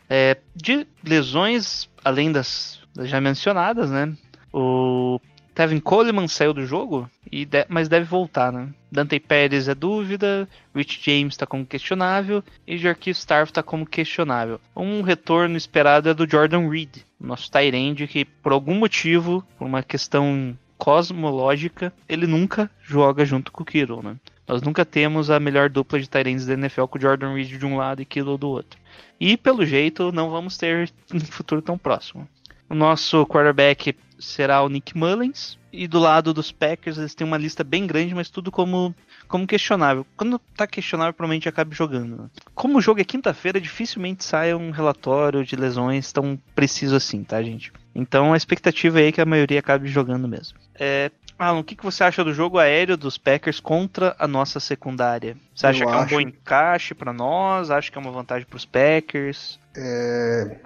É, 0.07 0.37
de 0.55 0.87
lesões, 1.03 1.89
além 2.05 2.31
das 2.31 2.83
já 2.99 3.23
mencionadas, 3.23 3.91
né? 3.91 4.15
O 4.53 5.19
Tevin 5.61 5.79
Coleman 5.79 6.27
saiu 6.27 6.55
do 6.55 6.65
jogo, 6.65 7.07
e 7.31 7.45
de, 7.45 7.67
mas 7.69 7.87
deve 7.87 8.07
voltar, 8.07 8.51
né? 8.51 8.71
Dante 8.91 9.21
Pérez 9.21 9.69
é 9.69 9.75
dúvida, 9.75 10.49
Rich 10.75 11.03
James 11.05 11.35
está 11.35 11.47
como 11.47 11.67
questionável 11.67 12.43
e 12.67 12.79
Jarquil 12.79 13.13
Starve 13.13 13.51
está 13.51 13.63
como 13.63 13.85
questionável. 13.85 14.59
Um 14.75 15.03
retorno 15.03 15.59
esperado 15.59 16.09
é 16.09 16.15
do 16.15 16.27
Jordan 16.27 16.67
Reed, 16.71 17.03
nosso 17.21 17.51
Tyrande, 17.51 18.07
que 18.07 18.25
por 18.25 18.53
algum 18.53 18.75
motivo, 18.75 19.45
por 19.59 19.67
uma 19.67 19.83
questão 19.83 20.57
cosmológica, 20.79 21.93
ele 22.09 22.27
nunca 22.27 22.71
joga 22.83 23.27
junto 23.27 23.53
com 23.53 23.63
o 23.63 23.67
Kiro, 23.67 24.03
né? 24.03 24.17
Nós 24.49 24.63
nunca 24.63 24.83
temos 24.83 25.29
a 25.29 25.39
melhor 25.39 25.69
dupla 25.69 26.01
de 26.01 26.09
Tyrands 26.09 26.47
da 26.47 26.55
NFL 26.55 26.87
com 26.87 26.97
o 26.97 27.03
Jordan 27.03 27.35
Reed 27.35 27.59
de 27.59 27.67
um 27.67 27.77
lado 27.77 28.01
e 28.01 28.07
Kilo 28.07 28.39
do 28.39 28.49
outro. 28.49 28.81
E 29.21 29.37
pelo 29.37 29.67
jeito 29.67 30.11
não 30.11 30.31
vamos 30.31 30.57
ter 30.57 30.91
no 31.13 31.21
futuro 31.31 31.61
tão 31.61 31.77
próximo. 31.77 32.27
O 32.67 32.75
nosso 32.75 33.27
quarterback 33.27 33.95
será 34.21 34.62
o 34.62 34.68
Nick 34.68 34.97
Mullins. 34.97 35.59
E 35.73 35.87
do 35.87 36.01
lado 36.01 36.35
dos 36.35 36.51
Packers, 36.51 36.99
eles 36.99 37.14
têm 37.14 37.27
uma 37.27 37.39
lista 37.39 37.62
bem 37.62 37.87
grande, 37.87 38.14
mas 38.14 38.29
tudo 38.29 38.51
como, 38.51 38.95
como 39.29 39.47
questionável. 39.47 40.05
Quando 40.16 40.39
tá 40.57 40.66
questionável, 40.66 41.14
provavelmente 41.14 41.49
acabe 41.49 41.77
jogando. 41.77 42.29
Como 42.55 42.79
o 42.79 42.81
jogo 42.81 43.01
é 43.01 43.05
quinta-feira, 43.05 43.61
dificilmente 43.61 44.25
sai 44.25 44.53
um 44.53 44.73
relatório 44.73 45.45
de 45.45 45.55
lesões 45.55 46.12
tão 46.12 46.39
preciso 46.57 46.97
assim, 46.97 47.23
tá, 47.23 47.41
gente? 47.41 47.73
Então 47.95 48.33
a 48.33 48.37
expectativa 48.37 49.01
é 49.01 49.12
que 49.12 49.21
a 49.21 49.27
maioria 49.27 49.61
acabe 49.61 49.89
jogando 49.89 50.27
mesmo. 50.27 50.59
É, 50.75 51.11
Alan, 51.39 51.61
o 51.61 51.64
que, 51.64 51.75
que 51.75 51.85
você 51.85 52.05
acha 52.05 52.23
do 52.23 52.35
jogo 52.35 52.59
aéreo 52.59 52.97
dos 52.97 53.16
Packers 53.16 53.61
contra 53.61 54.14
a 54.18 54.29
nossa 54.29 54.61
secundária? 54.61 55.37
Você 55.55 55.66
acha 55.66 55.85
Eu 55.85 55.89
que 55.89 55.95
é 55.95 55.97
um 55.97 56.07
bom 56.07 56.21
encaixe 56.21 56.95
para 56.95 57.12
nós? 57.12 57.71
Acha 57.71 57.91
que 57.91 57.97
é 57.97 58.01
uma 58.01 58.11
vantagem 58.11 58.47
para 58.47 58.57
os 58.57 58.66
Packers? 58.66 59.59
É, 59.75 60.59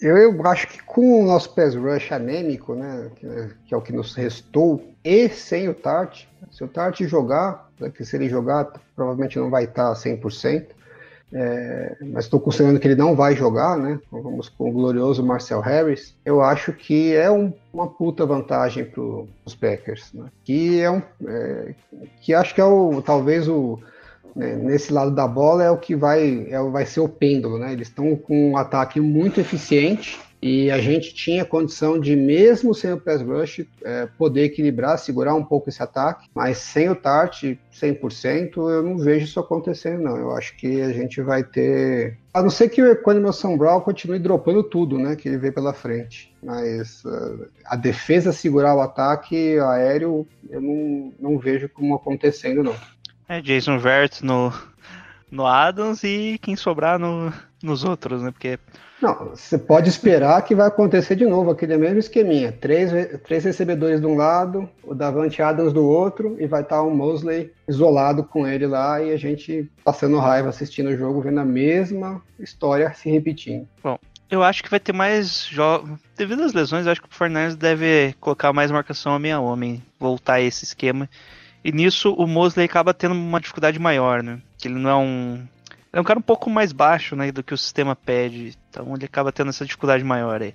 eu, 0.00 0.16
eu, 0.16 0.46
acho 0.46 0.68
que 0.68 0.82
com 0.82 1.22
o 1.22 1.26
nosso 1.26 1.54
pass 1.54 1.74
rush 1.74 2.12
anêmico, 2.12 2.74
né, 2.74 3.10
que, 3.66 3.74
é 3.74 3.76
o 3.76 3.80
que 3.80 3.92
nos 3.92 4.14
restou, 4.14 4.84
e 5.04 5.28
sem 5.28 5.68
o 5.68 5.74
Tart, 5.74 6.24
se 6.50 6.64
o 6.64 6.68
Tart 6.68 7.00
jogar, 7.02 7.70
né, 7.78 7.90
que 7.90 8.04
se 8.04 8.16
ele 8.16 8.28
jogar, 8.28 8.72
provavelmente 8.94 9.38
não 9.38 9.50
vai 9.50 9.64
estar 9.64 9.92
100%, 9.92 10.66
é, 11.32 11.96
mas 12.00 12.24
estou 12.24 12.40
considerando 12.40 12.80
que 12.80 12.88
ele 12.88 12.96
não 12.96 13.14
vai 13.14 13.36
jogar, 13.36 13.78
né? 13.78 14.00
Vamos 14.10 14.48
com 14.48 14.68
o 14.68 14.72
glorioso 14.72 15.24
Marcel 15.24 15.60
Harris. 15.60 16.16
Eu 16.24 16.42
acho 16.42 16.72
que 16.72 17.14
é 17.14 17.30
um, 17.30 17.52
uma 17.72 17.86
puta 17.86 18.26
vantagem 18.26 18.84
para 18.84 19.00
os 19.00 19.54
Packers, 19.54 20.12
né? 20.12 20.26
Que 20.44 20.80
é 20.80 20.90
um, 20.90 21.00
é, 21.28 21.74
que 22.20 22.34
acho 22.34 22.52
que 22.52 22.60
é 22.60 22.64
o 22.64 23.00
talvez 23.00 23.46
o 23.46 23.78
né, 24.34 24.56
nesse 24.56 24.92
lado 24.92 25.10
da 25.10 25.26
bola 25.26 25.64
é 25.64 25.70
o 25.70 25.76
que 25.76 25.94
vai, 25.94 26.46
é, 26.50 26.62
vai 26.62 26.86
ser 26.86 27.00
o 27.00 27.08
pêndulo, 27.08 27.58
né? 27.58 27.72
Eles 27.72 27.88
estão 27.88 28.16
com 28.16 28.50
um 28.50 28.56
ataque 28.56 29.00
muito 29.00 29.40
eficiente 29.40 30.18
e 30.42 30.70
a 30.70 30.78
gente 30.78 31.14
tinha 31.14 31.44
condição 31.44 32.00
de, 32.00 32.16
mesmo 32.16 32.74
sem 32.74 32.92
o 32.92 33.00
pass 33.00 33.20
rush, 33.20 33.66
é, 33.84 34.08
poder 34.16 34.44
equilibrar, 34.44 34.98
segurar 34.98 35.34
um 35.34 35.44
pouco 35.44 35.68
esse 35.68 35.82
ataque, 35.82 36.28
mas 36.34 36.56
sem 36.58 36.88
o 36.88 36.94
Tart 36.94 37.42
100%, 37.70 38.56
eu 38.56 38.82
não 38.82 38.96
vejo 38.96 39.26
isso 39.26 39.38
acontecendo, 39.38 40.02
não. 40.02 40.16
Eu 40.16 40.34
acho 40.34 40.56
que 40.56 40.80
a 40.80 40.92
gente 40.92 41.20
vai 41.20 41.44
ter. 41.44 42.16
A 42.32 42.42
não 42.42 42.48
ser 42.48 42.70
que 42.70 42.80
o 42.80 42.90
Equanimal 42.90 43.32
Brown 43.58 43.80
continue 43.80 44.18
dropando 44.18 44.62
tudo, 44.62 44.98
né? 44.98 45.14
Que 45.14 45.28
ele 45.28 45.36
vê 45.36 45.52
pela 45.52 45.74
frente. 45.74 46.34
Mas 46.42 47.04
uh, 47.04 47.46
a 47.66 47.76
defesa 47.76 48.32
segurar 48.32 48.74
o 48.74 48.80
ataque 48.80 49.58
aéreo, 49.58 50.26
eu 50.48 50.60
não, 50.60 51.12
não 51.20 51.38
vejo 51.38 51.68
como 51.68 51.94
acontecendo, 51.94 52.62
não. 52.62 52.74
É, 53.30 53.40
Jason 53.40 53.78
Vert 53.78 54.22
no, 54.22 54.52
no 55.30 55.46
Adams 55.46 56.02
e 56.02 56.36
quem 56.42 56.56
sobrar 56.56 56.98
no, 56.98 57.32
nos 57.62 57.84
outros, 57.84 58.24
né? 58.24 58.32
Porque. 58.32 58.58
Não, 59.00 59.30
você 59.30 59.56
pode 59.56 59.88
esperar 59.88 60.42
que 60.42 60.52
vai 60.52 60.66
acontecer 60.66 61.14
de 61.14 61.24
novo 61.24 61.48
aquele 61.48 61.76
mesmo 61.76 62.00
esqueminha. 62.00 62.50
Três, 62.50 62.90
três 63.22 63.44
recebedores 63.44 64.00
de 64.00 64.06
um 64.06 64.16
lado, 64.16 64.68
o 64.82 64.96
Davante 64.96 65.40
Adams 65.40 65.72
do 65.72 65.86
outro, 65.86 66.36
e 66.40 66.46
vai 66.48 66.62
estar 66.62 66.82
o 66.82 66.90
Mosley 66.90 67.52
isolado 67.68 68.24
com 68.24 68.48
ele 68.48 68.66
lá 68.66 69.00
e 69.00 69.12
a 69.12 69.16
gente 69.16 69.70
passando 69.84 70.18
raiva 70.18 70.48
assistindo 70.48 70.88
o 70.88 70.96
jogo, 70.96 71.22
vendo 71.22 71.38
a 71.38 71.44
mesma 71.44 72.20
história 72.40 72.92
se 72.94 73.08
repetindo. 73.08 73.66
Bom, 73.80 73.96
eu 74.28 74.42
acho 74.42 74.60
que 74.60 74.68
vai 74.68 74.80
ter 74.80 74.92
mais 74.92 75.46
jogos. 75.46 75.88
Devido 76.16 76.42
às 76.42 76.52
lesões, 76.52 76.84
eu 76.84 76.90
acho 76.90 77.00
que 77.00 77.08
o 77.08 77.14
Fernandes 77.14 77.54
deve 77.54 78.12
colocar 78.18 78.52
mais 78.52 78.72
marcação 78.72 79.14
homem 79.14 79.30
a 79.30 79.38
homem, 79.38 79.80
voltar 80.00 80.34
a 80.34 80.40
esse 80.40 80.64
esquema 80.64 81.08
e 81.62 81.72
nisso 81.72 82.12
o 82.14 82.26
Mosley 82.26 82.66
acaba 82.66 82.94
tendo 82.94 83.14
uma 83.14 83.40
dificuldade 83.40 83.78
maior, 83.78 84.22
né? 84.22 84.40
Que 84.58 84.68
ele 84.68 84.78
não 84.78 84.90
é 84.90 84.96
um. 84.96 85.46
É 85.92 86.00
um 86.00 86.04
cara 86.04 86.18
um 86.18 86.22
pouco 86.22 86.48
mais 86.48 86.72
baixo, 86.72 87.16
né, 87.16 87.32
do 87.32 87.42
que 87.42 87.52
o 87.52 87.58
sistema 87.58 87.96
pede. 87.96 88.56
Então 88.68 88.94
ele 88.94 89.04
acaba 89.04 89.32
tendo 89.32 89.50
essa 89.50 89.64
dificuldade 89.64 90.04
maior 90.04 90.40
aí. 90.40 90.54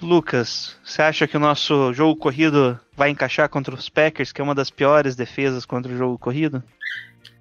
Lucas, 0.00 0.76
você 0.82 1.02
acha 1.02 1.26
que 1.26 1.36
o 1.36 1.40
nosso 1.40 1.92
jogo 1.92 2.16
corrido 2.16 2.80
vai 2.96 3.10
encaixar 3.10 3.48
contra 3.50 3.74
os 3.74 3.90
Packers, 3.90 4.32
que 4.32 4.40
é 4.40 4.44
uma 4.44 4.54
das 4.54 4.70
piores 4.70 5.14
defesas 5.14 5.66
contra 5.66 5.92
o 5.92 5.96
jogo 5.96 6.18
corrido? 6.18 6.62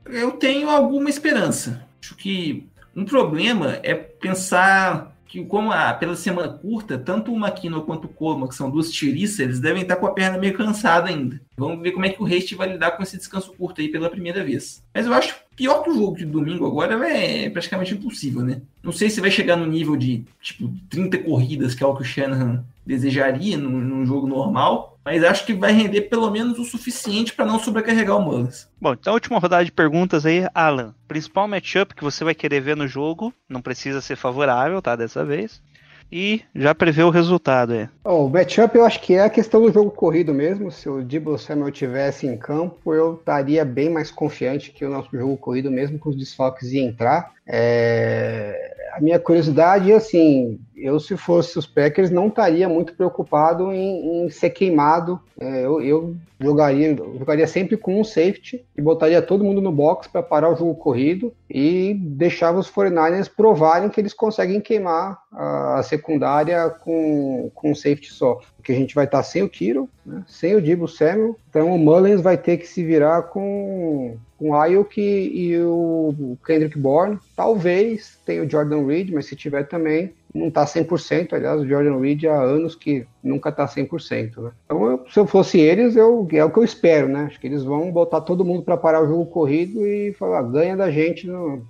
Eu 0.06 0.32
tenho 0.34 0.70
alguma 0.70 1.10
esperança. 1.10 1.88
Acho 2.02 2.16
que 2.16 2.68
um 2.94 3.06
problema 3.06 3.80
é 3.84 3.94
pensar 3.94 5.16
que, 5.30 5.46
como 5.46 5.72
a, 5.72 5.94
pela 5.94 6.16
semana 6.16 6.50
curta, 6.50 6.98
tanto 6.98 7.32
o 7.32 7.38
McKinnon 7.38 7.82
quanto 7.82 8.06
o 8.06 8.10
Coleman, 8.10 8.48
que 8.48 8.56
são 8.56 8.70
duas 8.70 8.92
tiriças, 8.92 9.40
eles 9.40 9.60
devem 9.60 9.84
estar 9.84 9.96
com 9.96 10.08
a 10.08 10.12
perna 10.12 10.40
meio 10.40 10.58
cansada 10.58 11.08
ainda. 11.08 11.40
Vamos 11.56 11.84
ver 11.84 11.92
como 11.92 12.06
é 12.06 12.10
que 12.10 12.20
o 12.20 12.26
Reist 12.26 12.56
vai 12.56 12.72
lidar 12.72 12.92
com 12.92 13.04
esse 13.04 13.16
descanso 13.16 13.54
curto 13.54 13.80
aí 13.80 13.90
pela 13.90 14.10
primeira 14.10 14.44
vez. 14.44 14.84
Mas 14.92 15.06
eu 15.06 15.14
acho 15.14 15.36
pior 15.56 15.84
que 15.84 15.92
o 15.92 15.94
jogo 15.94 16.18
de 16.18 16.26
domingo 16.26 16.66
agora 16.66 17.08
é 17.08 17.48
praticamente 17.48 17.94
impossível, 17.94 18.42
né? 18.42 18.60
Não 18.82 18.92
sei 18.92 19.08
se 19.10 19.22
vai 19.22 19.30
chegar 19.30 19.56
no 19.56 19.68
nível 19.68 19.96
de, 19.96 20.26
tipo, 20.42 20.74
30 20.90 21.20
corridas, 21.20 21.76
que 21.76 21.84
é 21.84 21.86
o 21.86 21.96
que 21.96 22.02
o 22.02 22.06
Shanahan 22.06 22.66
desejaria 22.84 23.56
num, 23.56 23.70
num 23.70 24.06
jogo 24.08 24.26
normal, 24.26 24.98
mas 25.10 25.24
acho 25.24 25.44
que 25.44 25.54
vai 25.54 25.72
render 25.72 26.02
pelo 26.02 26.30
menos 26.30 26.60
o 26.60 26.64
suficiente 26.64 27.34
para 27.34 27.44
não 27.44 27.58
sobrecarregar 27.58 28.16
o 28.16 28.22
Mullins. 28.22 28.68
Bom, 28.80 28.94
então 28.94 29.12
a 29.12 29.16
última 29.16 29.40
rodada 29.40 29.66
de 29.66 29.72
perguntas 29.72 30.24
aí, 30.24 30.48
Alan. 30.54 30.94
Principal 31.08 31.48
matchup 31.48 31.96
que 31.96 32.04
você 32.04 32.24
vai 32.24 32.36
querer 32.36 32.62
ver 32.62 32.78
no 32.78 32.88
jogo, 32.88 33.34
não 33.50 33.60
precisa 33.60 34.02
ser 34.02 34.16
favorável, 34.16 34.80
tá, 34.84 34.96
dessa 34.96 35.26
vez. 35.26 35.64
E 36.12 36.44
já 36.56 36.76
prevê 36.76 37.02
o 37.02 37.10
resultado 37.10 37.74
aí. 37.74 37.90
Oh, 38.04 38.26
o 38.26 38.30
matchup 38.30 38.76
eu 38.76 38.86
acho 38.86 39.02
que 39.02 39.16
é 39.16 39.22
a 39.22 39.30
questão 39.32 39.64
do 39.64 39.74
jogo 39.74 39.90
corrido 39.90 40.32
mesmo. 40.32 40.72
Se 40.72 40.88
o 40.88 41.04
Debo 41.04 41.40
Samuel 41.40 41.72
tivesse 41.72 42.28
em 42.28 42.38
campo, 42.38 42.94
eu 42.94 43.16
estaria 43.16 43.66
bem 43.66 43.90
mais 43.90 44.12
confiante 44.12 44.72
que 44.72 44.86
o 44.86 44.90
nosso 44.92 45.10
jogo 45.12 45.38
corrido, 45.38 45.72
mesmo 45.72 45.98
com 45.98 46.10
os 46.10 46.16
desfalques, 46.16 46.72
ia 46.72 46.84
entrar. 46.84 47.32
É... 47.48 48.76
A 48.94 49.02
minha 49.02 49.20
curiosidade 49.20 49.92
é 49.92 49.96
assim, 49.96 50.60
eu 50.76 51.00
se 51.00 51.18
fosse 51.18 51.58
os 51.58 51.68
Packers 51.68 52.10
não 52.10 52.28
estaria 52.28 52.68
muito 52.70 52.94
preocupado 52.94 53.72
em, 53.72 54.26
em 54.26 54.30
ser 54.30 54.50
queimado. 54.52 55.20
É, 55.40 55.66
eu, 55.66 55.82
eu, 55.82 56.16
jogaria, 56.40 56.96
jogaria 56.96 57.48
sempre 57.48 57.76
com 57.76 58.00
um 58.00 58.04
safety 58.04 58.66
e 58.78 58.82
botaria 58.82 59.22
todo 59.22 59.44
mundo 59.44 59.62
no 59.62 59.72
box 59.72 60.08
para 60.08 60.24
parar 60.24 60.50
o 60.50 60.56
jogo 60.56 60.76
corrido 60.76 61.34
e 61.50 61.94
deixava 61.94 62.60
os 62.60 62.72
49ers 62.72 63.30
provarem 63.30 63.90
que 63.90 64.00
eles 64.00 64.14
conseguem 64.14 64.62
queimar 64.62 65.20
a, 65.32 65.80
a 65.80 65.84
secundária 65.84 66.70
com, 66.70 67.52
com 67.54 67.72
um 67.72 67.76
safety 67.76 68.14
só. 68.14 68.40
Porque 68.60 68.74
a 68.74 68.76
gente 68.76 68.94
vai 68.94 69.06
estar 69.06 69.24
sem 69.24 69.42
o 69.42 69.50
Kiro, 69.50 69.90
né, 70.06 70.24
sem 70.28 70.54
o 70.54 70.62
Dibo 70.62 70.88
Samuel, 70.88 71.38
então 71.50 71.74
o 71.74 71.80
Mullins 71.80 72.22
vai 72.22 72.38
ter 72.38 72.58
que 72.58 72.68
se 72.68 72.84
virar 72.84 73.24
com 73.24 74.18
com 74.40 74.52
o 74.52 74.56
Ayuk 74.56 75.00
e 75.00 75.58
o 75.62 76.38
Kendrick 76.46 76.80
Bourne. 76.80 77.20
Talvez 77.36 78.18
tenha 78.26 78.42
o 78.42 78.50
Jordan 78.50 78.86
Reed, 78.86 79.12
mas 79.12 79.26
se 79.26 79.36
tiver 79.36 79.68
também, 79.68 80.14
não 80.34 80.48
está 80.48 80.64
100%. 80.64 81.34
Aliás, 81.34 81.60
o 81.60 81.68
Jordan 81.68 82.00
Reed 82.00 82.24
há 82.24 82.42
anos 82.42 82.74
que 82.74 83.06
nunca 83.22 83.50
está 83.50 83.68
100%. 83.68 84.42
Né? 84.42 84.52
Então, 84.66 84.86
eu, 84.86 85.06
se 85.12 85.20
eu 85.20 85.28
fosse 85.28 85.60
eles, 85.60 85.98
eu, 85.98 86.26
é 86.32 86.46
o 86.46 86.50
que 86.50 86.58
eu 86.58 86.64
espero. 86.64 87.10
Né? 87.10 87.26
Acho 87.26 87.40
que 87.40 87.48
eles 87.48 87.64
vão 87.64 87.92
botar 87.92 88.22
todo 88.22 88.46
mundo 88.46 88.64
para 88.64 88.78
parar 88.78 89.04
o 89.04 89.08
jogo 89.08 89.26
corrido 89.26 89.86
e 89.86 90.14
falar: 90.14 90.42
ganha 90.44 90.78
da 90.78 90.90
gente, 90.90 91.28
no, 91.28 91.68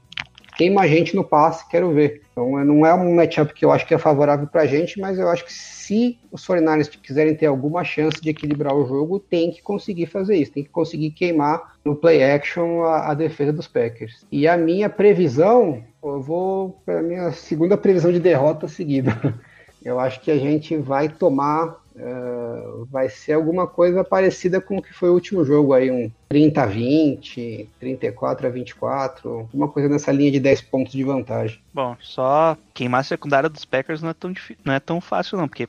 queima 0.59 0.81
a 0.81 0.87
gente 0.87 1.15
no 1.15 1.23
passe, 1.23 1.65
quero 1.69 1.93
ver. 1.93 2.21
Então, 2.33 2.65
não 2.65 2.85
é 2.85 2.93
um 2.93 3.15
matchup 3.15 3.53
que 3.53 3.63
eu 3.63 3.71
acho 3.71 3.87
que 3.87 3.93
é 3.93 3.97
favorável 3.97 4.45
para 4.45 4.63
a 4.63 4.65
gente, 4.65 4.99
mas 4.99 5.17
eu 5.17 5.29
acho 5.29 5.45
que 5.45 5.53
se 5.53 6.19
os 6.29 6.45
49ers 6.45 6.89
quiserem 7.01 7.33
ter 7.33 7.45
alguma 7.45 7.85
chance 7.85 8.19
de 8.19 8.29
equilibrar 8.29 8.75
o 8.75 8.85
jogo, 8.85 9.21
tem 9.21 9.51
que 9.51 9.61
conseguir 9.61 10.07
fazer 10.07 10.35
isso, 10.35 10.51
tem 10.51 10.65
que 10.65 10.69
conseguir 10.69 11.11
queimar 11.11 11.75
no 11.85 11.95
play 11.95 12.21
action 12.21 12.83
a, 12.83 13.11
a 13.11 13.13
defesa 13.13 13.53
dos 13.53 13.69
Packers. 13.69 14.25
E 14.29 14.49
a 14.49 14.57
minha 14.57 14.89
previsão, 14.89 15.81
eu 16.03 16.21
vou 16.21 16.81
para 16.85 16.99
a 16.99 17.03
minha 17.03 17.31
segunda 17.31 17.77
previsão 17.77 18.11
de 18.11 18.19
derrota 18.19 18.67
seguida. 18.67 19.15
Eu 19.81 19.97
acho 19.97 20.19
que 20.19 20.29
a 20.29 20.37
gente 20.37 20.75
vai 20.75 21.07
tomar 21.07 21.77
Uh, 21.99 22.85
vai 22.85 23.09
ser 23.09 23.33
alguma 23.33 23.67
coisa 23.67 24.05
parecida 24.05 24.61
com 24.61 24.77
o 24.77 24.81
que 24.81 24.93
foi 24.93 25.09
o 25.09 25.13
último 25.13 25.43
jogo 25.43 25.73
aí, 25.73 25.91
um 25.91 26.09
30 26.29 26.63
a 26.63 26.65
20, 26.65 27.69
34 27.77 28.47
a 28.47 28.49
24, 28.49 29.49
uma 29.53 29.67
coisa 29.67 29.89
nessa 29.89 30.09
linha 30.09 30.31
de 30.31 30.39
10 30.39 30.61
pontos 30.61 30.93
de 30.93 31.03
vantagem. 31.03 31.59
Bom, 31.73 31.97
só 31.99 32.57
queimar 32.73 33.01
a 33.01 33.03
secundária 33.03 33.49
dos 33.49 33.65
Packers 33.65 34.01
não 34.01 34.11
é 34.11 34.13
tão, 34.13 34.33
não 34.63 34.73
é 34.73 34.79
tão 34.79 35.01
fácil 35.01 35.37
não, 35.37 35.45
porque 35.45 35.67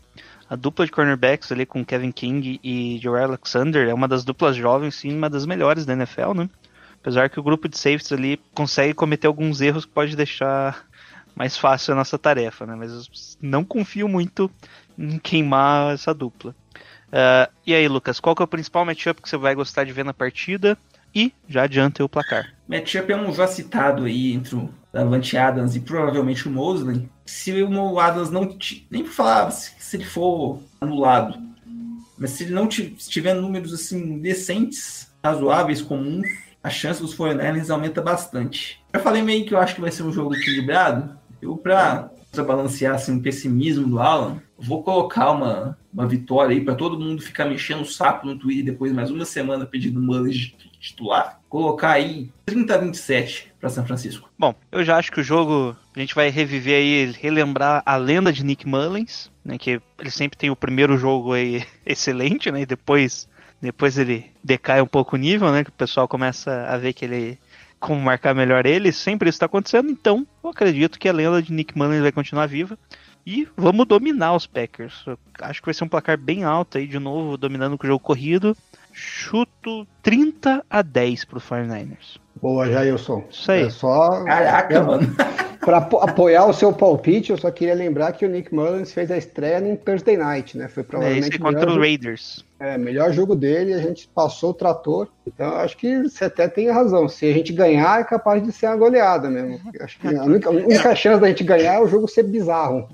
a 0.49 0.55
dupla 0.55 0.87
de 0.87 0.93
cornerbacks 0.93 1.51
ali 1.51 1.67
com 1.67 1.85
Kevin 1.85 2.13
King 2.13 2.61
e 2.63 2.99
Joe 3.03 3.21
Alexander 3.21 3.89
é 3.89 3.95
uma 3.95 4.07
das 4.07 4.25
duplas 4.25 4.55
jovens, 4.55 4.95
sim, 4.95 5.13
uma 5.13 5.29
das 5.29 5.45
melhores 5.45 5.85
da 5.85 5.95
NFL, 5.95 6.35
né? 6.35 6.49
Apesar 7.01 7.29
que 7.29 7.41
o 7.41 7.43
grupo 7.43 7.69
de 7.69 7.77
safeties 7.77 8.13
ali 8.13 8.41
consegue 8.55 8.95
cometer 8.95 9.27
alguns 9.27 9.61
erros 9.61 9.85
que 9.85 9.91
pode 9.91 10.15
deixar 10.15 10.87
mais 11.35 11.57
fácil 11.57 11.93
a 11.93 11.97
nossa 11.97 12.19
tarefa, 12.19 12.67
né? 12.67 12.75
Mas 12.75 13.39
não 13.41 13.65
confio 13.65 14.09
muito 14.09 14.51
em 15.01 15.19
queimar 15.19 15.95
essa 15.95 16.13
dupla. 16.13 16.55
Uh, 17.09 17.51
e 17.67 17.75
aí, 17.75 17.89
Lucas, 17.89 18.21
qual 18.21 18.37
que 18.37 18.43
é 18.43 18.45
o 18.45 18.49
principal 18.49 18.85
matchup 18.85 19.21
que 19.23 19.29
você 19.29 19.37
vai 19.37 19.55
gostar 19.55 19.85
de 19.85 19.93
ver 19.93 20.05
na 20.05 20.13
partida? 20.13 20.77
E 21.15 21.33
já 21.49 21.63
adianta 21.63 22.05
o 22.05 22.09
placar. 22.09 22.55
Matchup 22.69 23.11
é 23.11 23.17
um 23.17 23.33
já 23.35 23.49
citado 23.49 24.05
aí 24.05 24.33
entre 24.33 24.55
o 24.55 24.71
Davante 24.93 25.37
Adams 25.37 25.75
e 25.75 25.81
provavelmente 25.81 26.47
o 26.47 26.51
Mosley. 26.53 27.09
Se 27.27 27.51
o 27.63 27.99
Adams 27.99 28.31
não. 28.31 28.57
Nem 28.91 29.03
por 29.03 29.11
falar 29.11 29.51
se, 29.51 29.73
se 29.79 29.97
ele 29.97 30.05
for 30.05 30.61
anulado, 30.81 31.37
mas 32.17 32.31
se 32.31 32.45
ele 32.45 32.53
não 32.53 32.69
tiver 32.69 33.35
números 33.35 33.73
assim 33.73 34.19
decentes, 34.21 35.11
razoáveis, 35.25 35.83
comuns, 35.83 36.29
a 36.63 36.71
chance 36.71 37.01
dos 37.01 37.17
49ers 37.17 37.71
aumenta 37.71 38.01
bastante. 38.03 38.81
Eu 38.93 39.01
falei 39.01 39.23
meio 39.23 39.45
que 39.45 39.55
eu 39.55 39.59
acho 39.59 39.75
que 39.75 39.81
vai 39.81 39.91
ser 39.91 40.03
um 40.03 40.13
jogo 40.13 40.35
equilibrado. 40.35 41.19
Eu, 41.41 41.57
pra, 41.57 42.11
pra 42.31 42.45
balancear 42.45 42.95
assim, 42.95 43.17
o 43.17 43.21
pessimismo 43.21 43.89
do 43.89 43.99
Alan, 43.99 44.41
vou 44.59 44.83
colocar 44.83 45.31
uma, 45.33 45.77
uma 45.93 46.07
vitória 46.07 46.55
aí 46.55 46.65
para 46.65 46.75
todo 46.75 46.99
mundo 46.99 47.23
ficar 47.23 47.47
mexendo 47.47 47.83
o 47.83 47.87
saco 47.87 48.27
no 48.27 48.39
Twitter 48.39 48.65
depois 48.65 48.91
de 48.91 48.97
mais 48.97 49.11
uma 49.11 49.25
semana 49.25 49.67
pedindo 49.67 50.01
Mullins 50.01 50.53
titular. 50.81 51.41
Colocar 51.49 51.93
aí 51.93 52.31
30 52.47 52.75
a 52.75 52.79
27 52.79 53.53
para 53.61 53.69
São 53.69 53.85
Francisco. 53.85 54.31
Bom, 54.39 54.55
eu 54.73 54.83
já 54.83 54.97
acho 54.97 55.13
que 55.13 55.21
o 55.21 55.25
jogo 55.25 55.77
a 55.95 56.01
gente 56.01 56.15
vai 56.15 56.31
reviver 56.31 56.77
aí, 56.77 57.13
relembrar 57.13 57.83
a 57.85 57.97
lenda 57.97 58.33
de 58.33 58.45
Nick 58.45 58.67
Mullins, 58.67 59.31
né, 59.45 59.59
que 59.59 59.81
ele 59.99 60.11
sempre 60.11 60.39
tem 60.39 60.51
o 60.51 60.57
primeiro 60.57 60.97
jogo 60.97 61.33
aí 61.33 61.65
excelente, 61.85 62.51
né, 62.51 62.63
e 62.63 62.67
depois 62.67 63.29
depois 63.61 63.99
ele 63.99 64.25
decai 64.43 64.81
um 64.81 64.87
pouco 64.87 65.17
o 65.17 65.19
nível, 65.19 65.53
né, 65.53 65.63
que 65.63 65.69
o 65.69 65.75
pessoal 65.75 66.09
começa 66.09 66.67
a 66.67 66.79
ver 66.79 66.95
que 66.95 67.05
ele 67.05 67.39
como 67.81 68.01
marcar 68.01 68.35
melhor 68.35 68.67
ele, 68.67 68.93
sempre 68.93 69.29
isso 69.29 69.37
está 69.37 69.47
acontecendo, 69.47 69.91
então 69.91 70.27
eu 70.45 70.51
acredito 70.51 70.99
que 70.99 71.09
a 71.09 71.13
lenda 71.13 71.43
de 71.43 71.53
Nick 71.53 71.77
Mullins 71.77 72.03
vai 72.03 72.13
continuar 72.13 72.47
viva. 72.47 72.79
E 73.27 73.47
vamos 73.57 73.87
dominar 73.87 74.35
os 74.35 74.47
Packers. 74.47 75.05
Eu 75.07 75.19
acho 75.43 75.61
que 75.61 75.67
vai 75.67 75.75
ser 75.75 75.85
um 75.85 75.89
placar 75.89 76.17
bem 76.17 76.43
alto 76.43 76.79
aí, 76.79 76.87
de 76.87 76.99
novo, 76.99 77.37
dominando 77.37 77.77
com 77.77 77.85
o 77.85 77.87
jogo 77.87 78.03
corrido. 78.03 78.57
Chuto 78.93 79.87
30 80.03 80.65
a 80.69 80.83
10 80.83 81.25
pro 81.27 81.41
49ers. 81.41 82.19
Boa, 82.41 82.67
Jailson. 82.71 83.25
Isso 83.31 83.53
aí. 83.53 83.65
É 83.65 83.71
só... 83.71 84.25
Caraca, 84.25 84.83
mano. 84.83 85.07
Para 85.61 85.77
apoiar 85.77 86.47
o 86.47 86.55
seu 86.55 86.73
palpite, 86.73 87.31
eu 87.31 87.37
só 87.37 87.51
queria 87.51 87.75
lembrar 87.75 88.13
que 88.13 88.25
o 88.25 88.29
Nick 88.29 88.55
Mullins 88.55 88.93
fez 88.93 89.11
a 89.11 89.19
estreia 89.19 89.61
num 89.61 89.77
Thursday 89.77 90.17
Night, 90.17 90.57
né? 90.57 90.69
Foi 90.69 90.83
provavelmente. 90.83 91.25
É, 91.25 91.29
isso 91.29 91.39
contra 91.39 91.71
o 91.71 91.79
Raiders. 91.79 92.45
É, 92.59 92.79
melhor 92.79 93.13
jogo 93.13 93.37
dele, 93.37 93.75
a 93.75 93.79
gente 93.79 94.09
passou 94.15 94.51
o 94.51 94.55
trator. 94.55 95.09
Então, 95.27 95.55
acho 95.57 95.77
que 95.77 96.03
você 96.03 96.25
até 96.25 96.49
tem 96.49 96.71
razão. 96.71 97.09
Se 97.09 97.27
a 97.27 97.33
gente 97.33 97.53
ganhar, 97.53 98.01
é 98.01 98.05
capaz 98.05 98.43
de 98.43 98.53
ser 98.53 98.67
uma 98.67 98.77
goleada 98.77 99.29
mesmo. 99.29 99.61
Acho 99.81 99.99
que 99.99 100.09
a 100.09 100.23
única, 100.23 100.49
a 100.49 100.53
única 100.53 100.95
chance 100.97 101.21
da 101.21 101.29
gente 101.29 101.45
ganhar 101.45 101.75
é 101.75 101.81
o 101.81 101.89
jogo 101.89 102.09
ser 102.09 102.23
bizarro. 102.23 102.89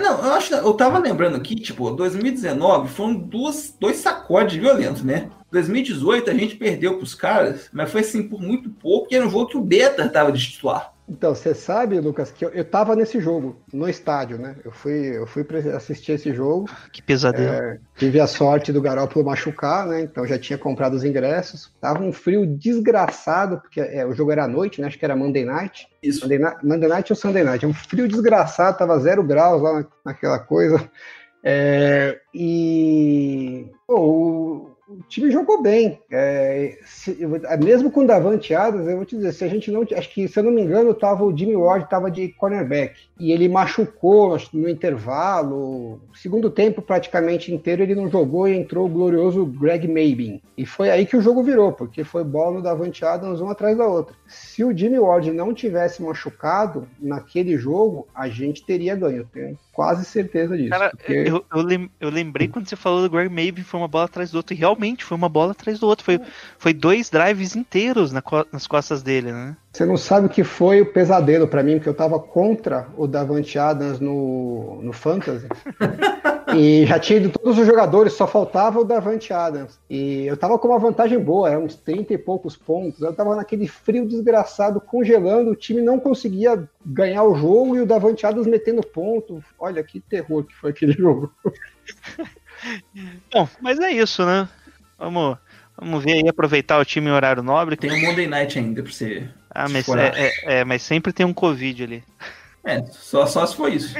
Não, 0.00 0.24
eu 0.24 0.32
acho 0.32 0.54
eu 0.54 0.74
tava 0.74 0.98
lembrando 0.98 1.36
aqui, 1.36 1.54
tipo, 1.54 1.90
2019 1.90 2.88
foram 2.88 3.14
duas, 3.14 3.74
dois 3.78 3.96
sacodes 3.96 4.56
violentos, 4.56 5.02
né? 5.02 5.30
2018 5.50 6.30
a 6.30 6.34
gente 6.34 6.56
perdeu 6.56 6.96
pros 6.96 7.14
caras, 7.14 7.68
mas 7.72 7.90
foi 7.90 8.02
assim 8.02 8.22
por 8.22 8.40
muito 8.40 8.70
pouco, 8.70 9.08
e 9.10 9.16
era 9.16 9.26
um 9.26 9.30
jogo 9.30 9.46
que 9.46 9.56
o 9.56 9.62
Beta 9.62 10.08
tava 10.08 10.32
de 10.32 10.40
titular. 10.40 10.92
Então, 11.10 11.34
você 11.34 11.52
sabe, 11.52 11.98
Lucas, 11.98 12.30
que 12.30 12.44
eu, 12.44 12.50
eu 12.50 12.64
tava 12.64 12.94
nesse 12.94 13.18
jogo, 13.18 13.60
no 13.72 13.88
estádio, 13.88 14.38
né? 14.38 14.54
Eu 14.64 14.70
fui, 14.70 15.18
eu 15.18 15.26
fui 15.26 15.44
assistir 15.74 16.12
esse 16.12 16.32
jogo. 16.32 16.70
Que 16.92 17.02
pesadelo. 17.02 17.52
É, 17.52 17.80
tive 17.96 18.20
a 18.20 18.28
sorte 18.28 18.72
do 18.72 18.80
Garoppolo 18.80 19.26
machucar, 19.26 19.88
né? 19.88 20.02
Então 20.02 20.24
já 20.24 20.38
tinha 20.38 20.56
comprado 20.56 20.94
os 20.94 21.02
ingressos. 21.02 21.74
Tava 21.80 22.00
um 22.00 22.12
frio 22.12 22.46
desgraçado, 22.46 23.60
porque 23.60 23.80
é, 23.80 24.06
o 24.06 24.14
jogo 24.14 24.30
era 24.30 24.44
à 24.44 24.48
noite, 24.48 24.80
né? 24.80 24.86
Acho 24.86 24.96
que 24.96 25.04
era 25.04 25.16
Monday 25.16 25.44
Night. 25.44 25.88
Isso. 26.00 26.22
Monday, 26.22 26.38
Monday 26.62 26.88
Night 26.88 27.12
ou 27.12 27.16
Sunday 27.16 27.42
Night. 27.42 27.64
É 27.64 27.68
um 27.68 27.74
frio 27.74 28.06
desgraçado, 28.06 28.78
tava 28.78 28.96
zero 29.00 29.24
graus 29.24 29.60
lá 29.60 29.84
naquela 30.04 30.38
coisa. 30.38 30.88
É, 31.42 32.20
e 32.32 33.66
pô, 33.84 33.98
o, 33.98 34.69
o 34.90 35.02
time 35.08 35.30
jogou 35.30 35.62
bem. 35.62 36.00
É, 36.10 36.78
se, 36.84 37.16
mesmo 37.62 37.90
com 37.90 38.02
o 38.02 38.06
Davante 38.06 38.52
Adams, 38.54 38.88
eu 38.88 38.96
vou 38.96 39.06
te 39.06 39.16
dizer, 39.16 39.32
se 39.32 39.44
a 39.44 39.48
gente 39.48 39.70
não. 39.70 39.82
Acho 39.82 40.12
que, 40.12 40.26
se 40.26 40.38
eu 40.38 40.42
não 40.42 40.50
me 40.50 40.62
engano, 40.62 40.92
tava, 40.92 41.24
o 41.24 41.36
Jimmy 41.36 41.54
Ward 41.54 41.84
estava 41.84 42.10
de 42.10 42.28
cornerback. 42.28 42.94
E 43.18 43.32
ele 43.32 43.48
machucou 43.48 44.36
no 44.52 44.68
intervalo. 44.68 46.00
Segundo 46.14 46.50
tempo, 46.50 46.82
praticamente 46.82 47.54
inteiro, 47.54 47.82
ele 47.82 47.94
não 47.94 48.10
jogou 48.10 48.48
e 48.48 48.56
entrou 48.56 48.86
o 48.86 48.90
glorioso 48.90 49.46
Greg 49.46 49.86
Mabin. 49.86 50.40
E 50.56 50.66
foi 50.66 50.90
aí 50.90 51.06
que 51.06 51.16
o 51.16 51.22
jogo 51.22 51.42
virou, 51.42 51.72
porque 51.72 52.02
foi 52.02 52.24
bola 52.24 52.56
no 52.56 52.62
Davante 52.62 53.04
Adams 53.04 53.40
um 53.40 53.48
atrás 53.48 53.78
da 53.78 53.86
outra. 53.86 54.14
Se 54.26 54.64
o 54.64 54.76
Jimmy 54.76 54.98
Ward 54.98 55.30
não 55.32 55.54
tivesse 55.54 56.02
machucado 56.02 56.88
naquele 56.98 57.56
jogo, 57.56 58.08
a 58.14 58.28
gente 58.28 58.64
teria 58.64 58.96
ganho. 58.96 59.28
Tenho 59.32 59.58
quase 59.72 60.04
certeza 60.04 60.56
disso. 60.56 60.70
Cara, 60.70 60.90
porque... 60.90 61.12
eu, 61.12 61.44
eu, 61.54 61.62
lem- 61.62 61.90
eu 62.00 62.10
lembrei 62.10 62.48
quando 62.48 62.68
você 62.68 62.76
falou 62.76 63.02
do 63.02 63.10
Greg 63.10 63.32
Maybe, 63.32 63.62
foi 63.62 63.80
uma 63.80 63.88
bola 63.88 64.06
atrás 64.06 64.30
do 64.30 64.36
outro. 64.36 64.54
E 64.54 64.56
realmente 64.56 64.79
foi 64.98 65.16
uma 65.16 65.28
bola 65.28 65.52
atrás 65.52 65.78
do 65.78 65.86
outro. 65.86 66.04
Foi, 66.04 66.20
foi 66.58 66.72
dois 66.72 67.10
drives 67.10 67.54
inteiros 67.56 68.12
na 68.12 68.22
co- 68.22 68.46
nas 68.52 68.66
costas 68.66 69.02
dele, 69.02 69.32
né? 69.32 69.56
Você 69.72 69.84
não 69.84 69.96
sabe 69.96 70.26
o 70.26 70.30
que 70.30 70.42
foi 70.42 70.80
o 70.80 70.92
pesadelo 70.92 71.46
pra 71.46 71.62
mim, 71.62 71.74
porque 71.76 71.88
eu 71.88 71.94
tava 71.94 72.18
contra 72.18 72.88
o 72.96 73.06
Davante 73.06 73.56
Adams 73.58 74.00
no, 74.00 74.80
no 74.82 74.92
Fantasy. 74.92 75.46
e 76.56 76.84
já 76.86 76.98
tinha 76.98 77.20
ido 77.20 77.28
todos 77.30 77.56
os 77.56 77.66
jogadores, 77.66 78.12
só 78.14 78.26
faltava 78.26 78.80
o 78.80 78.84
Davante 78.84 79.32
Adams. 79.32 79.78
E 79.88 80.26
eu 80.26 80.36
tava 80.36 80.58
com 80.58 80.66
uma 80.68 80.78
vantagem 80.78 81.18
boa, 81.20 81.48
eram 81.50 81.64
uns 81.64 81.76
30 81.76 82.14
e 82.14 82.18
poucos 82.18 82.56
pontos. 82.56 83.00
Eu 83.00 83.12
tava 83.12 83.36
naquele 83.36 83.68
frio 83.68 84.06
desgraçado, 84.08 84.80
congelando, 84.80 85.50
o 85.52 85.56
time 85.56 85.80
não 85.80 86.00
conseguia 86.00 86.68
ganhar 86.84 87.22
o 87.22 87.36
jogo 87.36 87.76
e 87.76 87.80
o 87.80 87.86
Davante 87.86 88.26
Adams 88.26 88.48
metendo 88.48 88.82
ponto. 88.82 89.42
Olha 89.58 89.84
que 89.84 90.00
terror 90.00 90.42
que 90.42 90.54
foi 90.54 90.70
aquele 90.70 90.92
jogo. 90.98 91.32
Bom, 93.32 93.48
mas 93.60 93.78
é 93.78 93.90
isso, 93.90 94.24
né? 94.26 94.48
Vamos, 95.00 95.36
vamos 95.76 96.04
ver 96.04 96.12
aí, 96.12 96.28
aproveitar 96.28 96.78
o 96.78 96.84
time 96.84 97.08
em 97.08 97.12
horário 97.12 97.42
nobre. 97.42 97.74
Tem 97.76 97.90
um 97.90 98.00
Monday 98.06 98.26
Night 98.28 98.58
ainda 98.58 98.82
pra 98.82 98.92
você. 98.92 99.26
Ah, 99.52 99.68
mas, 99.68 99.88
é, 99.88 100.26
é- 100.26 100.60
é, 100.60 100.64
mas 100.64 100.82
sempre 100.82 101.12
tem 101.12 101.26
um 101.26 101.32
Covid 101.34 101.82
ali. 101.82 102.04
É, 102.62 102.84
só, 102.84 103.26
só 103.26 103.44
se 103.46 103.56
for 103.56 103.72
isso. 103.72 103.94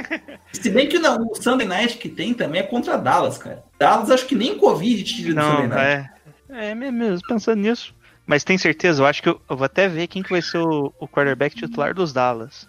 Se 0.53 0.69
bem 0.69 0.87
que 0.87 0.99
não, 0.99 1.25
o 1.25 1.35
Sunday 1.35 1.67
Night 1.67 1.97
que 1.97 2.07
tem 2.07 2.33
também 2.33 2.61
é 2.61 2.63
contra 2.63 2.95
Dallas, 2.97 3.37
cara. 3.39 3.63
Dallas 3.79 4.11
acho 4.11 4.27
que 4.27 4.35
nem 4.35 4.57
Covid 4.57 5.03
tira 5.03 5.33
do 5.33 5.41
Sunday 5.41 5.67
Não, 5.67 5.75
Night. 5.75 6.11
é. 6.49 6.69
É 6.71 6.75
mesmo, 6.75 7.25
pensando 7.27 7.59
nisso. 7.59 7.95
Mas 8.27 8.43
tem 8.43 8.57
certeza, 8.57 9.01
eu 9.01 9.05
acho 9.07 9.23
que 9.23 9.29
eu, 9.29 9.41
eu 9.49 9.57
vou 9.57 9.65
até 9.65 9.87
ver 9.87 10.05
quem 10.07 10.21
que 10.21 10.29
vai 10.29 10.41
ser 10.41 10.59
o, 10.59 10.93
o 10.99 11.07
quarterback 11.07 11.55
titular 11.55 11.93
dos 11.93 12.13
Dallas. 12.13 12.67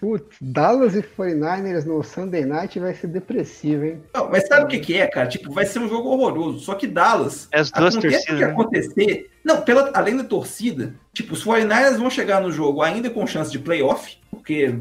Putz, 0.00 0.36
Dallas 0.40 0.94
e 0.94 1.02
49ers 1.02 1.84
no 1.84 2.02
Sunday 2.02 2.46
Night 2.46 2.80
vai 2.80 2.94
ser 2.94 3.08
depressivo, 3.08 3.84
hein? 3.84 4.02
Não, 4.14 4.30
mas 4.30 4.46
sabe 4.48 4.64
o 4.64 4.68
que, 4.68 4.78
que 4.78 4.96
é, 4.96 5.06
cara? 5.06 5.28
Tipo, 5.28 5.52
vai 5.52 5.66
ser 5.66 5.78
um 5.78 5.88
jogo 5.88 6.08
horroroso. 6.08 6.60
Só 6.60 6.74
que 6.74 6.86
Dallas. 6.86 7.48
É 7.52 7.60
as 7.60 7.70
duas 7.70 7.94
torcidas, 7.94 8.24
que 8.24 8.32
né? 8.32 8.44
acontecer. 8.44 9.30
Não, 9.44 9.60
pela, 9.60 9.90
além 9.94 10.16
da 10.16 10.24
torcida, 10.24 10.94
tipo, 11.12 11.34
os 11.34 11.44
49ers 11.44 11.98
vão 11.98 12.08
chegar 12.08 12.40
no 12.40 12.50
jogo 12.50 12.80
ainda 12.80 13.10
com 13.10 13.26
chance 13.26 13.52
de 13.52 13.58
playoff, 13.58 14.16
porque 14.30 14.74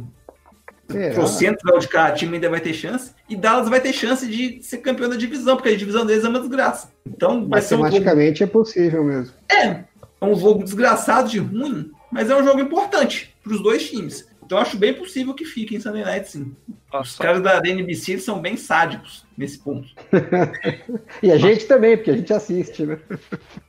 o 1.21 1.27
centro 1.27 1.77
de 1.77 1.87
cada 1.87 2.13
time 2.13 2.35
ainda 2.35 2.49
vai 2.49 2.61
ter 2.61 2.73
chance, 2.73 3.11
e 3.27 3.35
Dallas 3.35 3.69
vai 3.69 3.81
ter 3.81 3.93
chance 3.93 4.25
de 4.25 4.63
ser 4.63 4.77
campeão 4.77 5.09
da 5.09 5.17
divisão, 5.17 5.55
porque 5.55 5.69
a 5.69 5.77
divisão 5.77 6.05
deles 6.05 6.23
é 6.23 6.29
uma 6.29 6.39
desgraça. 6.39 6.91
Então 7.05 7.47
vai 7.47 7.61
ser 7.61 7.75
um 7.75 7.79
jogo. 7.79 7.91
Matematicamente 7.91 8.43
é 8.43 8.47
possível 8.47 9.03
mesmo. 9.03 9.33
É, 9.51 9.65
é 9.67 10.25
um 10.25 10.35
jogo 10.35 10.63
desgraçado 10.63 11.29
de 11.29 11.39
ruim, 11.39 11.91
mas 12.09 12.29
é 12.29 12.35
um 12.35 12.43
jogo 12.43 12.61
importante 12.61 13.35
para 13.43 13.53
os 13.53 13.61
dois 13.61 13.89
times. 13.89 14.28
Então 14.49 14.57
eu 14.57 14.63
acho 14.63 14.79
bem 14.79 14.95
possível 14.95 15.35
que 15.35 15.45
fique 15.45 15.75
em 15.75 15.79
Sunday 15.79 16.03
Night, 16.03 16.27
sim. 16.27 16.55
Os 16.67 16.75
Nossa, 16.91 17.21
caras 17.21 17.39
da 17.39 17.59
NBC 17.59 18.17
são 18.17 18.41
bem 18.41 18.57
sádicos 18.57 19.23
nesse 19.37 19.59
ponto. 19.59 19.87
E 21.21 21.31
a 21.31 21.37
gente 21.37 21.67
também, 21.67 21.95
porque 21.95 22.09
a 22.09 22.17
gente 22.17 22.33
assiste, 22.33 22.83
né? 22.83 22.97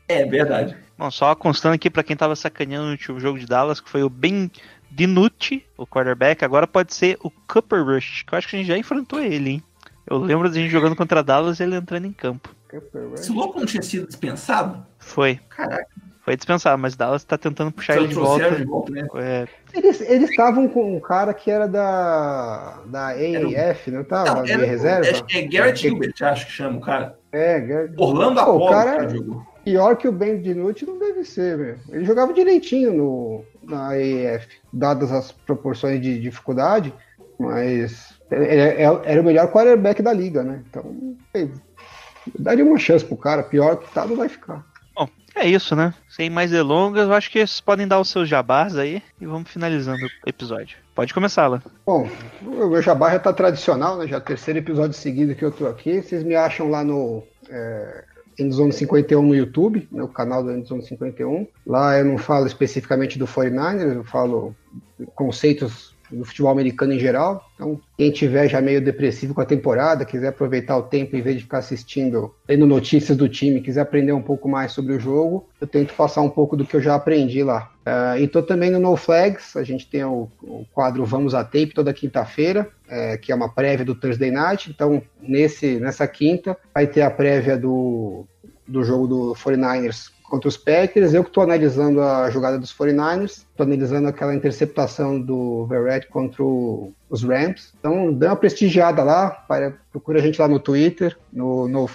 É 0.08 0.24
verdade. 0.24 0.74
Bom, 0.96 1.10
só 1.10 1.34
constando 1.34 1.74
aqui 1.74 1.90
pra 1.90 2.02
quem 2.02 2.16
tava 2.16 2.34
sacaneando 2.34 2.86
no 2.86 2.92
último 2.92 3.20
jogo 3.20 3.38
de 3.38 3.44
Dallas, 3.44 3.78
que 3.78 3.90
foi 3.90 4.02
o 4.02 4.08
Ben 4.08 4.50
Dinucci, 4.90 5.66
o 5.76 5.86
quarterback, 5.86 6.42
agora 6.46 6.66
pode 6.66 6.94
ser 6.94 7.18
o 7.22 7.30
Cooper 7.30 7.84
Rush, 7.84 8.22
que 8.22 8.32
eu 8.32 8.38
acho 8.38 8.48
que 8.48 8.56
a 8.56 8.58
gente 8.58 8.68
já 8.68 8.78
enfrentou 8.78 9.20
ele, 9.20 9.50
hein? 9.50 9.62
Eu 10.06 10.16
lembro 10.16 10.48
da 10.48 10.54
gente 10.54 10.70
jogando 10.70 10.96
contra 10.96 11.22
Dallas 11.22 11.60
e 11.60 11.62
ele 11.62 11.76
entrando 11.76 12.06
em 12.06 12.12
campo. 12.12 12.56
Esse 13.14 13.30
louco 13.30 13.58
não 13.58 13.66
tinha 13.66 13.82
sido 13.82 14.06
dispensado? 14.06 14.86
Foi. 14.98 15.40
Caraca, 15.50 15.90
Foi 16.30 16.36
dispensado, 16.36 16.80
mas 16.80 16.94
Dallas 16.94 17.24
tá 17.24 17.36
tentando 17.36 17.72
puxar 17.72 17.96
ele 17.96 18.06
de 18.06 18.14
volta. 18.14 18.50
de 18.52 18.64
volta, 18.64 18.92
né? 18.92 19.04
É, 19.16 19.48
Eles 19.74 20.30
estavam 20.30 20.68
com 20.68 20.96
um 20.96 21.00
cara 21.00 21.34
que 21.34 21.50
era 21.50 21.66
da, 21.66 22.78
da 22.86 23.08
AAF, 23.08 23.90
não 23.90 24.04
tava? 24.04 24.34
Não, 24.36 24.46
era- 24.46 24.64
reserva? 24.64 25.10
acho 25.10 25.24
que 25.24 25.38
é 25.38 25.42
Garrett 25.48 25.80
Gilbert, 25.82 26.14
acho 26.22 26.46
que 26.46 26.52
chama 26.52 26.78
o 26.78 26.80
cara. 26.80 27.18
É, 27.32 27.58
Garrett- 27.58 27.94
Orlando 27.98 28.36
Pô, 28.36 28.40
o 28.46 28.54
Apollo, 28.54 28.70
cara- 28.70 28.96
cara 28.96 29.08
jogou. 29.08 29.42
Pior 29.64 29.96
que 29.96 30.06
o 30.06 30.12
Ben 30.12 30.40
Dinucci 30.40 30.86
não 30.86 31.00
deve 31.00 31.24
ser, 31.24 31.58
meu. 31.58 31.74
Ele 31.88 32.04
jogava 32.04 32.32
direitinho 32.32 32.92
no, 32.94 33.44
na 33.64 33.88
AAF, 33.88 34.46
dadas 34.72 35.10
as 35.10 35.32
proporções 35.32 36.00
de 36.00 36.20
dificuldade, 36.20 36.94
mas 37.40 38.14
ele- 38.30 38.44
ele- 38.44 38.82
era 39.04 39.20
o 39.20 39.24
melhor 39.24 39.50
quarterback 39.50 40.00
da 40.00 40.12
liga, 40.12 40.44
né? 40.44 40.62
Então, 40.70 41.16
daria 42.38 42.64
uma 42.64 42.78
chance 42.78 43.04
pro 43.04 43.16
cara, 43.16 43.42
pior 43.42 43.78
que 43.78 43.92
tá, 43.92 44.06
não 44.06 44.14
vai 44.14 44.28
ficar. 44.28 44.64
É 45.34 45.46
isso, 45.46 45.74
né? 45.74 45.94
Sem 46.08 46.28
mais 46.28 46.50
delongas, 46.50 47.08
eu 47.08 47.14
acho 47.14 47.30
que 47.30 47.38
vocês 47.38 47.60
podem 47.60 47.86
dar 47.86 48.00
os 48.00 48.08
seus 48.08 48.28
jabás 48.28 48.76
aí 48.76 49.02
e 49.20 49.26
vamos 49.26 49.50
finalizando 49.50 50.04
o 50.04 50.28
episódio. 50.28 50.78
Pode 50.94 51.14
começar, 51.14 51.44
Alan. 51.44 51.62
Bom, 51.86 52.08
o 52.42 52.68
meu 52.68 52.82
jabá 52.82 53.10
já 53.10 53.18
tá 53.18 53.32
tradicional, 53.32 53.96
né? 53.96 54.06
Já 54.06 54.16
é 54.16 54.18
o 54.18 54.22
terceiro 54.22 54.58
episódio 54.58 54.92
seguido 54.92 55.34
que 55.34 55.44
eu 55.44 55.50
tô 55.50 55.66
aqui. 55.66 56.02
Vocês 56.02 56.22
me 56.22 56.34
acham 56.34 56.68
lá 56.68 56.84
no 56.84 57.22
é, 57.48 58.04
Endzone 58.38 58.72
51 58.72 59.22
no 59.22 59.34
YouTube, 59.34 59.88
meu 59.90 60.08
canal 60.08 60.42
do 60.42 60.52
Endzone 60.52 60.82
51. 60.82 61.46
Lá 61.66 61.98
eu 61.98 62.04
não 62.04 62.18
falo 62.18 62.46
especificamente 62.46 63.18
do 63.18 63.26
49ers, 63.26 63.94
eu 63.94 64.04
falo 64.04 64.54
conceitos 65.14 65.89
do 66.10 66.24
futebol 66.24 66.50
americano 66.50 66.92
em 66.92 66.98
geral. 66.98 67.48
Então, 67.54 67.80
quem 67.96 68.10
tiver 68.10 68.48
já 68.48 68.60
meio 68.60 68.80
depressivo 68.80 69.34
com 69.34 69.40
a 69.40 69.46
temporada, 69.46 70.04
quiser 70.04 70.28
aproveitar 70.28 70.76
o 70.76 70.82
tempo 70.82 71.16
em 71.16 71.22
vez 71.22 71.36
de 71.36 71.42
ficar 71.42 71.58
assistindo, 71.58 72.34
lendo 72.48 72.66
notícias 72.66 73.16
do 73.16 73.28
time, 73.28 73.60
quiser 73.60 73.82
aprender 73.82 74.12
um 74.12 74.22
pouco 74.22 74.48
mais 74.48 74.72
sobre 74.72 74.94
o 74.94 75.00
jogo, 75.00 75.48
eu 75.60 75.66
tento 75.66 75.94
passar 75.94 76.22
um 76.22 76.30
pouco 76.30 76.56
do 76.56 76.64
que 76.64 76.74
eu 76.76 76.80
já 76.80 76.94
aprendi 76.94 77.42
lá. 77.42 77.70
Ah, 77.84 78.18
e 78.18 78.28
tô 78.28 78.42
também 78.42 78.70
no 78.70 78.78
No 78.78 78.96
Flags, 78.96 79.56
a 79.56 79.64
gente 79.64 79.88
tem 79.88 80.04
o, 80.04 80.28
o 80.42 80.64
quadro 80.72 81.04
Vamos 81.04 81.34
a 81.34 81.42
Tape 81.42 81.74
toda 81.74 81.92
quinta-feira, 81.92 82.68
é, 82.88 83.16
que 83.16 83.32
é 83.32 83.34
uma 83.34 83.48
prévia 83.48 83.84
do 83.84 83.94
Thursday 83.94 84.30
Night. 84.30 84.70
Então, 84.70 85.02
nesse, 85.20 85.80
nessa 85.80 86.06
quinta, 86.06 86.56
vai 86.74 86.86
ter 86.86 87.02
a 87.02 87.10
prévia 87.10 87.56
do, 87.56 88.24
do 88.66 88.84
jogo 88.84 89.06
do 89.06 89.34
49ers 89.34 90.10
contra 90.30 90.48
os 90.48 90.56
Packers. 90.56 91.12
Eu 91.12 91.22
que 91.24 91.28
estou 91.30 91.42
analisando 91.42 92.00
a 92.00 92.30
jogada 92.30 92.58
dos 92.58 92.72
49ers, 92.72 93.44
estou 93.50 93.66
analisando 93.66 94.08
aquela 94.08 94.34
interceptação 94.34 95.20
do 95.20 95.66
Verrett 95.66 96.06
contra 96.08 96.42
o- 96.42 96.92
os 97.10 97.22
Rams. 97.22 97.74
Então, 97.78 98.12
dá 98.14 98.28
uma 98.28 98.36
prestigiada 98.36 99.02
lá, 99.02 99.30
para, 99.30 99.74
procura 99.92 100.20
a 100.20 100.22
gente 100.22 100.40
lá 100.40 100.46
no 100.48 100.60
Twitter, 100.60 101.16
no, 101.32 101.68
no. 101.68 101.86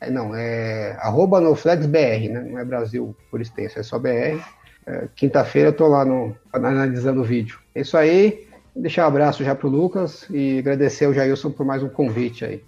É, 0.00 0.10
não, 0.10 0.34
é 0.36 0.96
arroba 1.00 1.40
NoFlagsBR, 1.40 2.28
né? 2.28 2.46
Não 2.50 2.58
é 2.58 2.64
Brasil 2.64 3.16
por 3.30 3.40
extenso, 3.40 3.78
é 3.78 3.82
só 3.82 3.98
BR. 3.98 4.38
É, 4.86 5.08
Quinta-feira 5.16 5.70
eu 5.70 5.72
tô 5.72 5.86
lá 5.88 6.04
no, 6.04 6.36
analisando 6.52 7.22
o 7.22 7.24
vídeo. 7.24 7.58
É 7.74 7.80
isso 7.80 7.96
aí. 7.96 8.46
Deixar 8.76 9.04
um 9.04 9.08
abraço 9.08 9.42
já 9.44 9.54
pro 9.54 9.68
Lucas 9.68 10.26
e 10.30 10.58
agradecer 10.58 11.04
ao 11.06 11.14
Jailson 11.14 11.50
por 11.50 11.64
mais 11.64 11.82
um 11.82 11.88
convite 11.88 12.44
aí. 12.44 12.62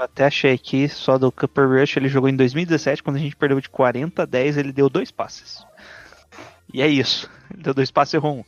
Até 0.00 0.26
achei 0.26 0.52
aqui 0.52 0.88
só 0.88 1.18
do 1.18 1.30
Cooper 1.30 1.68
Rush, 1.68 1.96
ele 1.96 2.08
jogou 2.08 2.28
em 2.28 2.36
2017, 2.36 3.02
quando 3.02 3.16
a 3.16 3.20
gente 3.20 3.36
perdeu 3.36 3.60
de 3.60 3.68
40 3.68 4.22
a 4.22 4.26
10, 4.26 4.56
ele 4.56 4.72
deu 4.72 4.88
dois 4.88 5.10
passes. 5.10 5.64
E 6.72 6.80
é 6.80 6.88
isso. 6.88 7.30
Ele 7.52 7.62
deu 7.62 7.74
dois 7.74 7.90
passes 7.90 8.14
e 8.14 8.16
errou 8.16 8.38
um. 8.38 8.44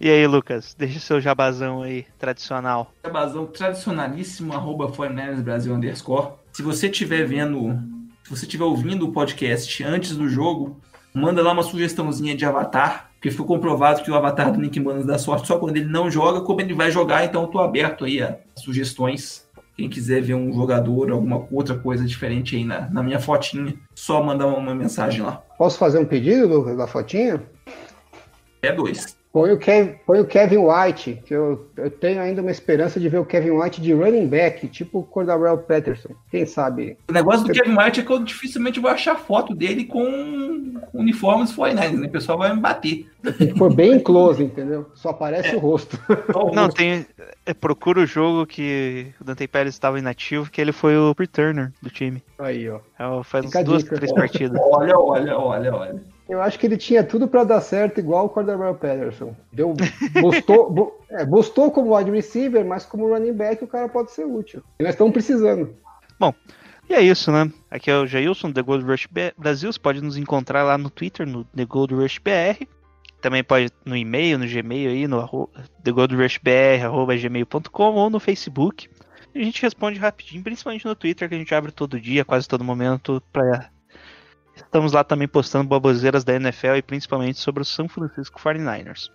E 0.00 0.08
aí, 0.08 0.26
Lucas, 0.26 0.74
deixa 0.76 0.98
seu 0.98 1.20
jabazão 1.20 1.82
aí, 1.82 2.06
tradicional. 2.18 2.92
Jabazão 3.04 3.46
tradicionalíssimo, 3.46 4.52
arroba 4.52 4.88
49ers 4.88 5.42
Brasil 5.42 5.74
underscore. 5.74 6.32
Se 6.52 6.62
você 6.62 6.88
estiver 6.88 7.24
vendo, 7.26 7.78
se 8.24 8.30
você 8.30 8.46
estiver 8.46 8.64
ouvindo 8.64 9.06
o 9.06 9.12
podcast 9.12 9.84
antes 9.84 10.16
do 10.16 10.28
jogo, 10.28 10.80
manda 11.14 11.42
lá 11.42 11.52
uma 11.52 11.62
sugestãozinha 11.62 12.34
de 12.34 12.44
avatar, 12.44 13.10
porque 13.14 13.30
ficou 13.30 13.46
comprovado 13.46 14.02
que 14.02 14.10
o 14.10 14.14
avatar 14.14 14.52
do 14.52 14.58
Nick 14.58 14.80
Manos 14.80 15.06
dá 15.06 15.18
sorte 15.18 15.46
só 15.46 15.58
quando 15.58 15.76
ele 15.76 15.86
não 15.86 16.10
joga, 16.10 16.40
como 16.40 16.60
ele 16.60 16.74
vai 16.74 16.90
jogar, 16.90 17.24
então 17.24 17.42
eu 17.42 17.48
tô 17.48 17.58
aberto 17.58 18.04
aí 18.04 18.22
a 18.22 18.38
sugestões. 18.56 19.45
Quem 19.76 19.90
quiser 19.90 20.22
ver 20.22 20.34
um 20.34 20.52
jogador, 20.52 21.10
alguma 21.10 21.46
outra 21.50 21.76
coisa 21.76 22.04
diferente 22.04 22.56
aí 22.56 22.64
na, 22.64 22.88
na 22.88 23.02
minha 23.02 23.20
fotinha, 23.20 23.74
só 23.94 24.22
mandar 24.22 24.46
uma, 24.46 24.74
mensagem 24.74 25.20
lá. 25.20 25.42
Posso 25.58 25.78
fazer 25.78 25.98
um 25.98 26.04
pedido, 26.04 26.48
Lucas, 26.48 26.76
da 26.78 26.86
fotinha? 26.86 27.42
É 28.62 28.72
dois. 28.72 29.15
Põe 29.36 29.52
o, 29.52 29.58
Kev, 29.58 29.96
põe 30.06 30.18
o 30.18 30.24
Kevin 30.24 30.60
White, 30.60 31.20
que 31.26 31.34
eu, 31.34 31.68
eu 31.76 31.90
tenho 31.90 32.22
ainda 32.22 32.40
uma 32.40 32.50
esperança 32.50 32.98
de 32.98 33.06
ver 33.06 33.18
o 33.18 33.24
Kevin 33.26 33.50
White 33.50 33.82
de 33.82 33.92
running 33.92 34.26
back, 34.26 34.66
tipo 34.68 35.00
o 35.00 35.02
Cordarrelle 35.02 35.58
Patterson. 35.58 36.14
Quem 36.30 36.46
sabe? 36.46 36.96
O 37.06 37.12
negócio 37.12 37.46
do 37.46 37.52
Kevin 37.52 37.76
White 37.76 38.00
é 38.00 38.02
que 38.02 38.10
eu 38.10 38.24
dificilmente 38.24 38.80
vou 38.80 38.90
achar 38.90 39.14
foto 39.14 39.54
dele 39.54 39.84
com 39.84 40.80
uniformes 40.94 41.52
49 41.52 41.96
né? 41.98 42.06
O 42.06 42.10
pessoal 42.10 42.38
vai 42.38 42.54
me 42.54 42.62
bater. 42.62 43.10
Ficou 43.36 43.68
bem 43.68 44.00
close, 44.00 44.42
entendeu? 44.42 44.90
Só 44.94 45.10
aparece 45.10 45.50
é. 45.50 45.56
o 45.56 45.58
rosto. 45.58 46.00
Não, 46.54 46.70
tem. 46.70 47.04
É, 47.44 47.52
procura 47.52 48.00
o 48.00 48.06
jogo 48.06 48.46
que 48.46 49.08
o 49.20 49.24
Dante 49.24 49.46
Pérez 49.46 49.74
estava 49.74 49.98
inativo, 49.98 50.50
que 50.50 50.62
ele 50.62 50.72
foi 50.72 50.96
o 50.96 51.14
returner 51.16 51.74
do 51.82 51.90
time. 51.90 52.22
Aí, 52.38 52.70
ó. 52.70 52.80
É, 52.98 53.22
faz 53.22 53.50
duas, 53.66 53.84
dica. 53.84 53.96
três 53.96 54.14
partidas. 54.14 54.58
Olha, 54.64 54.98
olha, 54.98 55.38
olha, 55.38 55.74
olha. 55.74 56.15
Eu 56.28 56.42
acho 56.42 56.58
que 56.58 56.66
ele 56.66 56.76
tinha 56.76 57.04
tudo 57.04 57.28
para 57.28 57.44
dar 57.44 57.60
certo, 57.60 58.00
igual 58.00 58.26
o 58.26 58.28
Cordell 58.28 58.58
Patterson. 58.74 59.32
Deu, 59.52 59.72
bustou, 60.20 61.00
é, 61.08 61.24
bustou 61.24 61.70
como 61.70 61.96
wide 61.96 62.10
receiver, 62.10 62.64
mas 62.64 62.84
como 62.84 63.08
running 63.08 63.32
back 63.32 63.62
o 63.62 63.68
cara 63.68 63.88
pode 63.88 64.10
ser 64.10 64.24
útil. 64.24 64.60
E 64.80 64.82
nós 64.82 64.94
estamos 64.94 65.12
precisando. 65.12 65.72
Bom, 66.18 66.34
e 66.88 66.94
é 66.94 67.00
isso, 67.00 67.30
né? 67.30 67.48
Aqui 67.70 67.88
é 67.90 67.96
o 67.96 68.06
Jailson, 68.06 68.50
The 68.52 68.62
Gold 68.62 68.84
Rush 68.84 69.06
Brasil. 69.36 69.72
Você 69.72 69.78
pode 69.78 70.02
nos 70.02 70.16
encontrar 70.16 70.64
lá 70.64 70.76
no 70.76 70.90
Twitter, 70.90 71.24
no 71.26 71.44
The 71.44 71.64
Gold 71.64 71.94
Rush 71.94 72.18
BR. 72.18 72.66
Também 73.20 73.44
pode 73.44 73.70
no 73.84 73.96
e-mail, 73.96 74.38
no 74.38 74.46
Gmail 74.46 74.90
aí, 74.90 75.08
no 75.08 75.48
thegoldrushbr.gmail.com 75.82 77.94
ou 77.94 78.10
no 78.10 78.20
Facebook. 78.20 78.88
A 79.34 79.38
gente 79.38 79.62
responde 79.62 79.98
rapidinho, 79.98 80.42
principalmente 80.42 80.84
no 80.86 80.94
Twitter, 80.94 81.26
que 81.28 81.34
a 81.34 81.38
gente 81.38 81.54
abre 81.54 81.72
todo 81.72 82.00
dia, 82.00 82.24
quase 82.24 82.48
todo 82.48 82.64
momento, 82.64 83.22
para 83.32 83.70
Estamos 84.56 84.92
lá 84.92 85.04
também 85.04 85.28
postando 85.28 85.68
baboseiras 85.68 86.24
da 86.24 86.34
NFL 86.34 86.76
e 86.76 86.82
principalmente 86.82 87.38
sobre 87.38 87.62
o 87.62 87.64
São 87.64 87.88
Francisco 87.88 88.40
49ers. 88.40 89.10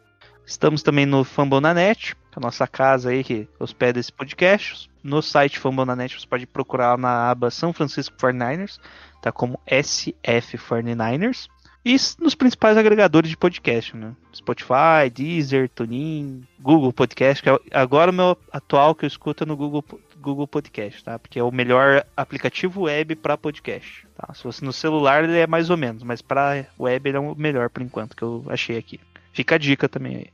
Estamos 0.46 0.84
também 0.84 1.06
no 1.06 1.24
Fambonanet, 1.24 2.14
é 2.14 2.16
a 2.36 2.40
nossa 2.40 2.68
casa 2.68 3.10
aí 3.10 3.24
que 3.24 3.48
hospeda 3.60 4.00
esse 4.00 4.12
podcast. 4.12 4.90
No 5.04 5.22
site 5.22 5.60
Fambonanet 5.60 6.20
você 6.20 6.28
pode 6.28 6.46
procurar 6.46 6.98
na 6.98 7.30
aba 7.30 7.50
São 7.50 7.74
Francisco 7.74 8.16
49ers, 8.18 8.80
tá 9.22 9.32
como 9.32 9.60
SF 9.66 10.58
49ers. 10.58 11.48
E 11.84 11.96
nos 12.20 12.36
principais 12.36 12.78
agregadores 12.78 13.30
de 13.30 13.36
podcast, 13.36 13.98
né? 13.98 14.14
Spotify, 14.36 15.10
Deezer, 15.12 15.68
TuneIn, 15.68 16.44
Google 16.60 16.94
Podcast, 16.94 17.42
que 17.42 17.50
é 17.50 17.58
agora 17.72 18.12
o 18.12 18.14
meu 18.14 18.38
atual 18.52 18.94
que 18.94 19.04
eu 19.04 19.08
escuto 19.08 19.44
é 19.44 19.48
no 19.48 19.58
Google, 19.58 19.84
Google 20.22 20.48
Podcast, 20.48 21.04
tá? 21.04 21.18
Porque 21.18 21.40
é 21.40 21.44
o 21.44 21.52
melhor 21.52 22.06
aplicativo 22.16 22.84
web 22.84 23.16
para 23.16 23.36
podcast, 23.36 24.06
tá? 24.16 24.32
Se 24.32 24.44
fosse 24.44 24.64
no 24.64 24.72
celular 24.72 25.24
ele 25.24 25.40
é 25.40 25.48
mais 25.48 25.72
ou 25.72 25.78
menos, 25.78 26.04
mas 26.04 26.22
para 26.22 26.68
web 26.80 27.10
ele 27.10 27.18
é 27.18 27.20
o 27.20 27.34
melhor 27.36 27.68
por 27.72 27.82
enquanto 27.82 28.16
que 28.16 28.22
eu 28.22 28.46
achei 28.48 28.78
aqui. 28.78 29.00
Fica 29.34 29.56
a 29.56 29.58
dica 29.58 29.90
também 29.90 30.18
aí. 30.18 30.28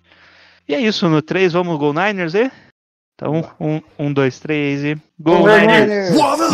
E 0.68 0.76
é 0.76 0.82
isso, 0.82 1.08
no 1.08 1.22
3, 1.22 1.54
vamos 1.54 1.80
Go 1.80 1.94
Niners, 1.94 2.34
e? 2.34 2.52
Então, 3.16 3.50
um, 3.58 3.82
um, 3.98 4.12
dois, 4.12 4.38
três 4.38 4.84
e. 4.84 4.96
Go, 5.18 5.38
Go 5.38 5.48
Niners! 5.48 6.12
Niners! 6.12 6.48